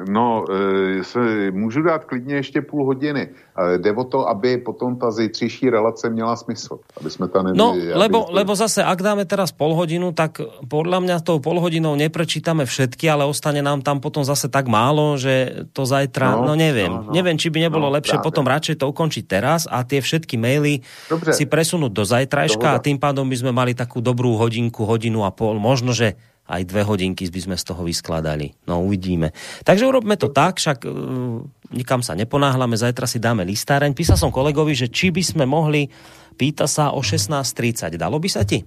No, 0.09 0.45
e, 0.51 1.05
se, 1.05 1.51
můžu 1.51 1.83
dát 1.83 2.05
klidně 2.05 2.35
ještě 2.35 2.63
půl 2.63 2.85
hodiny. 2.85 3.29
Jde 3.77 3.93
o 3.93 4.05
to, 4.05 4.29
aby 4.29 4.59
potom 4.59 4.97
ta 4.97 5.11
zítřejší 5.11 5.71
relace 5.71 6.11
měla 6.11 6.37
smysl. 6.37 6.79
Aby 7.01 7.11
jsme 7.11 7.29
ta 7.29 7.43
neměli, 7.43 7.59
no, 7.59 7.99
lebo, 7.99 8.25
aby... 8.25 8.33
lebo 8.33 8.53
zase, 8.57 8.81
ak 8.85 9.03
dáme 9.03 9.29
teraz 9.29 9.53
pol 9.53 9.77
hodinu, 9.77 10.17
tak 10.17 10.41
podľa 10.65 11.05
mňa 11.05 11.17
tou 11.21 11.37
pol 11.37 11.61
hodinou 11.61 11.93
neprečítame 11.93 12.65
všetky, 12.65 13.13
ale 13.13 13.29
ostane 13.29 13.61
nám 13.61 13.85
tam 13.85 14.01
potom 14.01 14.25
zase 14.25 14.49
tak 14.49 14.73
málo, 14.73 15.21
že 15.21 15.69
to 15.77 15.85
zajtra, 15.85 16.41
no, 16.41 16.49
no 16.49 16.55
neviem. 16.57 16.89
No, 16.89 17.09
no. 17.09 17.13
Neviem, 17.13 17.37
či 17.37 17.53
by 17.53 17.69
nebolo 17.69 17.93
no, 17.93 17.95
lepšie 18.01 18.25
potom 18.25 18.49
radšej 18.49 18.81
to 18.81 18.89
ukončiť 18.89 19.25
teraz 19.29 19.69
a 19.69 19.85
tie 19.85 20.01
všetky 20.01 20.41
maily 20.41 20.81
Dobre. 21.13 21.37
si 21.37 21.45
presunúť 21.45 21.93
do 21.93 22.05
zajtrajška 22.09 22.73
Dohoda. 22.73 22.81
a 22.81 22.85
tým 22.85 22.97
pádom 22.97 23.29
by 23.29 23.37
sme 23.37 23.53
mali 23.53 23.77
takú 23.77 24.01
dobrú 24.01 24.41
hodinku, 24.41 24.89
hodinu 24.89 25.29
a 25.29 25.31
pol. 25.31 25.61
Možno, 25.61 25.93
že 25.93 26.17
aj 26.51 26.63
dve 26.67 26.83
hodinky 26.83 27.31
by 27.31 27.41
sme 27.41 27.57
z 27.57 27.65
toho 27.65 27.83
vyskladali. 27.87 28.53
No 28.67 28.83
uvidíme. 28.83 29.31
Takže 29.63 29.87
urobme 29.87 30.19
to 30.19 30.29
tak, 30.29 30.59
však 30.59 30.85
uh, 30.85 31.43
nikam 31.71 32.03
sa 32.03 32.19
neponáhľame, 32.19 32.75
zajtra 32.75 33.07
si 33.07 33.23
dáme 33.23 33.47
listáreň. 33.47 33.95
Písal 33.95 34.19
som 34.19 34.35
kolegovi, 34.35 34.75
že 34.75 34.91
či 34.91 35.15
by 35.15 35.23
sme 35.23 35.45
mohli, 35.47 35.87
pýta 36.35 36.67
sa 36.67 36.91
o 36.93 37.01
16.30. 37.01 37.95
Dalo 37.95 38.19
by 38.19 38.29
sa 38.29 38.43
ti? 38.43 38.67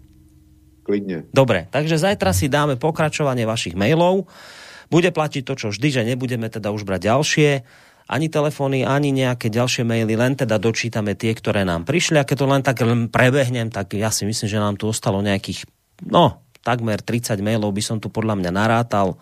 Klidne. 0.85 1.25
Dobre, 1.33 1.65
takže 1.73 1.97
zajtra 1.97 2.31
si 2.31 2.45
dáme 2.47 2.77
pokračovanie 2.77 3.43
vašich 3.43 3.73
mailov. 3.73 4.29
Bude 4.93 5.09
platiť 5.09 5.41
to, 5.41 5.53
čo 5.57 5.67
vždy, 5.73 5.87
že 5.89 6.01
nebudeme 6.05 6.45
teda 6.45 6.69
už 6.69 6.85
brať 6.85 7.09
ďalšie 7.09 7.49
ani 8.05 8.29
telefóny, 8.29 8.85
ani 8.85 9.09
nejaké 9.09 9.49
ďalšie 9.49 9.81
maily, 9.81 10.13
len 10.13 10.37
teda 10.37 10.61
dočítame 10.61 11.17
tie, 11.17 11.33
ktoré 11.33 11.65
nám 11.65 11.89
prišli. 11.89 12.21
A 12.21 12.27
keď 12.27 12.37
to 12.37 12.45
len 12.45 12.61
tak 12.61 12.85
prebehnem, 13.09 13.73
tak 13.73 13.97
ja 13.97 14.13
si 14.13 14.29
myslím, 14.29 14.45
že 14.45 14.61
nám 14.61 14.77
tu 14.77 14.85
ostalo 14.85 15.25
nejakých, 15.25 15.65
no, 16.05 16.44
takmer 16.65 16.97
30 16.97 17.37
mailov 17.45 17.69
by 17.69 17.83
som 17.85 17.97
tu 18.01 18.09
podľa 18.09 18.41
mňa 18.41 18.51
narátal. 18.51 19.21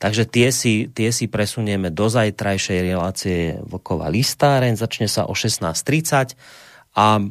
Takže 0.00 0.26
tie 0.26 0.48
si, 0.50 0.88
tie 0.90 1.12
si 1.14 1.28
presunieme 1.30 1.92
do 1.92 2.08
zajtrajšej 2.10 2.78
relácie 2.80 3.60
Vlkova 3.62 4.10
listáren. 4.10 4.74
Začne 4.74 5.06
sa 5.06 5.28
o 5.28 5.36
16.30 5.36 6.34
a 6.96 7.22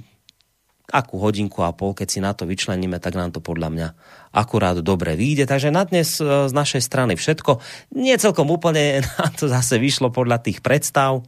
akú 0.91 1.15
hodinku 1.19 1.63
a 1.63 1.71
pol, 1.71 1.95
keď 1.95 2.07
si 2.07 2.19
na 2.19 2.35
to 2.35 2.43
vyčleníme, 2.43 2.99
tak 2.99 3.15
nám 3.15 3.31
to 3.31 3.39
podľa 3.39 3.69
mňa 3.71 3.87
akurát 4.35 4.79
dobre 4.83 5.15
vyjde. 5.15 5.47
Takže 5.47 5.71
na 5.71 5.87
dnes 5.87 6.19
e, 6.19 6.47
z 6.47 6.53
našej 6.53 6.83
strany 6.83 7.15
všetko. 7.15 7.63
Nie 7.95 8.19
celkom 8.19 8.51
úplne 8.51 9.01
na 9.19 9.27
to 9.31 9.47
zase 9.47 9.79
vyšlo 9.79 10.11
podľa 10.11 10.43
tých 10.43 10.59
predstav 10.59 11.23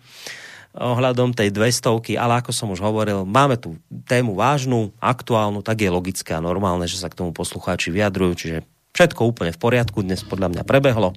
ohľadom 0.73 1.37
tej 1.37 1.53
200, 1.53 2.17
ale 2.17 2.41
ako 2.41 2.49
som 2.49 2.73
už 2.73 2.81
hovoril, 2.81 3.29
máme 3.29 3.61
tu 3.61 3.77
tému 4.09 4.33
vážnu, 4.33 4.89
aktuálnu, 4.97 5.61
tak 5.61 5.85
je 5.85 5.89
logické 5.93 6.33
a 6.33 6.41
normálne, 6.41 6.89
že 6.89 6.97
sa 6.97 7.13
k 7.13 7.17
tomu 7.21 7.29
poslucháči 7.29 7.93
vyjadrujú, 7.93 8.33
čiže 8.33 8.57
všetko 8.97 9.21
úplne 9.29 9.53
v 9.53 9.61
poriadku, 9.61 10.01
dnes 10.01 10.25
podľa 10.25 10.49
mňa 10.49 10.63
prebehlo 10.65 11.13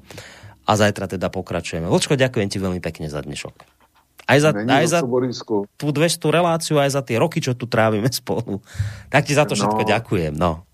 a 0.69 0.73
zajtra 0.77 1.09
teda 1.09 1.33
pokračujeme. 1.33 1.89
Vočko, 1.89 2.21
ďakujem 2.21 2.49
ti 2.53 2.59
veľmi 2.61 2.85
pekne 2.85 3.09
za 3.09 3.25
dnešok. 3.25 3.55
Aj 4.27 4.39
za, 4.43 4.51
aj 4.51 4.87
za 4.91 5.01
tú 5.79 5.87
200 5.95 6.19
reláciu, 6.35 6.83
aj 6.83 6.99
za 6.99 7.03
tie 7.07 7.15
roky, 7.15 7.39
čo 7.39 7.55
tu 7.55 7.71
trávime 7.71 8.11
spolu. 8.11 8.59
Tak 9.07 9.23
ti 9.23 9.39
za 9.39 9.47
to 9.47 9.55
všetko 9.55 9.87
no, 9.87 9.89
ďakujem. 9.89 10.35
No. 10.35 10.67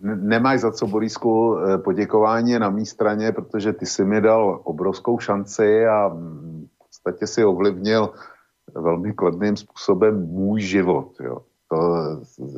Nemáš 0.00 0.60
za 0.64 0.70
co, 0.72 0.86
Borisku, 0.86 1.58
eh, 1.58 1.78
poděkování 1.78 2.58
na 2.58 2.70
mý 2.70 2.86
straně, 2.86 3.32
protože 3.32 3.72
ty 3.72 3.86
si 3.86 4.04
mi 4.04 4.20
dal 4.20 4.60
obrovskou 4.64 5.18
šanci 5.18 5.86
a 5.86 6.08
v 6.08 6.88
podstatě 6.88 7.26
si 7.26 7.44
ovlivnil 7.44 8.14
velmi 8.74 9.12
kladným 9.12 9.56
způsobem 9.56 10.26
můj 10.26 10.60
život. 10.60 11.12
Jo. 11.20 11.38
To, 11.72 11.78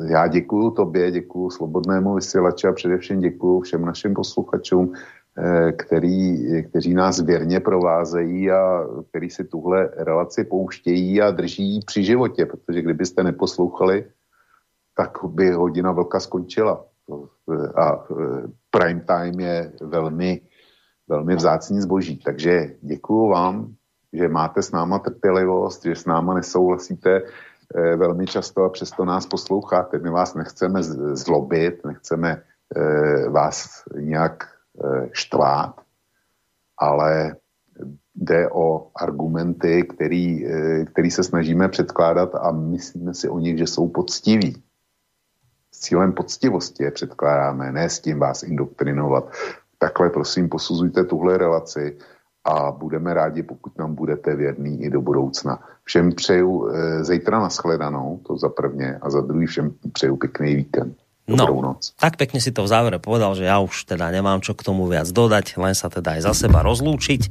já 0.08 0.26
děkuju 0.26 0.70
tobě, 0.70 1.10
děkuju 1.10 1.50
Slobodnému 1.50 2.14
vysílači 2.14 2.66
a 2.66 2.72
především 2.72 3.20
děkuju 3.20 3.60
všem 3.60 3.84
našim 3.84 4.14
posluchačům, 4.14 4.92
eh, 5.38 5.72
který, 5.72 6.62
kteří 6.62 6.94
nás 6.94 7.20
věrně 7.20 7.60
provázejí 7.60 8.50
a 8.50 8.86
který 9.08 9.30
si 9.30 9.44
tuhle 9.44 9.90
relaci 9.96 10.44
pouštějí 10.44 11.22
a 11.22 11.30
drží 11.30 11.80
při 11.86 12.04
životě, 12.04 12.46
protože 12.46 12.82
kdybyste 12.82 13.22
neposlouchali, 13.22 14.04
tak 14.96 15.18
by 15.24 15.50
hodina 15.50 15.92
vlka 15.92 16.20
skončila. 16.20 16.84
A 17.76 18.04
eh, 18.10 18.42
prime 18.70 19.00
time 19.00 19.40
je 19.40 19.72
velmi, 19.80 20.40
velmi 21.08 21.36
vzácný 21.36 21.80
zboží. 21.80 22.16
Takže 22.16 22.76
děkuju 22.80 23.28
vám, 23.28 23.74
že 24.12 24.28
máte 24.28 24.62
s 24.62 24.72
náma 24.72 24.98
trpělivost, 24.98 25.84
že 25.84 25.96
s 25.96 26.06
náma 26.06 26.34
nesouhlasíte 26.34 27.22
e, 27.74 27.96
velmi 27.96 28.26
často 28.26 28.64
a 28.64 28.68
přesto 28.68 29.04
nás 29.04 29.26
posloucháte. 29.26 29.98
My 29.98 30.10
vás 30.10 30.34
nechceme 30.34 30.82
zlobit, 31.12 31.84
nechceme 31.84 32.42
e, 32.76 33.28
vás 33.28 33.84
nějak 33.96 34.44
e, 34.44 35.08
štvát, 35.12 35.80
ale 36.78 37.36
jde 38.14 38.48
o 38.52 38.90
argumenty, 38.94 39.82
který, 39.82 40.46
e, 40.46 40.84
který 40.84 41.10
se 41.10 41.22
snažíme 41.22 41.68
předkládat 41.68 42.34
a 42.34 42.50
myslíme 42.50 43.14
si 43.14 43.28
o 43.28 43.38
nich, 43.38 43.58
že 43.58 43.66
jsou 43.66 43.88
poctiví. 43.88 44.62
S 45.72 45.80
cílem 45.80 46.12
poctivosti 46.12 46.84
je 46.84 46.90
předkládáme, 46.90 47.72
ne 47.72 47.88
s 47.88 48.00
tím 48.00 48.18
vás 48.18 48.42
indoktrinovat. 48.42 49.32
Takhle 49.78 50.10
prosím 50.10 50.48
posuzujte 50.48 51.04
tuhle 51.04 51.38
relaci 51.38 51.98
a 52.44 52.70
budeme 52.70 53.14
rádi, 53.14 53.42
pokud 53.42 53.78
nám 53.78 53.94
budete 53.94 54.36
věrný 54.36 54.82
i 54.82 54.90
do 54.90 55.00
budoucna. 55.00 55.58
Všem 55.84 56.12
přeju 56.12 56.68
e, 56.68 57.04
zítra 57.04 57.40
nashledanou, 57.40 58.20
to 58.26 58.36
za 58.36 58.48
prvně, 58.48 58.98
a 59.02 59.10
za 59.10 59.20
druhý 59.20 59.46
všem 59.46 59.72
přeju 59.92 60.16
pěkný 60.16 60.54
víkend. 60.54 60.96
Dobrou 61.22 61.62
no, 61.62 61.78
noc. 61.78 61.94
tak 62.02 62.18
pekne 62.18 62.42
si 62.42 62.50
to 62.50 62.66
v 62.66 62.72
závere 62.74 62.98
povedal, 62.98 63.38
že 63.38 63.46
ja 63.46 63.62
už 63.62 63.86
teda 63.86 64.10
nemám 64.10 64.42
čo 64.42 64.58
k 64.58 64.66
tomu 64.66 64.90
viac 64.90 65.06
dodať, 65.06 65.54
len 65.54 65.70
sa 65.70 65.86
teda 65.86 66.18
aj 66.18 66.26
za 66.26 66.34
seba 66.34 66.66
rozlúčiť. 66.66 67.30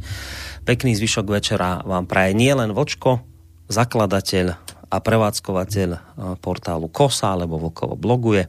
Pekný 0.64 0.96
zvyšok 0.96 1.28
večera 1.28 1.84
vám 1.84 2.08
praje 2.08 2.32
nie 2.32 2.56
len 2.56 2.72
Vočko, 2.72 3.20
zakladateľ 3.68 4.56
a 4.88 4.96
prevádzkovateľ 4.96 5.90
e, 5.92 6.00
portálu 6.40 6.88
KOSA, 6.88 7.36
alebo 7.36 7.60
Vlkovo 7.60 8.00
bloguje. 8.00 8.48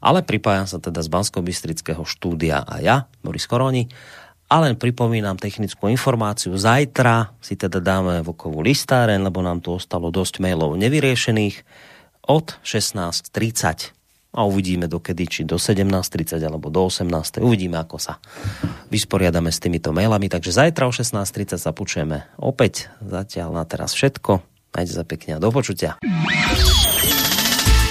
Ale 0.00 0.24
pripájam 0.24 0.64
sa 0.64 0.80
teda 0.80 1.04
z 1.04 1.12
bansko 1.12 1.44
štúdia 2.08 2.64
a 2.64 2.80
ja, 2.80 3.04
Boris 3.20 3.44
Koroni. 3.44 3.84
A 4.50 4.58
len 4.58 4.74
pripomínam 4.74 5.38
technickú 5.38 5.86
informáciu. 5.86 6.50
Zajtra 6.58 7.30
si 7.38 7.54
teda 7.54 7.78
dáme 7.78 8.18
Vlkovú 8.26 8.66
listáren, 8.66 9.22
lebo 9.22 9.38
nám 9.46 9.62
tu 9.62 9.78
ostalo 9.78 10.10
dosť 10.10 10.42
mailov 10.42 10.74
nevyriešených 10.74 11.62
od 12.26 12.58
16.30 12.66 13.94
a 14.30 14.46
uvidíme 14.46 14.86
dokedy, 14.86 15.26
či 15.26 15.40
do 15.42 15.58
17.30 15.58 16.38
alebo 16.42 16.70
do 16.70 16.86
18. 16.86 17.42
Uvidíme, 17.42 17.78
ako 17.78 17.98
sa 17.98 18.22
vysporiadame 18.90 19.50
s 19.50 19.58
týmito 19.58 19.90
mailami. 19.90 20.30
Takže 20.30 20.54
zajtra 20.54 20.86
o 20.86 20.92
16.30 20.94 21.58
sa 21.58 21.70
počujeme 21.70 22.30
opäť. 22.38 22.90
Zatiaľ 23.02 23.54
na 23.54 23.64
teraz 23.66 23.94
všetko. 23.94 24.42
Majte 24.70 24.92
sa 24.94 25.02
pekne 25.02 25.38
a 25.38 25.42
do 25.42 25.50
počutia. 25.50 25.98